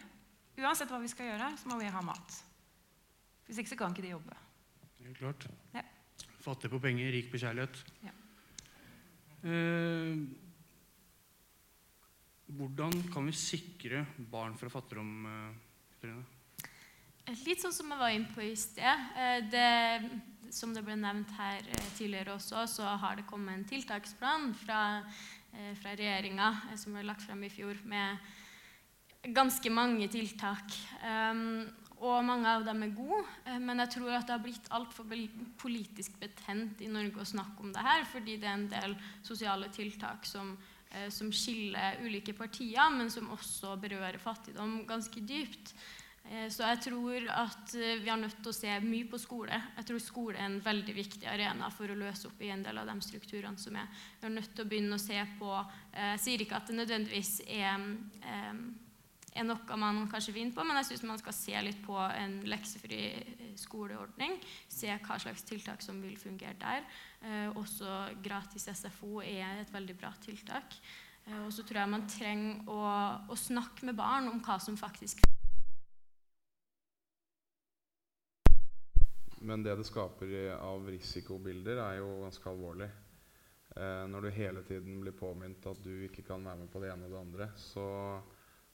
Uansett 0.62 0.92
hva 0.94 1.00
vi 1.02 1.10
skal 1.10 1.32
gjøre, 1.32 1.50
så 1.58 1.70
må 1.70 1.80
vi 1.80 1.90
ha 1.90 2.02
mat. 2.06 2.38
Hvis 3.48 3.62
ikke 3.62 3.74
så 3.74 3.80
kan 3.80 3.94
ikke 3.94 4.06
de 4.06 4.14
jobbe. 4.14 4.38
Helt 5.04 5.18
klart. 5.20 5.48
Ja. 5.74 5.84
Fattig 6.44 6.70
på 6.72 6.82
penger, 6.84 7.12
rik 7.14 7.32
på 7.32 7.42
kjærlighet. 7.42 7.82
Ja. 8.06 8.14
Eh, 9.44 10.22
hvordan 12.54 12.96
kan 13.12 13.28
vi 13.28 13.36
sikre 13.36 14.06
barn 14.32 14.56
fra 14.60 14.72
fattigdom? 14.72 15.14
Eh, 15.26 15.62
Trine? 16.04 16.24
Litt 17.24 17.62
sånn 17.64 17.72
som 17.72 17.88
jeg 17.88 18.00
var 18.02 18.12
inne 18.12 18.32
på 18.36 18.44
i 18.44 18.56
sted. 18.60 19.04
Eh, 19.16 19.46
det, 19.48 20.52
som 20.52 20.74
det 20.76 20.84
ble 20.84 20.98
nevnt 21.00 21.32
her 21.38 21.62
eh, 21.64 21.86
tidligere 21.96 22.36
også, 22.36 22.66
så 22.68 22.96
har 23.00 23.16
det 23.16 23.28
kommet 23.30 23.56
en 23.56 23.68
tiltaksplan 23.70 24.50
fra, 24.60 24.82
eh, 25.56 25.72
fra 25.80 25.94
regjeringa 25.96 26.50
som 26.76 26.98
ble 26.98 27.06
lagt 27.08 27.24
frem 27.24 27.46
i 27.48 27.52
fjor, 27.54 27.80
med 27.88 28.20
ganske 29.24 29.72
mange 29.72 30.10
tiltak. 30.12 30.76
Um, 31.00 31.72
og 32.04 32.26
mange 32.28 32.52
av 32.58 32.66
dem 32.68 32.84
er 32.84 32.92
gode, 32.92 33.22
men 33.64 33.80
jeg 33.80 33.94
tror 33.94 34.18
at 34.18 34.28
det 34.28 34.36
har 34.36 34.44
blitt 34.44 34.66
altfor 34.76 35.08
politisk 35.62 36.18
betent 36.20 36.82
i 36.84 36.90
Norge 36.92 37.24
å 37.24 37.30
snakke 37.30 37.64
om 37.64 37.72
det 37.72 37.86
her, 37.86 38.04
fordi 38.12 38.36
det 38.42 38.50
er 38.50 38.58
en 38.58 38.68
del 38.68 38.98
sosiale 39.24 39.70
tiltak 39.72 40.28
som, 40.28 40.52
som 41.08 41.32
skiller 41.32 42.04
ulike 42.04 42.36
partier, 42.36 42.92
men 42.92 43.08
som 43.14 43.32
også 43.32 43.78
berører 43.80 44.20
fattigdom 44.20 44.82
ganske 44.90 45.24
dypt. 45.24 45.72
Eh, 46.32 46.48
så 46.50 46.64
jeg 46.64 46.80
tror 46.86 47.26
at 47.36 47.74
eh, 47.76 47.98
vi 48.00 48.10
har 48.10 48.20
nødt 48.20 48.38
til 48.40 48.52
å 48.54 48.56
se 48.56 48.76
mye 48.86 49.08
på 49.12 49.20
skole. 49.20 49.58
Jeg 49.78 49.88
tror 49.90 50.04
skole 50.04 50.40
er 50.40 50.48
en 50.48 50.62
veldig 50.64 50.96
viktig 50.96 51.28
arena 51.30 51.68
for 51.74 51.92
å 51.92 51.98
løse 52.00 52.30
opp 52.30 52.40
i 52.44 52.52
en 52.54 52.64
del 52.64 52.80
av 52.80 52.88
de 52.88 52.96
strukturene 53.04 53.60
som 53.60 53.76
er. 53.80 53.90
Vi 54.22 54.30
er 54.30 54.38
nødt 54.38 54.54
til 54.56 54.64
å 54.64 54.70
begynne 54.70 55.00
å 55.00 55.04
se 55.04 55.20
på 55.40 55.52
Jeg 55.52 56.14
eh, 56.14 56.22
sier 56.24 56.46
ikke 56.46 56.62
at 56.62 56.72
det 56.72 56.78
nødvendigvis 56.80 57.34
er, 57.44 57.84
er 59.34 59.46
noe 59.48 59.78
man 59.82 60.04
kanskje 60.12 60.36
vinner 60.36 60.56
på, 60.56 60.64
men 60.64 60.80
jeg 60.80 60.94
syns 60.94 61.06
man 61.10 61.20
skal 61.22 61.36
se 61.36 61.66
litt 61.68 61.84
på 61.84 61.98
en 62.00 62.40
leksefri 62.48 63.02
skoleordning. 63.60 64.40
Se 64.72 64.94
hva 64.94 65.20
slags 65.20 65.44
tiltak 65.50 65.84
som 65.84 66.00
vil 66.02 66.16
fungere 66.22 66.56
der. 66.62 66.86
Også 67.60 67.90
gratis 68.24 68.70
SFO 68.70 69.22
er 69.26 69.64
et 69.64 69.74
veldig 69.74 69.98
bra 69.98 70.14
tiltak. 70.24 70.78
Og 71.46 71.54
så 71.56 71.64
tror 71.64 71.82
jeg 71.82 71.94
man 71.94 72.10
trenger 72.10 72.70
å, 72.70 72.82
å 73.32 73.38
snakke 73.40 73.88
med 73.90 73.98
barn 73.98 74.30
om 74.30 74.42
hva 74.44 74.60
som 74.62 74.78
faktisk 74.78 75.22
fungerer 75.22 75.43
Men 79.44 79.64
det 79.64 79.76
det 79.76 79.88
skaper 79.88 80.54
av 80.56 80.86
risikobilder, 80.88 81.82
er 81.84 81.98
jo 82.00 82.22
ganske 82.24 82.50
alvorlig. 82.50 82.90
Eh, 83.76 84.04
når 84.08 84.22
du 84.22 84.30
hele 84.36 84.62
tiden 84.64 85.02
blir 85.02 85.16
påminnet 85.18 85.66
at 85.68 85.82
du 85.84 85.92
ikke 86.06 86.24
kan 86.28 86.46
være 86.46 86.62
med 86.62 86.72
på 86.72 86.80
det 86.84 86.92
ene 86.94 87.10
og 87.10 87.16
det 87.16 87.20
andre, 87.20 87.50
så 87.60 87.88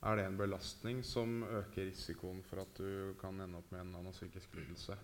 er 0.06 0.16
det 0.16 0.26
en 0.28 0.38
belastning 0.40 1.02
som 1.04 1.42
øker 1.44 1.90
risikoen 1.90 2.44
for 2.46 2.62
at 2.64 2.78
du 2.78 3.16
kan 3.20 3.40
ende 3.42 3.60
opp 3.60 3.72
med 3.74 3.82
en 3.82 3.96
annen 4.00 4.16
psykisk 4.16 4.54
lidelse. 4.60 4.98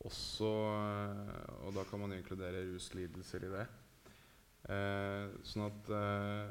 også 0.00 0.50
eh, 0.74 1.66
Og 1.66 1.74
da 1.76 1.84
kan 1.84 2.00
man 2.00 2.16
inkludere 2.16 2.66
ruslidelser 2.72 3.46
i 3.46 3.52
det. 3.54 3.66
Eh, 4.68 5.38
sånn 5.46 5.68
at 5.68 5.92
eh, 5.94 6.50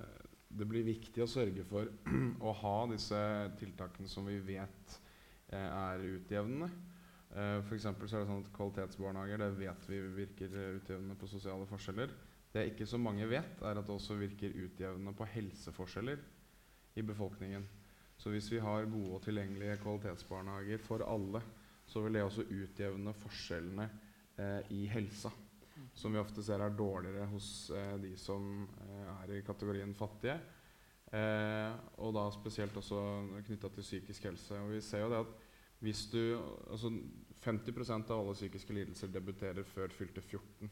det 0.50 0.66
blir 0.70 0.88
viktig 0.88 1.22
å 1.24 1.30
sørge 1.30 1.66
for 1.68 1.90
å 2.48 2.54
ha 2.64 2.78
disse 2.90 3.20
tiltakene 3.60 4.10
som 4.10 4.26
vi 4.30 4.40
vet 4.40 4.96
eh, 5.52 5.68
er 5.68 6.08
utjevnende. 6.16 6.70
Eh, 7.30 7.60
for 7.68 7.78
så 7.78 7.92
er 7.92 8.00
det 8.02 8.30
sånn 8.30 8.42
at 8.42 8.52
Kvalitetsbarnehager 8.56 9.44
det 9.44 9.50
vet 9.60 9.90
vi 9.92 10.02
virker 10.18 10.56
utjevnende 10.80 11.18
på 11.20 11.30
sosiale 11.30 11.68
forskjeller. 11.70 12.14
Det 12.50 12.66
ikke 12.72 12.88
så 12.90 12.98
mange 12.98 13.28
vet, 13.30 13.60
er 13.62 13.78
at 13.78 13.86
det 13.86 13.94
også 13.94 14.18
virker 14.18 14.56
utjevnende 14.58 15.14
på 15.18 15.28
helseforskjeller 15.30 16.24
i 16.98 17.06
befolkningen. 17.06 17.68
Så 18.20 18.34
hvis 18.34 18.50
vi 18.52 18.60
har 18.60 18.90
gode 18.90 19.14
og 19.16 19.22
tilgjengelige 19.24 19.78
kvalitetsbarnehager 19.84 20.82
for 20.84 21.06
alle, 21.06 21.44
så 21.88 22.02
vil 22.04 22.18
det 22.18 22.24
også 22.26 22.48
utjevne 22.50 23.14
forskjellene 23.22 23.86
eh, 24.42 24.74
i 24.76 24.88
helsa. 24.92 25.32
Som 25.96 26.14
vi 26.14 26.20
ofte 26.22 26.44
ser 26.44 26.62
er 26.62 26.76
dårligere 26.76 27.30
hos 27.32 27.70
eh, 27.72 27.96
de 28.02 28.16
som 28.20 28.66
eh, 28.66 29.14
er 29.14 29.38
i 29.38 29.46
kategorien 29.46 29.94
fattige. 29.96 30.36
Eh, 31.10 31.78
og 32.04 32.14
da 32.18 32.26
spesielt 32.34 32.76
også 32.78 33.00
knytta 33.48 33.72
til 33.74 33.88
psykisk 33.88 34.28
helse. 34.30 34.58
Og 34.60 34.74
vi 34.74 34.82
ser 34.86 35.06
jo 35.06 35.14
det 35.14 35.22
at 35.24 35.38
hvis 35.80 36.06
du 36.12 36.22
Altså 36.72 36.92
50% 37.40 38.12
av 38.12 38.20
alle 38.20 38.36
psykiske 38.36 38.74
lidelser 38.76 39.12
debuterer 39.14 39.64
før 39.64 39.94
fylte 39.96 40.22
14. 40.22 40.72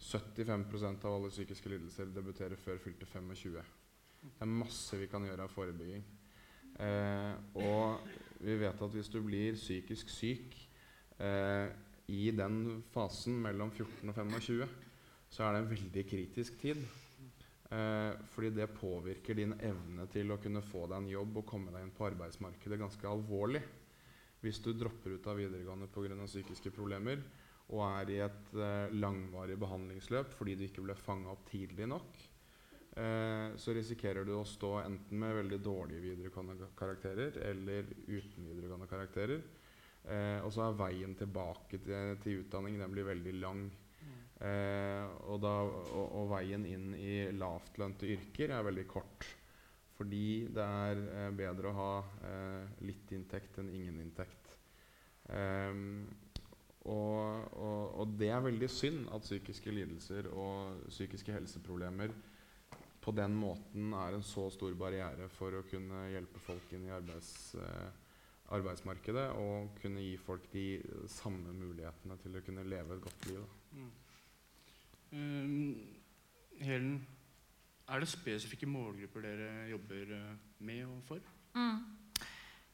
75% 0.00 1.04
av 1.04 1.16
alle 1.16 1.32
psykiske 1.32 1.68
lidelser 1.72 2.12
debuterer 2.14 2.56
før 2.60 2.78
fylte 2.80 3.08
25. 3.08 3.58
Det 4.22 4.44
er 4.44 4.50
masse 4.50 4.96
vi 4.98 5.08
kan 5.10 5.24
gjøre 5.24 5.46
av 5.46 5.52
forebygging. 5.52 6.04
Eh, 6.80 7.34
og 7.56 8.08
vi 8.44 8.56
vet 8.60 8.82
at 8.82 8.96
hvis 8.96 9.08
du 9.12 9.20
blir 9.24 9.56
psykisk 9.56 10.10
syk 10.12 10.56
eh, 11.24 11.68
i 12.12 12.28
den 12.36 12.82
fasen 12.92 13.38
mellom 13.42 13.72
14 13.72 14.12
og 14.12 14.14
25, 14.16 14.66
så 15.32 15.44
er 15.44 15.54
det 15.54 15.62
en 15.62 15.72
veldig 15.72 16.04
kritisk 16.08 16.60
tid. 16.60 16.82
Eh, 17.70 18.12
fordi 18.30 18.52
det 18.54 18.68
påvirker 18.76 19.34
din 19.34 19.56
evne 19.58 20.06
til 20.12 20.30
å 20.30 20.38
kunne 20.42 20.62
få 20.62 20.84
deg 20.86 21.00
en 21.00 21.10
jobb 21.16 21.40
og 21.40 21.48
komme 21.48 21.72
deg 21.74 21.82
inn 21.82 21.96
på 21.96 22.06
arbeidsmarkedet 22.10 22.78
ganske 22.78 23.10
alvorlig. 23.10 23.64
Hvis 24.44 24.60
du 24.62 24.72
dropper 24.76 25.16
ut 25.16 25.26
av 25.26 25.38
videregående 25.40 25.88
pga. 25.90 26.16
psykiske 26.26 26.70
problemer 26.70 27.22
og 27.74 27.82
er 27.82 28.10
i 28.14 28.18
et 28.22 28.50
eh, 28.54 28.94
langvarig 28.94 29.56
behandlingsløp 29.58 30.34
fordi 30.38 30.54
du 30.54 30.66
ikke 30.68 30.84
ble 30.86 30.94
fanga 30.94 31.32
opp 31.32 31.48
tidlig 31.50 31.88
nok, 31.90 32.20
eh, 32.94 33.56
så 33.58 33.74
risikerer 33.74 34.24
du 34.24 34.36
å 34.36 34.44
stå 34.46 34.76
enten 34.84 35.18
med 35.18 35.34
veldig 35.40 35.58
dårlige 35.64 36.04
videregående 36.04 36.70
karakterer 36.78 37.40
eller 37.48 37.90
uten 38.06 38.46
videregående 38.46 38.90
karakterer. 38.90 39.42
Eh, 40.06 40.38
og 40.46 40.52
så 40.54 40.68
er 40.68 40.78
veien 40.78 41.16
tilbake 41.18 41.80
til, 41.82 42.14
til 42.22 42.44
utdanning 42.44 42.78
den 42.78 42.94
blir 42.94 43.08
veldig 43.08 43.34
lang. 43.40 43.66
Eh, 44.36 45.02
og, 45.26 45.40
da, 45.40 45.54
og, 45.64 46.04
og, 46.04 46.26
veien 46.34 46.66
inn 46.68 46.90
i 47.00 47.24
lavtlønte 47.34 48.08
yrker 48.14 48.52
er 48.54 48.66
veldig 48.68 48.86
kort. 48.90 49.26
Fordi 49.96 50.46
det 50.52 50.62
er 50.62 51.02
eh, 51.06 51.32
bedre 51.36 51.70
å 51.70 51.76
ha 51.76 51.92
eh, 52.28 52.84
litt 52.84 53.12
inntekt 53.16 53.58
enn 53.62 53.72
ingen 53.72 54.00
inntekt. 54.04 54.52
Um, 55.26 56.04
og, 56.86 57.48
og, 57.58 57.80
og, 57.98 58.12
det 58.20 58.28
er 58.30 58.44
veldig 58.44 58.68
synd 58.70 59.08
at 59.10 59.24
psykiske 59.24 59.72
lidelser 59.74 60.28
og 60.30 60.84
psykiske 60.86 61.34
helseproblemer 61.34 62.12
på 63.02 63.14
den 63.14 63.34
måten 63.38 63.92
er 63.94 64.14
en 64.14 64.24
så 64.26 64.48
stor 64.50 64.74
barriere 64.78 65.28
for 65.30 65.54
å 65.54 65.64
kunne 65.70 66.08
hjelpe 66.10 66.42
folk 66.42 66.72
inn 66.74 66.88
i 66.88 66.94
arbeids, 66.94 67.54
eh, 67.54 67.90
arbeidsmarkedet 68.54 69.26
og 69.42 69.76
kunne 69.80 70.02
gi 70.02 70.16
folk 70.18 70.48
de 70.50 70.64
samme 71.10 71.54
mulighetene 71.54 72.16
til 72.22 72.34
å 72.34 72.42
kunne 72.46 72.66
leve 72.66 72.96
et 72.96 73.04
godt 73.04 73.28
liv. 73.30 73.44
Mm. 73.76 73.92
Um, 75.12 75.86
Helen, 76.58 76.96
er 77.88 78.02
det 78.02 78.08
spesifikke 78.10 78.66
målgrupper 78.66 79.22
dere 79.22 79.68
jobber 79.70 80.16
eh, 80.16 80.34
med 80.58 80.84
og 80.84 81.02
for? 81.06 81.22
Mm. 81.54 81.78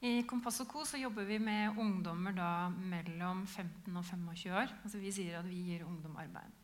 I 0.03 0.25
Kompass 0.27 0.61
og 0.65 0.67
Co. 0.67 0.85
så 0.85 0.99
jobber 0.99 1.25
vi 1.25 1.39
med 1.39 1.79
ungdommer 1.79 2.35
da 2.35 2.69
mellom 2.69 3.47
15 3.47 3.97
og 3.97 4.05
25 4.05 4.51
år. 4.51 4.73
Altså 4.83 4.99
Vi 4.99 5.13
sier 5.15 5.39
at 5.39 5.47
vi 5.47 5.61
gir 5.69 5.85
ungdom 5.87 6.17
arbeid. 6.17 6.59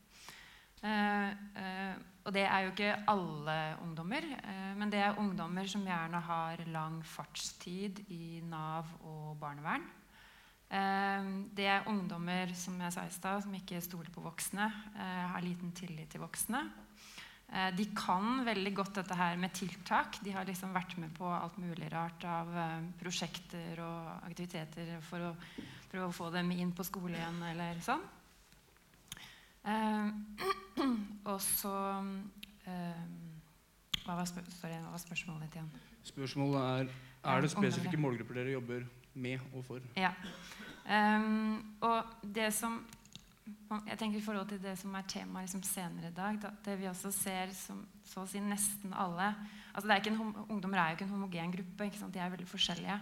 Eh, 0.82 1.28
eh, 1.58 1.94
og 2.24 2.34
det 2.34 2.42
er 2.46 2.64
jo 2.64 2.72
ikke 2.72 2.96
alle 3.10 3.76
ungdommer, 3.82 4.26
eh, 4.42 4.74
men 4.78 4.90
det 4.90 5.00
er 5.02 5.18
ungdommer 5.18 5.66
som 5.66 5.86
gjerne 5.86 6.20
har 6.22 6.64
lang 6.66 6.98
fartstid 7.06 8.02
i 8.08 8.40
Nav 8.46 8.90
og 9.00 9.38
barnevern. 9.40 9.86
Eh, 10.70 11.30
det 11.56 11.66
er 11.66 11.88
ungdommer 11.88 12.54
som 12.54 12.80
jeg 12.80 12.92
sa 12.92 13.06
i 13.06 13.14
stad, 13.14 13.42
som 13.42 13.54
ikke 13.54 13.80
stoler 13.80 14.10
på 14.10 14.20
voksne, 14.20 14.66
eh, 14.94 15.24
har 15.34 15.40
liten 15.40 15.72
tillit 15.72 16.10
til 16.10 16.20
voksne. 16.20 16.68
Eh, 17.48 17.70
de 17.76 17.86
kan 17.96 18.42
veldig 18.44 18.74
godt 18.76 19.00
dette 19.00 19.16
her 19.16 19.38
med 19.40 19.54
tiltak. 19.56 20.20
De 20.24 20.34
har 20.34 20.44
liksom 20.48 20.74
vært 20.76 20.98
med 21.00 21.14
på 21.16 21.28
alt 21.32 21.56
mulig 21.60 21.88
rart 21.92 22.24
av 22.28 22.52
eh, 22.52 22.90
prosjekter 23.00 23.80
og 23.84 24.10
aktiviteter 24.28 24.98
for 25.06 25.30
å 25.30 25.32
prøve 25.88 26.10
å 26.10 26.16
få 26.16 26.28
dem 26.34 26.52
inn 26.52 26.74
på 26.76 26.84
skole 26.84 27.16
igjen 27.16 27.40
eller 27.54 27.80
sånn. 27.84 28.04
Eh, 29.64 30.12
og 31.32 31.38
så 31.44 31.74
hva 32.68 34.14
var, 34.16 34.26
sorry, 34.28 34.76
hva 34.76 34.90
var, 34.92 35.00
spørsmålet 35.00 35.46
ditt 35.46 35.54
igjen? 35.56 35.70
Spørsmålet 36.08 36.60
er 36.60 36.90
er 37.28 37.42
det 37.42 37.50
spesifikke 37.52 38.00
målgrupper 38.00 38.38
dere 38.38 38.54
jobber 38.54 38.84
med 39.18 39.40
og 39.52 39.64
for? 39.66 39.84
Ja. 39.98 40.12
Um, 40.88 41.74
og 41.84 42.04
det 42.22 42.52
som 42.56 42.78
jeg 43.86 43.98
tenker 44.00 44.18
I 44.18 44.24
forhold 44.24 44.48
til 44.48 44.60
det 44.62 44.74
som 44.80 44.94
er 44.96 45.06
temaet 45.08 45.48
liksom 45.48 45.62
senere 45.66 46.10
i 46.10 46.16
dag, 46.16 46.38
da, 46.42 46.50
det 46.64 46.76
vi 46.80 46.88
også 46.88 47.12
ser 47.14 47.52
som 47.56 47.82
så 48.08 48.22
å 48.22 48.28
si 48.28 48.40
nesten 48.40 48.94
alle 48.96 49.32
altså 49.74 49.90
er 49.92 50.08
en, 50.10 50.20
Ungdommer 50.48 50.80
er 50.80 50.90
jo 50.90 50.98
ikke 50.98 51.06
en 51.06 51.14
homogen 51.14 51.52
gruppe. 51.52 51.88
De 52.12 52.20
er 52.20 52.30
veldig 52.32 52.46
forskjellige. 52.48 52.98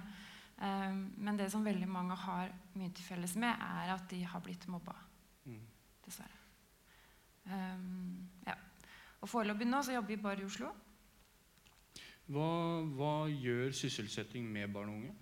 Um, 0.57 1.13
men 1.17 1.39
det 1.39 1.51
som 1.53 1.65
veldig 1.65 1.89
mange 1.89 2.17
har 2.17 2.53
mye 2.75 2.93
til 2.97 3.05
felles 3.05 3.37
med, 3.37 3.53
er 3.53 3.93
at 3.95 4.07
de 4.11 4.23
har 4.25 4.41
blitt 4.45 4.67
mobba. 4.69 4.95
Mm. 5.45 5.61
Dessverre. 6.05 6.41
Um, 7.47 8.27
ja. 8.47 8.57
Og 9.21 9.29
Foreløpig 9.29 9.69
nå 9.69 9.83
så 9.83 9.95
jobber 9.95 10.15
vi 10.15 10.23
bare 10.23 10.43
i 10.43 10.49
Oslo. 10.49 10.73
Hva, 12.27 12.49
hva 12.99 13.13
gjør 13.31 13.71
sysselsetting 13.77 14.49
med 14.53 14.73
barn 14.75 14.91
og 14.91 14.99
unge? 15.01 15.15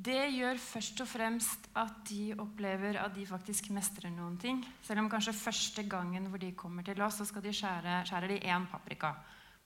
Det 0.00 0.30
gjør 0.32 0.56
først 0.56 1.00
og 1.02 1.08
fremst 1.10 1.66
at 1.76 1.96
de 2.08 2.30
opplever 2.40 2.96
at 3.02 3.12
de 3.12 3.26
faktisk 3.28 3.68
mestrer 3.76 4.08
noen 4.14 4.38
ting. 4.40 4.62
Selv 4.86 5.02
om 5.02 5.10
kanskje 5.12 5.34
første 5.36 5.84
gangen 5.84 6.30
hvor 6.30 6.40
de 6.40 6.54
kommer 6.56 6.86
til 6.86 7.02
oss, 7.04 7.18
så 7.20 7.26
skal 7.28 7.44
de 7.44 7.52
skjære, 7.52 7.98
skjærer 8.08 8.32
de 8.32 8.38
én 8.48 8.64
paprika 8.70 9.12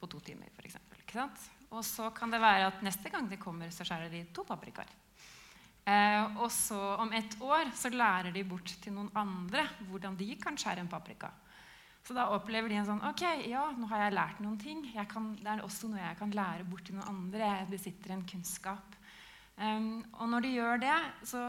på 0.01 0.09
to 0.11 0.18
timer. 0.26 0.51
For 0.57 0.66
eksempel, 0.66 1.05
og 1.70 1.85
så 1.87 2.11
kan 2.14 2.32
det 2.32 2.41
være 2.43 2.66
at 2.66 2.82
neste 2.82 3.11
gang 3.11 3.28
de 3.30 3.39
kommer, 3.39 3.70
så 3.70 3.87
skjærer 3.87 4.11
de 4.11 4.24
to 4.35 4.43
paprikaer. 4.47 4.91
Eh, 5.85 6.37
og 6.41 6.51
så 6.51 6.80
om 6.97 7.12
ett 7.12 7.37
år 7.45 7.70
så 7.76 7.93
lærer 7.93 8.32
de 8.32 8.45
bort 8.49 8.72
til 8.80 8.95
noen 8.97 9.11
andre 9.14 9.66
hvordan 9.91 10.16
de 10.16 10.30
kan 10.41 10.57
skjære 10.59 10.82
en 10.82 10.91
paprika. 10.91 11.30
Så 12.05 12.16
da 12.16 12.27
opplever 12.35 12.69
de 12.69 12.78
en 12.81 12.89
sånn 12.89 13.05
Ok, 13.06 13.23
ja, 13.48 13.69
nå 13.77 13.86
har 13.93 14.06
jeg 14.06 14.16
lært 14.16 14.40
noen 14.44 14.59
ting. 14.61 14.82
Kan, 15.09 15.35
det 15.39 15.51
er 15.51 15.62
også 15.65 15.89
noe 15.89 16.02
jeg 16.02 16.19
kan 16.19 16.35
lære 16.36 16.66
bort 16.69 16.85
til 16.89 16.98
noen 16.98 17.09
andre. 17.12 17.47
Jeg 17.61 17.70
besitter 17.70 18.12
en 18.12 18.27
kunnskap. 18.28 18.98
Og 19.59 20.26
når 20.31 20.44
de 20.44 20.56
gjør 20.56 20.81
det, 20.82 20.97
så 21.31 21.47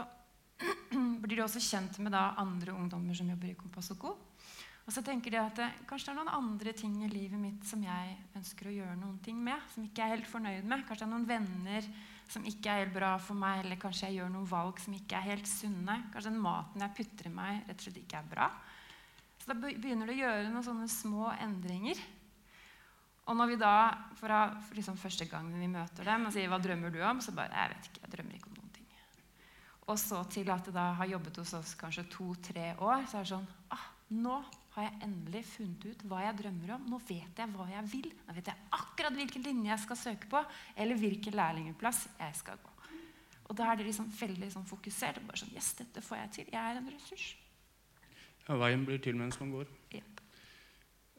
blir 1.22 1.36
de 1.36 1.44
også 1.44 1.62
kjent 1.62 1.98
med 2.02 2.14
da, 2.14 2.30
andre 2.40 2.74
ungdommer 2.76 3.16
som 3.16 3.28
jobber 3.32 3.50
i 3.50 3.58
Kompass 3.58 3.92
og 3.94 4.00
Co. 4.02 4.14
Og 4.86 4.94
så 4.94 5.02
tenker 5.02 5.34
de 5.34 5.38
at 5.40 5.56
det, 5.58 5.66
kanskje 5.90 6.12
det 6.12 6.12
er 6.12 6.18
noen 6.20 6.36
andre 6.36 6.72
ting 6.78 6.92
i 7.02 7.10
livet 7.10 7.40
mitt 7.42 7.64
som 7.66 7.80
jeg 7.82 8.12
ønsker 8.38 8.68
å 8.70 8.74
gjøre 8.76 8.98
noen 9.00 9.16
ting 9.24 9.40
med. 9.42 9.58
Som 9.72 9.88
ikke 9.88 10.04
er 10.04 10.12
helt 10.14 10.28
fornøyd 10.30 10.68
med. 10.68 10.84
Kanskje 10.86 11.02
det 11.02 11.08
er 11.08 11.14
noen 11.16 11.26
venner 11.26 11.88
som 12.30 12.46
ikke 12.46 12.70
er 12.70 12.84
helt 12.84 12.94
bra 12.94 13.16
for 13.18 13.38
meg. 13.38 13.64
Eller 13.64 13.80
kanskje 13.82 14.06
jeg 14.06 14.20
gjør 14.20 14.30
noen 14.36 14.46
valg 14.52 14.78
som 14.84 14.94
ikke 14.94 15.18
er 15.18 15.26
helt 15.32 15.50
sunne. 15.50 15.98
Kanskje 16.14 16.30
den 16.30 16.44
maten 16.44 16.86
jeg 16.86 16.94
putter 17.00 17.26
i 17.26 17.34
meg, 17.34 17.64
rett 17.66 17.82
og 17.82 17.88
slett 17.88 17.98
ikke 18.04 18.20
er 18.22 18.30
bra. 18.30 18.46
Så 19.42 19.50
da 19.50 19.58
begynner 19.58 20.06
du 20.06 20.14
å 20.14 20.20
gjøre 20.20 20.46
noen 20.52 20.68
sånne 20.68 20.86
små 20.90 21.32
endringer 21.34 21.98
og 23.26 23.34
når 23.34 23.50
vi 23.50 23.56
da, 23.58 23.74
for, 24.18 24.34
liksom 24.76 24.98
første 25.00 25.26
gangen 25.30 25.58
vi 25.58 25.70
møter 25.70 26.06
dem 26.06 26.28
og 26.28 26.34
sier 26.34 26.48
'Hva 26.48 26.60
drømmer 26.62 26.92
du 26.94 27.00
om?', 27.02 27.20
så 27.20 27.34
bare 27.34 27.50
'Jeg 27.50 27.74
vet 27.74 27.88
ikke. 27.88 28.00
Jeg 28.02 28.12
drømmer 28.12 28.34
ikke 28.34 28.46
om 28.46 28.54
noen 28.54 28.70
ting'. 28.74 28.86
Og 29.88 29.98
så 29.98 30.22
til 30.30 30.50
at 30.50 30.64
det 30.64 30.74
da 30.74 30.92
har 30.92 31.06
jobbet 31.06 31.36
hos 31.36 31.54
oss 31.54 31.74
kanskje 31.74 32.10
to-tre 32.10 32.74
år, 32.78 33.06
så 33.06 33.18
er 33.18 33.22
det 33.22 33.34
sånn 33.34 33.48
ah, 33.70 33.86
'Nå 34.10 34.44
har 34.76 34.82
jeg 34.82 35.00
endelig 35.02 35.44
funnet 35.44 35.84
ut 35.84 36.02
hva 36.04 36.20
jeg 36.20 36.36
drømmer 36.36 36.74
om. 36.74 36.82
Nå 36.90 36.98
vet 37.08 37.38
jeg 37.40 37.48
hva 37.48 37.66
jeg 37.70 37.84
vil. 37.90 38.12
Nå 38.26 38.34
vet 38.36 38.46
jeg 38.46 38.66
akkurat 38.70 39.12
hvilken 39.12 39.42
linje 39.42 39.70
jeg 39.72 39.80
skal 39.80 39.96
søke 39.96 40.28
på, 40.28 40.42
eller 40.76 41.00
hvilken 41.00 41.32
lærlingplass 41.32 42.08
jeg 42.20 42.36
skal 42.36 42.60
gå. 42.62 42.70
Og 43.48 43.56
da 43.56 43.70
er 43.70 43.76
det 43.76 43.86
liksom 43.86 44.10
veldig 44.20 44.50
sånn 44.52 44.66
fokusert. 44.68 45.18
og 45.18 45.30
bare 45.30 45.40
sånn, 45.42 45.54
yes, 45.54 45.72
dette 45.78 46.02
får 46.02 46.16
jeg 46.18 46.30
til. 46.30 46.52
Jeg 46.52 46.60
er 46.60 46.76
en 46.76 46.90
ressurs. 46.92 47.36
Ja, 48.48 48.54
Veien 48.54 48.84
blir 48.84 48.98
til 49.02 49.16
mens 49.16 49.40
man 49.40 49.50
går. 49.50 49.66
Ja. 49.94 50.02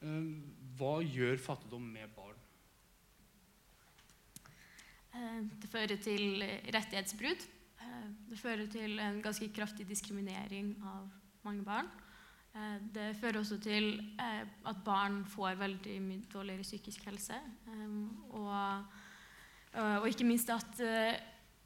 Eh, 0.02 0.32
hva 0.78 0.96
gjør 1.02 1.38
fattigdom 1.42 1.86
med 1.94 2.10
barn? 2.16 2.42
Eh, 5.14 5.40
det 5.62 5.70
fører 5.72 6.02
til 6.02 6.44
rettighetsbrudd. 6.74 7.48
Eh, 7.48 7.54
Eh, 7.88 8.10
det 8.30 8.40
fører 8.40 8.68
til 8.72 9.00
en 9.02 9.22
ganske 9.24 9.50
kraftig 9.54 9.88
diskriminering 9.90 10.76
av 10.86 11.08
mange 11.46 11.64
barn. 11.66 11.90
Eh, 12.56 12.78
det 12.94 13.10
fører 13.20 13.42
også 13.42 13.60
til 13.64 13.90
eh, 14.20 14.44
at 14.70 14.84
barn 14.86 15.24
får 15.30 15.60
veldig 15.62 15.98
mye 16.04 16.32
dårligere 16.34 16.66
psykisk 16.66 17.06
helse. 17.10 17.38
Og, 18.38 18.84
og 19.78 20.08
ikke 20.10 20.26
minst 20.26 20.50
at 20.50 20.80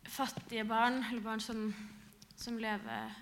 fattige 0.10 0.66
barn, 0.68 1.04
eller 1.10 1.22
barn 1.24 1.40
som, 1.40 1.70
som 2.36 2.58
lever 2.60 3.14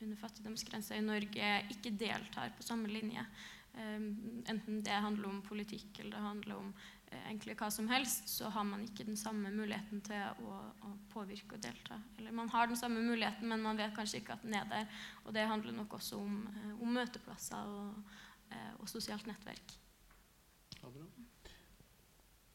under 0.00 0.16
fattigdomsgrensa 0.20 0.96
i 0.96 1.04
Norge, 1.04 1.50
ikke 1.70 1.94
deltar 1.98 2.54
på 2.56 2.64
samme 2.66 2.88
linje. 2.90 3.22
Enten 3.76 4.78
det 4.80 5.02
handler 5.04 5.28
om 5.28 5.42
politikk 5.44 5.98
eller 6.00 6.16
det 6.16 6.24
handler 6.24 6.56
om 6.56 6.70
egentlig 7.12 7.56
hva 7.58 7.68
som 7.72 7.88
helst, 7.90 8.28
så 8.30 8.50
har 8.52 8.64
man 8.66 8.82
ikke 8.84 9.06
den 9.06 9.18
samme 9.18 9.50
muligheten 9.54 10.02
til 10.06 10.42
å, 10.42 10.58
å, 10.86 10.92
påvirke 11.12 11.56
og 11.56 11.62
delta. 11.62 11.98
Eller 12.18 12.34
man 12.34 12.50
har 12.52 12.68
den 12.70 12.78
samme 12.78 13.02
muligheten, 13.04 13.48
men 13.48 13.62
man 13.64 13.78
vet 13.78 13.94
kanskje 13.96 14.20
ikke 14.20 14.36
at 14.36 14.44
den 14.44 14.56
er 14.58 14.66
der. 14.70 14.88
Og 15.24 15.34
det 15.36 15.46
handler 15.48 15.76
nok 15.76 15.98
også 15.98 16.20
om, 16.20 16.40
eh, 16.52 16.72
om 16.74 16.96
møteplasser 16.98 17.72
og, 17.78 18.16
eh, 18.50 18.72
og, 18.78 18.88
sosialt 18.90 19.26
nettverk. 19.30 19.76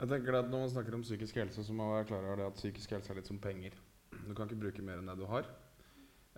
Jeg 0.02 0.10
tenker 0.10 0.36
at 0.40 0.50
Når 0.50 0.60
man 0.60 0.70
snakker 0.70 0.96
om 0.96 1.02
psykisk 1.02 1.36
helse, 1.36 1.64
så 1.64 1.74
må 1.74 1.86
man 1.86 2.00
være 2.00 2.10
klar 2.10 2.26
over 2.26 2.36
det 2.36 2.46
at 2.52 2.60
psykisk 2.60 2.90
helse 2.96 3.12
er 3.12 3.20
litt 3.20 3.28
som 3.28 3.40
penger. 3.40 3.76
Du 4.12 4.34
kan 4.34 4.48
ikke 4.48 4.60
bruke 4.60 4.82
mer 4.82 4.98
enn 4.98 5.08
det 5.08 5.18
du 5.18 5.26
har. 5.26 5.46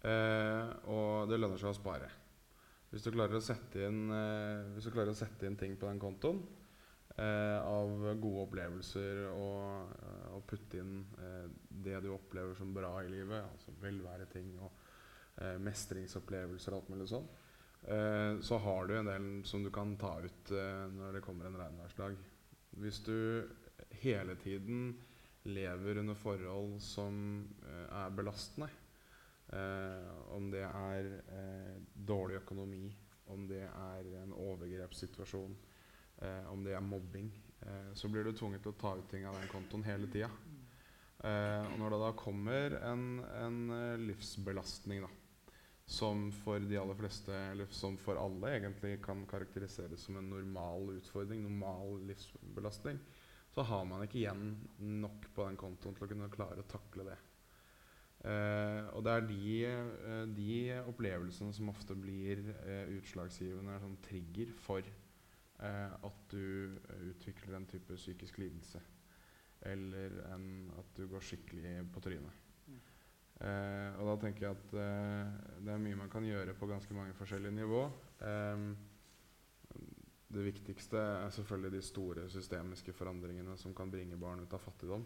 Eh, 0.04 0.74
og 0.92 1.30
det 1.30 1.40
lønner 1.40 1.58
seg 1.58 1.72
å 1.72 1.78
spare. 1.78 2.10
Hvis 2.94 3.08
du 3.08 3.10
klarer 3.10 3.40
å 3.40 3.42
sette 3.42 3.88
inn, 3.88 4.04
eh, 4.14 4.76
å 4.78 5.14
sette 5.18 5.48
inn 5.48 5.56
ting 5.58 5.74
på 5.82 5.88
den 5.90 5.98
kontoen, 5.98 6.44
eh, 7.18 7.58
av 7.58 7.90
gode 8.22 8.44
opplevelser 8.46 9.32
og, 9.32 9.90
eh, 9.98 10.28
og 10.36 10.44
putte 10.46 10.78
inn 10.78 11.00
eh, 11.18 11.48
det 11.70 12.04
du 12.04 12.12
opplever 12.14 12.54
som 12.54 12.74
bra 12.74 13.00
i 13.02 13.10
livet, 13.10 13.48
altså 13.50 13.74
velværeting 13.82 14.60
og 14.60 14.70
eh, 15.42 15.58
mestringsopplevelser 15.58 16.76
og 16.76 16.84
alt 16.84 16.92
mulig 16.94 17.10
sånn, 17.10 17.26
eh, 17.88 18.38
så 18.46 18.62
har 18.62 18.86
du 18.86 18.96
en 19.00 19.10
del 19.10 19.28
som 19.50 19.66
du 19.66 19.72
kan 19.74 19.98
ta 19.98 20.20
ut 20.22 20.54
når 20.94 21.18
det 21.18 21.24
kommer 21.26 21.50
en 21.50 21.58
regnværsdag. 21.64 22.16
Hvis 22.78 23.02
du 23.06 23.50
hele 24.04 24.36
tiden 24.36 25.00
lever 25.50 25.98
under 25.98 26.14
forhold 26.14 26.78
som 26.82 27.18
er 27.90 28.14
belastende, 28.14 28.70
om 30.34 30.48
det 30.50 30.64
er 30.66 31.10
dårlig 31.94 32.40
økonomi, 32.40 32.88
om 33.32 33.48
det 33.48 33.64
er 33.66 34.10
en 34.22 34.34
overgrepssituasjon, 34.36 35.56
eh, 36.22 36.52
om 36.52 36.64
det 36.66 36.76
er 36.76 36.86
mobbing, 36.86 37.32
eh, 37.62 37.94
så 37.94 38.10
blir 38.10 38.26
du 38.26 38.34
tvunget 38.36 38.64
til 38.64 38.74
å 38.74 38.80
ta 38.80 38.96
ut 39.00 39.10
ting 39.12 39.26
av 39.26 39.38
den 39.40 39.50
kontoen 39.52 39.86
hele 39.88 40.10
tida. 40.12 40.30
Eh, 41.24 41.66
og 41.72 41.78
når 41.80 41.94
det 41.94 42.00
da 42.04 42.14
kommer 42.20 42.78
en, 42.84 43.04
en 43.40 43.60
eh, 43.72 44.06
livsbelastning 44.10 45.06
da, 45.06 45.12
som 45.86 46.30
for 46.44 46.64
de 46.64 46.80
aller 46.80 46.98
fleste, 47.00 47.34
eller 47.54 47.70
som 47.72 47.98
for 48.00 48.20
alle 48.20 48.58
egentlig 48.58 48.98
kan 49.04 49.26
karakteriseres 49.30 50.08
som 50.08 50.20
en 50.20 50.32
normal 50.32 50.98
utfordring, 50.98 51.46
normal 51.46 52.02
livsbelastning, 52.10 53.00
så 53.54 53.64
har 53.70 53.86
man 53.86 54.04
ikke 54.04 54.18
igjen 54.24 54.56
nok 55.00 55.30
på 55.36 55.46
den 55.46 55.60
kontoen 55.62 55.96
til 55.96 56.08
å 56.08 56.12
kunne 56.12 56.32
klare 56.34 56.64
å 56.64 56.72
takle 56.72 57.06
det. 57.12 57.20
Uh, 58.24 58.88
og 58.96 59.02
det 59.04 59.12
er 59.12 59.26
de, 59.28 59.56
uh, 60.08 60.28
de, 60.32 60.52
opplevelsene 60.88 61.52
som 61.52 61.72
ofte 61.74 61.96
blir 62.00 62.40
uh, 62.64 62.86
utslagsgivende 62.96 63.76
sånn 63.84 63.98
trigger 64.06 64.54
for 64.64 64.92
at 65.64 66.24
du 66.34 66.74
utvikler 67.08 67.54
en 67.56 67.68
type 67.70 67.96
psykisk 67.96 68.40
lidelse. 68.42 68.82
Eller 69.70 70.18
en, 70.34 70.48
at 70.76 70.90
du 70.98 71.06
går 71.08 71.24
skikkelig 71.24 71.86
på 71.94 72.02
trynet. 72.04 72.42
Mm. 72.66 72.82
Og 74.02 74.10
da 74.10 74.16
tenker 74.20 74.44
jeg 74.44 74.58
at 74.58 74.74
det 75.64 75.72
er 75.72 75.80
mye 75.86 76.02
man 76.02 76.12
kan 76.12 76.26
gjøre 76.28 76.58
på 76.58 76.68
ganske 76.68 76.98
mange 76.98 77.16
forskjellige 77.16 77.56
nivå. 77.62 77.86
Um, 78.26 78.66
det 80.34 80.44
viktigste 80.50 81.00
er 81.00 81.32
selvfølgelig 81.38 81.78
de 81.78 81.86
store 81.86 82.28
systemiske 82.34 82.98
forandringene 82.98 83.56
som 83.58 83.76
kan 83.78 83.94
bringe 83.94 84.20
barn 84.20 84.44
ut 84.44 84.58
av 84.58 84.66
fattigdom. 84.66 85.06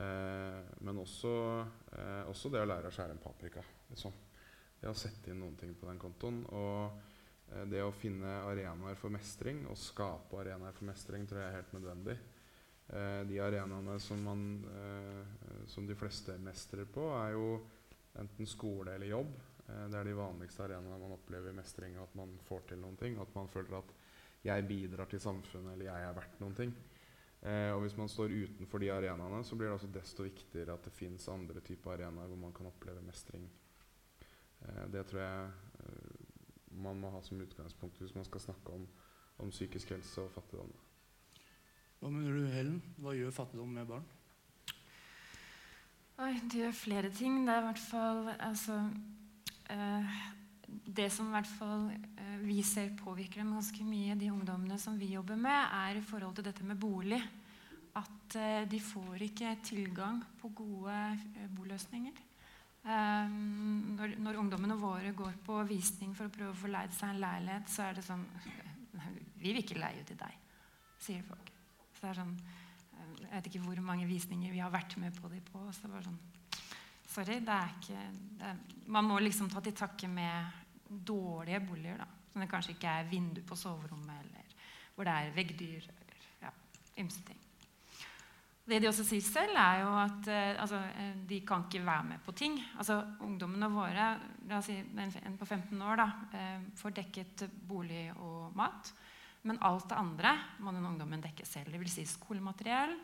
Eh, 0.00 0.58
men 0.80 0.98
også, 1.02 1.32
også, 2.30 2.50
det 2.52 2.62
å 2.62 2.68
lære 2.68 2.88
å 2.88 2.94
skjære 2.94 3.16
en 3.16 3.22
paprika. 3.22 3.64
Liksom. 3.90 4.12
Det 4.80 4.88
å 4.88 4.96
sette 4.96 5.30
inn 5.30 5.42
noen 5.42 5.58
ting 5.60 5.74
på 5.76 5.88
den 5.90 6.00
kontoen. 6.00 6.44
Og 6.56 7.00
Eh, 7.50 7.66
det 7.70 7.82
å 7.82 7.94
finne 7.94 8.40
arenaer 8.46 8.98
for 8.98 9.12
mestring 9.12 9.64
og 9.70 9.78
skape 9.78 10.38
arenaer 10.42 10.76
for 10.76 10.88
mestring 10.90 11.26
tror 11.28 11.42
jeg 11.42 11.50
er 11.50 11.58
helt 11.58 11.74
nødvendig. 11.76 12.16
Eh, 12.90 13.20
de 13.30 13.38
arenaene 13.42 13.98
som, 14.02 14.22
man, 14.24 14.44
eh, 14.70 15.64
som 15.70 15.86
de 15.86 15.96
fleste 15.98 16.36
mestrer 16.42 16.88
på, 16.90 17.10
er 17.18 17.34
jo 17.36 17.52
enten 18.20 18.48
skole 18.48 18.96
eller 18.96 19.14
jobb. 19.14 19.38
det 19.70 19.94
er 19.94 20.08
de 20.08 20.14
vanligste 20.18 20.64
arenaene 20.64 20.96
man 20.98 21.12
opplever 21.14 21.52
mestring, 21.54 21.92
og 21.94 22.08
at 22.08 22.14
man 22.18 22.32
får 22.48 22.64
til 22.72 22.80
noen 22.82 22.96
ting. 22.98 23.14
At 23.22 23.30
man 23.36 23.46
føler 23.48 23.76
at 23.78 23.92
'jeg 24.42 24.66
bidrar 24.66 25.06
til 25.06 25.20
samfunnet', 25.20 25.72
eller 25.72 25.84
'jeg 25.84 26.08
er 26.08 26.12
verdt 26.12 26.40
noen 26.40 26.54
ting'. 26.54 26.72
Eh, 27.40 27.70
og 27.72 27.80
hvis 27.84 27.96
man 27.96 28.10
står 28.12 28.34
utenfor 28.36 28.82
de 28.82 28.90
arenaene, 28.92 29.40
så 29.44 29.56
blir 29.56 29.70
det 29.70 29.78
også 29.78 29.92
desto 29.94 30.26
viktigere 30.26 30.74
at 30.76 30.84
det 30.84 30.92
fins 30.92 31.28
andre 31.32 31.62
typer 31.64 31.94
arenaer 31.94 32.28
hvor 32.28 32.40
man 32.42 32.52
kan 32.56 32.68
oppleve 32.68 33.04
mestring. 33.06 33.46
Eh, 34.66 34.84
det 34.92 35.06
tror 35.08 35.24
jeg 35.24 35.50
man 36.80 37.00
må 37.00 37.10
ha 37.10 37.20
som 37.24 37.40
utgangspunkt 37.40 37.98
hvis 38.00 38.14
man 38.14 38.24
skal 38.24 38.40
snakke 38.44 38.76
om, 38.76 38.86
om 39.42 39.50
psykisk 39.50 39.90
helse 39.94 40.22
og 40.22 40.32
fattigdom. 40.36 40.70
Hva 42.00 42.08
mener 42.12 42.36
du, 42.36 42.46
Helen? 42.48 42.80
Hva 43.00 43.12
gjør 43.16 43.34
fattigdom 43.36 43.72
med 43.76 43.88
barn? 43.88 44.06
Oi, 46.20 46.34
det 46.52 46.60
gjør 46.62 46.76
flere 46.76 47.10
ting. 47.16 47.42
Det 47.46 47.52
er 47.54 47.62
i 47.62 47.66
hvert 47.66 47.82
fall 47.82 48.30
altså, 48.36 48.76
eh, 49.72 50.20
Det 50.70 51.08
som 51.12 51.28
i 51.30 51.34
hvert 51.34 51.50
fall 51.58 51.90
eh, 51.90 52.38
vi 52.42 52.60
ser 52.66 52.92
påvirker 52.98 53.42
dem 53.42 53.52
ganske 53.56 53.84
mye, 53.86 54.16
de 54.18 54.30
ungdommene 54.32 54.78
som 54.80 54.96
vi 54.98 55.12
jobber 55.14 55.38
med, 55.38 55.74
er 55.76 55.98
i 55.98 56.04
forhold 56.04 56.36
til 56.38 56.46
dette 56.46 56.66
med 56.66 56.78
bolig. 56.80 57.20
At 57.98 58.36
eh, 58.38 58.64
de 58.70 58.80
får 58.82 59.26
ikke 59.26 59.56
tilgang 59.66 60.20
på 60.40 60.52
gode 60.62 60.96
eh, 60.96 61.46
boløsninger. 61.56 62.26
Når, 62.80 64.38
ungdommene 64.40 64.72
våre 64.80 65.10
går 65.12 65.34
på 65.44 65.58
visning 65.68 66.14
for 66.16 66.30
å 66.30 66.32
prøve 66.32 66.54
å 66.54 66.60
få 66.62 66.70
leid 66.70 66.94
seg 66.96 67.10
en 67.12 67.20
leilighet, 67.20 67.68
så 67.68 67.82
er 67.84 67.98
det 67.98 68.04
sånn 68.06 68.22
Vi 69.40 69.50
vil 69.50 69.60
ikke 69.60 69.76
leie 69.76 70.00
ut 70.00 70.08
til 70.08 70.16
deg, 70.16 70.38
sier 70.96 71.26
folk. 71.28 71.50
Så 71.92 72.06
det 72.06 72.10
er 72.14 72.20
sånn 72.22 72.32
Jeg 73.20 73.34
vet 73.34 73.50
ikke 73.50 73.62
hvor 73.66 73.82
mange 73.84 74.08
visninger 74.08 74.54
vi 74.54 74.62
har 74.64 74.72
vært 74.72 74.96
med 74.96 75.12
på 75.12 75.28
de 75.28 75.42
på. 75.44 75.66
Så 75.76 75.84
det 75.84 75.92
var 75.92 76.08
sånn 76.08 76.16
Sorry, 77.10 77.40
det 77.42 77.52
er 77.52 77.72
ikke 77.74 78.02
det 78.40 78.50
Man 78.94 79.08
må 79.10 79.20
liksom 79.20 79.50
ta 79.50 79.60
til 79.64 79.74
takke 79.76 80.08
med 80.08 80.59
dårlige 80.90 81.60
boliger, 81.66 82.02
da. 82.02 82.08
Som 82.30 82.42
det 82.42 82.50
kanskje 82.50 82.74
ikke 82.76 82.96
er 83.00 83.10
vindu 83.10 83.42
på 83.46 83.58
soverommet, 83.58 84.24
eller 84.24 84.56
hvor 84.94 85.06
det 85.08 85.14
er 85.14 85.34
veggdyr, 85.34 85.86
eller 85.90 86.26
ja, 86.42 86.50
ymse 87.02 87.22
ting. 87.26 87.38
Det 88.70 88.78
de 88.78 88.86
også 88.86 89.02
sier 89.06 89.24
selv, 89.24 89.56
er 89.58 89.80
jo 89.82 89.94
at 89.98 90.28
eh, 90.30 90.60
altså, 90.62 90.78
eh, 91.00 91.14
de 91.26 91.40
kan 91.46 91.64
ikke 91.66 91.82
være 91.86 92.06
med 92.12 92.20
på 92.22 92.34
ting. 92.38 92.58
Altså, 92.78 93.00
Ungdommene 93.26 93.70
våre 93.72 94.10
la 94.46 94.58
oss 94.60 94.68
si 94.70 94.76
en 94.78 95.38
på 95.38 95.48
15 95.48 95.80
år 95.82 95.98
da, 95.98 96.06
eh, 96.38 96.68
får 96.78 96.94
dekket 97.00 97.48
bolig 97.66 98.04
og 98.14 98.54
mat. 98.56 98.92
Men 99.48 99.58
alt 99.66 99.88
det 99.90 99.98
andre 99.98 100.36
må 100.60 100.74
den 100.76 100.86
ungdommen 100.86 101.22
dekke 101.24 101.46
selv. 101.48 101.72
Det 101.72 101.80
vil 101.80 101.90
si 101.90 102.04
skolemateriell, 102.06 102.94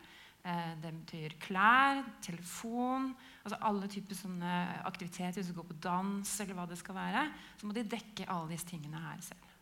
det 0.83 0.93
betyr 0.95 1.33
klær, 1.43 2.05
telefon 2.23 3.09
altså 3.43 3.59
Alle 3.67 3.89
typer 3.91 4.19
sånne 4.19 4.53
aktiviteter. 4.87 5.41
Hvis 5.41 5.51
du 5.51 5.57
går 5.57 5.69
på 5.71 5.79
dans 5.83 6.33
eller 6.43 6.59
hva 6.59 6.67
det 6.71 6.79
skal 6.79 6.99
være, 6.99 7.25
så 7.59 7.67
må 7.67 7.75
de 7.75 7.87
dekke 7.87 8.27
alle 8.31 8.51
disse 8.53 8.69
tingene 8.69 9.01
her 9.03 9.23
selv. 9.27 9.53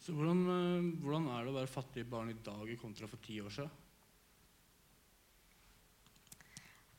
Så 0.00 0.14
hvordan, 0.14 0.42
eh, 0.52 0.88
hvordan 1.02 1.28
er 1.32 1.44
det 1.44 1.52
å 1.52 1.58
være 1.58 1.72
fattig 1.72 2.06
barn 2.08 2.30
i 2.30 2.38
dag 2.44 2.72
kontra 2.80 3.08
for 3.10 3.20
ti 3.24 3.40
år 3.40 3.52
siden? 3.52 3.82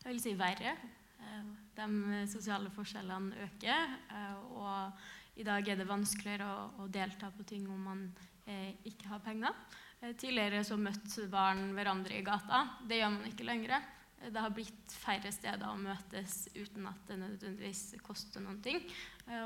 jeg 0.08 0.16
vil 0.16 0.24
si 0.24 0.34
verre. 0.40 0.72
Eh, 1.20 1.48
de 1.76 2.20
sosiale 2.32 2.72
forskjellene 2.72 3.44
øker. 3.44 3.96
Eh, 4.16 4.38
og 4.56 5.40
i 5.40 5.44
dag 5.44 5.68
er 5.68 5.76
det 5.76 5.88
vanskeligere 5.90 6.48
å, 6.80 6.88
delta 6.88 7.30
på 7.36 7.44
ting 7.44 7.68
om 7.70 7.82
man 7.90 8.06
eh, 8.48 8.72
ikke 8.88 9.12
har 9.12 9.20
penger. 9.26 9.52
Tidligere 9.98 10.64
så 10.66 10.78
møtte 10.78 11.26
barn 11.32 11.72
hverandre 11.76 12.20
i 12.20 12.26
gata. 12.26 12.64
Det 12.88 13.00
gjør 13.00 13.16
man 13.16 13.30
ikke 13.32 13.48
lenger. 13.48 13.88
Det 14.18 14.42
har 14.42 14.54
blitt 14.54 14.94
færre 14.98 15.32
steder 15.34 15.66
å 15.70 15.78
møtes 15.78 16.48
uten 16.56 16.86
at 16.90 17.10
det 17.10 17.18
nødvendigvis 17.22 17.98
koster 18.06 18.42
noen 18.42 18.60
ting. 18.66 18.82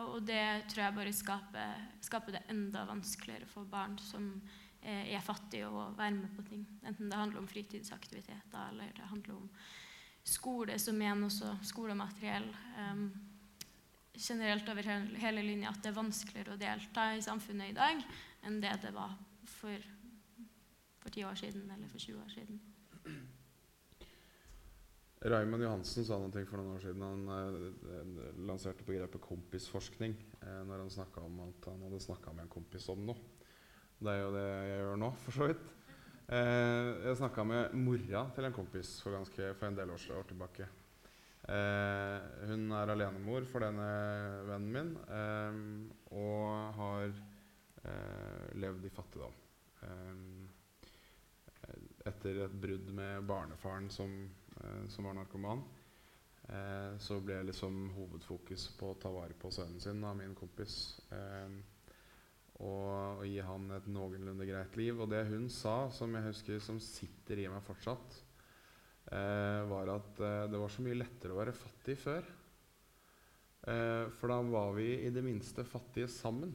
Og 0.08 0.20
det 0.28 0.68
tror 0.72 0.86
jeg 0.86 0.98
bare 0.98 1.16
skaper, 1.16 1.86
skaper 2.04 2.38
det 2.38 2.44
enda 2.52 2.86
vanskeligere 2.88 3.48
for 3.52 3.68
barn 3.68 3.98
som 4.00 4.30
er 4.82 5.22
fattige, 5.24 5.70
å 5.70 5.92
være 5.98 6.18
med 6.18 6.36
på 6.36 6.46
ting. 6.48 6.64
Enten 6.88 7.12
det 7.12 7.20
handler 7.20 7.44
om 7.44 7.50
fritidsaktiviteter 7.52 8.72
eller 8.72 8.94
det 8.98 9.10
handler 9.12 9.38
om 9.38 9.50
skole 10.24 10.78
som 10.82 11.00
igjen 11.02 11.26
også 11.26 11.56
skolemateriell 11.66 12.48
um, 12.78 13.08
generelt 14.14 14.68
over 14.70 14.90
hele 15.22 15.44
linja 15.46 15.72
at 15.72 15.82
det 15.82 15.92
er 15.92 15.98
vanskeligere 15.98 16.56
å 16.56 16.62
delta 16.62 17.08
i 17.16 17.24
samfunnet 17.26 17.72
i 17.72 17.78
dag 17.78 18.04
enn 18.46 18.60
det 18.62 18.76
det 18.84 18.94
var 18.94 19.16
for, 19.50 19.82
for 21.02 21.10
10 21.10 21.28
år 21.30 21.40
siden 21.42 21.70
eller 21.72 21.90
for 21.92 22.00
20 22.00 22.22
år 22.22 22.34
siden. 22.34 22.62
Raymond 25.22 25.62
Johansen 25.62 26.06
sa 26.06 26.18
noe 26.18 26.46
for 26.50 26.58
noen 26.58 26.76
år 26.76 26.82
siden. 26.82 27.04
Han 27.06 27.28
eh, 27.36 28.32
lanserte 28.48 28.86
begrepet 28.88 29.22
kompisforskning 29.22 30.16
eh, 30.42 30.62
når 30.66 30.82
han 30.82 30.94
snakka 30.94 31.22
om 31.28 31.44
at 31.46 31.70
han 31.70 31.84
hadde 31.86 32.02
snakka 32.02 32.34
med 32.34 32.48
en 32.48 32.56
kompis 32.56 32.90
om 32.90 33.06
noe. 33.06 33.30
Det 34.02 34.10
er 34.10 34.24
jo 34.24 34.32
det 34.34 34.48
jeg 34.48 34.80
gjør 34.80 34.98
nå, 35.04 35.12
for 35.22 35.38
så 35.38 35.50
vidt. 35.52 35.68
Eh, 36.32 36.90
jeg 37.06 37.20
snakka 37.22 37.46
med 37.46 37.78
mora 37.78 38.24
til 38.34 38.50
en 38.50 38.56
kompis 38.56 38.96
for, 39.04 39.14
ganske, 39.14 39.52
for 39.60 39.70
en 39.70 39.78
del 39.78 39.94
år, 39.94 40.08
år 40.18 40.30
tilbake. 40.32 40.70
Eh, 41.42 42.18
hun 42.50 42.68
er 42.78 42.92
alenemor 42.94 43.46
for 43.50 43.66
denne 43.66 43.88
vennen 44.46 44.74
min 44.74 44.92
eh, 45.10 45.62
og 46.18 46.76
har 46.78 47.08
eh, 47.10 48.44
levd 48.62 48.86
i 48.86 48.94
fattigdom. 48.94 49.38
Etter 52.06 52.46
et 52.46 52.62
brudd 52.62 52.90
med 52.98 53.26
barnefaren 53.30 53.90
som 53.94 54.14
Eh, 54.64 54.88
som 54.88 55.04
var 55.04 55.14
narkoman. 55.14 55.64
Eh, 56.50 56.98
så 56.98 57.20
ble 57.20 57.42
liksom 57.48 57.92
hovedfokus 57.96 58.68
på 58.78 58.92
å 58.92 58.98
ta 59.02 59.12
vare 59.14 59.38
på 59.38 59.52
sønnen 59.54 59.82
sin 59.82 60.04
av 60.04 60.18
min 60.20 60.36
kompis. 60.38 60.76
Eh, 61.14 61.56
og, 62.62 63.22
og, 63.22 63.24
gi 63.26 63.40
han 63.42 63.72
et 63.74 63.88
noenlunde 63.90 64.46
greit 64.46 64.76
liv. 64.78 65.00
Og 65.00 65.10
det 65.10 65.24
hun 65.32 65.48
sa, 65.50 65.90
som 65.94 66.14
jeg 66.16 66.28
husker 66.28 66.62
som 66.62 66.82
sitter 66.84 67.42
i 67.42 67.48
meg 67.50 67.64
fortsatt, 67.66 68.20
var 69.12 69.90
at 69.90 70.20
det 70.48 70.60
var 70.62 70.70
så 70.72 70.84
mye 70.86 70.96
lettere 70.96 71.34
å 71.34 71.40
være 71.40 71.56
fattig 71.58 71.96
før. 72.00 72.28
For 73.66 74.32
da 74.32 74.38
var 74.46 74.70
vi 74.78 74.86
i 75.08 75.10
det 75.12 75.24
minste 75.26 75.66
fattige 75.68 76.08
sammen. 76.08 76.54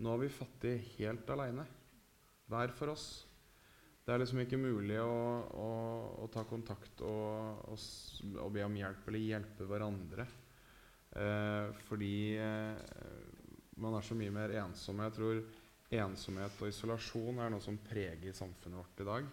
Nå 0.00 0.14
er 0.16 0.22
vi 0.24 0.32
fattige 0.32 0.80
helt 0.96 1.28
aleine. 1.36 1.68
Hver 2.48 2.72
for 2.74 2.94
oss. 2.96 3.06
Det 4.04 4.12
er 4.12 4.20
liksom 4.20 4.42
ikke 4.42 4.60
mulig 4.60 4.98
å, 5.00 5.12
å, 5.56 5.68
å 6.20 6.26
ta 6.32 6.42
kontakt 6.44 7.00
og, 7.08 7.62
og, 7.72 7.84
og, 8.34 8.50
be 8.52 8.64
om 8.66 8.74
hjelp 8.76 9.06
eller 9.08 9.22
hjelpe 9.30 9.68
hverandre. 9.68 10.26
Eh, 11.16 11.70
fordi 11.88 12.16
eh, 12.36 12.82
man 13.80 13.96
er 13.96 14.04
så 14.04 14.16
mye 14.18 14.34
mer 14.34 14.52
ensom. 14.60 15.00
Jeg 15.06 15.16
tror 15.16 15.40
ensomhet 16.04 16.60
og 16.60 16.68
isolasjon 16.68 17.40
er 17.40 17.54
noe 17.54 17.64
som 17.64 17.80
preger 17.80 18.36
samfunnet 18.36 18.82
vårt 18.82 19.00
i 19.00 19.08
dag. 19.08 19.32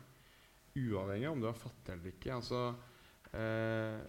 Uavhengig 0.79 1.27
av 1.27 1.35
om 1.35 1.43
du 1.43 1.49
er 1.51 1.61
fattig 1.65 1.97
eller 1.97 2.13
ikke. 2.13 2.39
Altså, 2.39 2.63
eh, 3.35 3.99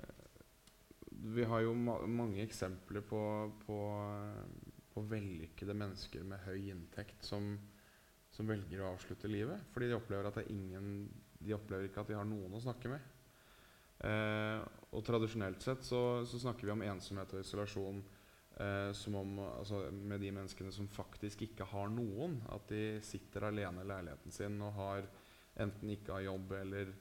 vi 1.34 1.51
har 1.51 1.66
jo 1.66 1.74
ma 1.74 1.98
mange 2.06 2.43
eksempler 2.47 3.02
på, 3.02 3.24
på, 3.66 3.82
på 4.94 5.06
vellykkede 5.10 5.74
mennesker 5.74 6.22
med 6.22 6.47
høy 6.47 6.70
inntekt 6.70 7.26
som 7.26 7.56
som 8.32 8.48
velger 8.48 8.82
å 8.82 8.92
avslutte 8.94 9.30
livet. 9.30 9.66
Fordi 9.74 9.90
de 9.90 9.98
opplever 9.98 10.28
at 10.28 10.38
det 10.40 10.46
er 10.46 10.54
ingen 10.54 11.10
De 11.42 11.56
opplever 11.56 11.88
ikke 11.88 12.04
at 12.04 12.10
de 12.12 12.14
har 12.14 12.26
noen 12.28 12.54
å 12.54 12.62
snakke 12.62 12.90
med. 12.92 13.06
Eh, 14.06 14.60
og 14.94 15.02
tradisjonelt 15.06 15.62
sett 15.62 15.82
så, 15.86 16.22
så, 16.26 16.38
snakker 16.38 16.68
vi 16.68 16.74
om 16.74 16.84
ensomhet 16.86 17.34
og 17.34 17.42
isolasjon 17.42 17.98
eh, 18.62 18.90
som 18.94 19.16
om, 19.18 19.32
altså, 19.44 19.84
med 19.90 20.22
de 20.22 20.30
menneskene 20.34 20.70
som 20.74 20.90
faktisk 20.90 21.42
ikke 21.48 21.66
har 21.72 21.90
noen. 21.90 22.38
At 22.54 22.70
de 22.70 23.00
sitter 23.06 23.48
alene 23.48 23.82
i 23.82 23.90
leiligheten 23.90 24.34
sin 24.34 24.60
og 24.62 24.76
har 24.78 25.09
enten 25.62 25.90
ikke 25.92 26.14
har 26.14 26.26
jobb 26.28 26.54
eller 26.60 26.92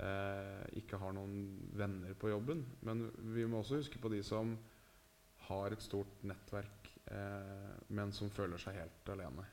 eh, 0.00 0.62
ikke 0.80 1.00
har 1.00 1.14
noen 1.16 1.36
venner 1.76 2.16
på 2.18 2.32
jobben. 2.32 2.64
Men 2.88 3.06
vi 3.36 3.44
må 3.44 3.60
også 3.60 3.82
huske 3.82 4.00
på 4.00 4.12
de 4.12 4.22
som 4.26 4.56
har 5.48 5.76
et 5.76 5.84
stort 5.84 6.24
nettverk, 6.24 6.88
eh, 7.12 7.74
men 7.92 8.12
som 8.16 8.32
føler 8.32 8.60
seg 8.60 8.80
helt 8.80 9.12
alene. 9.12 9.44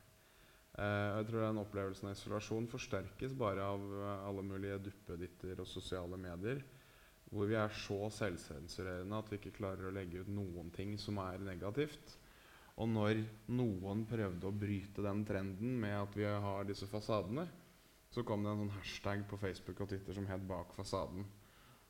Uh, 0.72 1.20
jeg 1.20 1.28
tror 1.28 1.44
den 1.44 1.60
opplevelsen 1.60 2.08
av 2.08 2.16
isolasjon 2.16 2.70
forsterkes 2.72 3.34
bare 3.36 3.66
av 3.74 3.82
uh, 3.92 4.28
alle 4.30 4.44
mulige 4.48 4.80
duppeditter 4.86 5.60
og 5.60 5.68
sosiale 5.68 6.20
medier, 6.20 6.62
hvor 7.32 7.50
vi 7.50 7.58
er 7.60 7.74
så 7.76 8.08
selvsensurerende 8.16 9.20
at 9.20 9.32
vi 9.32 9.40
ikke 9.40 9.58
klarer 9.58 9.90
å 9.90 9.96
legge 9.96 10.24
ut 10.24 10.32
noen 10.32 10.72
ting 10.76 10.98
som 11.00 11.20
er 11.24 11.44
negativt. 11.44 12.16
Og 12.80 12.88
når 12.88 13.20
noen 13.52 14.06
prøvde 14.08 14.48
å 14.48 14.56
bryte 14.56 15.04
den 15.04 15.26
trenden 15.28 15.76
med 15.84 15.98
at 15.98 16.16
vi 16.18 16.26
har 16.26 16.68
disse 16.68 16.88
fasadene, 16.88 17.46
så 18.12 18.24
kom 18.28 18.44
det 18.44 18.52
en 18.52 18.64
sånn 18.64 18.78
hashtag 18.80 19.24
på 19.28 19.40
Facebook 19.40 19.84
og 19.84 19.92
Twitter 19.92 20.16
som 20.16 20.28
het 20.28 20.48
'Bak 20.48 20.74
fasaden'. 20.76 21.28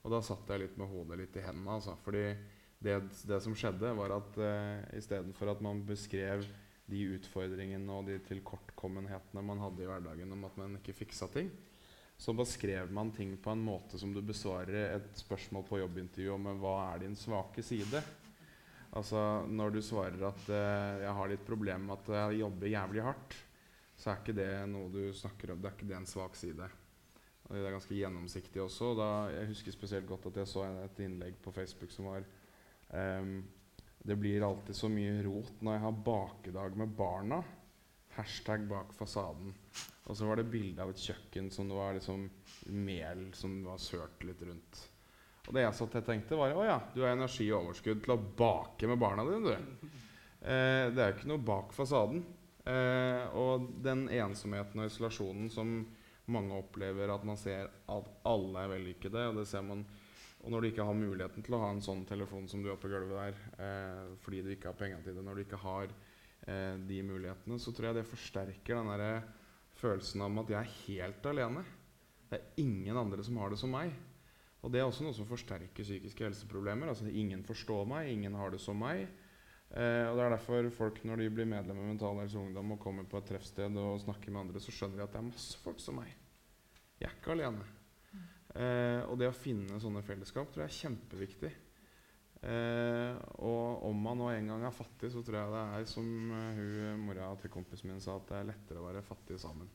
Og 0.01 0.11
da 0.11 0.21
satt 0.25 0.49
jeg 0.49 0.63
litt 0.63 0.77
med 0.77 0.89
hodet 0.89 1.17
litt 1.17 1.37
i 1.37 1.45
hendene. 1.45 1.77
Altså, 1.77 1.95
fordi 2.05 2.25
det, 2.81 2.97
det 3.29 3.39
som 3.41 3.55
skjedde, 3.57 3.93
var 3.97 4.13
at 4.17 4.37
uh, 4.41 4.97
istedenfor 4.97 5.53
at 5.53 5.61
man 5.61 5.83
beskrev 5.85 6.45
de 6.91 7.01
utfordringene 7.15 7.95
og 7.95 8.07
de 8.09 8.19
tilkortkommenhetene 8.27 9.43
man 9.45 9.61
hadde 9.63 9.83
i 9.83 9.89
hverdagen 9.89 10.35
om 10.35 10.47
at 10.47 10.57
man 10.59 10.79
ikke 10.79 10.95
fiksa 11.01 11.29
ting, 11.33 11.51
så 12.21 12.35
beskrev 12.37 12.91
man 12.93 13.09
ting 13.15 13.33
på 13.41 13.53
en 13.53 13.63
måte 13.65 13.97
som 13.97 14.11
du 14.13 14.21
besvarer 14.21 14.97
et 14.97 15.21
spørsmål 15.23 15.63
på 15.65 15.79
jobbintervju 15.81 16.35
om 16.35 16.51
hva 16.61 16.75
er 16.91 17.05
din 17.05 17.15
svake 17.17 17.63
side. 17.65 18.03
Altså 18.91 19.47
Når 19.47 19.73
du 19.73 19.79
svarer 19.81 20.27
at 20.27 20.51
eh, 20.51 21.01
jeg 21.05 21.15
har 21.17 21.31
litt 21.31 21.47
problem 21.47 21.87
med 21.87 21.95
at 21.95 22.11
jeg 22.19 22.43
jobber 22.43 22.73
jævlig 22.73 23.05
hardt, 23.07 23.37
så 23.97 24.11
er 24.11 24.21
ikke 24.21 24.35
det 24.37 24.51
noe 24.69 24.91
du 24.91 25.01
snakker 25.15 25.53
om. 25.53 25.61
Det 25.61 25.69
er 25.69 25.75
ikke 25.77 25.89
det 25.89 25.97
en 25.97 26.09
svak 26.09 26.37
side. 26.37 26.67
Og 27.47 27.55
det 27.55 27.63
er 27.65 27.75
ganske 27.75 27.97
gjennomsiktig 27.97 28.61
også. 28.63 28.91
Da, 28.97 29.09
jeg 29.33 29.49
husker 29.51 29.75
spesielt 29.75 30.07
godt 30.09 30.29
at 30.29 30.41
jeg 30.41 30.49
så 30.49 30.65
et 30.83 31.01
innlegg 31.05 31.39
på 31.43 31.53
Facebook 31.55 31.91
som 31.93 32.07
var 32.09 32.25
um, 32.93 33.41
det 34.03 34.15
blir 34.15 34.43
alltid 34.47 34.75
så 34.75 34.89
mye 34.89 35.19
rot 35.25 35.61
når 35.61 35.75
jeg 35.75 35.83
har 35.85 35.99
bakedag 36.05 36.77
med 36.77 36.93
barna. 36.97 37.41
Hashtag 38.15 38.65
bak 38.69 38.95
fasaden. 38.97 39.53
Og 40.09 40.17
så 40.17 40.25
var 40.25 40.39
det 40.39 40.49
bilde 40.51 40.81
av 40.83 40.91
et 40.91 41.03
kjøkken 41.03 41.51
som 41.53 41.69
det 41.69 41.77
var 41.77 41.93
liksom 41.95 42.25
mel 42.73 43.27
som 43.37 43.61
var 43.63 43.79
sølt 43.81 44.25
litt 44.25 44.41
rundt. 44.47 44.81
Og 45.47 45.53
det 45.55 45.63
jeg 45.63 45.77
satt 45.77 45.95
og 46.01 46.05
tenkte, 46.05 46.37
var 46.37 46.53
å 46.53 46.65
ja, 46.65 46.77
du 46.93 47.01
har 47.03 47.15
energi 47.15 47.47
og 47.51 47.67
overskudd 47.67 48.01
til 48.03 48.15
å 48.15 48.21
bake 48.41 48.89
med 48.89 48.99
barna 49.01 49.25
dine, 49.25 49.53
du. 49.53 49.87
Eh, 50.41 50.89
det 50.93 51.01
er 51.01 51.11
jo 51.11 51.17
ikke 51.17 51.31
noe 51.31 51.45
bak 51.45 51.73
fasaden. 51.75 52.23
Eh, 52.65 53.23
og 53.37 53.71
den 53.85 54.07
ensomheten 54.13 54.81
og 54.81 54.89
isolasjonen 54.89 55.49
som 55.53 55.79
mange 56.31 56.57
opplever 56.57 57.09
at 57.13 57.25
man 57.25 57.39
ser 57.39 57.69
at 57.89 58.09
alle 58.27 58.65
er 58.65 58.73
vellykkede, 58.75 59.27
og 59.29 59.41
det 59.41 59.47
ser 59.49 59.65
man 59.65 59.85
og 60.41 60.49
når 60.49 60.61
du 60.61 60.69
ikke 60.71 60.85
har 60.87 60.97
muligheten 60.97 61.45
til 61.45 61.55
å 61.55 61.61
ha 61.61 61.69
en 61.73 61.83
sånn 61.85 62.01
telefon 62.09 62.47
som 62.49 62.63
du 62.63 62.71
har 62.71 62.79
på 62.81 62.89
gulvet 62.89 63.13
der, 63.13 63.41
eh, 63.61 64.13
fordi 64.23 64.41
du 64.41 64.49
ikke 64.53 64.71
har 64.71 64.79
penger 64.79 65.03
til 65.05 65.17
det, 65.17 65.25
når 65.25 65.37
du 65.37 65.43
ikke 65.43 65.61
har 65.61 65.91
eh, 65.91 66.77
de 66.89 67.01
mulighetene, 67.05 67.59
så 67.61 67.73
tror 67.73 67.91
jeg 67.91 67.99
det 67.99 68.09
forsterker 68.09 68.79
den 68.79 68.89
der 68.89 69.27
følelsen 69.81 70.25
av 70.25 70.39
at 70.43 70.53
jeg 70.53 70.59
er 70.61 70.77
helt 70.87 71.27
alene. 71.29 71.65
Det 72.31 72.39
er 72.39 72.63
ingen 72.63 72.97
andre 72.97 73.23
som 73.25 73.37
har 73.41 73.53
det 73.53 73.59
som 73.61 73.73
meg. 73.73 73.93
Og 74.61 74.71
det 74.73 74.81
er 74.81 74.87
også 74.87 75.05
noe 75.05 75.17
som 75.17 75.27
forsterker 75.29 75.85
psykiske 75.85 76.25
helseproblemer. 76.25 76.91
Altså 76.91 77.09
Ingen 77.09 77.43
forstår 77.45 77.85
meg, 77.89 78.11
ingen 78.11 78.37
har 78.37 78.53
det 78.53 78.61
som 78.61 78.77
meg. 78.77 79.07
Eh, 79.71 80.05
og 80.09 80.17
det 80.17 80.25
er 80.25 80.33
derfor 80.35 80.69
folk, 80.75 81.03
når 81.07 81.23
de 81.23 81.29
blir 81.33 81.49
medlem 81.49 81.79
av 81.79 81.89
Mental 81.89 82.21
Helse 82.21 82.39
Ungdom 82.39 82.73
og 82.75 82.81
kommer 82.81 83.07
på 83.09 83.21
et 83.21 83.29
treffsted 83.29 83.77
og 83.79 84.01
snakker 84.03 84.33
med 84.33 84.45
andre, 84.45 84.63
så 84.63 84.73
skjønner 84.73 85.01
de 85.01 85.05
at 85.05 85.13
det 85.13 85.21
er 85.21 85.29
masse 85.29 85.61
folk 85.63 85.79
som 85.81 86.01
meg. 86.01 86.11
Jeg 86.99 87.09
er 87.09 87.15
ikke 87.17 87.37
alene. 87.37 87.67
Eh, 88.51 89.01
og 89.07 89.15
det 89.19 89.29
å 89.31 89.35
finne 89.35 89.79
sånne 89.79 90.03
fellesskap 90.03 90.49
tror 90.51 90.65
jeg 90.65 90.71
er 90.71 90.79
kjempeviktig. 90.81 91.51
Eh, 92.41 93.19
og 93.45 93.85
om 93.87 93.99
man 94.01 94.17
nå 94.19 94.31
en 94.33 94.49
gang 94.51 94.65
er 94.65 94.75
fattig, 94.75 95.11
så 95.13 95.21
tror 95.23 95.37
jeg 95.39 95.53
det 95.53 95.61
er 95.77 95.85
som 95.89 96.07
uh, 96.33 96.57
hun 96.57 97.05
mora 97.05 97.29
til 97.39 97.53
kompisen 97.53 97.91
min 97.91 98.01
sa, 98.03 98.17
at 98.17 98.27
det 98.31 98.39
er 98.39 98.49
lettere 98.49 98.81
å 98.81 98.87
være 98.87 99.05
fattig 99.05 99.37
sammen. 99.39 99.69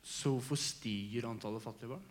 Så 0.00 0.32
hvorfor 0.32 0.58
stiger 0.58 1.28
antallet 1.28 1.62
fattige 1.62 1.92
barn? 1.92 2.08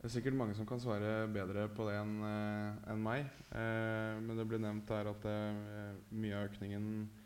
Det 0.00 0.08
er 0.08 0.12
sikkert 0.14 0.38
mange 0.38 0.54
som 0.56 0.64
kan 0.64 0.80
svare 0.80 1.26
bedre 1.28 1.66
på 1.74 1.84
det 1.90 1.98
enn 1.98 2.14
uh, 2.22 2.78
en 2.94 3.02
meg. 3.04 3.26
Eh, 3.50 4.14
men 4.22 4.38
det 4.38 4.46
ble 4.48 4.62
nevnt 4.62 4.94
her 4.94 5.10
at 5.10 5.26
mye 6.14 6.38
av 6.38 6.46
økningen 6.48 6.86
Eh, 7.02 7.19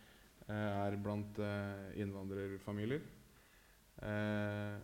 er 0.52 0.96
blant 1.00 1.38
eh, 1.40 1.94
innvandrerfamilier. 2.02 3.04
Eh, 4.04 4.74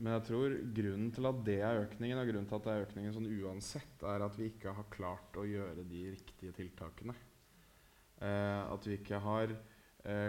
men 0.00 0.14
jeg 0.16 0.24
tror 0.28 0.54
grunnen 0.76 1.10
til 1.12 1.28
at 1.28 1.40
det 1.46 1.58
er 1.64 1.82
økningen, 1.84 2.20
og 2.20 2.30
grunnen 2.30 2.48
til 2.48 2.58
at 2.58 2.66
det 2.66 2.74
er 2.74 2.86
økningen 2.86 3.16
sånn 3.16 3.32
uansett, 3.40 4.04
er 4.08 4.24
at 4.24 4.38
vi 4.38 4.48
ikke 4.50 4.72
har 4.76 4.88
klart 4.92 5.36
å 5.40 5.44
gjøre 5.48 5.84
de 5.88 6.06
riktige 6.14 6.56
tiltakene. 6.56 7.16
at 8.20 8.86
vi 8.86 8.98
ikke 8.98 9.16
har 9.20 9.52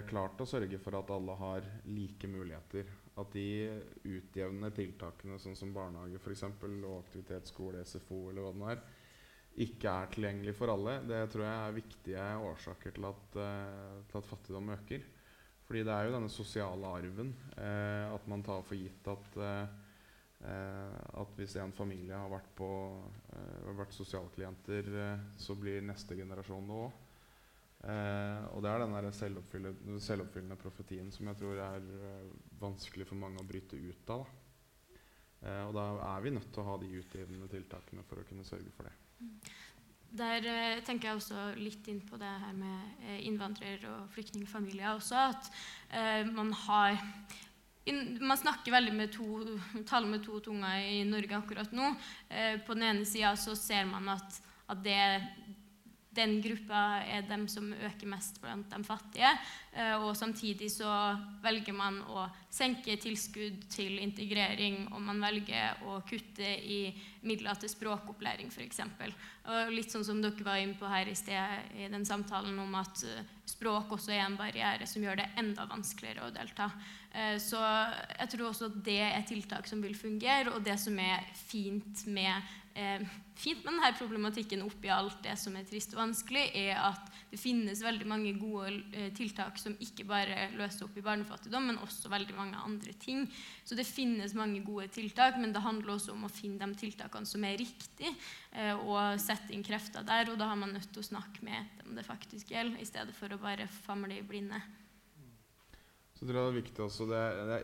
klart 0.07 0.39
å 0.39 0.47
sørge 0.47 0.77
for 0.79 0.95
at 0.95 1.09
alle 1.11 1.35
har 1.39 1.65
like 1.87 2.27
muligheter. 2.27 2.87
At 3.19 3.31
de 3.31 3.79
utjevnende 4.03 4.71
tiltakene, 4.75 5.39
sånn 5.39 5.55
som 5.55 5.71
barnehage 5.75 6.19
for 6.19 6.35
eksempel, 6.35 6.75
og 6.83 7.05
aktivitetsskole, 7.05 7.83
SFO 7.87 8.29
eller 8.29 8.43
hva 8.43 8.51
det 8.51 8.61
nå 8.61 8.69
er, 8.71 8.83
ikke 9.61 9.91
er 9.91 10.11
tilgjengelig 10.13 10.55
for 10.55 10.71
alle, 10.71 10.99
det 11.09 11.25
tror 11.33 11.43
jeg 11.43 11.57
er 11.59 11.75
viktige 11.75 12.27
årsaker 12.47 12.95
til 12.95 13.07
at, 13.09 13.35
uh, 13.35 13.99
til 14.07 14.21
at 14.21 14.29
fattigdom 14.29 14.71
øker. 14.77 15.05
Fordi 15.67 15.83
det 15.87 15.93
er 15.93 16.07
jo 16.07 16.15
denne 16.15 16.31
sosiale 16.31 16.87
arven. 16.87 17.35
Uh, 17.57 18.15
at 18.15 18.27
man 18.31 18.43
tar 18.43 18.63
for 18.67 18.79
gitt 18.79 19.11
at, 19.11 19.37
uh, 19.37 21.21
at 21.21 21.35
hvis 21.37 21.55
en 21.61 21.75
familie 21.75 22.15
har 22.17 22.31
vært, 22.31 22.49
på, 22.57 22.71
vært 23.77 23.93
sosialklienter, 23.93 24.89
så 25.37 25.53
blir 25.59 25.83
neste 25.85 26.17
generasjon 26.17 26.65
det 26.71 26.79
òg. 26.87 26.99
Eh, 27.81 28.41
og 28.53 28.61
det 28.61 28.69
er 28.69 28.83
den 28.83 29.13
selvoppfyllende, 29.17 29.97
selvoppfyllende 30.05 30.57
profetien 30.61 31.07
som 31.13 31.31
jeg 31.31 31.39
tror 31.39 31.61
er 31.65 31.87
eh, 31.97 32.27
vanskelig 32.61 33.07
for 33.09 33.17
mange 33.17 33.41
å 33.41 33.47
bryte 33.47 33.79
ut 33.79 34.11
av. 34.13 34.27
Eh, 35.41 35.63
og 35.65 35.73
da 35.73 35.85
er 36.11 36.21
vi 36.21 36.33
nødt 36.35 36.51
til 36.53 36.61
å 36.61 36.67
ha 36.67 36.75
de 36.81 36.91
utgivende 36.99 37.49
tiltakene 37.49 38.05
for 38.05 38.21
å 38.21 38.27
kunne 38.29 38.45
sørge 38.45 38.73
for 38.75 38.85
det. 38.85 38.93
Der 40.11 40.43
eh, 40.43 40.79
tenker 40.83 41.07
jeg 41.07 41.19
også 41.21 41.43
litt 41.55 41.85
inn 41.87 42.01
på 42.03 42.17
det 42.19 42.31
her 42.43 42.55
med 42.57 43.05
eh, 43.05 43.21
innvandrer- 43.29 43.85
og 43.87 44.09
flyktningfamilier 44.11 44.91
også. 44.97 45.29
At 45.31 45.51
eh, 45.87 46.25
man 46.27 46.51
har 46.65 46.99
in, 47.87 48.17
Man 48.19 48.37
snakker 48.37 48.75
veldig 48.75 48.93
med 48.93 49.13
to, 49.15 49.27
taler 49.89 50.11
med 50.11 50.25
to 50.25 50.41
tunger 50.43 50.83
i 50.83 51.03
Norge 51.07 51.37
akkurat 51.39 51.71
nå. 51.71 51.93
Eh, 52.29 52.59
på 52.59 52.75
den 52.75 52.89
ene 52.89 53.07
sida 53.07 53.31
så 53.39 53.55
ser 53.55 53.87
man 53.87 54.11
at, 54.17 54.41
at 54.67 54.83
det 54.83 54.99
den 56.11 56.41
gruppa 56.43 57.01
er 57.07 57.23
dem 57.23 57.45
som 57.47 57.69
øker 57.71 58.09
mest 58.11 58.41
blant 58.43 58.71
de 58.71 58.83
fattige. 58.83 59.29
Eh, 59.71 59.95
og 59.95 60.11
samtidig 60.19 60.67
så 60.73 60.89
velger 61.43 61.75
man 61.75 62.01
å 62.11 62.25
senke 62.51 62.97
tilskudd 62.99 63.63
til 63.71 63.95
integrering, 64.03 64.89
og 64.91 64.99
man 65.07 65.23
velger 65.23 65.79
å 65.87 66.01
kutte 66.07 66.49
i 66.67 66.81
midler 67.23 67.55
til 67.61 67.71
språkopplæring, 67.71 68.51
f.eks. 68.51 68.81
Litt 69.71 69.93
sånn 69.93 70.05
som 70.05 70.19
dere 70.21 70.43
var 70.43 70.59
inne 70.59 70.75
på 70.75 70.89
her 70.91 71.07
i 71.07 71.15
sted 71.15 71.79
i 71.79 71.87
den 71.91 72.03
samtalen 72.07 72.59
om 72.59 72.75
at 72.81 73.05
eh, 73.07 73.23
språk 73.47 73.95
også 73.95 74.11
er 74.11 74.25
en 74.25 74.39
barriere 74.39 74.87
som 74.89 75.03
gjør 75.05 75.21
det 75.21 75.31
enda 75.39 75.63
vanskeligere 75.69 76.27
å 76.27 76.35
delta. 76.35 76.67
Eh, 77.15 77.37
så 77.39 77.61
jeg 78.17 78.33
tror 78.35 78.49
også 78.51 78.67
at 78.67 78.79
det 78.83 79.01
er 79.07 79.27
tiltak 79.31 79.71
som 79.71 79.79
vil 79.83 79.95
fungere, 79.95 80.51
og 80.51 80.65
det 80.67 80.75
som 80.81 80.99
er 80.99 81.23
fint 81.47 82.03
med 82.11 82.51
fint 83.41 83.63
med 83.65 83.73
denne 83.73 83.89
problematikken 83.97 84.61
oppi 84.65 84.91
alt 84.93 85.21
det 85.25 85.33
som 85.39 85.55
er 85.57 85.65
trist 85.67 85.95
og 85.95 86.01
vanskelig, 86.03 86.43
er 86.57 86.77
at 86.77 87.09
det 87.31 87.39
finnes 87.39 87.81
veldig 87.81 88.07
mange 88.09 88.33
gode 88.37 88.73
eh, 88.93 89.09
tiltak 89.17 89.57
som 89.61 89.77
ikke 89.81 90.05
bare 90.09 90.49
løser 90.59 90.85
opp 90.85 90.97
i 90.99 91.05
barnefattigdom, 91.05 91.69
men 91.71 91.79
også 91.81 92.11
veldig 92.11 92.35
mange 92.37 92.59
andre 92.61 92.93
ting. 93.01 93.23
Så 93.65 93.77
det 93.77 93.87
finnes 93.89 94.35
mange 94.37 94.61
gode 94.65 94.89
tiltak, 94.93 95.39
men 95.41 95.55
det 95.55 95.63
handler 95.63 95.95
også 95.95 96.13
om 96.13 96.27
å 96.27 96.33
finne 96.33 96.61
de 96.61 96.79
tiltakene 96.83 97.29
som 97.29 97.47
er 97.47 97.57
riktige, 97.61 98.13
eh, 98.51 98.75
og 98.75 99.17
sette 99.21 99.55
inn 99.55 99.65
krefter 99.65 100.05
der. 100.05 100.29
Og 100.29 100.37
da 100.41 100.51
har 100.51 100.59
man 100.59 100.75
nødt 100.75 100.91
til 100.91 101.01
å 101.01 101.09
snakke 101.09 101.47
med 101.47 101.81
dem 101.81 101.97
det 101.97 102.05
faktisk 102.07 102.53
gjelder, 102.53 102.81
i 102.81 102.89
stedet 102.89 103.15
for 103.17 103.31
å 103.33 103.41
bare 103.41 103.69
famle 103.81 104.19
i 104.19 104.27
blinde. 104.27 104.61
Så 106.13 106.27
tror 106.27 106.37
jeg 106.37 106.45
Det 106.45 106.53
er 106.53 106.61
viktig 106.61 106.81
også, 106.85 107.05
det 107.09 107.19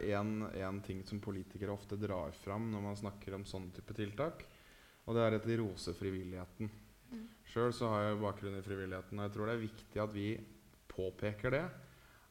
er 0.09 0.61
én 0.65 0.79
ting 0.81 1.03
som 1.05 1.19
politikere 1.21 1.75
ofte 1.75 1.99
drar 2.01 2.31
fram 2.33 2.71
når 2.71 2.81
man 2.81 2.95
snakker 2.97 3.35
om 3.37 3.45
sånne 3.45 3.75
type 3.75 3.93
tiltak. 3.93 4.47
Og 5.07 5.15
det 5.15 5.23
er 5.23 5.37
at 5.37 5.47
de 5.47 5.57
roser 5.61 5.95
frivilligheten. 5.95 6.69
Mm. 7.11 7.27
Sjøl 7.47 7.73
har 7.87 8.09
jeg 8.09 8.21
bakgrunn 8.21 8.57
i 8.59 8.63
frivilligheten, 8.65 9.19
og 9.19 9.27
jeg 9.27 9.35
tror 9.35 9.47
det 9.47 9.53
er 9.55 9.63
viktig 9.63 10.01
at 10.03 10.15
vi 10.15 10.29
påpeker 10.91 11.55
det. 11.55 11.65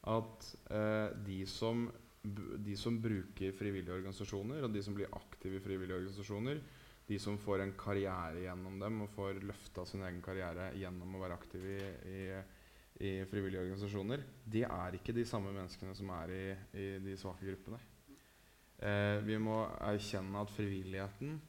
At 0.07 0.49
eh, 0.71 1.15
de, 1.25 1.39
som, 1.49 1.87
de, 2.23 2.75
som, 2.79 2.99
bruker 3.01 3.55
frivillige 3.57 3.95
organisasjoner, 3.97 4.61
og 4.63 4.75
de 4.75 4.83
som 4.85 4.95
blir 4.97 5.11
aktive 5.17 5.57
i 5.57 5.63
frivillige 5.63 5.97
organisasjoner, 6.03 6.61
de 7.07 7.17
som 7.23 7.39
får 7.39 7.63
en 7.63 7.73
karriere 7.79 8.43
gjennom 8.43 8.77
dem 8.81 9.01
og 9.05 9.11
får 9.15 9.41
løfta 9.47 9.85
sin 9.87 10.03
egen 10.03 10.21
karriere 10.23 10.69
gjennom 10.75 11.15
å 11.15 11.21
være 11.21 11.37
aktiv 11.39 11.65
i, 11.71 11.77
i, 12.11 12.23
i, 12.99 13.11
frivillige 13.31 13.63
organisasjoner, 13.63 14.25
de 14.43 14.65
er 14.67 14.97
ikke 14.99 15.15
de 15.15 15.25
samme 15.27 15.53
menneskene 15.55 15.95
som 15.95 16.11
er 16.19 16.33
i, 16.35 16.47
i 16.77 16.87
de 17.03 17.15
svake 17.19 17.47
gruppene. 17.47 17.79
Eh, 18.77 19.17
vi 19.25 19.39
må 19.41 19.63
erkjenne 19.81 20.43
at 20.43 20.51
frivilligheten 20.53 21.39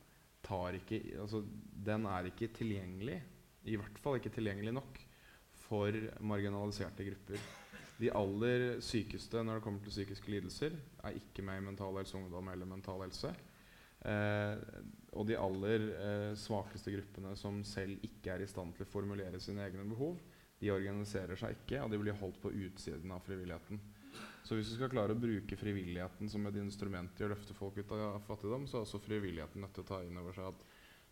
ikke, 0.47 1.01
altså, 1.21 1.43
den 1.87 2.07
er 2.07 2.27
ikke 2.27 2.49
tilgjengelig, 2.55 3.23
i 3.65 3.77
hvert 3.77 3.99
fall 3.99 4.17
ikke 4.17 4.31
tilgjengelig 4.31 4.73
nok, 4.73 5.01
for 5.69 5.93
marginaliserte 6.21 7.05
grupper. 7.05 7.39
De 7.99 8.13
aller 8.15 8.81
sykeste 8.81 9.43
når 9.43 9.59
det 9.59 9.63
kommer 9.65 9.83
til 9.83 9.91
psykiske 9.91 10.31
lidelser, 10.31 10.73
er 11.05 11.19
ikke 11.19 11.43
med 11.43 11.59
i 11.59 11.65
Mental 11.67 11.97
Helse 11.99 12.17
Ungdom 12.17 12.49
eller 12.49 12.67
Mental 12.67 13.03
Helse. 13.03 13.35
Eh, 14.07 14.57
og 15.19 15.27
de 15.27 15.35
aller 15.37 15.87
eh, 15.99 16.35
svakeste 16.39 16.93
gruppene 16.95 17.35
som 17.37 17.65
selv 17.67 17.99
ikke 18.07 18.37
er 18.37 18.45
i 18.45 18.51
stand 18.51 18.77
til 18.77 18.87
å 18.87 18.91
formulere 18.93 19.41
sine 19.43 19.65
egne 19.67 19.87
behov, 19.91 20.21
de 20.61 20.71
organiserer 20.71 21.39
seg 21.39 21.57
ikke, 21.59 21.83
og 21.83 21.91
de 21.91 21.99
blir 21.99 22.19
holdt 22.19 22.39
på 22.43 22.55
utsiden 22.55 23.11
av 23.15 23.25
frivilligheten. 23.27 23.81
Så 24.47 24.57
hvis 24.57 24.71
vi 24.73 24.79
skal 24.79 24.93
klare 24.93 25.15
å 25.15 25.21
bruke 25.21 25.59
frivilligheten 25.61 26.31
som 26.31 26.47
et 26.49 26.57
instrument 26.61 27.21
i 27.21 27.27
å 27.27 27.31
løfte 27.33 27.57
folk 27.57 27.79
ut 27.81 27.93
av 27.97 28.21
fattigdom, 28.27 28.67
så 28.69 28.79
er 28.79 28.87
også 28.87 29.03
frivilligheten 29.05 29.65
nødt 29.65 29.75
til 29.77 29.85
å 29.85 29.91
ta 29.91 30.01
inn 30.07 30.21
over 30.21 30.37
seg 30.37 30.51
at 30.53 30.65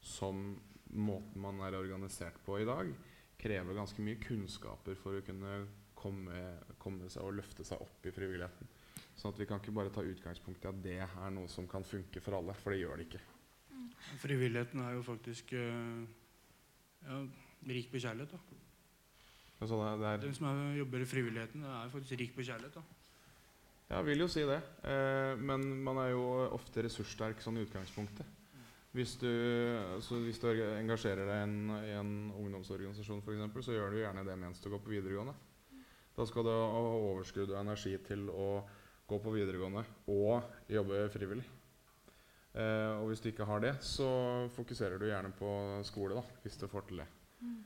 som 0.07 0.47
måten 0.95 1.43
man 1.43 1.61
er 1.67 1.77
organisert 1.79 2.39
på 2.47 2.61
i 2.63 2.69
dag, 2.69 2.93
krever 3.37 3.77
ganske 3.77 4.03
mye 4.05 4.21
kunnskaper 4.23 4.97
for 5.01 5.19
å 5.19 5.25
kunne 5.27 5.59
komme, 5.97 6.43
komme 6.81 7.09
seg 7.13 7.25
og 7.27 7.39
løfte 7.41 7.67
seg 7.67 7.83
opp 7.85 8.07
i 8.07 8.15
frivilligheten. 8.15 8.69
Sånn 9.17 9.33
at 9.33 9.41
vi 9.41 9.47
kan 9.49 9.61
ikke 9.61 9.75
bare 9.77 9.93
ta 9.93 10.05
utgangspunkt 10.05 10.65
i 10.65 10.71
at 10.71 10.83
det 10.85 10.99
er 11.05 11.33
noe 11.35 11.49
som 11.53 11.69
kan 11.69 11.85
funke 11.85 12.21
for 12.25 12.39
alle, 12.39 12.55
for 12.61 12.73
det 12.73 12.83
gjør 12.83 13.01
det 13.01 13.09
ikke. 13.09 13.23
Frivilligheten 14.23 14.83
er 14.85 14.97
jo 14.97 15.03
faktisk 15.05 15.53
uh, 15.57 16.05
ja, 17.07 17.21
rik 17.73 17.91
på 17.93 18.01
kjærlighet. 18.03 18.37
da. 18.37 18.61
Altså 19.57 19.79
det, 19.81 19.89
det 20.03 20.09
er, 20.11 20.23
Den 20.27 20.37
som 20.37 20.49
er, 20.51 20.63
jobber 20.83 21.03
i 21.03 21.09
frivilligheten, 21.09 21.65
er 21.65 21.93
faktisk 21.93 22.21
rik 22.21 22.37
på 22.37 22.45
kjærlighet. 22.45 22.77
da. 22.77 22.96
Jeg 23.87 24.07
vil 24.09 24.25
jo 24.25 24.27
si 24.31 24.43
det. 24.47 24.59
Eh, 24.83 25.35
men 25.39 25.67
man 25.87 26.01
er 26.03 26.11
jo 26.11 26.25
ofte 26.57 26.83
ressurssterk 26.87 27.43
sånn 27.43 27.61
i 27.61 27.67
utgangspunktet. 27.67 28.33
Hvis 28.97 29.19
du, 29.21 29.29
altså 29.93 30.19
hvis 30.25 30.41
du 30.41 30.49
engasjerer 30.49 31.29
deg 31.29 31.43
en, 31.45 31.57
i 31.85 31.93
en 31.99 32.15
ungdomsorganisasjon, 32.33 33.21
for 33.23 33.37
eksempel, 33.37 33.63
så 33.63 33.77
gjør 33.77 33.93
du 33.93 34.01
gjerne 34.01 34.25
det 34.25 34.39
mens 34.41 34.63
du 34.63 34.71
går 34.73 34.81
på 34.83 34.95
videregående. 34.95 35.37
Da 36.17 36.25
skal 36.25 36.47
du 36.47 36.51
ha 36.51 36.81
overskudd 37.13 37.53
og 37.53 37.61
energi 37.61 37.93
til 38.07 38.25
å 38.33 38.49
gå 39.07 39.19
på 39.23 39.35
videregående 39.35 39.85
og 40.11 40.73
jobbe 40.73 41.05
frivillig. 41.13 41.45
Eh, 42.57 42.93
og 42.97 43.11
hvis 43.11 43.21
du 43.21 43.29
ikke 43.29 43.47
har 43.47 43.61
det, 43.61 43.75
så 43.85 44.09
fokuserer 44.57 44.97
du 44.99 45.11
gjerne 45.11 45.35
på 45.37 45.51
skole, 45.85 46.17
da, 46.17 46.41
hvis 46.43 46.57
du 46.57 46.65
får 46.73 46.89
til 46.89 47.03
det. 47.05 47.09
Mm. 47.45 47.59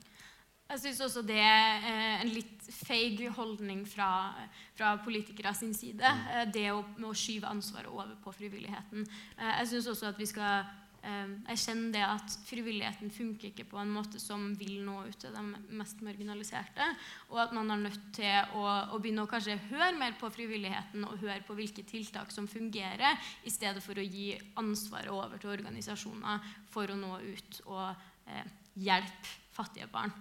Jeg 0.71 0.79
syns 0.85 1.01
også 1.03 1.21
det 1.27 1.39
er 1.43 1.87
en 2.21 2.29
litt 2.31 2.67
feig 2.71 3.25
holdning 3.35 3.81
fra, 3.89 4.31
fra 4.77 4.93
politikere 5.03 5.51
sin 5.57 5.73
side. 5.75 5.99
Mm. 5.99 6.27
Eh, 6.31 6.45
det 6.55 6.69
å, 6.71 6.83
å, 7.03 7.15
skyve 7.17 7.49
ansvaret 7.49 7.91
over 7.91 8.13
på 8.23 8.31
frivilligheten. 8.37 9.03
Eh, 9.35 9.57
jeg 9.61 9.73
syns 9.73 9.89
også 9.91 10.07
at 10.13 10.21
vi 10.21 10.29
skal 10.29 10.63
eh, 11.03 11.33
erkjenne 11.51 11.91
det 11.91 12.05
at 12.05 12.37
frivilligheten 12.47 13.11
funker 13.11 13.49
ikke 13.49 13.67
på 13.73 13.81
en 13.81 13.91
måte 13.91 14.21
som 14.23 14.47
vil 14.55 14.79
nå 14.85 15.01
ut 15.09 15.19
til 15.19 15.35
de 15.35 15.75
mest 15.75 15.99
marginaliserte. 16.07 16.87
Og 17.33 17.43
at 17.43 17.55
man 17.57 17.75
er 17.75 17.83
nødt 17.89 18.07
til 18.15 18.55
å, 18.55 18.65
å 18.95 19.03
begynne 19.03 19.27
å 19.27 19.31
kanskje 19.31 19.59
høre 19.67 19.91
mer 19.99 20.15
på 20.21 20.31
frivilligheten 20.31 21.03
og 21.09 21.19
høre 21.19 21.41
på 21.47 21.57
hvilke 21.59 21.83
tiltak 21.83 22.31
som 22.31 22.47
fungerer, 22.47 23.19
i 23.43 23.51
stedet 23.51 23.83
for 23.83 23.99
å 23.99 24.07
gi 24.07 24.37
ansvaret 24.61 25.11
over 25.11 25.35
til 25.35 25.51
organisasjoner 25.57 26.51
for 26.71 26.87
å 26.87 26.99
nå 26.99 27.17
ut 27.27 27.63
og 27.67 27.89
eh, 28.31 28.45
hjelpe 28.79 29.39
fattige 29.51 29.91
barn. 29.91 30.15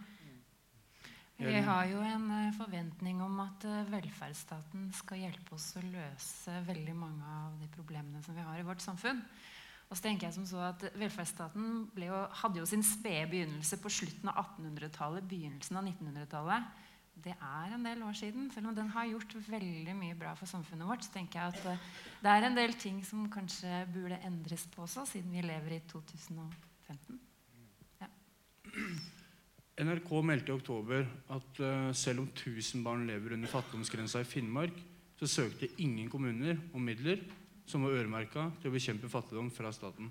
Vi 1.40 1.60
har 1.64 1.86
jo 1.88 2.00
en 2.04 2.26
eh, 2.36 2.50
forventning 2.52 3.22
om 3.24 3.38
at 3.40 3.64
eh, 3.64 3.86
velferdsstaten 3.88 4.90
skal 4.92 5.22
hjelpe 5.22 5.54
oss 5.56 5.70
å 5.80 5.84
løse 5.86 6.58
veldig 6.66 6.96
mange 6.96 7.24
av 7.24 7.54
de 7.56 7.68
problemene 7.72 8.20
som 8.26 8.36
vi 8.36 8.44
har 8.44 8.60
i 8.60 8.66
vårt 8.66 8.84
samfunn. 8.84 9.22
Og 9.88 9.96
så 9.96 10.04
tenker 10.04 10.28
jeg 10.28 10.36
som 10.36 10.44
så 10.46 10.60
at 10.68 10.84
Velferdsstaten 10.94 11.70
jo, 11.98 12.18
hadde 12.42 12.60
jo 12.60 12.66
sin 12.68 12.84
spede 12.86 13.24
begynnelse 13.32 13.80
på 13.82 13.90
slutten 13.90 14.30
av 14.30 14.44
1800-tallet, 14.44 15.26
begynnelsen 15.26 15.80
av 15.80 15.88
1900-tallet. 15.88 16.68
Det 17.24 17.34
er 17.34 17.74
en 17.74 17.88
del 17.88 18.04
år 18.06 18.14
siden. 18.20 18.46
Selv 18.54 18.70
om 18.70 18.76
den 18.76 18.92
har 18.94 19.08
gjort 19.10 19.34
veldig 19.48 19.96
mye 19.98 20.18
bra 20.20 20.36
for 20.38 20.48
samfunnet 20.48 20.88
vårt, 20.88 21.04
så 21.04 21.16
tenker 21.16 21.40
jeg 21.40 21.56
at 21.56 21.70
eh, 21.72 21.86
det 22.20 22.34
er 22.34 22.46
en 22.46 22.58
del 22.60 22.76
ting 22.78 23.00
som 23.06 23.24
kanskje 23.32 23.86
burde 23.94 24.20
endres 24.28 24.68
på 24.70 24.84
også, 24.84 25.08
siden 25.08 25.32
vi 25.34 25.48
lever 25.48 25.80
i 25.80 25.80
2015. 25.90 27.24
Ja. 28.04 28.12
NRK 29.80 30.10
meldte 30.26 30.52
i 30.52 30.56
oktober 30.58 31.06
at 31.32 31.60
uh, 31.64 31.90
selv 31.96 32.20
om 32.24 32.26
1000 32.28 32.82
barn 32.84 33.06
lever 33.08 33.32
under 33.36 33.48
fattigdomsgrensa 33.48 34.20
i 34.20 34.28
Finnmark, 34.28 34.76
så 35.16 35.28
søkte 35.28 35.70
ingen 35.80 36.10
kommuner 36.12 36.58
om 36.76 36.84
midler 36.84 37.22
som 37.68 37.86
var 37.86 37.96
øremerka 37.96 38.50
til 38.60 38.68
å 38.68 38.74
bekjempe 38.74 39.08
fattigdom 39.08 39.48
fra 39.54 39.72
staten. 39.72 40.10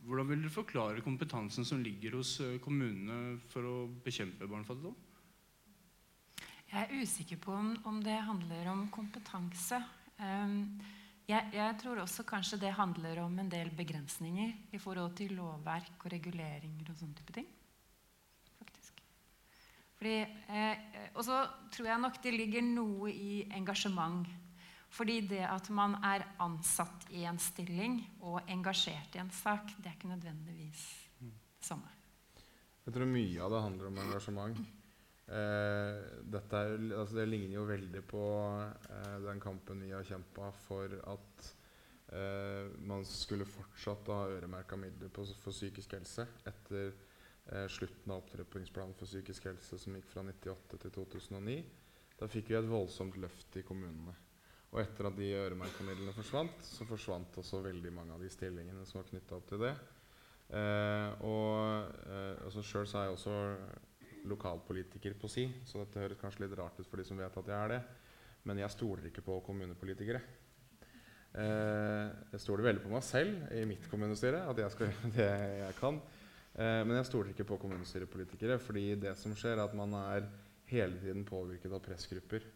Hvordan 0.00 0.30
vil 0.30 0.42
dere 0.42 0.54
forklare 0.54 1.04
kompetansen 1.04 1.66
som 1.68 1.82
ligger 1.84 2.18
hos 2.18 2.34
uh, 2.42 2.56
kommunene 2.64 3.38
for 3.52 3.68
å 3.68 3.76
bekjempe 4.02 4.48
barnefattigdom? 4.50 4.96
Jeg 6.70 6.86
er 6.86 7.02
usikker 7.02 7.38
på 7.42 7.54
om, 7.54 7.74
om 7.86 8.02
det 8.02 8.16
handler 8.26 8.72
om 8.72 8.88
kompetanse. 8.94 9.78
Um, 10.18 10.80
jeg, 11.30 11.50
jeg, 11.54 11.76
tror 11.80 12.02
også 12.02 12.24
kanskje 12.26 12.58
det 12.60 12.72
handler 12.76 13.22
om 13.24 13.38
en 13.38 13.50
del 13.50 13.70
begrensninger 13.76 14.74
i 14.74 14.80
forhold 14.82 15.14
til 15.18 15.36
lovverk 15.38 16.04
og 16.04 16.12
reguleringer 16.12 16.90
og 16.90 16.98
sånne 16.98 17.18
type 17.18 17.34
ting. 17.36 17.48
Faktisk. 18.58 19.02
Fordi, 20.00 20.16
eh, 20.50 21.10
og 21.14 21.24
så 21.26 21.42
tror 21.72 21.90
jeg 21.92 22.02
nok 22.02 22.20
det 22.24 22.34
ligger 22.34 22.66
noe 22.66 23.12
i 23.12 23.42
engasjement. 23.56 24.28
Fordi 24.90 25.20
det 25.30 25.44
at 25.46 25.70
man 25.70 25.94
er 26.02 26.26
ansatt 26.42 27.06
i 27.14 27.22
en 27.30 27.38
stilling 27.38 28.00
og 28.26 28.40
engasjert 28.50 29.14
i 29.14 29.22
en 29.22 29.30
sak, 29.30 29.70
det 29.78 29.86
er 29.86 29.94
ikke 29.94 30.10
nødvendigvis 30.10 30.82
det 31.20 31.68
samme. 31.68 31.94
Jeg 32.86 32.96
tror 32.96 33.06
mye 33.06 33.44
av 33.44 33.54
det 33.54 33.64
handler 33.68 33.90
om 33.92 33.98
engasjement. 34.02 34.62
Eh, 35.30 35.96
dette 36.26 36.58
er, 36.58 36.72
altså 36.98 37.20
det 37.20 37.28
ligner 37.28 37.60
jo 37.60 37.68
veldig 37.68 38.02
på 38.10 38.22
eh, 38.90 39.18
den 39.22 39.42
kampen 39.42 39.84
vi 39.84 39.92
har 39.94 40.06
kjempa 40.06 40.48
for 40.64 40.96
at 41.12 41.50
eh, 42.16 42.66
man 42.82 43.06
skulle 43.06 43.46
fortsatt 43.46 44.10
ha 44.10 44.24
øremerka 44.32 44.78
midler 44.80 45.12
på, 45.14 45.22
for 45.38 45.54
psykisk 45.54 45.94
helse 45.98 46.26
etter 46.50 46.92
slutten 47.72 48.12
av 48.12 48.20
opptrappingsplanen 48.20 48.92
for 48.94 49.10
psykisk 49.10 49.48
helse 49.48 49.74
som 49.80 49.94
gikk 49.96 50.04
fra 50.06 50.22
1998 50.22 50.76
til 50.84 50.92
2009. 50.94 51.54
Da 52.20 52.28
fikk 52.30 52.52
vi 52.52 52.58
et 52.58 52.68
voldsomt 52.68 53.16
løft 53.18 53.56
i 53.58 53.64
kommunene. 53.66 54.12
Og 54.70 54.78
etter 54.84 55.08
at 55.08 55.16
de 55.18 55.32
øremerka 55.34 55.82
midlene 55.82 56.14
forsvant, 56.14 56.60
så 56.62 56.86
forsvant 56.86 57.38
også 57.42 57.62
veldig 57.64 57.90
mange 57.96 58.14
av 58.14 58.22
de 58.22 58.30
stillingene 58.30 58.84
som 58.86 59.00
var 59.00 59.08
knytta 59.08 59.38
opp 59.40 59.48
til 59.50 59.64
det. 59.64 59.72
Eh, 60.50 61.24
og 61.26 61.90
eh, 62.06 62.44
altså 62.44 62.62
Sjøl 62.66 62.86
er 62.86 63.08
jeg 63.08 63.16
også 63.16 63.34
lokalpolitiker 64.28 65.16
på 65.20 65.30
si, 65.30 65.46
så 65.68 65.82
dette 65.82 66.02
høres 66.02 66.20
kanskje 66.20 66.44
litt 66.44 66.56
rart 66.58 66.78
ut 66.80 66.88
for 66.88 67.00
de 67.00 67.06
som 67.08 67.18
vet 67.20 67.40
at 67.40 67.50
jeg 67.50 67.56
er 67.56 67.74
det. 67.74 67.80
Men 68.48 68.60
jeg 68.62 68.72
stoler 68.72 69.08
ikke 69.10 69.24
på 69.24 69.40
kommunepolitikere. 69.46 70.20
Eh, 71.30 72.06
jeg 72.32 72.42
stoler 72.42 72.66
veldig 72.70 72.82
på 72.82 72.92
meg 72.92 73.04
selv 73.06 73.52
i 73.54 73.66
mitt 73.68 73.84
kommunestyre, 73.90 74.42
at 74.50 74.62
jeg 74.64 74.74
skal 74.74 74.90
gjøre 74.90 75.12
det 75.16 75.28
jeg 75.60 75.76
kan. 75.78 76.00
Eh, 76.54 76.80
men 76.86 76.96
jeg 76.98 77.10
stoler 77.10 77.34
ikke 77.34 77.46
på 77.52 77.60
kommunestyrepolitikere, 77.62 78.58
fordi 78.62 78.86
det 79.02 79.14
som 79.20 79.36
skjer, 79.36 79.58
er 79.58 79.66
at 79.68 79.76
man 79.78 79.94
er 80.00 80.26
hele 80.70 80.98
tiden 81.02 81.26
påvirket 81.28 81.72
av 81.74 81.82
pressgrupper 81.84 82.46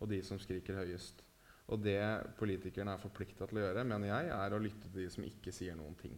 og 0.00 0.10
de 0.10 0.20
som 0.26 0.40
skriker 0.42 0.80
høyest. 0.82 1.22
Og 1.72 1.80
det 1.80 2.00
politikerne 2.38 2.92
er 2.92 3.00
forplikta 3.00 3.46
til 3.48 3.60
å 3.60 3.66
gjøre, 3.68 3.86
mener 3.88 4.10
jeg, 4.10 4.32
er 4.36 4.54
å 4.54 4.60
lytte 4.60 4.90
til 4.90 5.04
de 5.04 5.10
som 5.12 5.24
ikke 5.26 5.54
sier 5.54 5.76
noen 5.78 5.96
ting. 5.98 6.16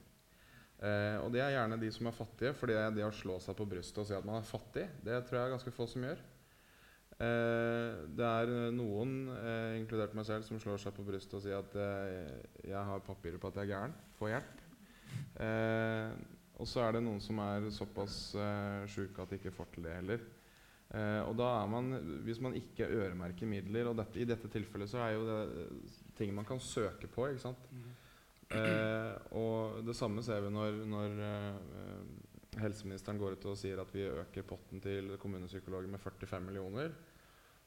Eh, 0.77 1.17
og 1.23 1.31
det 1.33 1.41
er 1.41 1.55
gjerne 1.55 1.79
de 1.81 1.91
som 1.95 2.09
er 2.09 2.17
fattige, 2.17 2.55
for 2.57 2.69
det 2.69 3.05
å 3.07 3.13
slå 3.15 3.39
seg 3.41 3.57
på 3.57 3.69
brystet 3.69 4.03
og 4.03 4.09
si 4.09 4.17
at 4.17 4.27
man 4.29 4.41
er 4.41 4.49
fattig, 4.49 4.89
det 5.05 5.23
tror 5.25 5.41
jeg 5.41 5.49
er 5.49 5.55
ganske 5.57 5.73
få 5.73 5.89
som 5.89 6.05
gjør. 6.05 6.21
Eh, 7.17 8.03
det 8.13 8.29
er 8.29 8.53
noen, 8.77 9.15
eh, 9.33 9.79
inkludert 9.81 10.15
meg 10.19 10.29
selv, 10.29 10.45
som 10.45 10.61
slår 10.61 10.83
seg 10.83 10.93
på 10.99 11.07
brystet 11.07 11.39
og 11.39 11.45
sier 11.47 11.63
at 11.63 11.77
eh, 11.81 12.69
jeg 12.69 12.83
har 12.91 13.05
papirer 13.07 13.41
på 13.41 13.49
at 13.49 13.61
jeg 13.61 13.71
er 13.71 13.73
gæren, 13.73 13.97
Få 14.19 14.29
hjelp. 14.33 14.65
Eh, 15.41 16.13
og 16.61 16.69
så 16.69 16.85
er 16.85 16.97
det 16.97 17.05
noen 17.05 17.21
som 17.25 17.41
er 17.45 17.69
såpass 17.73 18.35
eh, 18.37 18.85
sjuke 18.89 19.23
at 19.23 19.33
de 19.33 19.41
ikke 19.41 19.55
får 19.57 19.73
til 19.73 19.89
det 19.89 19.97
heller. 19.97 20.25
Eh, 20.93 21.21
og 21.25 21.35
da 21.41 21.49
er 21.59 21.69
man, 21.73 21.91
Hvis 22.25 22.41
man 22.41 22.55
ikke 22.57 22.89
øremerker 22.89 23.49
midler, 23.49 23.89
og 23.91 23.97
dette, 23.99 24.21
i 24.21 24.29
dette 24.29 24.49
tilfellet 24.53 24.93
så 24.93 25.03
er 25.05 25.17
jo 25.17 25.27
det 25.27 25.41
ting 26.17 26.33
man 26.37 26.49
kan 26.49 26.61
søke 26.61 27.09
på 27.13 27.29
ikke 27.29 27.49
sant? 27.49 27.71
Mm. 27.73 27.96
Eh, 28.55 29.13
og 29.35 29.83
det 29.87 29.97
samme 29.99 30.23
ser 30.23 30.45
vi 30.45 30.53
når, 30.55 30.77
når 30.87 31.17
eh, 31.27 32.61
helseministeren 32.63 33.19
går 33.19 33.37
ut 33.37 33.49
og 33.51 33.59
sier 33.59 33.81
at 33.83 33.91
vi 33.95 34.07
øker 34.07 34.47
potten 34.47 34.83
til 34.83 35.17
kommunepsykologer 35.21 35.91
med 35.91 36.03
45 36.03 36.47
millioner. 36.47 36.95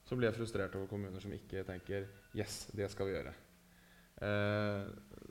Så 0.06 0.16
blir 0.16 0.30
jeg 0.30 0.38
frustrert 0.38 0.74
over 0.78 0.88
kommuner 0.90 1.20
som 1.20 1.32
ikke 1.32 1.64
tenker 1.68 2.08
'yes, 2.34 2.70
det 2.74 2.90
skal 2.90 3.06
vi 3.06 3.12
gjøre'. 3.14 3.34
Eh, 4.20 4.88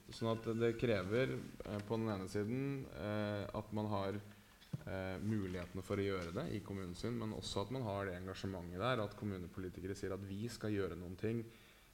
sånn 0.09 0.31
at 0.33 0.45
det 0.57 0.77
krever 0.77 1.33
eh, 1.33 1.81
på 1.85 1.97
den 1.97 2.09
ene 2.09 2.29
siden 2.29 2.85
eh, 2.97 3.45
at 3.45 3.73
man 3.73 3.89
har 3.91 4.15
eh, 4.15 5.17
mulighetene 5.21 5.83
for 5.85 5.97
å 5.97 6.05
gjøre 6.05 6.33
det 6.33 6.45
i 6.55 6.61
kommunen 6.65 6.95
sin, 6.95 7.17
men 7.17 7.33
også 7.33 7.65
at 7.65 7.71
man 7.71 7.85
har 7.85 8.05
det 8.05 8.17
engasjementet 8.17 8.79
der. 8.79 9.03
At 9.03 9.17
kommunepolitikere 9.17 9.97
sier 9.97 10.13
at 10.13 10.25
vi 10.25 10.47
skal 10.49 10.73
gjøre 10.73 10.97
noen 10.97 11.17
ting 11.17 11.43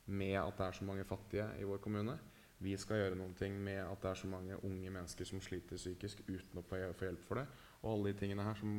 med 0.05 0.37
at 0.39 0.57
det 0.57 0.67
er 0.67 0.71
så 0.71 0.85
mange 0.85 1.07
fattige 1.07 1.49
i 1.59 1.63
vår 1.67 1.79
kommune 1.83 2.19
vi 2.63 2.75
skal 2.79 3.01
gjøre 3.01 3.17
noe 3.19 3.49
med 3.59 3.81
at 3.83 4.01
det 4.01 4.11
er 4.11 4.19
så 4.19 4.29
mange 4.31 4.57
unge 4.63 4.91
mennesker 4.91 5.27
som 5.27 5.41
sliter 5.43 5.79
psykisk 5.79 6.23
uten 6.27 6.61
å 6.61 6.65
få 6.65 6.79
hjelp 6.79 7.25
for 7.27 7.41
det. 7.41 7.47
Og 7.83 7.91
alle 7.91 8.13
de 8.13 8.19
tingene 8.21 8.45
her 8.47 8.55
som 8.59 8.77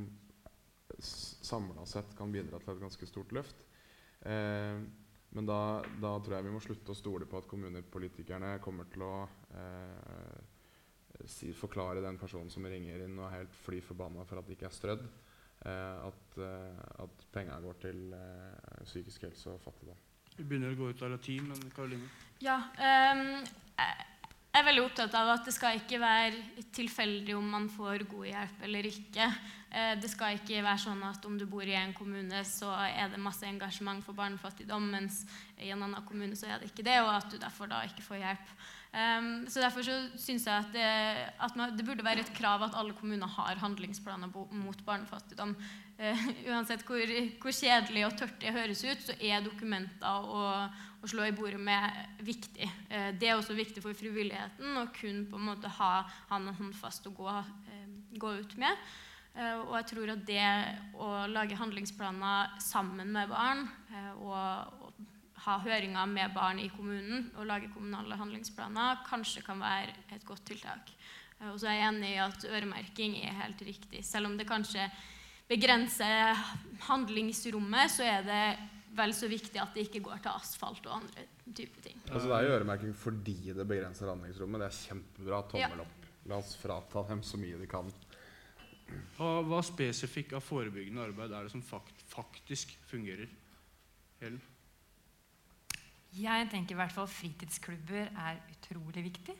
samla 0.97 1.85
sett 1.87 2.15
kan 2.17 2.33
bidra 2.33 2.61
til 2.63 2.73
et 2.75 2.81
ganske 2.81 3.09
stort 3.09 3.35
løft. 3.37 3.67
Eh, 4.21 4.79
men 5.37 5.49
da, 5.49 5.83
da, 6.01 6.15
tror 6.23 6.39
jeg 6.39 6.47
vi 6.47 6.55
må 6.55 6.61
slutte 6.65 6.95
å 6.95 6.97
stole 6.97 7.29
på 7.29 7.41
at 7.41 7.49
kommunepolitikerne 7.51 8.57
kommer 8.65 8.89
til 8.89 9.05
å 9.05 9.15
eh, 9.53 10.39
si, 11.29 11.53
forklare 11.57 12.05
den 12.05 12.19
personen 12.21 12.51
som 12.53 12.65
ringer 12.65 13.05
inn 13.05 13.19
og 13.19 13.29
er 13.29 13.43
helt 13.43 13.59
fly 13.67 13.83
forbanna 13.85 14.25
for 14.29 14.41
at 14.41 14.49
det 14.49 14.57
ikke 14.57 14.71
er 14.71 14.77
strødd, 14.79 15.05
eh, 15.67 16.07
at, 16.09 16.39
eh, 16.41 16.81
at 17.05 17.29
penga 17.35 17.59
går 17.65 17.83
til 17.85 18.03
eh, 18.17 18.83
psykisk 18.87 19.29
helse 19.29 19.53
og 19.53 19.61
fattigdom. 19.67 20.01
Vi 20.37 20.45
begynner 20.45 20.73
å 20.73 20.79
gå 20.79 20.91
ut 20.93 21.05
av 21.05 21.15
latin, 21.15 21.47
men 21.49 21.69
Karoline? 21.73 22.09
Ja. 22.45 22.59
Um, 22.77 23.45
jeg 23.77 24.63
er 24.63 24.69
veldig 24.71 24.85
opptatt 24.87 25.15
av 25.19 25.35
at 25.35 25.45
det 25.45 25.53
skal 25.53 25.77
ikke 25.77 25.99
være 26.01 26.65
tilfeldig 26.73 27.35
om 27.37 27.49
man 27.59 27.67
får 27.69 28.07
god 28.09 28.29
hjelp 28.31 28.63
eller 28.65 28.89
ikke. 28.89 29.27
Eh, 29.69 29.93
det 30.01 30.09
skal 30.09 30.39
ikke 30.39 30.63
være 30.65 30.81
sånn 30.87 31.03
at 31.05 31.27
om 31.29 31.35
du 31.37 31.45
bor 31.51 31.67
i 31.67 31.77
en 31.77 31.93
kommune, 31.97 32.41
så 32.49 32.71
er 32.87 33.11
det 33.13 33.21
masse 33.21 33.45
engasjement 33.45 34.01
for 34.07 34.17
barnefattigdom, 34.17 34.89
mens 34.95 35.25
i 35.61 35.69
en 35.75 35.85
annen 35.85 36.07
kommune 36.09 36.39
så 36.39 36.49
er 36.49 36.63
det 36.63 36.71
ikke 36.71 36.87
det, 36.87 36.97
og 37.05 37.13
at 37.19 37.29
du 37.29 37.37
derfor 37.43 37.69
da 37.69 37.83
ikke 37.85 38.07
får 38.07 38.23
hjelp. 38.23 38.57
Um, 38.97 39.45
så 39.53 39.61
Derfor 39.61 39.85
så 39.85 39.95
syns 40.17 40.47
jeg 40.49 40.57
at, 40.57 40.69
det, 40.73 40.85
at 41.45 41.57
man, 41.59 41.75
det, 41.77 41.85
burde 41.85 42.05
være 42.07 42.23
et 42.25 42.33
krav 42.33 42.63
at 42.65 42.77
alle 42.81 42.95
kommuner 42.97 43.29
har 43.29 43.59
handlingsplaner 43.61 44.31
mot 44.33 44.85
barnefattigdom. 44.87 45.53
Uh, 46.01 46.27
uansett 46.55 46.87
hvor, 46.89 47.05
hvor, 47.43 47.53
kjedelig 47.53 48.07
og 48.07 48.17
tørt 48.17 48.41
det 48.41 48.57
høres 48.57 48.85
ut, 48.87 49.03
så 49.11 49.19
er 49.21 49.45
dokumenter 49.45 50.31
å, 50.33 50.47
å 51.07 51.11
slå 51.15 51.27
i 51.27 51.35
bordet 51.37 51.63
med 51.63 52.21
viktig. 52.27 52.69
Uh, 52.91 53.11
det 53.17 53.31
er 53.31 53.39
også 53.39 53.57
viktig 53.57 53.83
for 53.85 53.97
frivilligheten 53.97 54.81
å 54.83 54.89
kun 54.97 55.25
på 55.31 55.41
en 55.41 55.49
måte 55.53 55.73
ha 55.79 55.93
hånd 56.31 56.53
håndfast 56.59 57.09
å 57.09 57.15
gå, 57.17 57.31
uh, 57.31 57.85
gå 58.19 58.39
ut 58.43 58.57
med. 58.61 58.89
og 59.37 59.75
jeg 59.77 59.87
tror 59.91 60.11
at 60.15 60.21
det 60.25 60.45
å 60.97 61.09
lage 61.29 61.59
handlingsplaner 61.61 62.55
sammen 62.65 63.11
med 63.13 63.29
barn 63.29 63.67
og, 64.17 64.87
og 64.87 65.11
ha 65.47 65.59
høringer 65.63 66.09
med 66.11 66.33
barn 66.35 66.59
i 66.59 66.71
kommunen 66.73 67.29
og 67.37 67.47
lage 67.47 67.69
kommunale 67.75 68.17
handlingsplaner 68.19 69.03
kanskje 69.07 69.45
kan 69.47 69.61
være 69.63 69.93
et 70.17 70.25
godt 70.27 70.47
tiltak. 70.49 70.91
Eh, 71.41 71.51
og 71.53 71.61
så 71.61 71.71
er 71.71 71.79
jeg 71.79 71.91
enig 71.91 72.15
i 72.15 72.23
at 72.25 72.47
øremerking 72.49 73.19
er 73.23 73.37
helt 73.43 73.63
riktig. 73.67 74.05
Selv 74.07 74.31
om 74.31 74.39
det 74.39 74.49
kanskje 74.49 74.89
begrenser 75.47 76.35
handlingsrommet, 76.89 77.93
så 77.95 78.07
er 78.07 78.27
det 78.27 78.47
vel 78.97 79.15
så 79.17 79.29
viktig 79.31 79.61
at 79.63 79.77
det 79.77 79.87
ikke 79.87 80.03
går 80.09 80.25
til 80.25 80.33
asfalt 80.33 80.89
og 80.89 80.99
andre 81.01 81.27
typer 81.47 81.85
ting. 81.85 82.03
Altså 82.11 82.27
Det 82.29 82.37
er 82.39 82.49
jo 82.49 82.57
øremerking 82.57 82.97
fordi 82.97 83.39
det 83.57 83.69
begrenser 83.69 84.11
handlingsrommet. 84.11 84.65
Det 84.65 84.69
er 84.69 84.83
kjempebra. 84.83 85.41
Tommel 85.53 85.85
opp. 85.87 86.11
La 86.27 86.41
oss 86.43 86.57
frata 86.59 87.05
dem 87.11 87.23
så 87.23 87.39
mye 87.39 87.61
de 87.61 87.69
kan. 87.71 87.91
Hva, 89.17 89.31
hva 89.47 89.63
spesifikt 89.67 90.35
av 90.37 90.45
forebyggende 90.47 91.09
arbeid 91.09 91.33
er 91.35 91.47
det 91.47 91.55
som 91.55 91.63
fakt, 91.65 92.03
faktisk 92.11 92.75
fungerer? 92.91 93.31
Helen? 94.21 94.43
Jeg 96.17 96.49
tenker 96.49 96.77
i 96.77 96.79
hvert 96.79 96.95
fall 96.95 97.09
fritidsklubber 97.11 98.09
er 98.09 98.39
utrolig 98.55 99.05
viktig. 99.11 99.35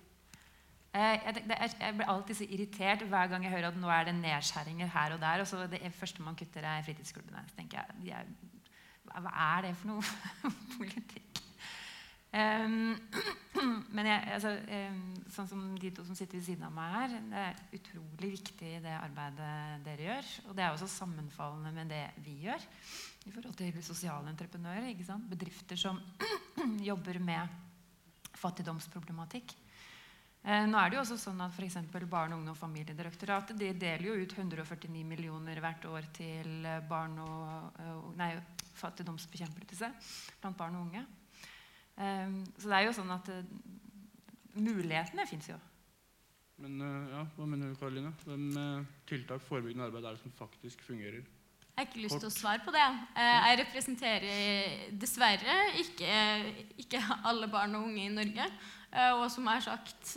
Eh, 0.97 1.25
jeg, 1.27 1.93
blir 1.97 2.09
alltid 2.09 2.39
så 2.39 2.47
irritert 2.49 3.05
hver 3.11 3.31
gang 3.31 3.45
jeg 3.45 3.53
hører 3.53 3.71
at 3.71 3.79
nå 3.81 3.89
er 3.93 4.09
det 4.09 4.15
nedskjæringer 4.19 4.93
her 4.93 5.15
og 5.17 5.21
der. 5.21 5.41
og 5.41 5.47
så 5.49 5.67
Det 5.67 5.81
første 5.93 6.23
man 6.23 6.37
kutter, 6.37 6.65
er 6.65 6.83
fritidsklubbene. 6.83 7.45
Så 7.49 7.57
tenker 7.57 7.81
jeg, 7.81 8.17
er, 8.17 8.31
Hva 9.13 9.33
er 9.57 9.69
det 9.69 9.77
for 9.81 9.95
noe 9.95 10.03
politikk? 10.77 11.43
Um, 12.37 12.99
men 13.97 14.09
jeg, 14.11 14.25
altså, 14.37 14.51
sånn 15.33 15.49
som 15.49 15.61
de 15.81 15.91
to 15.95 16.05
som 16.05 16.17
sitter 16.19 16.37
ved 16.37 16.45
siden 16.45 16.67
av 16.69 16.75
meg 16.77 16.93
her, 16.93 17.15
det 17.31 17.45
er 17.47 17.79
utrolig 17.79 18.33
viktig 18.35 18.73
det 18.85 18.97
arbeidet 18.99 19.85
dere 19.87 20.09
gjør. 20.11 20.33
Og 20.51 20.57
det 20.59 20.67
er 20.67 20.75
også 20.75 20.91
sammenfallende 20.91 21.73
med 21.77 21.93
det 21.95 22.05
vi 22.27 22.41
gjør 22.45 22.67
i 23.27 23.33
forhold 23.33 23.57
til 23.59 23.79
sosiale 23.85 24.33
entreprenører. 24.33 24.91
Bedrifter 25.31 25.81
som 25.81 26.03
jobber 26.91 27.23
med 27.25 27.63
fattigdomsproblematikk. 28.37 29.55
Eh, 30.47 30.67
nå 30.69 30.79
er 30.79 30.93
det 30.93 30.99
jo 30.99 31.03
også 31.07 31.17
sånn 31.19 31.41
at 31.43 31.55
for 31.57 32.05
Barne-, 32.07 32.37
ungdom- 32.37 32.55
og 32.55 32.61
familiedirektoratet 32.61 33.59
de 33.59 33.73
deler 33.75 34.11
jo 34.11 34.19
ut 34.21 34.37
149 34.37 35.03
millioner 35.09 35.59
hvert 35.59 35.89
år 35.91 36.07
til 36.15 36.69
barn 36.87 37.17
og, 37.19 37.81
nei, 38.21 38.35
fattigdomsbekjempelse 38.79 39.91
blant 40.41 40.59
barn 40.59 40.77
og 40.79 40.89
unge. 40.89 41.07
Um, 41.97 42.43
så 42.59 42.69
det 42.69 42.77
er 42.77 42.85
jo 42.87 42.97
sånn 42.99 43.15
at 43.15 43.31
uh, 43.33 43.41
mulighetene 44.61 45.25
fins 45.29 45.49
jo. 45.49 45.57
Men 46.61 46.77
uh, 46.81 47.09
ja, 47.13 47.23
hva 47.37 47.49
mener 47.49 47.73
du, 47.73 47.79
Karoline? 47.81 48.13
Hvem 48.25 48.45
uh, 48.57 48.85
tiltak 49.09 49.45
forebyggende 49.47 49.89
arbeid 49.89 50.05
er 50.05 50.17
det 50.19 50.25
som 50.25 50.35
faktisk 50.37 50.85
fungerer? 50.85 51.25
Jeg 51.77 51.83
har 51.83 51.89
ikke 51.91 52.05
lyst 52.07 52.21
til 52.23 52.31
å 52.31 52.33
svare 52.33 52.63
på 52.65 52.73
det. 52.73 52.85
Jeg 53.21 53.57
representerer 53.61 54.85
dessverre 54.97 55.57
ikke, 55.83 56.13
ikke 56.81 57.03
alle 57.29 57.51
barn 57.53 57.77
og 57.77 57.91
unge 57.91 58.07
i 58.07 58.15
Norge. 58.15 58.47
Og 59.19 59.27
som 59.29 59.45
jeg 59.45 59.61
har 59.61 59.67
sagt 59.67 60.15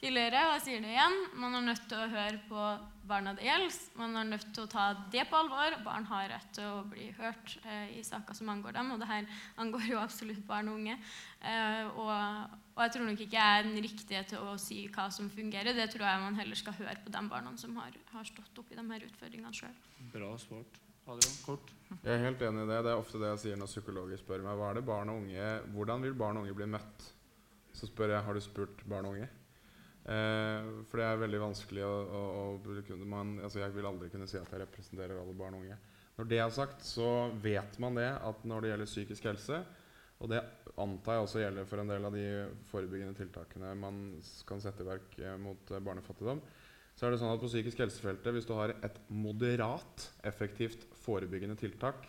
tidligere, 0.00 0.46
og 0.46 0.54
jeg 0.54 0.62
sier 0.64 0.80
det 0.80 0.94
igjen, 0.94 1.18
man 1.36 1.58
er 1.58 1.66
nødt 1.66 1.84
til 1.90 2.00
å 2.00 2.08
høre 2.14 2.40
på 2.48 2.62
barna 3.08 3.32
det 3.36 3.46
gjelder. 3.46 3.78
Man 3.98 4.16
er 4.18 4.28
nødt 4.28 4.46
til 4.54 4.64
å 4.64 4.70
ta 4.70 4.86
det 5.12 5.24
på 5.30 5.38
alvor. 5.38 5.76
Barn 5.86 6.06
har 6.10 6.28
rett 6.32 6.52
til 6.56 6.68
å 6.68 6.84
bli 6.88 7.08
hørt 7.18 7.56
eh, 7.64 7.98
i 7.98 8.04
saker 8.06 8.36
som 8.36 8.50
angår 8.52 8.76
dem, 8.76 8.92
og 8.94 9.02
det 9.02 9.10
her 9.10 9.28
angår 9.62 9.88
jo 9.90 10.00
absolutt 10.02 10.42
barn 10.48 10.70
og 10.72 10.80
unge. 10.80 10.96
Eh, 11.40 11.82
og, 11.92 12.10
og, 12.74 12.80
jeg 12.84 12.96
tror 12.96 13.06
nok 13.08 13.22
ikke 13.26 13.38
jeg 13.38 13.60
er 13.60 13.68
den 13.68 13.78
riktige 13.84 14.24
til 14.32 14.46
å 14.46 14.56
si 14.60 14.82
hva 14.94 15.08
som 15.14 15.30
fungerer. 15.32 15.76
Det 15.76 15.90
tror 15.94 16.08
jeg 16.08 16.24
man 16.24 16.40
heller 16.40 16.58
skal 16.58 16.78
høre 16.80 16.98
på 17.04 17.14
de 17.14 17.22
barna 17.30 17.54
som 17.60 17.78
har, 17.80 17.94
har 18.12 18.28
stått 18.28 18.62
oppi 18.62 18.76
i 18.76 18.80
de 18.80 18.88
her 18.90 19.06
utfordringene 19.08 19.54
sjøl. 19.56 19.78
Bra 20.14 20.34
svart. 20.42 20.82
Adrian, 21.06 21.34
kort. 21.46 21.68
Jeg 22.02 22.16
er 22.16 22.24
helt 22.24 22.40
enig 22.42 22.64
i 22.64 22.70
det. 22.72 22.80
Det 22.82 22.90
er 22.90 22.98
ofte 22.98 23.18
det 23.22 23.28
jeg 23.30 23.42
sier 23.44 23.58
når 23.60 23.70
psykologer 23.70 24.18
spør 24.18 24.42
meg 24.42 24.58
hva 24.58 24.72
er 24.72 24.80
det 24.80 24.88
barn 24.88 25.12
og 25.12 25.20
unge, 25.22 25.50
hvordan 25.76 26.02
vil 26.02 26.16
barn 26.18 26.40
og 26.40 26.46
unge 26.46 26.56
bli 26.58 26.66
møtt. 26.72 27.04
Så 27.76 27.86
spør 27.86 28.16
jeg 28.16 28.26
har 28.26 28.34
du 28.34 28.42
spurt 28.42 28.82
barn 28.90 29.06
og 29.06 29.14
unge. 29.14 29.28
Eh, 30.06 30.66
for 30.86 31.00
det 31.00 31.06
er 31.06 31.18
veldig 31.18 31.40
vanskelig 31.42 31.82
å, 31.82 31.94
å, 32.14 32.20
å 32.62 32.98
man, 33.10 33.40
altså 33.42 33.58
Jeg 33.58 33.74
vil 33.74 33.88
aldri 33.88 34.10
kunne 34.12 34.28
si 34.30 34.38
at 34.38 34.52
jeg 34.52 34.62
representerer 34.62 35.18
alle 35.18 35.34
barn 35.34 35.56
og 35.58 35.64
unge. 35.64 35.78
Når 36.16 36.28
det 36.30 36.38
er 36.40 36.52
sagt, 36.54 36.84
så 36.86 37.08
vet 37.42 37.80
man 37.82 37.98
det 37.98 38.12
at 38.14 38.44
når 38.46 38.62
det 38.62 38.70
gjelder 38.70 38.92
psykisk 38.92 39.26
helse, 39.28 39.58
og 40.16 40.30
det 40.32 40.38
antar 40.80 41.18
jeg 41.18 41.24
også 41.26 41.40
gjelder 41.42 41.66
for 41.68 41.82
en 41.82 41.90
del 41.90 42.06
av 42.08 42.14
de 42.14 42.28
forebyggende 42.70 43.18
tiltakene 43.18 43.74
man 43.76 43.98
kan 44.48 44.62
sette 44.64 44.84
i 44.84 44.88
verk 44.88 45.18
eh, 45.18 45.34
mot 45.42 45.74
eh, 45.74 45.82
barnefattigdom, 45.82 46.40
så 46.96 47.04
er 47.04 47.12
det 47.12 47.20
sånn 47.20 47.34
at 47.34 47.42
på 47.42 47.50
psykisk 47.50 47.82
helsefeltet, 47.82 48.30
hvis 48.32 48.46
du 48.48 48.54
har 48.56 48.72
et 48.86 49.00
moderat 49.12 50.06
effektivt 50.24 50.86
forebyggende 51.02 51.58
tiltak, 51.60 52.06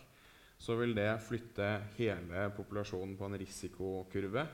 så 0.61 0.77
vil 0.79 0.93
det 0.97 1.09
flytte 1.25 1.67
hele 1.97 2.47
populasjonen 2.55 3.17
på 3.17 3.27
en 3.27 3.37
risikokurve 3.41 4.45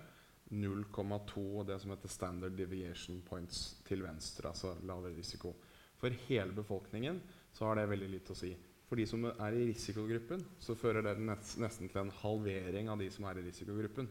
0,2 0.54 1.64
det 1.68 1.80
som 1.82 1.94
heter 1.94 2.12
standard 2.12 2.58
deviation 2.58 3.22
points 3.26 3.82
til 3.88 4.04
venstre, 4.06 4.52
altså 4.52 4.76
lavere 4.86 5.16
risiko. 5.18 5.54
For 6.00 6.14
hele 6.28 6.54
befolkningen 6.56 7.22
så 7.54 7.70
har 7.70 7.80
det 7.80 7.90
veldig 7.92 8.10
lite 8.12 8.36
å 8.36 8.38
si. 8.38 8.52
For 8.88 9.00
de 9.00 9.08
som 9.10 9.26
er 9.32 9.56
i 9.58 9.68
risikogruppen, 9.72 10.44
så 10.62 10.76
fører 10.78 11.06
det 11.06 11.16
nesten 11.24 11.90
til 11.90 12.02
en 12.04 12.14
halvering 12.22 12.92
av 12.92 13.00
de 13.02 13.10
som 13.14 13.26
er 13.30 13.40
i 13.40 13.46
risikogruppen. 13.48 14.10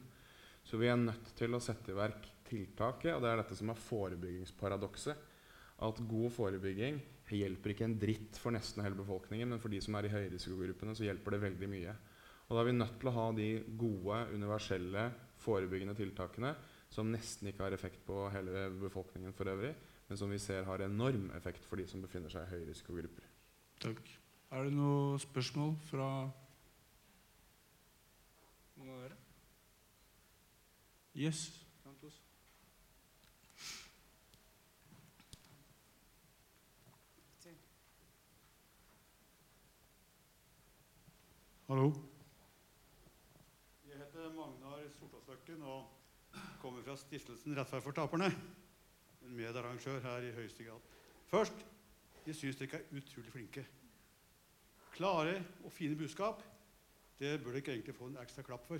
Så 0.65 0.79
vi 0.81 0.89
er 0.91 0.99
nødt 0.99 1.35
til 1.39 1.55
å 1.55 1.63
sette 1.63 1.93
i 1.93 1.99
verk 1.99 2.27
tiltaket, 2.49 3.15
og 3.15 3.23
det 3.23 3.31
er 3.31 3.43
dette 3.43 3.59
som 3.59 3.71
er 3.73 3.85
forebyggingsparadokset 3.89 5.29
at 5.83 6.05
god 6.09 6.31
forebygging 6.35 7.01
hjelper 7.33 7.73
ikke 7.73 7.87
en 7.87 7.99
dritt 8.01 8.37
for 8.37 8.53
nesten 8.53 8.83
hele 8.85 8.99
befolkningen, 8.99 9.49
men 9.49 9.61
for 9.63 9.73
de 9.73 9.79
som 9.81 9.97
er 9.97 10.05
i 10.05 10.13
høyrisikogruppene, 10.13 10.93
så 10.97 11.07
hjelper 11.07 11.37
det 11.37 11.45
veldig 11.47 11.69
mye. 11.73 11.95
Og 12.49 12.57
Da 12.57 12.61
er 12.61 12.69
vi 12.69 12.75
nødt 12.77 12.99
til 13.01 13.09
å 13.09 13.15
ha 13.17 13.27
de 13.33 13.47
gode, 13.81 14.19
universelle, 14.35 15.05
forebyggende 15.43 15.97
tiltakene 15.99 16.55
som 16.93 17.11
nesten 17.13 17.49
ikke 17.51 17.67
har 17.67 17.77
effekt 17.77 18.03
på 18.07 18.27
hele 18.35 18.67
befolkningen 18.83 19.35
for 19.37 19.49
øvrig, 19.53 19.73
men 20.09 20.19
som 20.19 20.31
vi 20.31 20.41
ser 20.43 20.67
har 20.69 20.85
enorm 20.85 21.31
effekt 21.37 21.65
for 21.69 21.81
de 21.81 21.87
som 21.89 22.03
befinner 22.05 22.33
seg 22.33 22.47
i 22.47 22.59
høyrisikogrupper. 22.59 23.27
Takk. 23.83 24.05
Er 24.53 24.69
det 24.69 24.77
noe 24.77 25.19
spørsmål 25.23 25.75
fra 25.89 26.09
noen 28.77 28.93
av 28.93 29.05
dere? 29.07 29.19
Yes. 31.17 31.51
Hallo. 41.73 41.93
Jeg 43.89 43.97
heter 43.97 44.33
Magnar 44.37 44.83
Sortåsøkken 45.43 45.63
og 45.63 45.87
kommer 46.61 46.83
fra 46.83 46.95
stiftelsen 46.97 47.57
Rettferd 47.57 47.83
for 47.83 47.91
taperne. 47.91 48.29
En 49.27 49.35
medarrangør 49.35 49.99
her 50.01 50.23
i 50.23 50.31
høyeste 50.37 50.65
grad. 50.65 50.81
Først 51.27 51.65
jeg 52.27 52.37
syns 52.37 52.57
dere 52.61 52.79
er 52.79 52.97
utrolig 52.97 53.33
flinke. 53.33 53.65
Klare 54.95 55.43
og 55.65 55.73
fine 55.73 55.97
budskap. 55.99 56.43
Det 57.19 57.41
bør 57.43 57.57
dere 57.57 57.75
egentlig 57.75 57.95
få 57.95 58.07
en 58.07 58.21
ekstra 58.23 58.43
klapp 58.47 58.67
for. 58.67 58.79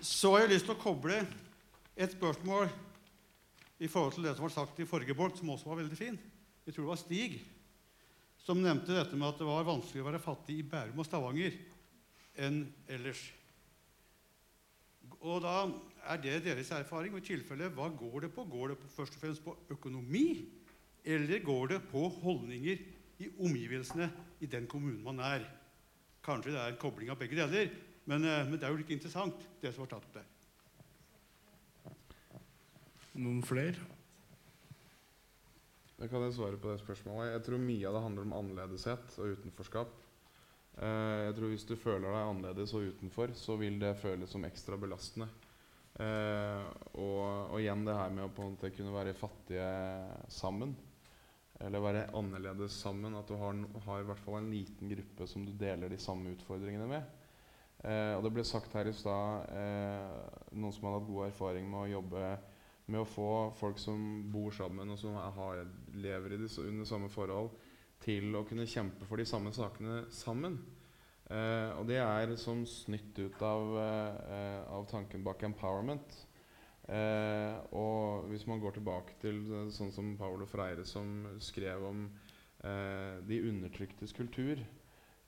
Så 0.00 0.30
har 0.30 0.44
jeg 0.44 0.52
lyst 0.54 0.68
til 0.68 0.76
å 0.76 0.82
koble 0.84 1.18
et 1.96 2.14
spørsmål 2.14 2.70
i 3.80 3.88
forhold 3.88 4.14
til 4.14 4.28
det 4.28 4.36
som 4.36 4.46
var 4.46 4.54
sagt 4.54 4.78
i 4.78 4.86
forrige 4.86 5.18
bolk, 5.18 5.36
som 5.38 5.50
også 5.50 5.72
var 5.72 5.82
veldig 5.82 5.98
fin. 5.98 6.20
Jeg 6.66 6.74
tror 6.74 6.84
det 6.84 6.92
var 6.94 7.02
Stig 7.02 7.40
som 8.44 8.60
nevnte 8.60 8.92
dette 8.92 9.16
med 9.16 9.30
at 9.30 9.40
det 9.40 9.48
var 9.48 9.64
vanskelig 9.66 10.02
å 10.02 10.10
være 10.10 10.20
fattig 10.22 10.58
i 10.60 10.66
Bærum 10.68 11.00
og 11.00 11.08
Stavanger 11.08 11.56
enn 12.44 12.64
ellers. 12.92 13.22
Og 15.24 15.40
da 15.44 15.54
er 16.12 16.20
det 16.20 16.42
deres 16.44 16.72
erfaring. 16.76 17.14
og 17.14 17.22
i 17.22 17.28
tilfelle, 17.32 17.70
Hva 17.72 17.88
går 17.88 18.26
det 18.26 18.34
på? 18.34 18.44
Går 18.44 18.68
det 18.68 18.78
på, 18.78 18.88
først 18.88 19.16
og 19.16 19.20
fremst 19.20 19.44
på 19.44 19.56
økonomi, 19.70 20.44
eller 21.04 21.38
går 21.44 21.66
det 21.68 21.80
på 21.88 22.08
holdninger 22.08 22.84
i 23.18 23.30
omgivelsene 23.38 24.10
i 24.40 24.46
den 24.46 24.66
kommunen 24.66 25.02
man 25.02 25.20
er? 25.20 25.48
Kanskje 26.24 26.52
det 26.52 26.60
er 26.60 26.72
en 26.72 26.80
kobling 26.80 27.10
av 27.10 27.18
begge 27.18 27.36
deler, 27.36 27.72
men, 28.04 28.24
eh, 28.24 28.44
men 28.44 28.58
det 28.58 28.64
er 28.64 28.72
jo 28.72 28.78
ikke 28.78 28.96
interessant, 28.96 29.34
det 29.62 29.72
som 29.72 29.84
var 29.84 29.92
tatt 29.96 30.04
opp 30.04 30.14
der. 30.14 30.24
Noen 33.14 33.42
flere? 33.42 33.93
Jeg 35.94 36.10
kan 36.10 36.24
jeg 36.26 36.34
svare 36.34 36.58
på 36.58 36.72
det 36.72 36.80
spørsmålet. 36.82 37.32
Jeg 37.36 37.42
tror 37.46 37.60
mye 37.62 37.86
av 37.86 37.94
det 37.94 38.02
handler 38.02 38.26
om 38.26 38.32
annerledeshet 38.40 39.18
og 39.22 39.36
utenforskap. 39.38 39.92
Eh, 40.82 41.18
jeg 41.28 41.34
tror 41.36 41.52
Hvis 41.52 41.66
du 41.68 41.76
føler 41.78 42.08
deg 42.08 42.30
annerledes 42.30 42.74
og 42.74 42.88
utenfor, 42.90 43.34
så 43.38 43.54
vil 43.60 43.78
det 43.78 43.94
føles 44.00 44.30
som 44.30 44.44
ekstra 44.44 44.76
belastende. 44.76 45.28
Eh, 45.94 46.64
og, 46.98 47.20
og, 47.52 47.60
igjen 47.60 47.84
det 47.86 47.94
her 47.94 48.10
med 48.10 48.26
å 48.26 48.32
på 48.34 48.42
en 48.42 48.56
måte 48.56 48.72
kunne 48.74 48.94
være 48.96 49.14
fattige 49.14 49.68
sammen. 50.34 50.74
Eller 51.62 51.84
være 51.84 52.08
annerledes 52.18 52.74
sammen. 52.82 53.14
At 53.14 53.30
du 53.30 53.38
har, 53.38 53.54
har, 53.86 54.00
i 54.02 54.08
hvert 54.08 54.24
fall 54.24 54.40
en 54.40 54.50
liten 54.50 54.90
gruppe 54.90 55.28
som 55.30 55.46
du 55.46 55.52
deler 55.54 55.94
de 55.94 56.00
samme 56.02 56.34
utfordringene 56.34 56.90
med. 56.90 57.06
Eh, 57.86 58.16
og 58.16 58.26
Det 58.26 58.34
ble 58.34 58.46
sagt 58.48 58.74
her 58.74 58.90
i 58.90 58.96
stad 58.96 59.46
eh, 59.54 60.26
noen 60.58 60.74
som 60.74 60.88
har 60.88 60.98
hatt 60.98 61.06
god 61.06 61.28
erfaring 61.28 61.70
med 61.70 61.84
å 61.84 61.92
jobbe 62.00 62.34
med 62.86 63.00
å 63.00 63.08
få 63.08 63.28
folk 63.56 63.78
som 63.80 64.00
bor 64.32 64.52
sammen 64.52 64.92
og 64.92 64.98
som 65.00 65.16
har, 65.16 65.64
lever 65.96 66.34
de, 66.34 66.48
under 66.64 66.88
samme 66.88 67.08
forhold, 67.12 67.54
til 68.04 68.34
å 68.36 68.44
kunne 68.44 68.68
kjempe 68.68 69.06
for 69.08 69.20
de 69.20 69.24
samme 69.28 69.52
sakene 69.56 70.02
sammen. 70.12 70.58
Eh, 71.32 71.70
og 71.78 71.88
det 71.88 72.02
er 72.02 72.34
som 72.40 72.66
snytt 72.68 73.16
ut 73.16 73.40
av, 73.44 73.78
eh, 73.80 74.60
av 74.68 74.84
tanken 74.90 75.24
bak 75.24 75.42
empowerment. 75.46 76.18
Eh, 76.84 77.56
og 77.72 78.28
hvis 78.28 78.44
man 78.46 78.60
går 78.60 78.76
tilbake 78.76 79.16
til 79.22 79.40
sånn 79.72 79.92
som 79.94 80.12
Paulo 80.20 80.44
Freire, 80.44 80.84
som 80.84 81.24
skrev 81.40 81.86
om 81.88 82.04
eh, 82.60 83.24
de 83.24 83.40
undertryktes 83.48 84.12
kultur, 84.12 84.60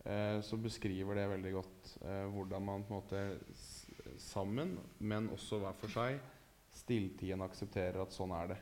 eh, 0.04 0.38
så 0.44 0.60
beskriver 0.60 1.16
det 1.16 1.30
veldig 1.32 1.54
godt 1.56 1.96
eh, 2.02 2.26
hvordan 2.34 2.68
man 2.68 2.84
på 2.84 2.92
en 2.92 3.00
måte 3.00 3.24
sammen, 4.20 4.76
men 4.98 5.30
også 5.32 5.62
hver 5.64 5.80
for 5.80 5.96
seg, 5.96 6.20
stilltiende 6.76 7.46
aksepterer 7.48 8.02
at 8.02 8.14
sånn 8.14 8.34
er 8.36 8.54
det. 8.54 8.58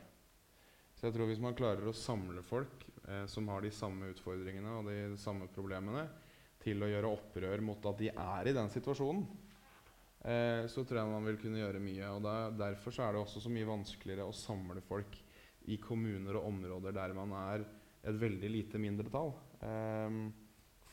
Så 0.95 1.07
jeg 1.09 1.15
tror 1.15 1.27
hvis 1.29 1.41
man 1.43 1.57
klarer 1.57 1.89
å 1.89 1.95
samle 1.95 2.43
folk 2.45 2.85
eh, 3.07 3.25
som 3.29 3.49
har 3.51 3.65
de 3.65 3.71
samme 3.75 4.11
utfordringene 4.13 4.77
og 4.77 4.87
de 4.89 5.17
samme 5.19 5.49
problemene, 5.51 6.07
til 6.65 6.81
å 6.81 6.89
gjøre 6.89 7.11
opprør 7.13 7.61
mot 7.61 7.83
at 7.85 7.99
de 7.99 8.07
er 8.09 8.49
i 8.49 8.53
den 8.55 8.71
situasjonen, 8.73 9.25
eh, 10.25 10.63
så 10.71 10.81
tror 10.81 11.01
jeg 11.01 11.11
man 11.11 11.27
vil 11.29 11.37
kunne 11.41 11.61
gjøre 11.61 11.83
mye. 11.83 12.07
og 12.15 12.23
der, 12.25 12.55
Derfor 12.63 13.01
er 13.03 13.13
det 13.13 13.21
også 13.21 13.43
så 13.43 13.51
mye 13.53 13.69
vanskeligere 13.69 14.25
å 14.25 14.33
samle 14.33 14.81
folk 14.85 15.19
i 15.69 15.77
kommuner 15.81 16.39
og 16.39 16.47
områder 16.49 16.95
der 16.95 17.13
man 17.17 17.35
er 17.37 17.67
et 18.05 18.17
veldig 18.21 18.49
lite 18.49 18.81
mindretall. 18.81 19.33
Eh, 19.61 20.17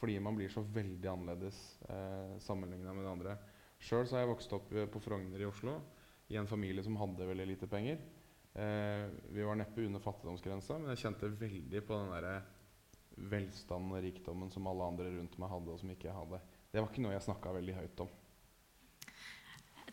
fordi 0.02 0.18
man 0.18 0.34
blir 0.34 0.50
så 0.50 0.64
veldig 0.66 1.08
annerledes 1.08 1.58
eh, 1.88 2.36
sammenligna 2.42 2.92
med 2.92 3.06
de 3.06 3.10
andre. 3.14 3.38
Sjøl 3.82 4.06
har 4.10 4.24
jeg 4.24 4.32
vokst 4.34 4.54
opp 4.54 4.70
på 4.92 5.02
Frogner 5.02 5.42
i 5.42 5.46
Oslo 5.46 5.78
i 6.28 6.38
en 6.40 6.48
familie 6.48 6.84
som 6.84 6.96
hadde 7.00 7.28
veldig 7.28 7.46
lite 7.50 7.68
penger. 7.70 8.00
Eh, 8.54 9.06
vi 9.32 9.42
var 9.42 9.56
neppe 9.56 9.84
under 9.84 10.00
fattigdomsgrensa, 10.00 10.78
men 10.78 10.92
jeg 10.92 11.04
kjente 11.06 11.30
veldig 11.40 11.84
på 11.88 11.98
den 11.98 12.12
der 12.12 12.42
velstanden 13.32 13.94
og 13.96 14.02
rikdommen 14.04 14.50
som 14.52 14.66
alle 14.68 14.88
andre 14.88 15.12
rundt 15.18 15.38
meg 15.40 15.52
hadde, 15.52 15.72
og 15.72 15.80
som 15.80 15.92
ikke 15.92 16.10
jeg 16.10 16.16
hadde. 16.16 16.40
Det 16.72 16.80
var 16.80 16.90
ikke 16.90 17.04
noe 17.04 17.14
jeg 17.16 17.24
snakka 17.26 17.54
veldig 17.58 17.78
høyt 17.78 18.04
om. 18.04 18.12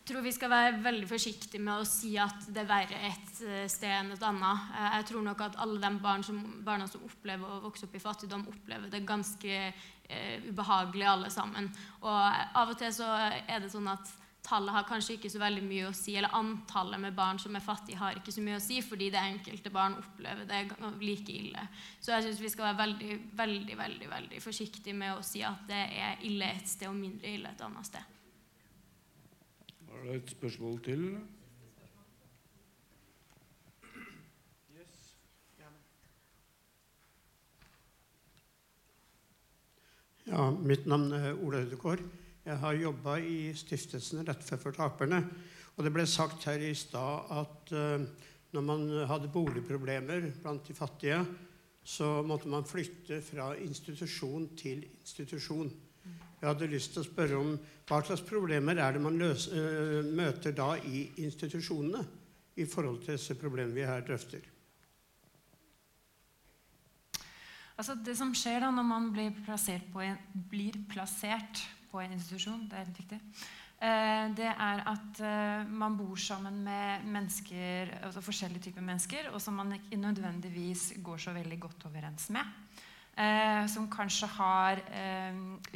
Jeg 0.00 0.06
tror 0.08 0.24
vi 0.24 0.32
skal 0.34 0.50
være 0.50 0.78
veldig 0.82 1.06
forsiktige 1.06 1.62
med 1.62 1.82
å 1.82 1.86
si 1.86 2.14
at 2.18 2.48
det 2.50 2.62
er 2.64 2.68
verre 2.70 3.00
et 3.10 3.42
eh, 3.46 3.66
sted 3.70 3.92
enn 3.94 4.14
et 4.14 4.24
annet. 4.26 4.70
Eh, 4.74 4.94
jeg 4.96 5.06
tror 5.10 5.26
nok 5.26 5.44
at 5.44 5.58
alle 5.60 5.78
de 5.82 5.90
barn 6.02 6.24
som, 6.26 6.40
barna 6.66 6.88
som 6.90 7.04
opplever 7.06 7.46
å 7.46 7.60
vokse 7.66 7.86
opp 7.86 7.94
i 7.94 8.02
fattigdom, 8.02 8.46
opplever 8.50 8.90
det 8.90 9.04
ganske 9.06 9.60
eh, 9.60 10.48
ubehagelig 10.48 11.06
alle 11.06 11.30
sammen. 11.30 11.68
Og 12.00 12.16
av 12.16 12.72
og 12.72 12.80
til 12.80 12.90
så 12.96 13.12
er 13.44 13.60
det 13.62 13.70
sånn 13.70 13.92
at 13.92 14.10
tallet 14.42 14.74
har 14.74 14.86
kanskje 14.88 15.16
ikke 15.16 15.30
så 15.32 15.40
veldig 15.42 15.62
mye 15.64 15.88
å 15.88 15.96
si, 15.96 16.14
eller 16.18 16.34
antallet 16.36 17.00
med 17.02 17.16
barn 17.16 17.38
som 17.42 17.56
er 17.56 17.64
fattige, 17.64 17.98
har 18.00 18.18
ikke 18.18 18.34
så 18.34 18.44
mye 18.44 18.58
å 18.58 18.62
si, 18.62 18.80
fordi 18.84 19.10
det 19.12 19.20
enkelte 19.20 19.72
barn 19.74 19.98
opplever 20.00 20.46
det 20.48 20.62
like 21.02 21.34
ille. 21.34 21.66
Så 22.00 22.14
jeg 22.14 22.26
syns 22.26 22.40
vi 22.42 22.52
skal 22.52 22.70
være 22.70 22.80
veldig, 22.84 23.18
veldig, 23.40 23.76
veldig, 23.82 24.08
veldig 24.14 24.40
forsiktige 24.44 24.96
med 24.96 25.16
å 25.16 25.26
si 25.26 25.44
at 25.46 25.66
det 25.68 25.82
er 26.00 26.24
ille 26.28 26.48
et 26.56 26.70
sted 26.70 26.88
og 26.90 26.96
mindre 26.98 27.34
ille 27.34 27.52
et 27.52 27.66
annet 27.66 27.90
sted. 27.90 28.16
Var 29.90 30.06
det 30.06 30.16
et 30.22 30.34
spørsmål 30.36 30.80
til? 30.86 31.04
Ja, 40.30 40.44
mitt 40.54 40.84
navn 40.86 41.10
er 41.16 41.32
Ole 41.42 41.64
Ødegaard. 41.64 42.04
Jeg 42.44 42.56
har 42.62 42.78
jobba 42.80 43.18
i 43.20 43.52
stiftelsen 43.56 44.24
Rettferd 44.24 44.62
for 44.62 44.76
taperne. 44.76 45.20
Og 45.76 45.84
det 45.84 45.92
ble 45.92 46.06
sagt 46.08 46.46
her 46.48 46.62
i 46.64 46.72
stad 46.76 47.30
at 47.36 47.72
uh, 47.76 48.08
Når 48.50 48.64
man 48.66 48.88
hadde 49.06 49.28
boligproblemer 49.30 50.24
blant 50.42 50.66
de 50.66 50.74
fattige, 50.74 51.20
så 51.86 52.22
måtte 52.26 52.48
man 52.50 52.66
flytte 52.66 53.20
fra 53.22 53.52
institusjon 53.54 54.48
til 54.58 54.82
institusjon. 54.88 55.70
Jeg 56.40 56.48
hadde 56.48 56.66
lyst 56.72 56.94
til 56.96 57.04
å 57.04 57.06
spørre 57.06 57.38
om 57.38 57.52
hva 57.86 58.00
slags 58.02 58.24
problemer 58.26 58.80
er 58.80 58.96
det 58.96 59.02
man 59.04 59.18
løs, 59.20 59.46
øh, 59.52 60.02
møter 60.02 60.54
da 60.56 60.72
i 60.82 61.04
institusjonene 61.22 62.02
i 62.58 62.66
forhold 62.66 63.04
til 63.04 63.14
disse 63.14 63.36
problemene 63.38 63.76
vi 63.76 63.86
her 63.86 64.02
drøfter? 64.06 64.42
Altså 67.78 67.96
det 68.04 68.16
som 68.18 68.32
skjer 68.36 68.64
da 68.64 68.70
når 68.74 68.86
man 68.88 69.12
blir 69.14 69.36
plassert 69.44 69.86
på 69.92 70.02
en, 70.04 70.18
blir 70.50 70.74
plassert 70.90 71.62
på 71.90 72.00
en 72.02 72.14
institusjon, 72.14 72.66
det 72.70 72.78
er 72.78 72.88
litt 72.88 73.00
viktig, 73.02 73.18
eh, 73.82 74.24
det 74.38 74.48
er 74.50 74.82
at 74.90 75.20
eh, 75.26 75.68
man 75.68 75.96
bor 75.98 76.18
sammen 76.20 76.62
med 76.64 77.04
mennesker, 77.10 77.94
altså 78.06 78.22
forskjellige 78.24 78.68
typer 78.68 78.86
mennesker, 78.86 79.30
og 79.34 79.40
som 79.42 79.58
man 79.58 79.74
ikke 79.76 80.00
nødvendigvis 80.00 80.92
går 81.02 81.22
så 81.26 81.34
veldig 81.36 81.60
godt 81.60 81.86
overens 81.90 82.30
med. 82.30 82.56
Eh, 83.20 83.66
som 83.68 83.90
kanskje 83.90 84.28
har 84.38 84.80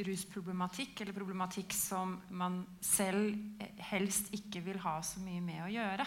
rusproblematikk, 0.07 1.03
eller 1.03 1.17
problematikk 1.17 1.75
som 1.77 2.17
man 2.31 2.63
selv 2.81 3.35
helst 3.91 4.31
ikke 4.33 4.63
vil 4.65 4.79
ha 4.87 5.01
så 5.05 5.21
mye 5.21 5.43
med 5.45 5.65
å 5.67 5.73
gjøre. 5.75 6.07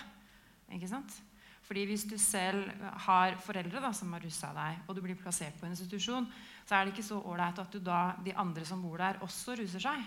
Ikke 0.73 0.89
sant? 0.89 1.21
Fordi 1.67 1.83
Hvis 1.85 2.05
du 2.07 2.15
selv 2.17 2.69
har 3.07 3.35
foreldre 3.43 3.81
da, 3.83 3.91
som 3.91 4.13
har 4.15 4.23
russa 4.23 4.53
deg, 4.55 4.85
og 4.87 4.95
du 4.95 5.01
blir 5.03 5.19
plassert 5.19 5.57
på 5.59 5.67
en 5.67 5.75
institusjon, 5.75 6.29
så 6.67 6.75
er 6.75 6.85
det 6.85 6.95
ikke 6.95 7.07
så 7.07 7.21
ålreit 7.23 7.59
at 7.63 7.77
da, 7.79 7.99
de 8.23 8.33
andre 8.35 8.65
som 8.67 8.81
bor 8.83 8.99
der, 8.99 9.21
også 9.23 9.55
ruser 9.55 9.79
seg. 9.79 10.03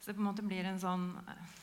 Så 0.00 0.10
det 0.10 0.16
på 0.16 0.24
en 0.24 0.30
måte 0.30 0.44
blir 0.44 0.64
en 0.68 0.80
sånn 0.80 1.10
eh, 1.28 1.60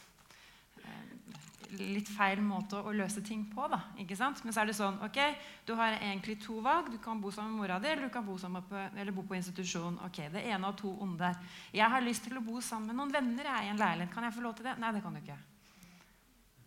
litt 1.80 2.10
feil 2.12 2.42
måte 2.44 2.80
å 2.84 2.94
løse 2.94 3.24
ting 3.26 3.48
på. 3.50 3.66
da, 3.72 3.80
ikke 4.02 4.18
sant? 4.20 4.44
Men 4.44 4.54
så 4.54 4.62
er 4.62 4.70
det 4.70 4.78
sånn 4.78 5.00
ok, 5.06 5.20
du 5.66 5.74
har 5.80 5.98
egentlig 5.98 6.38
to 6.44 6.60
valg. 6.62 6.92
Du 6.94 7.00
kan 7.02 7.22
bo 7.22 7.32
sammen 7.34 7.56
med 7.56 7.64
mora 7.64 7.80
di, 7.80 7.90
eller 7.90 8.10
du 8.10 8.14
kan 8.14 8.26
bo, 8.26 8.38
på, 8.38 8.86
eller 8.96 9.12
bo 9.16 9.26
på 9.26 9.38
institusjon. 9.40 10.00
ok, 10.06 10.24
Det 10.34 10.46
ene 10.46 10.68
av 10.68 10.78
to 10.78 10.94
onder. 11.02 11.38
Jeg 11.74 11.90
har 11.90 12.06
lyst 12.06 12.28
til 12.28 12.38
å 12.38 12.46
bo 12.46 12.62
sammen 12.62 12.92
med 12.92 13.00
noen 13.02 13.14
venner 13.14 13.50
jeg, 13.56 13.66
i 13.66 13.74
en 13.74 13.82
leilighet. 13.82 14.14
Kan 14.14 14.28
jeg 14.28 14.38
få 14.38 14.46
lov 14.46 14.56
til 14.56 14.70
det? 14.70 14.78
Nei, 14.78 14.92
det 14.92 15.04
kan 15.04 15.14
du 15.14 15.22
ikke. 15.22 15.40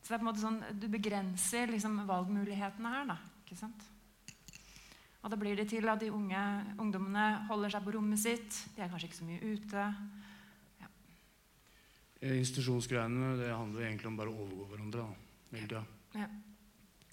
Så 0.02 0.10
det 0.10 0.14
er 0.14 0.18
på 0.18 0.24
en 0.24 0.30
måte 0.32 0.44
sånn, 0.44 0.62
Du 0.80 0.88
begrenser 0.88 1.70
liksom 1.70 2.00
valgmulighetene 2.06 2.96
her. 2.98 3.10
da, 3.14 3.18
ikke 3.44 3.56
sant? 3.62 3.93
Og 5.24 5.30
Da 5.32 5.38
blir 5.40 5.56
det 5.56 5.70
til 5.72 5.88
at 5.88 6.02
de 6.02 6.10
unge 6.12 6.40
ungdommene 6.76 7.46
holder 7.48 7.72
seg 7.72 7.84
på 7.86 7.94
rommet 7.96 8.20
sitt. 8.20 8.58
De 8.76 8.82
er 8.84 8.90
kanskje 8.92 9.08
ikke 9.08 9.16
så 9.22 9.28
mye 9.28 9.54
ute. 9.54 9.84
Ja. 10.82 10.90
Eh, 12.20 12.36
institusjonsgreiene 12.42 13.30
det 13.40 13.48
handler 13.48 13.86
egentlig 13.86 14.10
om 14.10 14.18
bare 14.20 14.34
å 14.34 14.44
overgå 14.44 14.68
hverandre. 14.74 15.06
da, 15.06 15.56
hele 15.56 15.70
tida. 15.70 15.84
Ja. 16.20 16.28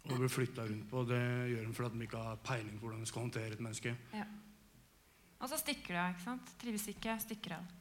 Og 0.10 0.18
bli 0.20 0.28
flytta 0.34 0.68
rundt 0.68 0.90
på. 0.90 1.06
Det 1.08 1.22
gjør 1.54 1.66
de 1.70 1.74
fordi 1.78 2.00
de 2.00 2.10
ikke 2.10 2.26
har 2.28 2.44
peiling 2.44 2.76
på 2.76 2.88
hvordan 2.88 3.00
de 3.00 3.08
skal 3.14 3.22
håndtere 3.22 3.56
et 3.56 3.64
menneske. 3.64 3.96
Ja. 4.18 4.28
Og 5.40 5.50
så 5.50 5.58
stikker 5.58 5.96
du 5.96 6.00
av. 6.02 6.12
ikke 6.12 6.26
sant? 6.26 6.54
Trives 6.60 6.88
ikke, 6.92 7.16
stikker 7.24 7.58
av. 7.62 7.76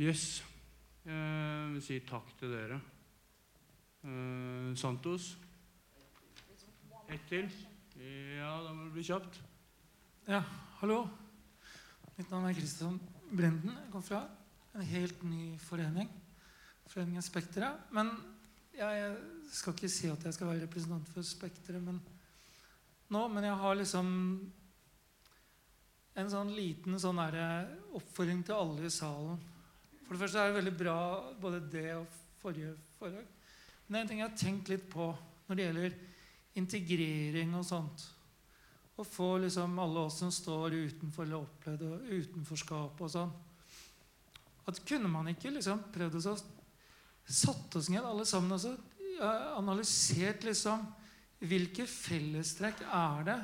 Yes. 0.00 0.42
Jeg 1.04 1.72
vil 1.74 1.82
si 1.84 2.00
takk 2.08 2.32
til 2.40 2.56
dere. 2.56 2.80
Eh, 4.02 4.74
Santos? 4.80 5.36
Ett 7.08 7.28
til? 7.28 7.50
Ja, 7.96 8.50
da 8.60 8.72
må 8.74 8.84
det 8.84 8.92
bli 8.92 9.04
kjapt. 9.06 9.38
Ja, 10.28 10.42
hallo. 10.82 11.06
Mitt 12.18 12.28
navn 12.28 12.44
er 12.48 12.56
Kristian 12.56 12.98
Brenden. 13.30 13.72
Jeg 13.72 13.92
kommer 13.92 14.04
fra 14.04 14.20
en 14.76 14.84
helt 14.84 15.22
ny 15.24 15.54
forening. 15.64 16.10
Foreningen 16.92 17.24
Spekteret. 17.24 17.86
Men 17.96 18.10
jeg, 18.76 18.98
jeg 19.00 19.54
skal 19.56 19.76
ikke 19.76 19.90
si 19.94 20.10
at 20.12 20.26
jeg 20.28 20.36
skal 20.36 20.50
være 20.50 20.66
representant 20.66 21.08
for 21.14 21.24
Spekteret 21.24 21.86
nå, 21.86 23.20
men 23.30 23.44
jeg 23.46 23.56
har 23.62 23.78
liksom 23.78 24.08
en 26.16 26.32
sånn 26.32 26.50
liten 26.56 26.98
sånn 27.00 27.20
oppfordring 27.96 28.42
til 28.44 28.58
alle 28.58 28.88
i 28.88 28.92
salen. 28.92 29.40
For 30.02 30.16
det 30.16 30.20
første 30.24 30.42
er 30.42 30.50
det 30.50 30.58
veldig 30.58 30.74
bra 30.82 30.98
både 31.40 31.62
det 31.72 31.88
og 31.94 32.20
forrige 32.42 32.74
foredrag. 32.98 33.30
Men 33.86 33.94
det 33.94 33.98
er 33.98 34.04
en 34.04 34.10
ting 34.10 34.20
jeg 34.20 34.28
har 34.28 34.38
tenkt 34.42 34.72
litt 34.72 34.86
på 34.90 35.08
når 35.46 35.56
det 35.56 35.66
gjelder 35.68 35.98
integrering 36.60 37.54
og 37.58 37.64
sånt. 37.68 38.04
Å 38.96 39.04
få 39.04 39.36
liksom 39.42 39.76
alle 39.82 40.06
oss 40.08 40.20
som 40.22 40.32
står 40.32 40.74
utenfor 40.74 41.26
eller 41.26 41.44
opplevde 41.44 41.98
utenforskapet 42.08 43.02
og 43.04 43.10
sånn 43.12 43.32
At 44.70 44.78
Kunne 44.88 45.10
man 45.12 45.28
ikke 45.28 45.52
liksom 45.52 45.82
prøvd 45.92 46.16
å 46.16 46.36
satt 47.26 47.76
oss 47.76 47.90
ned 47.92 48.06
alle 48.06 48.24
sammen 48.28 48.56
og 48.56 48.62
så 48.62 48.72
analysert 49.56 50.44
liksom 50.46 50.84
hvilke 51.46 51.84
fellestrekk 51.88 52.82
er 52.86 53.26
det 53.26 53.36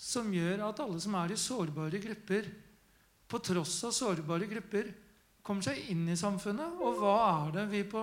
som 0.00 0.30
gjør 0.32 0.64
at 0.68 0.80
alle 0.82 1.00
som 1.02 1.14
er 1.20 1.32
i 1.32 1.38
sårbare 1.38 2.00
grupper, 2.00 2.48
på 3.30 3.38
tross 3.44 3.76
av 3.86 3.92
sårbare 3.94 4.48
grupper, 4.48 4.88
kommer 5.44 5.64
seg 5.64 5.90
inn 5.92 6.06
i 6.08 6.16
samfunnet. 6.18 6.80
Og 6.80 6.98
hva 7.00 7.14
er 7.28 7.52
det 7.58 7.66
vi 7.70 7.82
på 7.88 8.02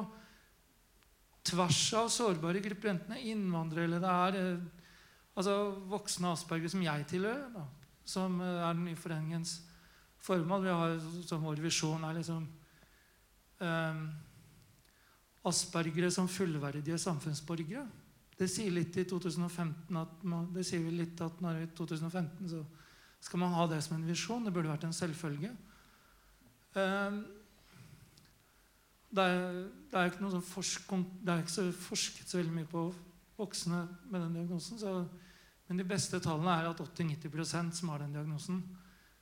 tvers 1.48 1.82
av 1.98 2.10
sårbare 2.14 2.62
grupper, 2.64 2.94
enten 2.94 3.14
det 3.14 3.22
er 3.22 3.32
innvandrere 3.34 3.88
eller 3.88 4.04
det 4.04 4.14
er 4.14 4.38
eh, 4.42 4.68
altså 5.38 5.58
voksne 5.90 6.34
asperger, 6.34 6.72
som 6.74 6.84
jeg 6.86 7.08
tilhører, 7.14 7.50
da, 7.54 7.66
som 8.08 8.40
eh, 8.42 8.62
er 8.62 8.78
den 8.78 8.88
nye 8.90 9.00
foreningens 9.00 9.60
formål 10.28 10.64
Vi 10.66 10.74
har 10.74 10.96
som 11.30 11.44
Vår 11.46 11.62
visjon 11.62 12.04
er 12.04 12.18
liksom 12.18 12.48
um, 13.62 14.02
aspergere 15.48 16.10
som 16.12 16.28
fullverdige 16.28 16.98
samfunnsborgere. 17.00 17.86
Det 18.38 18.50
sier 18.52 18.74
litt 18.74 18.98
i 18.98 19.06
2015 19.08 20.02
at 20.02 20.26
det 20.54 20.66
sier 20.68 20.92
litt 20.92 21.22
at 21.24 21.40
når 21.42 21.62
i 21.62 21.70
2015 21.78 22.52
så 22.52 22.64
skal 23.24 23.42
man 23.42 23.56
ha 23.56 23.66
det 23.70 23.80
som 23.86 23.96
en 23.98 24.06
visjon. 24.10 24.44
Det 24.46 24.54
burde 24.54 24.74
vært 24.74 24.86
en 24.90 24.94
selvfølge. 24.94 25.54
Um, 26.78 27.24
det 29.08 29.24
er, 29.24 29.60
det 29.92 30.04
ikke, 30.10 30.30
sånn 30.32 31.06
ikke 31.40 31.54
så 31.54 31.68
forsket 31.72 32.28
så 32.28 32.42
veldig 32.42 32.56
mye 32.58 32.70
på 32.70 32.90
voksne 33.38 33.86
med 34.12 34.24
den 34.26 34.36
diagnosen. 34.40 34.80
Så, 34.82 34.94
men 35.68 35.80
de 35.80 35.86
beste 35.88 36.20
tallene 36.24 36.58
er 36.58 36.70
at 36.72 36.82
80-90 36.84 37.72
som 37.78 37.94
har 37.94 38.04
den 38.04 38.18
diagnosen, 38.18 38.62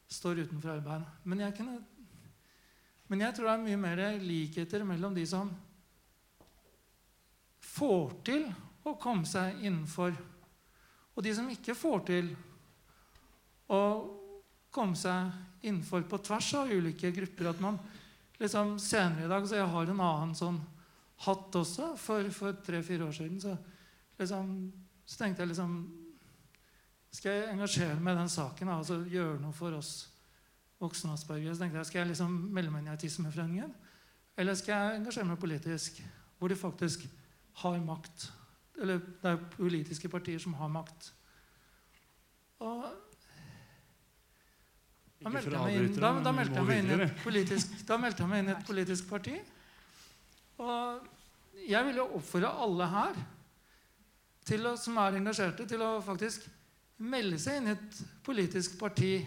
står 0.09 0.43
utenfor 0.45 0.75
arbeid. 0.75 1.05
Men 1.25 1.41
jeg, 1.45 1.55
kunne, 1.57 1.79
men 3.09 3.25
jeg 3.25 3.35
tror 3.35 3.49
det 3.49 3.53
er 3.55 3.65
mye 3.65 3.81
mer 3.81 4.03
likheter 4.21 4.85
mellom 4.87 5.15
de 5.15 5.25
som 5.29 5.49
får 7.75 8.13
til 8.25 8.45
å 8.85 8.93
komme 9.01 9.25
seg 9.27 9.63
innenfor, 9.65 10.13
og 11.15 11.23
de 11.25 11.33
som 11.33 11.49
ikke 11.49 11.77
får 11.77 12.05
til 12.09 12.31
å 13.71 13.81
komme 14.75 14.97
seg 14.99 15.31
innenfor 15.65 16.05
på 16.09 16.19
tvers 16.25 16.51
av 16.59 16.71
ulike 16.71 17.09
grupper. 17.15 17.49
At 17.49 17.61
man 17.63 17.79
liksom 18.39 18.79
senere 18.79 19.25
i 19.25 19.31
dag 19.31 19.47
Så 19.47 19.59
jeg 19.59 19.69
har 19.71 19.91
en 19.91 20.01
annen 20.01 20.33
sånn 20.37 20.57
hatt 21.25 21.55
også. 21.55 21.93
For, 21.99 22.27
for 22.35 22.57
tre-fire 22.65 23.07
år 23.07 23.15
siden 23.15 23.39
så, 23.41 23.55
liksom, 24.19 24.49
så, 25.05 25.17
tenkte 25.21 25.43
jeg 25.43 25.53
liksom 25.53 25.77
Skal 27.15 27.31
jeg 27.39 27.53
engasjere 27.53 27.99
meg 27.99 28.15
i 28.15 28.19
den 28.23 28.33
saken? 28.35 28.73
Altså 28.75 29.01
gjøre 29.11 29.39
noe 29.43 29.55
for 29.55 29.77
oss 29.77 29.93
voksne 30.81 31.15
aspergere? 31.15 31.55
Så 31.55 31.63
tenkte 31.63 31.79
jeg, 31.81 31.91
Skal 31.91 32.03
jeg 32.03 32.13
liksom 32.13 32.39
melde 32.55 32.73
meg 32.73 32.83
inn 32.83 32.91
i 32.91 32.95
Autismeforeningen? 32.95 33.75
Eller 34.35 34.57
skal 34.59 34.75
jeg 34.75 34.99
engasjere 34.99 35.29
meg 35.29 35.39
politisk? 35.39 36.01
Hvor 36.39 36.51
de 36.51 36.57
faktisk 36.59 37.05
har 37.61 37.77
makt. 37.79 38.27
Eller 38.81 38.99
det 38.99 39.29
er 39.31 39.45
politiske 39.53 40.09
partier 40.11 40.41
som 40.43 40.57
har 40.59 40.67
makt. 40.67 41.13
Og 42.59 42.83
da 45.23 45.31
meldte, 45.31 45.61
inn, 45.71 45.87
da, 45.95 46.11
da 46.21 46.33
meldte 46.35 46.59
jeg 46.59 46.67
meg 46.67 46.81
inn, 46.81 46.91
i 46.91 47.05
et 47.07 47.21
politisk, 47.23 47.77
da 47.87 47.97
meldte 48.01 48.23
jeg 48.23 48.31
meg 48.31 48.43
inn 48.43 48.51
i 48.51 48.55
et 48.55 48.67
politisk 48.67 49.07
parti. 49.09 49.37
Og 50.61 51.63
jeg 51.65 51.87
vil 51.87 52.01
jo 52.01 52.09
oppfordre 52.19 52.51
alle 52.65 52.89
her 52.91 53.17
til 54.45 54.67
å, 54.69 54.75
som 54.77 54.99
er 55.01 55.17
engasjerte, 55.17 55.65
til 55.69 55.81
å 55.81 55.95
faktisk 56.05 56.45
melde 57.01 57.39
seg 57.41 57.59
inn 57.59 57.71
i 57.71 57.73
et 57.73 57.99
politisk 58.25 58.77
parti. 58.79 59.17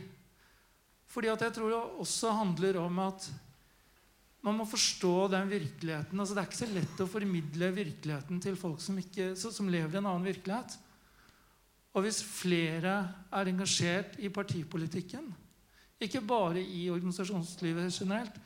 Fordi 1.08 1.32
at 1.32 1.42
jeg 1.46 1.56
tror 1.56 1.72
det 1.72 1.82
også 2.04 2.36
handler 2.36 2.78
om 2.84 3.00
at 3.08 3.28
man 4.44 4.60
må 4.60 4.68
forstå 4.68 5.14
den 5.32 5.50
virkeligheten. 5.50 6.20
Altså, 6.20 6.36
det 6.36 6.42
er 6.42 6.50
ikke 6.50 6.60
så 6.60 6.70
lett 6.70 7.02
å 7.02 7.08
formidle 7.10 7.72
virkeligheten 7.74 8.38
til 8.44 8.60
folk 8.60 8.78
som, 8.84 9.00
ikke, 9.00 9.32
som 9.34 9.68
lever 9.72 9.96
i 9.96 10.00
en 10.00 10.06
annen 10.12 10.28
virkelighet. 10.28 10.78
Og 11.96 12.04
hvis 12.04 12.20
flere 12.22 12.94
er 13.34 13.50
engasjert 13.50 14.18
i 14.22 14.30
partipolitikken, 14.30 15.26
ikke 16.00 16.22
bare 16.22 16.62
i 16.62 16.86
organisasjonslivet 16.90 17.92
generelt, 17.92 18.38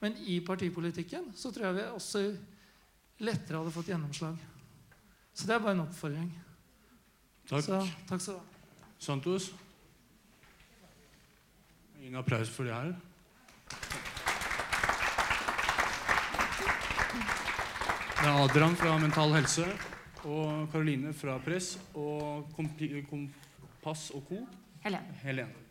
men 0.00 0.14
i 0.26 0.38
partipolitikken, 0.40 1.32
så 1.36 1.50
tror 1.52 1.66
jeg 1.66 1.76
vi 1.76 1.88
også 1.90 2.22
lettere 3.26 3.58
hadde 3.58 3.74
fått 3.74 3.90
gjennomslag. 3.90 4.38
Så 5.34 5.46
det 5.46 5.54
er 5.54 5.62
bare 5.64 5.76
en 5.76 5.84
oppfordring. 5.84 6.30
Takk. 7.50 7.64
Så, 7.66 7.80
takk 8.08 8.22
skal 8.22 8.38
du 8.38 8.40
ha. 8.40 8.86
Santos? 9.00 9.50
Ingen 12.00 12.16
applaus 12.20 12.48
for 12.48 12.68
det 12.68 12.74
her. 12.74 12.94
Det 18.20 18.28
er 18.28 18.36
Adrian 18.36 18.76
fra 18.76 18.98
Mental 19.00 19.32
Helse. 19.32 19.66
Og 20.28 20.68
Karoline 20.72 21.12
fra 21.16 21.38
Press. 21.40 21.78
Og 21.96 22.48
Kompass 22.56 24.10
og 24.14 24.24
co. 24.28 24.44
Helene. 24.84 25.18
Helene. 25.24 25.69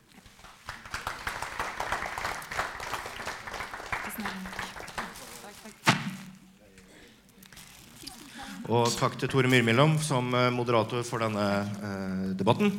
Og 8.69 8.85
takk 8.93 9.15
til 9.17 9.31
Tore 9.31 9.49
Myrmillom 9.49 9.95
som 9.97 10.27
eh, 10.37 10.51
moderator 10.53 11.01
for 11.07 11.23
denne 11.23 11.45
eh, 11.65 12.25
debatten. 12.37 12.69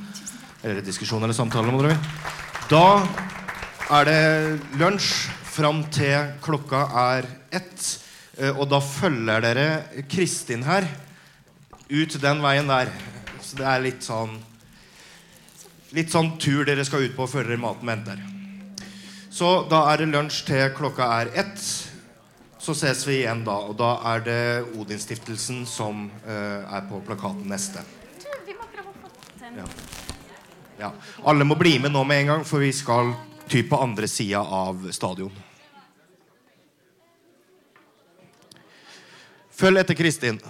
Eller 0.62 0.84
diskusjon 0.86 1.24
eller 1.26 1.34
samtale, 1.34 1.66
om 1.66 1.80
dere. 1.82 1.96
Da 2.70 3.02
er 3.96 4.06
det 4.06 4.78
lunsj 4.78 5.08
fram 5.50 5.82
til 5.90 6.36
klokka 6.44 6.84
er 7.10 7.26
ett. 7.50 7.88
Eh, 8.38 8.54
og 8.54 8.68
da 8.70 8.78
følger 8.78 9.42
dere 9.42 9.66
Kristin 10.06 10.62
her 10.68 10.86
ut 11.90 12.20
den 12.22 12.44
veien 12.44 12.70
der. 12.70 12.94
Så 13.42 13.58
det 13.58 13.66
er 13.66 13.84
litt 13.88 14.06
sånn 14.06 14.38
Litt 15.90 16.12
sånn 16.12 16.36
tur 16.38 16.62
dere 16.62 16.84
skal 16.86 17.02
ut 17.02 17.16
på 17.16 17.26
før 17.26 17.48
dere 17.48 17.58
maten 17.58 17.90
venter. 17.90 18.20
Så 19.30 19.48
da 19.70 19.84
er 19.92 20.02
det 20.02 20.10
lunsj 20.10 20.42
til 20.48 20.72
klokka 20.74 21.06
er 21.20 21.30
ett. 21.38 21.62
Så 22.60 22.74
ses 22.76 23.06
vi 23.06 23.20
igjen 23.20 23.44
da. 23.46 23.54
Og 23.70 23.76
da 23.78 23.94
er 24.12 24.24
det 24.26 24.42
Odinstiftelsen 24.74 25.62
som 25.70 26.08
eh, 26.26 26.66
er 26.66 26.84
på 26.90 26.98
plakaten 27.06 27.46
neste. 27.48 27.84
Vi 28.46 28.56
må 28.58 28.66
prøve 28.74 28.90
å 28.90 28.96
få 29.06 29.12
til 29.38 29.62
Ja. 29.62 29.68
Ja. 30.80 30.90
Alle 31.28 31.44
må 31.44 31.54
bli 31.60 31.78
med 31.78 31.92
nå 31.92 32.02
med 32.08 32.22
en 32.22 32.32
gang, 32.34 32.44
for 32.48 32.64
vi 32.64 32.72
skal 32.72 33.12
ty 33.50 33.62
på 33.68 33.78
andre 33.80 34.08
sida 34.08 34.40
av 34.40 34.86
stadion. 34.96 35.32
Følg 39.60 39.82
etter 39.82 39.98
Kristin. 39.98 40.40